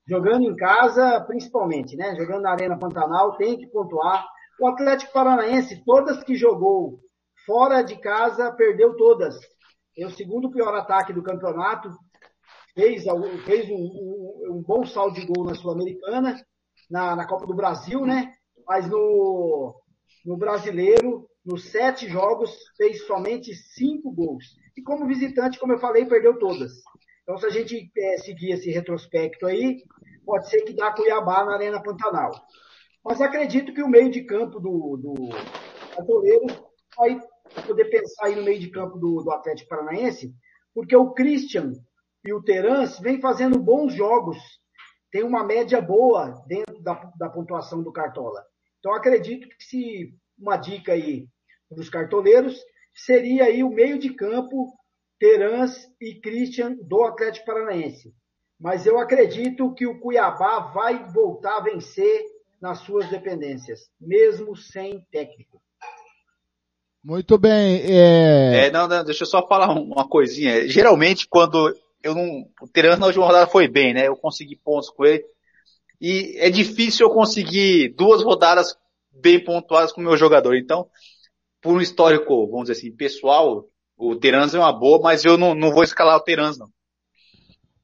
Jogando 0.08 0.44
em 0.44 0.56
casa, 0.56 1.22
principalmente, 1.22 1.96
né? 1.96 2.16
Jogando 2.16 2.42
na 2.42 2.52
Arena 2.52 2.78
Pantanal, 2.78 3.38
tem 3.38 3.58
que 3.58 3.68
pontuar. 3.68 4.26
O 4.60 4.68
Atlético 4.68 5.14
Paranaense, 5.14 5.84
todas 5.86 6.24
que 6.24 6.36
jogou 6.36 7.00
fora 7.46 7.82
de 7.82 8.00
casa, 8.00 8.52
perdeu 8.52 8.96
todas. 8.96 9.40
É 9.98 10.06
o 10.06 10.12
segundo 10.12 10.52
pior 10.52 10.74
ataque 10.76 11.14
do 11.14 11.24
campeonato. 11.24 11.90
Fez, 12.74 13.04
fez 13.46 13.70
um, 13.70 13.76
um, 13.76 14.58
um 14.58 14.64
bom 14.66 14.86
saldo 14.86 15.16
de 15.16 15.26
gol 15.26 15.46
na 15.46 15.56
Sul-Americana, 15.56 16.42
na, 16.90 17.16
na 17.16 17.28
Copa 17.28 17.46
do 17.46 17.56
Brasil, 17.56 18.06
né? 18.06 18.34
Mas 18.66 18.88
no, 18.88 19.76
no 20.26 20.38
brasileiro, 20.38 21.28
nos 21.46 21.70
sete 21.70 22.08
jogos, 22.08 22.56
fez 22.78 23.06
somente 23.06 23.54
cinco 23.54 24.12
gols. 24.12 24.46
E 24.78 24.82
como 24.82 25.08
visitante, 25.08 25.60
como 25.60 25.74
eu 25.74 25.80
falei, 25.80 26.06
perdeu 26.06 26.40
todas. 26.40 26.72
Então, 27.24 27.38
se 27.38 27.46
a 27.46 27.50
gente 27.50 27.92
é, 27.98 28.18
seguir 28.18 28.52
esse 28.52 28.72
retrospecto 28.72 29.46
aí, 29.46 29.84
pode 30.26 30.50
ser 30.50 30.62
que 30.62 30.74
dá 30.74 30.92
Cuiabá 30.92 31.46
na 31.46 31.54
Arena 31.54 31.82
Pantanal. 31.82 32.32
Mas 33.04 33.22
acredito 33.22 33.74
que 33.74 33.82
o 33.82 33.90
meio 33.90 34.10
de 34.10 34.24
campo 34.24 34.60
do, 34.60 34.98
do 34.98 35.30
Atoleiro 35.98 36.46
vai 36.98 37.20
poder 37.66 37.86
pensar 37.86 38.28
aí 38.28 38.36
no 38.36 38.44
meio 38.44 38.60
de 38.60 38.70
campo 38.70 38.98
do, 38.98 39.24
do 39.24 39.32
Atlético 39.32 39.70
Paranaense, 39.70 40.34
porque 40.74 40.96
o 40.96 41.12
Christian 41.14 41.74
e 42.24 42.34
o 42.34 42.42
Terence 42.44 43.02
vêm 43.02 43.20
fazendo 43.20 43.60
bons 43.60 43.94
jogos, 43.94 44.38
tem 45.12 45.24
uma 45.24 45.44
média 45.44 45.82
boa 45.82 46.44
dentro 46.48 46.82
da, 46.82 47.12
da 47.18 47.30
pontuação 47.30 47.82
do 47.82 47.92
Cartola. 47.92 48.44
Então 48.80 48.94
acredito 48.94 49.48
que 49.48 49.64
se 49.64 50.14
uma 50.38 50.58
dica 50.58 50.94
aí 50.94 51.28
dos 51.70 51.90
cartoleiros 51.90 52.60
seria 52.94 53.46
aí 53.46 53.64
o 53.64 53.70
meio 53.70 53.98
de 53.98 54.14
campo 54.14 54.68
Terans 55.22 55.88
e 56.02 56.16
Christian 56.16 56.76
do 56.82 57.04
Atlético 57.04 57.46
Paranaense. 57.46 58.12
Mas 58.60 58.88
eu 58.88 58.98
acredito 58.98 59.72
que 59.76 59.86
o 59.86 60.00
Cuiabá 60.00 60.72
vai 60.74 61.08
voltar 61.12 61.58
a 61.58 61.62
vencer 61.62 62.24
nas 62.60 62.80
suas 62.80 63.08
dependências, 63.08 63.82
mesmo 64.00 64.56
sem 64.56 65.00
técnico. 65.12 65.62
Muito 67.04 67.38
bem. 67.38 67.82
É... 67.84 68.66
é 68.66 68.72
não, 68.72 68.88
não, 68.88 69.04
deixa 69.04 69.22
eu 69.22 69.28
só 69.28 69.48
falar 69.48 69.72
uma 69.72 70.08
coisinha. 70.10 70.68
Geralmente, 70.68 71.28
quando 71.28 71.72
eu 72.02 72.16
não. 72.16 72.50
O 72.60 72.68
Terans 72.68 72.98
na 72.98 73.06
última 73.06 73.28
rodada 73.28 73.46
foi 73.46 73.68
bem, 73.68 73.94
né? 73.94 74.08
Eu 74.08 74.16
consegui 74.16 74.56
pontos 74.56 74.90
com 74.90 75.06
ele. 75.06 75.24
E 76.00 76.36
é 76.40 76.50
difícil 76.50 77.06
eu 77.06 77.14
conseguir 77.14 77.90
duas 77.90 78.24
rodadas 78.24 78.76
bem 79.12 79.44
pontuadas 79.44 79.92
com 79.92 80.02
o 80.02 80.04
meu 80.04 80.18
jogador. 80.18 80.56
Então, 80.56 80.90
por 81.62 81.74
um 81.74 81.82
histórico, 81.82 82.48
vamos 82.48 82.70
dizer 82.70 82.80
assim, 82.80 82.96
pessoal, 82.96 83.68
o 84.02 84.16
Terans 84.16 84.56
é 84.56 84.60
uma 84.60 84.74
boa, 84.74 85.00
mas 85.00 85.24
eu 85.24 85.38
não, 85.38 85.54
não 85.54 85.72
vou 85.72 85.84
escalar 85.84 86.18
o 86.18 86.24
Terans, 86.24 86.58
não. 86.58 86.68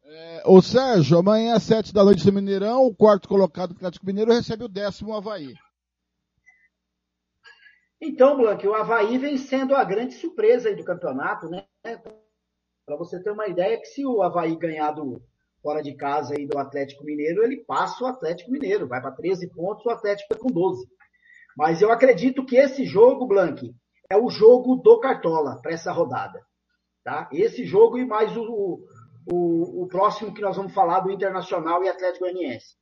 É, 0.04 0.44
o 0.48 0.60
Sérgio, 0.64 1.20
amanhã 1.20 1.54
às 1.54 1.62
sete 1.62 1.94
da 1.94 2.04
noite 2.04 2.26
no 2.26 2.34
Mineirão, 2.34 2.88
o 2.88 2.96
quarto 2.96 3.30
colocado 3.30 3.70
do 3.70 3.76
Atlético 3.76 4.06
Mineiro 4.08 4.34
recebe 4.34 4.64
o 4.64 4.68
décimo 4.68 5.14
Havaí. 5.14 5.54
Então, 8.02 8.36
Blanc, 8.36 8.66
o 8.68 8.74
Havaí 8.74 9.20
vem 9.20 9.38
sendo 9.38 9.76
a 9.76 9.84
grande 9.84 10.16
surpresa 10.16 10.70
aí 10.70 10.76
do 10.76 10.84
campeonato, 10.84 11.48
né? 11.50 11.66
Para 11.84 12.96
você 12.96 13.22
ter 13.22 13.30
uma 13.30 13.48
ideia, 13.48 13.80
que 13.80 13.86
se 13.86 14.04
o 14.04 14.24
Havaí 14.24 14.56
ganhar 14.56 14.92
do, 14.92 15.22
fora 15.62 15.84
de 15.84 15.94
casa 15.94 16.34
aí 16.36 16.48
do 16.48 16.58
Atlético 16.58 17.04
Mineiro, 17.04 17.44
ele 17.44 17.58
passa 17.58 18.04
o 18.04 18.08
Atlético 18.08 18.52
Mineiro, 18.52 18.88
vai 18.88 19.02
para 19.02 19.12
13 19.12 19.50
pontos, 19.50 19.86
o 19.86 19.90
Atlético 19.92 20.34
vai 20.34 20.40
com 20.40 20.50
12. 20.50 20.88
Mas 21.56 21.82
eu 21.82 21.92
acredito 21.92 22.46
que 22.46 22.56
esse 22.56 22.86
jogo, 22.86 23.28
Blank, 23.28 23.72
é 24.10 24.18
o 24.18 24.30
jogo 24.30 24.77
do 24.77 25.00
Cartola 25.00 25.60
para 25.61 25.74
essa 25.74 25.92
rodada. 25.92 26.45
Tá? 27.03 27.30
Esse 27.32 27.66
jogo 27.66 27.98
e 27.98 28.06
mais 28.06 28.36
o, 28.36 28.80
o, 29.32 29.84
o, 29.84 29.88
próximo 29.88 30.34
que 30.34 30.42
nós 30.42 30.58
vamos 30.58 30.74
falar 30.74 31.02
do 31.02 31.11
Internacional 31.11 31.84
e 31.84 31.90
Atlético 31.90 32.26
Goianiense. 32.26 32.76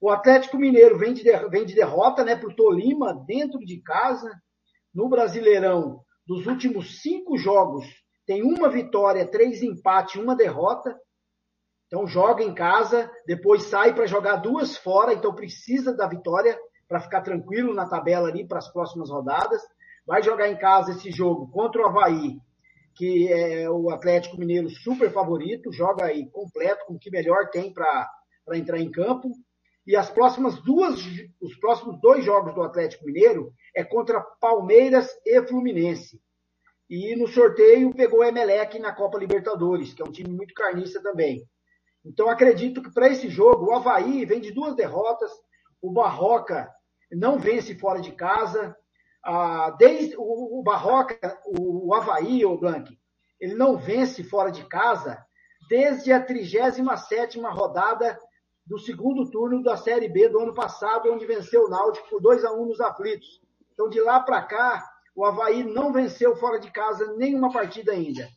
O 0.00 0.10
Atlético 0.10 0.56
Mineiro 0.56 0.98
vem 0.98 1.12
de, 1.12 1.22
vem 1.48 1.64
de 1.64 1.74
derrota 1.74 2.24
né, 2.24 2.34
para 2.34 2.48
o 2.48 2.54
Tolima 2.54 3.14
dentro 3.26 3.58
de 3.60 3.80
casa. 3.82 4.30
No 4.92 5.08
Brasileirão, 5.08 6.00
dos 6.26 6.46
últimos 6.46 7.00
cinco 7.00 7.36
jogos, 7.36 7.86
tem 8.26 8.42
uma 8.42 8.68
vitória, 8.68 9.28
três 9.28 9.62
empates, 9.62 10.20
uma 10.20 10.34
derrota. 10.34 10.96
Então 11.86 12.06
joga 12.06 12.42
em 12.42 12.54
casa, 12.54 13.10
depois 13.26 13.64
sai 13.64 13.94
para 13.94 14.06
jogar 14.06 14.36
duas 14.36 14.76
fora, 14.76 15.12
então 15.12 15.34
precisa 15.34 15.94
da 15.94 16.06
vitória 16.06 16.58
para 16.88 17.00
ficar 17.00 17.20
tranquilo 17.22 17.74
na 17.74 17.88
tabela 17.88 18.28
ali 18.28 18.46
para 18.46 18.58
as 18.58 18.72
próximas 18.72 19.10
rodadas. 19.10 19.62
Vai 20.10 20.24
jogar 20.24 20.48
em 20.48 20.56
casa 20.56 20.90
esse 20.90 21.08
jogo 21.12 21.46
contra 21.52 21.82
o 21.82 21.86
Havaí, 21.86 22.40
que 22.96 23.32
é 23.32 23.70
o 23.70 23.90
Atlético 23.90 24.36
Mineiro 24.36 24.68
super 24.68 25.08
favorito, 25.12 25.72
joga 25.72 26.06
aí 26.06 26.28
completo 26.30 26.84
com 26.84 26.94
o 26.94 26.98
que 26.98 27.12
melhor 27.12 27.48
tem 27.50 27.72
para 27.72 28.10
entrar 28.54 28.80
em 28.80 28.90
campo. 28.90 29.30
E 29.86 29.94
as 29.94 30.10
próximas 30.10 30.60
duas, 30.64 31.00
os 31.40 31.56
próximos 31.60 32.00
dois 32.00 32.24
jogos 32.24 32.52
do 32.56 32.62
Atlético 32.62 33.06
Mineiro 33.06 33.52
é 33.72 33.84
contra 33.84 34.20
Palmeiras 34.40 35.08
e 35.24 35.40
Fluminense. 35.46 36.20
E 36.88 37.14
no 37.14 37.28
sorteio 37.28 37.94
pegou 37.94 38.18
o 38.18 38.24
Emelec 38.24 38.80
na 38.80 38.92
Copa 38.92 39.16
Libertadores, 39.16 39.94
que 39.94 40.02
é 40.02 40.04
um 40.04 40.10
time 40.10 40.30
muito 40.30 40.52
carniça 40.54 41.00
também. 41.00 41.46
Então 42.04 42.28
acredito 42.28 42.82
que 42.82 42.92
para 42.92 43.06
esse 43.06 43.28
jogo 43.28 43.66
o 43.66 43.74
Havaí 43.76 44.24
vem 44.24 44.40
de 44.40 44.50
duas 44.50 44.74
derrotas, 44.74 45.30
o 45.80 45.92
Barroca 45.92 46.68
não 47.12 47.38
vence 47.38 47.76
fora 47.76 48.00
de 48.00 48.10
casa. 48.10 48.76
Ah, 49.24 49.70
desde 49.78 50.16
o, 50.16 50.60
o 50.60 50.62
Barroca, 50.62 51.38
o, 51.44 51.88
o 51.88 51.94
Havaí, 51.94 52.44
o 52.44 52.56
Blank, 52.56 52.98
ele 53.40 53.54
não 53.54 53.76
vence 53.76 54.22
fora 54.24 54.50
de 54.50 54.64
casa 54.64 55.24
desde 55.68 56.12
a 56.12 56.22
37 56.22 57.40
rodada 57.40 58.18
do 58.66 58.78
segundo 58.78 59.30
turno 59.30 59.62
da 59.62 59.76
Série 59.76 60.08
B 60.08 60.28
do 60.28 60.40
ano 60.40 60.54
passado, 60.54 61.12
onde 61.12 61.26
venceu 61.26 61.64
o 61.64 61.68
Náutico 61.68 62.08
por 62.08 62.20
2 62.20 62.44
a 62.44 62.52
1 62.52 62.66
nos 62.66 62.80
aflitos. 62.80 63.40
Então, 63.72 63.88
de 63.88 64.00
lá 64.00 64.20
para 64.20 64.42
cá, 64.42 64.88
o 65.14 65.24
Havaí 65.24 65.64
não 65.64 65.92
venceu 65.92 66.36
fora 66.36 66.58
de 66.58 66.70
casa 66.70 67.14
nenhuma 67.16 67.52
partida 67.52 67.92
ainda. 67.92 68.28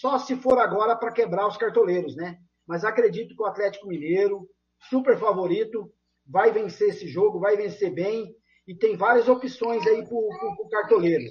Só 0.00 0.18
se 0.18 0.36
for 0.36 0.58
agora 0.58 0.94
para 0.94 1.12
quebrar 1.12 1.48
os 1.48 1.56
cartoleiros, 1.56 2.14
né? 2.14 2.38
Mas 2.66 2.84
acredito 2.84 3.34
que 3.34 3.42
o 3.42 3.46
Atlético 3.46 3.88
Mineiro, 3.88 4.48
super 4.88 5.18
favorito, 5.18 5.92
vai 6.26 6.52
vencer 6.52 6.90
esse 6.90 7.08
jogo, 7.08 7.40
vai 7.40 7.56
vencer 7.56 7.92
bem, 7.92 8.34
e 8.68 8.74
tem 8.74 8.98
várias 8.98 9.26
opções 9.26 9.84
aí 9.86 10.06
para 10.06 10.14
o 10.14 10.68
cartoleiro. 10.70 11.24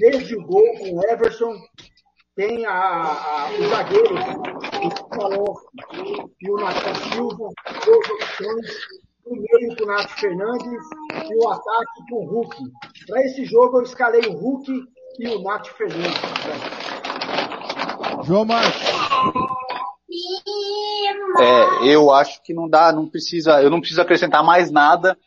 Desde 0.00 0.34
o 0.34 0.42
gol 0.42 0.64
com 0.78 0.96
o 0.96 1.04
Everson, 1.04 1.54
tem 2.34 2.64
a, 2.64 2.72
a, 2.72 3.50
o 3.52 3.68
zagueiro, 3.68 4.14
o 4.14 5.14
Falon 5.14 5.54
e 6.40 6.50
o 6.50 6.56
Natan 6.56 6.94
Silva, 6.94 7.48
duas 7.84 8.10
opções, 8.10 8.66
o 9.26 9.34
meio 9.36 9.76
com 9.76 9.84
o 9.84 9.86
Nath 9.86 10.10
Fernandes 10.12 10.82
e 11.30 11.36
o 11.36 11.48
ataque 11.48 12.06
com 12.08 12.24
o 12.24 12.26
Hulk. 12.26 12.56
Para 13.06 13.22
esse 13.22 13.44
jogo 13.44 13.78
eu 13.78 13.82
escalei 13.82 14.22
o 14.22 14.32
Hulk 14.32 14.72
e 15.18 15.28
o 15.28 15.42
Nath 15.42 15.66
Fernandes. 15.66 16.20
João 18.24 18.46
Marcos. 18.46 18.82
É, 21.38 21.86
eu 21.86 22.10
acho 22.10 22.42
que 22.42 22.54
não 22.54 22.66
dá, 22.66 22.90
não 22.92 23.06
precisa, 23.06 23.62
eu 23.62 23.68
não 23.68 23.80
preciso 23.80 24.00
acrescentar 24.00 24.42
mais 24.42 24.70
nada 24.70 25.18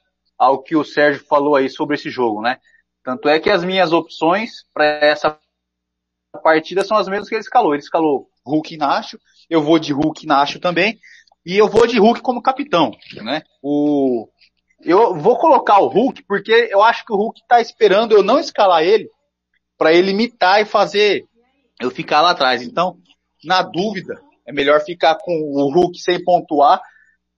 ao 0.41 0.63
que 0.63 0.75
o 0.75 0.83
Sérgio 0.83 1.23
falou 1.23 1.55
aí 1.55 1.69
sobre 1.69 1.93
esse 1.93 2.09
jogo, 2.09 2.41
né? 2.41 2.57
Tanto 3.03 3.29
é 3.29 3.39
que 3.39 3.47
as 3.47 3.63
minhas 3.63 3.93
opções 3.93 4.65
para 4.73 4.85
essa 4.85 5.39
partida 6.41 6.83
são 6.83 6.97
as 6.97 7.07
mesmas 7.07 7.29
que 7.29 7.35
ele 7.35 7.43
escalou. 7.43 7.75
Ele 7.75 7.83
escalou 7.83 8.27
Hulk 8.43 8.73
e 8.73 8.77
Nacho, 8.77 9.19
eu 9.47 9.61
vou 9.61 9.77
de 9.77 9.93
Hulk 9.93 10.23
e 10.23 10.27
Nacho 10.27 10.59
também, 10.59 10.99
e 11.45 11.55
eu 11.55 11.69
vou 11.69 11.85
de 11.85 11.99
Hulk 11.99 12.21
como 12.21 12.41
capitão, 12.41 12.89
né? 13.17 13.43
O, 13.61 14.27
eu 14.81 15.15
vou 15.15 15.37
colocar 15.37 15.77
o 15.77 15.87
Hulk 15.87 16.23
porque 16.23 16.69
eu 16.71 16.81
acho 16.81 17.05
que 17.05 17.13
o 17.13 17.17
Hulk 17.17 17.39
está 17.39 17.61
esperando 17.61 18.13
eu 18.13 18.23
não 18.23 18.39
escalar 18.39 18.81
ele 18.81 19.07
para 19.77 19.93
ele 19.93 20.09
imitar 20.09 20.59
e 20.59 20.65
fazer 20.65 21.23
eu 21.79 21.91
ficar 21.91 22.21
lá 22.21 22.31
atrás. 22.31 22.63
Então, 22.63 22.97
na 23.43 23.61
dúvida, 23.61 24.19
é 24.47 24.51
melhor 24.51 24.81
ficar 24.81 25.19
com 25.19 25.33
o 25.33 25.71
Hulk 25.71 25.99
sem 25.99 26.23
pontuar 26.23 26.81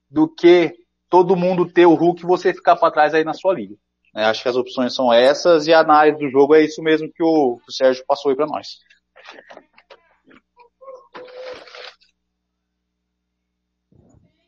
do 0.09 0.33
que 0.33 0.73
todo 1.13 1.35
mundo 1.35 1.71
ter 1.71 1.85
o 1.85 1.93
Hulk 1.93 2.23
e 2.23 2.25
você 2.25 2.51
ficar 2.51 2.75
para 2.75 2.91
trás 2.91 3.13
aí 3.13 3.23
na 3.23 3.35
sua 3.35 3.53
liga. 3.53 3.75
É, 4.15 4.25
acho 4.25 4.41
que 4.41 4.49
as 4.49 4.55
opções 4.55 4.95
são 4.95 5.13
essas 5.13 5.67
e 5.67 5.71
a 5.71 5.79
análise 5.79 6.17
do 6.17 6.27
jogo 6.27 6.55
é 6.55 6.65
isso 6.65 6.81
mesmo 6.81 7.07
que 7.13 7.21
o, 7.21 7.57
que 7.57 7.69
o 7.69 7.71
Sérgio 7.71 8.03
passou 8.07 8.31
aí 8.31 8.35
para 8.35 8.47
nós. 8.47 8.79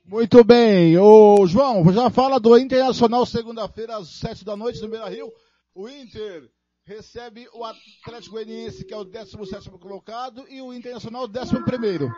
Muito 0.04 0.44
bem. 0.44 0.98
Ô, 0.98 1.46
João, 1.46 1.94
já 1.94 2.10
fala 2.10 2.40
do 2.40 2.58
Internacional 2.58 3.28
segunda-feira 3.28 3.98
às 3.98 4.10
sete 4.10 4.44
da 4.44 4.58
noite 4.58 4.82
no 4.82 4.90
Beira 4.90 5.08
Rio. 5.08 5.32
O 5.76 5.88
Inter 5.88 6.50
recebe 6.84 7.48
o 7.54 7.64
Atlético 7.64 8.38
Goianiense, 8.38 8.84
que 8.84 8.94
é 8.94 8.98
o 8.98 9.06
17 9.06 9.70
colocado, 9.70 10.48
e 10.50 10.64
o 10.64 10.74
Internacional, 10.74 11.26
o 11.26 11.28
11. 11.28 12.12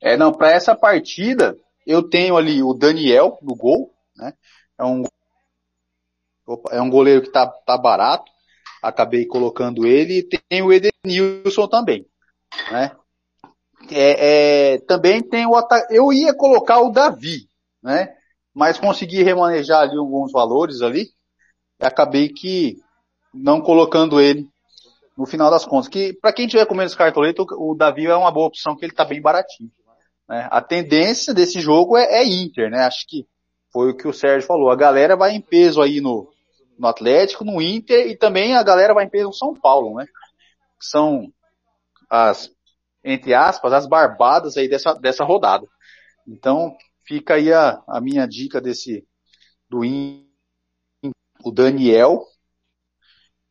É, 0.00 0.16
não, 0.16 0.32
para 0.32 0.52
essa 0.52 0.76
partida, 0.76 1.58
eu 1.86 2.02
tenho 2.02 2.36
ali 2.36 2.62
o 2.62 2.74
Daniel 2.74 3.38
no 3.40 3.54
gol, 3.54 3.94
né? 4.16 4.34
É 4.78 4.84
um, 4.84 5.04
é 6.70 6.80
um 6.80 6.90
goleiro 6.90 7.22
que 7.22 7.30
tá, 7.30 7.46
tá 7.46 7.78
barato, 7.78 8.30
acabei 8.82 9.24
colocando 9.26 9.86
ele, 9.86 10.22
tem 10.48 10.62
o 10.62 10.72
Edenilson 10.72 11.68
também, 11.68 12.06
né? 12.70 12.96
É, 13.90 14.74
é, 14.74 14.78
também 14.80 15.22
tem 15.22 15.46
o 15.46 15.52
eu 15.90 16.12
ia 16.12 16.34
colocar 16.34 16.80
o 16.80 16.90
Davi, 16.90 17.48
né? 17.82 18.14
Mas 18.52 18.78
consegui 18.78 19.22
remanejar 19.22 19.82
ali 19.82 19.96
alguns 19.96 20.32
valores 20.32 20.82
ali, 20.82 21.10
acabei 21.78 22.30
que 22.30 22.76
não 23.32 23.60
colocando 23.60 24.20
ele 24.20 24.48
no 25.16 25.26
final 25.26 25.50
das 25.50 25.64
contas. 25.64 25.88
Que 25.88 26.12
para 26.14 26.32
quem 26.32 26.48
tiver 26.48 26.66
comendo 26.66 26.86
esse 26.86 26.96
cartoleta, 26.96 27.42
o 27.42 27.74
Davi 27.74 28.06
é 28.06 28.16
uma 28.16 28.30
boa 28.30 28.46
opção, 28.46 28.76
que 28.76 28.84
ele 28.84 28.94
tá 28.94 29.04
bem 29.04 29.20
baratinho. 29.20 29.70
Né? 30.28 30.48
A 30.50 30.60
tendência 30.60 31.32
desse 31.32 31.60
jogo 31.60 31.96
é, 31.96 32.20
é, 32.20 32.24
Inter, 32.24 32.70
né? 32.70 32.84
Acho 32.84 33.06
que 33.06 33.26
foi 33.72 33.90
o 33.90 33.96
que 33.96 34.08
o 34.08 34.12
Sérgio 34.12 34.46
falou. 34.46 34.70
A 34.70 34.76
galera 34.76 35.16
vai 35.16 35.32
em 35.32 35.40
peso 35.40 35.80
aí 35.80 36.00
no, 36.00 36.32
no 36.78 36.86
Atlético, 36.86 37.44
no 37.44 37.60
Inter 37.60 38.08
e 38.08 38.16
também 38.16 38.56
a 38.56 38.62
galera 38.62 38.94
vai 38.94 39.04
em 39.04 39.10
peso 39.10 39.28
no 39.28 39.34
São 39.34 39.54
Paulo, 39.54 39.96
né? 39.96 40.06
São 40.80 41.32
as, 42.08 42.50
entre 43.04 43.34
aspas, 43.34 43.72
as 43.72 43.86
barbadas 43.86 44.56
aí 44.56 44.68
dessa, 44.68 44.94
dessa 44.94 45.24
rodada. 45.24 45.66
Então, 46.26 46.76
fica 47.04 47.34
aí 47.34 47.52
a, 47.52 47.82
a 47.86 48.00
minha 48.00 48.26
dica 48.26 48.60
desse, 48.60 49.06
do 49.68 49.84
Inter, 49.84 50.26
o 51.44 51.50
Daniel, 51.50 52.24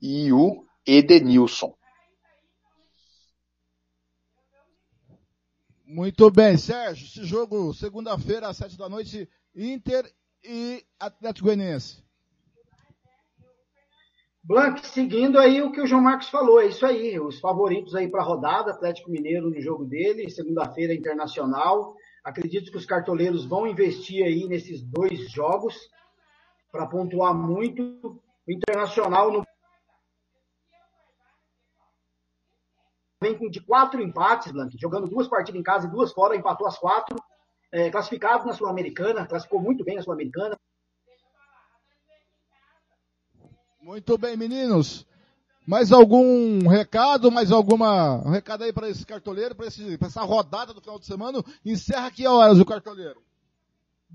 e 0.02 0.32
o 0.32 0.66
Edenilson. 0.86 1.75
Muito 5.88 6.32
bem, 6.32 6.58
Sérgio. 6.58 7.06
Esse 7.06 7.24
jogo, 7.24 7.74
segunda-feira, 7.74 8.48
às 8.48 8.58
sete 8.58 8.76
da 8.76 8.90
noite, 8.90 9.30
Inter 9.56 10.12
e 10.44 10.84
Atlético 11.00 11.46
Goianiense. 11.46 12.04
Blanc, 14.44 14.86
seguindo 14.86 15.40
aí 15.40 15.62
o 15.62 15.72
que 15.72 15.82
o 15.82 15.88
João 15.88 16.02
Marcos 16.02 16.30
falou, 16.30 16.60
é 16.60 16.68
isso 16.68 16.86
aí. 16.86 17.20
Os 17.20 17.40
favoritos 17.40 17.96
aí 17.96 18.08
para 18.08 18.22
a 18.22 18.26
rodada, 18.26 18.72
Atlético 18.72 19.12
Mineiro 19.12 19.50
no 19.50 19.62
jogo 19.62 19.86
dele, 19.86 20.30
segunda-feira 20.30 20.94
internacional. 20.94 21.96
Acredito 22.24 22.72
que 22.72 22.78
os 22.78 22.86
cartoleiros 22.86 23.46
vão 23.46 23.68
investir 23.68 24.26
aí 24.26 24.48
nesses 24.48 24.82
dois 24.82 25.32
jogos 25.32 25.76
para 26.72 26.88
pontuar 26.88 27.34
muito. 27.34 27.82
O 28.48 28.52
Internacional 28.52 29.32
no 29.32 29.46
vem 33.34 33.50
de 33.50 33.60
quatro 33.62 34.02
empates, 34.02 34.52
Blank, 34.52 34.78
jogando 34.80 35.08
duas 35.08 35.28
partidas 35.28 35.60
em 35.60 35.64
casa 35.64 35.88
e 35.88 35.90
duas 35.90 36.12
fora, 36.12 36.36
empatou 36.36 36.68
as 36.68 36.78
quatro, 36.78 37.18
é, 37.72 37.90
classificado 37.90 38.46
na 38.46 38.54
Sul-Americana, 38.54 39.26
classificou 39.26 39.60
muito 39.60 39.84
bem 39.84 39.96
na 39.96 40.04
Sul-Americana. 40.04 40.56
Muito 43.82 44.18
bem, 44.18 44.38
meninos. 44.38 45.06
Mais 45.66 45.92
algum 45.92 46.68
recado, 46.68 47.32
mais 47.32 47.52
alguma 47.52 48.16
um 48.24 48.30
recado 48.30 48.64
aí 48.64 48.72
para 48.72 48.88
esse 48.88 49.04
cartoleiro, 49.06 49.56
para 49.56 49.66
essa 49.66 50.22
rodada 50.22 50.74
do 50.74 50.82
final 50.82 51.00
de 51.00 51.08
semana? 51.08 51.44
Encerra 51.66 52.08
aqui 52.08 52.26
a 52.26 52.32
horas 52.32 52.60
o 52.60 52.66
cartoleiro. 52.66 53.20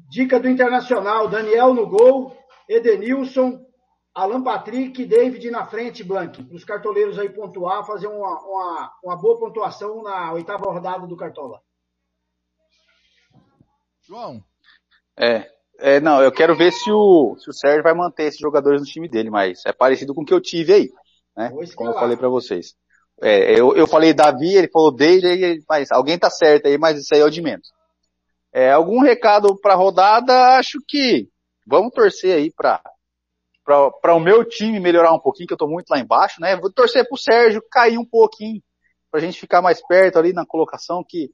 Dica 0.09 0.39
do 0.39 0.49
Internacional, 0.49 1.29
Daniel 1.29 1.75
no 1.75 1.89
gol, 1.89 2.37
Edenilson, 2.69 3.65
Alan 4.15 4.43
Patrick, 4.43 5.05
David 5.07 5.51
na 5.51 5.67
frente, 5.67 6.03
Blank, 6.03 6.43
para 6.43 6.57
os 6.57 6.65
cartoleiros 6.65 7.19
aí 7.19 7.29
pontuar, 7.29 7.87
fazer 7.87 8.09
uma, 8.09 8.41
uma, 8.41 8.93
uma 9.05 9.17
boa 9.17 9.39
pontuação 9.39 10.03
na 10.03 10.33
oitava 10.33 10.71
rodada 10.71 11.07
do 11.07 11.17
Cartola. 11.17 11.61
João. 14.03 14.43
É, 15.17 15.49
é, 15.79 16.01
não, 16.01 16.21
eu 16.23 16.33
quero 16.33 16.57
ver 16.57 16.73
se 16.73 16.91
o, 16.91 17.37
se 17.39 17.49
o 17.49 17.53
Sérgio 17.53 17.83
vai 17.83 17.95
manter 17.95 18.25
esses 18.25 18.41
jogadores 18.41 18.81
no 18.81 18.87
time 18.87 19.09
dele, 19.09 19.31
mas 19.31 19.65
é 19.65 19.73
parecido 19.73 20.15
com 20.15 20.23
o 20.23 20.25
que 20.25 20.35
eu 20.35 20.41
tive 20.41 20.73
aí, 20.73 20.93
né? 21.37 21.51
Como 21.77 21.91
eu 21.91 21.95
falei 21.95 22.17
para 22.17 22.29
vocês. 22.29 22.75
É, 23.23 23.59
eu, 23.59 23.77
eu 23.77 23.87
falei 23.87 24.13
Davi, 24.13 24.57
ele 24.57 24.69
falou 24.69 24.91
David, 24.91 25.63
mas 25.69 25.93
alguém 25.93 26.19
tá 26.19 26.31
certo 26.31 26.67
aí, 26.67 26.77
mas 26.77 26.99
isso 26.99 27.15
aí 27.15 27.21
é 27.21 27.25
o 27.25 27.31
de 27.31 27.43
menos. 27.43 27.71
É, 28.53 28.73
algum 28.73 29.01
recado 29.01 29.55
para 29.61 29.75
rodada? 29.75 30.57
Acho 30.57 30.79
que 30.89 31.29
vamos 31.67 31.93
torcer 31.93 32.37
aí 32.37 32.51
para 32.51 32.83
para 34.01 34.15
o 34.15 34.21
meu 34.21 34.45
time 34.45 34.81
melhorar 34.81 35.13
um 35.13 35.19
pouquinho, 35.19 35.47
que 35.47 35.53
eu 35.53 35.57
estou 35.57 35.69
muito 35.69 35.91
lá 35.91 35.99
embaixo, 35.99 36.41
né? 36.41 36.57
Vou 36.57 36.73
torcer 36.73 37.07
para 37.07 37.15
o 37.15 37.19
Sérgio 37.19 37.63
cair 37.71 37.99
um 37.99 38.05
pouquinho, 38.05 38.63
para 39.11 39.21
a 39.21 39.23
gente 39.23 39.39
ficar 39.39 39.63
mais 39.63 39.85
perto 39.87 40.19
ali 40.19 40.33
na 40.33 40.47
colocação, 40.47 41.05
que 41.07 41.31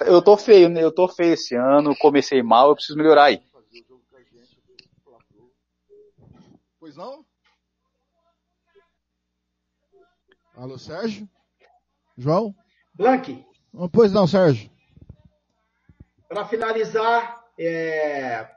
eu 0.00 0.22
tô 0.22 0.36
feio, 0.36 0.68
né? 0.68 0.82
Eu 0.82 0.92
tô 0.92 1.08
feio 1.08 1.34
esse 1.34 1.54
ano, 1.54 1.96
comecei 1.96 2.42
mal, 2.42 2.68
eu 2.68 2.74
preciso 2.74 2.98
melhorar 2.98 3.24
aí. 3.24 3.42
Pois 6.78 6.96
não? 6.96 7.24
Alô, 10.56 10.78
Sérgio? 10.78 11.28
João? 12.16 12.54
Blank. 12.94 13.44
Pois 13.92 14.12
não, 14.12 14.26
Sérgio. 14.26 14.70
Para 16.28 16.44
finalizar, 16.46 17.44
é, 17.58 18.48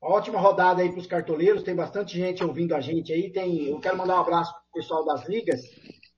ótima 0.00 0.38
rodada 0.38 0.82
aí 0.82 0.90
para 0.90 1.00
os 1.00 1.06
cartoleiros, 1.06 1.62
tem 1.62 1.74
bastante 1.74 2.16
gente 2.16 2.44
ouvindo 2.44 2.74
a 2.74 2.80
gente 2.80 3.12
aí. 3.12 3.30
Tem, 3.30 3.68
eu 3.68 3.80
quero 3.80 3.96
mandar 3.96 4.16
um 4.16 4.20
abraço 4.20 4.52
para 4.52 4.60
o 4.60 4.72
pessoal 4.72 5.04
das 5.04 5.28
ligas, 5.28 5.60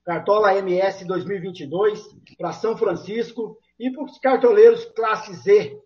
Cartola 0.05 0.55
MS 0.55 1.05
2022, 1.05 2.01
para 2.37 2.51
São 2.51 2.75
Francisco 2.75 3.57
e 3.79 3.91
para 3.91 4.03
os 4.03 4.17
cartoleiros 4.17 4.85
classe 4.85 5.33
Z, 5.33 5.79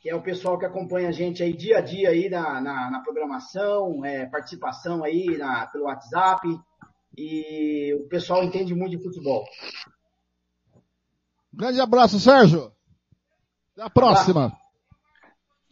que 0.00 0.10
é 0.10 0.14
o 0.14 0.22
pessoal 0.22 0.58
que 0.58 0.66
acompanha 0.66 1.08
a 1.08 1.12
gente 1.12 1.42
aí 1.42 1.52
dia 1.52 1.78
a 1.78 1.80
dia 1.80 2.10
aí 2.10 2.28
na, 2.28 2.60
na, 2.60 2.90
na 2.90 3.00
programação, 3.00 4.04
é, 4.04 4.26
participação 4.26 5.02
aí 5.02 5.36
na, 5.38 5.66
pelo 5.66 5.84
WhatsApp 5.84 6.46
e 7.16 7.94
o 7.94 8.08
pessoal 8.08 8.44
entende 8.44 8.74
muito 8.74 8.96
de 8.96 9.02
futebol. 9.02 9.44
Grande 11.52 11.80
abraço, 11.80 12.20
Sérgio. 12.20 12.70
Até 13.72 13.82
a 13.82 13.90
próxima. 13.90 14.44
Abraço. 14.44 14.67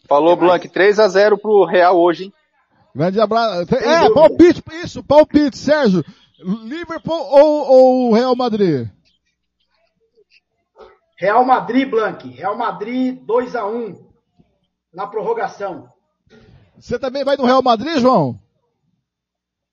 Falou, 0.07 0.37
Blank, 0.37 0.69
3 0.69 0.99
a 0.99 1.09
0 1.09 1.39
pro 1.39 1.65
Real 1.65 1.99
hoje, 1.99 2.25
hein? 2.25 2.33
Grande 2.95 3.21
abraço. 3.21 3.75
É, 3.75 4.11
palpite, 4.11 4.63
isso, 4.83 5.03
palpite, 5.03 5.59
Sérgio. 5.59 6.05
Liverpool 6.39 7.15
ou, 7.15 7.71
ou 7.71 8.13
Real 8.15 8.35
Madrid? 8.35 8.89
Real 11.19 11.45
Madrid, 11.45 11.89
Blank. 11.89 12.29
Real 12.29 12.57
Madrid 12.57 13.19
2 13.23 13.57
a 13.57 13.67
1 13.67 14.07
na 14.93 15.07
prorrogação. 15.07 15.91
Você 16.79 16.99
também 16.99 17.25
vai 17.25 17.37
no 17.37 17.45
Real 17.45 17.63
Madrid, 17.63 17.99
João? 17.99 18.39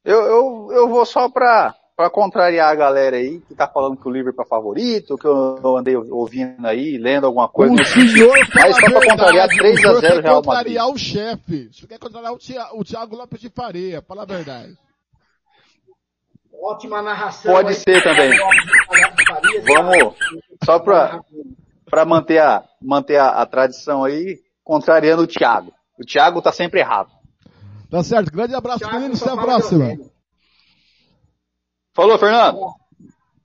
Eu, 0.03 0.21
eu, 0.21 0.69
eu 0.71 0.89
vou 0.89 1.05
só 1.05 1.29
pra 1.29 1.75
para 1.95 2.09
contrariar 2.09 2.69
a 2.69 2.75
galera 2.75 3.17
aí 3.17 3.39
que 3.41 3.53
tá 3.53 3.67
falando 3.67 3.97
que 3.97 4.07
o 4.07 4.11
Liverpool 4.11 4.43
é 4.43 4.47
favorito, 4.47 5.17
que 5.17 5.27
eu 5.27 5.77
andei 5.77 5.95
ouvindo 5.95 6.65
aí, 6.65 6.97
lendo 6.97 7.27
alguma 7.27 7.47
coisa. 7.47 7.73
O 7.73 7.85
senhor 7.85 8.35
Mas 8.55 8.75
só 8.75 8.91
para 8.91 9.09
contrariar 9.09 9.47
3 9.47 9.85
a 9.85 9.93
0 9.93 10.01
Real 10.01 10.35
Madrid. 10.35 10.45
contrariar 10.45 10.89
o 10.89 10.97
chefe. 10.97 11.69
Senhor 11.71 11.87
quer 11.87 11.99
contrariar 11.99 12.33
o, 12.33 12.79
o 12.79 12.83
Thiago 12.83 13.15
Lopes 13.15 13.39
de 13.39 13.49
Faria, 13.49 14.01
fala 14.01 14.23
a 14.23 14.25
verdade. 14.25 14.75
Ótima 16.61 17.01
narração. 17.01 17.53
Pode 17.53 17.69
aí. 17.69 17.75
ser 17.75 18.01
também. 18.01 18.31
Vamos, 19.67 20.15
só 20.63 20.79
para 20.79 21.21
para 21.89 22.05
manter 22.05 22.39
a 22.39 22.63
manter 22.81 23.17
a, 23.17 23.41
a, 23.41 23.45
tradição 23.45 24.03
aí, 24.03 24.39
contrariando 24.63 25.23
o 25.23 25.27
Thiago. 25.27 25.71
O 25.99 26.03
Thiago 26.03 26.41
tá 26.41 26.51
sempre 26.51 26.79
errado. 26.79 27.11
Tá 27.91 28.01
certo. 28.01 28.31
Grande 28.31 28.55
abraço, 28.55 28.89
meninos. 28.91 29.21
Até 29.21 29.31
a 29.31 29.37
próxima. 29.37 30.12
Falou, 31.93 32.17
Fernando. 32.17 32.73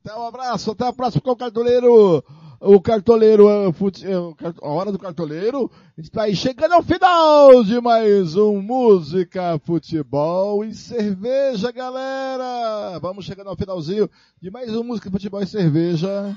Até 0.05 0.17
um 0.17 0.27
abraço, 0.27 0.71
até 0.71 0.87
a 0.87 0.93
próxima 0.93 1.21
com 1.21 1.31
o 1.31 1.37
cartoleiro 1.37 2.25
o 2.61 2.81
cartoleiro, 2.81 3.49
é, 3.49 3.69
é, 3.69 4.53
a 4.63 4.69
hora 4.69 4.91
do 4.91 4.99
cartoleiro, 4.99 5.71
a 5.97 6.01
gente 6.01 6.11
tá 6.11 6.23
aí 6.23 6.35
chegando 6.35 6.73
ao 6.73 6.83
final 6.83 7.63
de 7.63 7.81
mais 7.81 8.35
um 8.35 8.61
Música, 8.61 9.61
Futebol 9.65 10.65
e 10.65 10.75
Cerveja, 10.75 11.71
galera! 11.71 12.99
Vamos 13.01 13.25
chegando 13.25 13.49
ao 13.49 13.57
finalzinho 13.57 14.11
de 14.43 14.51
mais 14.51 14.75
um 14.75 14.83
Música, 14.83 15.11
Futebol 15.11 15.41
e 15.41 15.47
Cerveja. 15.47 16.37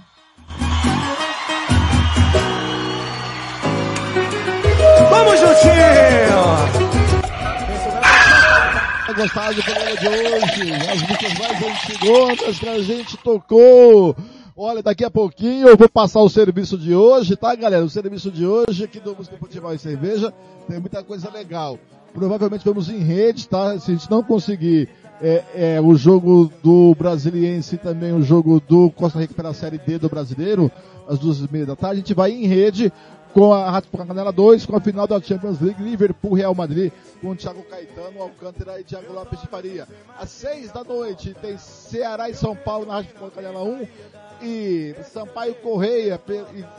Vamos 5.10 6.91
juntinho! 9.12 9.16
Gostaram 9.16 9.54
do 9.54 9.64
programa 9.64 9.98
de 9.98 10.08
hoje? 10.08 10.74
As 10.74 11.02
músicas 11.02 11.34
mais 11.38 11.64
antigonas 11.64 12.60
que 12.60 12.70
a 12.70 12.82
gente 12.82 13.18
tocou. 13.18 14.16
Olha, 14.56 14.82
daqui 14.82 15.04
a 15.04 15.12
pouquinho 15.12 15.68
eu 15.68 15.78
vou 15.78 15.90
passar 15.90 16.22
o 16.22 16.30
serviço 16.30 16.78
de 16.78 16.94
hoje, 16.94 17.36
tá 17.36 17.56
galera? 17.56 17.84
O 17.84 17.90
serviço 17.90 18.30
de 18.30 18.46
hoje 18.46 18.84
aqui 18.84 19.00
do 19.00 19.16
Música 19.16 19.38
Futebol 19.38 19.74
e 19.74 19.80
Cerveja 19.80 20.34
tem 20.68 20.80
muita 20.80 21.04
coisa 21.04 21.30
legal. 21.30 21.80
Provavelmente 22.14 22.66
vamos 22.66 22.90
em 22.90 23.00
rede, 23.00 23.48
tá? 23.48 23.80
Se 23.80 23.92
a 23.92 23.94
gente 23.94 24.12
não 24.12 24.22
conseguir 24.22 24.90
é, 25.22 25.44
é, 25.56 25.82
o 25.82 25.96
jogo 25.96 26.52
do 26.62 26.94
Brasiliense 26.96 27.76
e 27.76 27.78
também 27.78 28.14
o 28.14 28.22
jogo 28.22 28.62
do 28.68 28.92
Costa 28.92 29.20
Rica 29.20 29.34
pela 29.34 29.54
Série 29.54 29.78
D 29.78 29.98
do 29.98 30.10
Brasileiro, 30.10 30.72
às 31.08 31.18
duas 31.20 31.40
e 31.40 31.48
meia 31.52 31.66
da 31.66 31.76
tarde, 31.76 31.96
a 31.96 32.00
gente 32.04 32.14
vai 32.14 32.32
em 32.32 32.46
rede 32.46 32.92
com 33.34 33.54
a 33.54 33.70
Rádio 33.70 33.90
Canela 33.92 34.32
2, 34.32 34.66
com 34.66 34.76
a 34.76 34.82
final 34.82 35.08
da 35.08 35.22
Champions 35.22 35.60
League, 35.62 35.82
Liverpool 35.82 36.34
Real 36.34 36.54
Madrid, 36.54 36.92
com 37.22 37.36
Thiago 37.36 37.64
Caetano, 37.64 38.22
Alcântara 38.22 38.80
e 38.80 38.84
Thiago 38.84 39.14
Lopes 39.14 39.42
de 39.42 39.48
Faria. 39.48 39.88
Às 40.20 40.30
seis 40.30 40.72
da 40.72 40.84
noite 40.84 41.34
tem 41.42 41.58
Ceará 41.58 42.30
e 42.30 42.34
São 42.34 42.56
Paulo 42.56 42.86
na 42.86 42.96
Rádio 42.96 43.14
Canela 43.34 43.64
1 43.64 43.88
e 44.42 44.96
Sampaio 45.12 45.56
Correia 45.56 46.20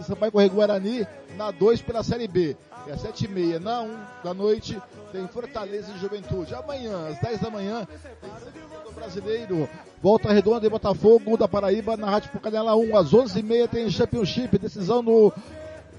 e 0.00 0.02
Sampaio 0.02 0.32
Correia 0.32 0.52
Guarani 0.52 1.06
na 1.36 1.50
2 1.50 1.80
pela 1.82 2.02
Série 2.02 2.28
B. 2.28 2.56
E 2.86 2.90
às 2.90 3.00
sete 3.00 3.26
e 3.26 3.28
meia 3.28 3.60
na 3.60 3.82
1 3.82 3.96
da 4.24 4.34
noite 4.34 4.80
tem 5.12 5.26
Fortaleza 5.28 5.92
e 5.94 5.98
Juventude. 6.00 6.54
Amanhã, 6.54 7.08
às 7.08 7.18
10 7.20 7.40
da 7.40 7.50
manhã, 7.50 7.86
tem 8.20 8.30
do 8.84 8.92
Brasileiro. 8.92 9.68
Volta 10.02 10.32
Redonda 10.32 10.66
e 10.66 10.70
Botafogo 10.70 11.36
da 11.36 11.46
Paraíba 11.46 11.96
na 11.96 12.10
Rádio 12.10 12.30
Canela 12.40 12.74
1. 12.74 12.96
Às 12.96 13.12
11h30 13.12 13.68
tem 13.68 13.90
Championship, 13.90 14.58
decisão 14.58 15.00
no 15.00 15.32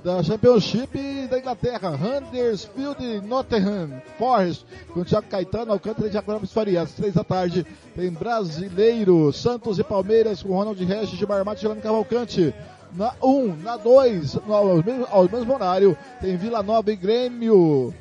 da 0.04 0.22
Championship 0.22 1.28
da 1.30 1.40
Inglaterra, 1.40 1.92
Huddersfield 1.92 3.22
Nottingham 3.26 4.02
Forest, 4.18 4.66
com 4.94 5.04
Thiago 5.04 5.28
Caetano, 5.28 5.72
Alcântara 5.72 6.10
e 6.10 6.12
Ramos 6.12 6.52
Faria. 6.52 6.82
Às 6.82 6.92
três 6.92 7.14
da 7.14 7.24
tarde 7.24 7.66
tem 7.96 8.12
Brasileiro, 8.12 9.32
Santos 9.32 9.80
e 9.80 9.84
Palmeiras 9.84 10.44
com 10.44 10.54
Ronald 10.54 10.84
Regis, 10.84 11.18
Gilmar 11.18 11.46
Matos 11.46 11.60
e 11.60 11.62
Giovanni 11.62 11.82
Cavalcante. 11.82 12.54
Na 12.92 13.14
1, 13.24 13.28
um, 13.28 13.56
na 13.56 13.78
2, 13.78 14.38
ao, 14.48 14.76
mesmo, 14.76 15.08
ao 15.10 15.24
mesmo 15.24 15.54
horário, 15.54 15.98
tem 16.22 16.38
Vila 16.38 16.62
Nova 16.62 16.92
e 16.92 16.96
Grêmio 16.96 17.94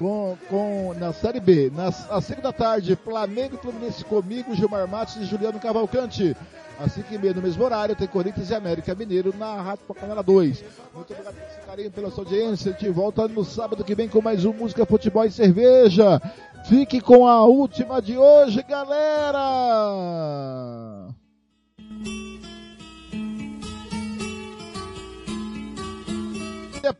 com, 0.00 0.36
com, 0.48 0.94
na 0.98 1.12
Série 1.12 1.38
B. 1.38 1.70
Nas, 1.76 2.10
às 2.10 2.24
5 2.24 2.40
da 2.40 2.52
tarde, 2.52 2.96
Flamengo 2.96 3.56
e 3.56 3.58
Fluminense 3.58 4.02
comigo, 4.02 4.54
Gilmar 4.54 4.88
Matos 4.88 5.16
e 5.16 5.26
Juliano 5.26 5.60
Cavalcante. 5.60 6.34
Às 6.78 6.92
5 6.92 7.12
e 7.12 7.18
meia, 7.18 7.34
no 7.34 7.42
mesmo 7.42 7.62
horário, 7.62 7.94
tem 7.94 8.08
Corinthians 8.08 8.48
e 8.48 8.54
América 8.54 8.94
Mineiro 8.94 9.34
na 9.36 9.60
Rádio 9.60 9.84
Canela 9.94 10.22
2. 10.22 10.64
Muito 10.94 11.12
obrigado 11.12 11.34
pelo 11.34 11.66
carinho, 11.66 11.90
pela 11.90 12.10
sua 12.10 12.24
audiência. 12.24 12.72
Gente 12.72 12.88
volta 12.88 13.28
no 13.28 13.44
sábado 13.44 13.84
que 13.84 13.94
vem 13.94 14.08
com 14.08 14.22
mais 14.22 14.46
um 14.46 14.54
Música, 14.54 14.86
Futebol 14.86 15.26
e 15.26 15.30
Cerveja. 15.30 16.18
Fique 16.64 17.02
com 17.02 17.26
a 17.26 17.44
última 17.44 18.00
de 18.00 18.16
hoje, 18.16 18.62
galera! 18.62 19.38
É 26.82 26.92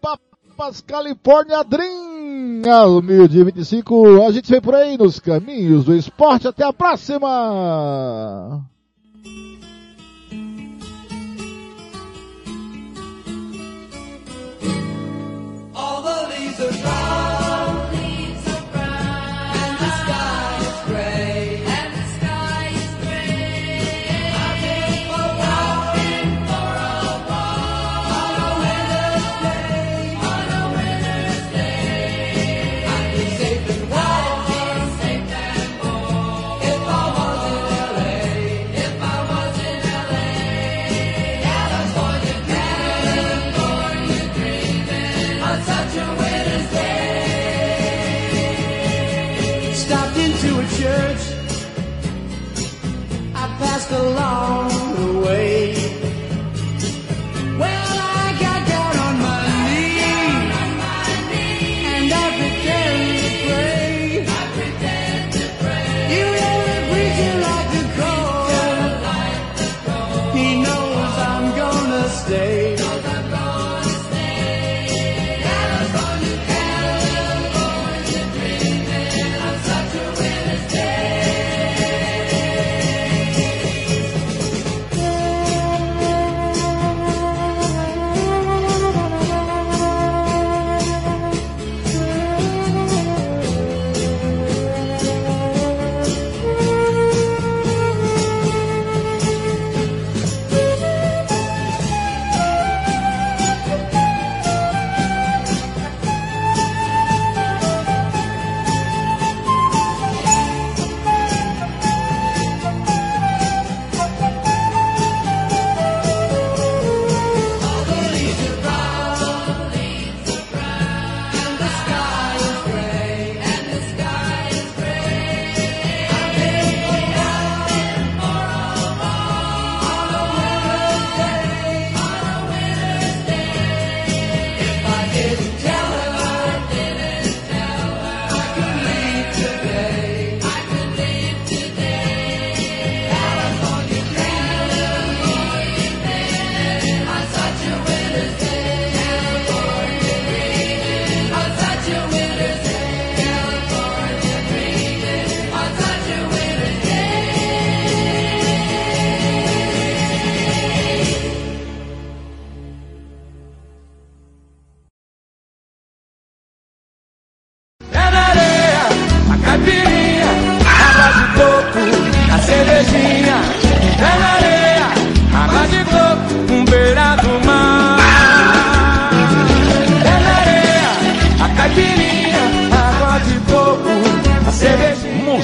Papas 0.60 0.82
California 0.82 1.64
Dream, 1.64 2.60
ao 2.70 3.00
meio-dia 3.00 3.46
25. 3.46 4.22
A 4.22 4.30
gente 4.30 4.50
vem 4.50 4.60
por 4.60 4.74
aí 4.74 4.98
nos 4.98 5.18
caminhos 5.18 5.86
do 5.86 5.96
esporte. 5.96 6.46
Até 6.46 6.64
a 6.64 6.72
próxima! 6.72 8.62
All 15.74 16.02
the 16.02 16.28
leaves 16.28 16.60
are 16.60 16.82
brown. 16.82 17.79
Oh. 54.32 54.69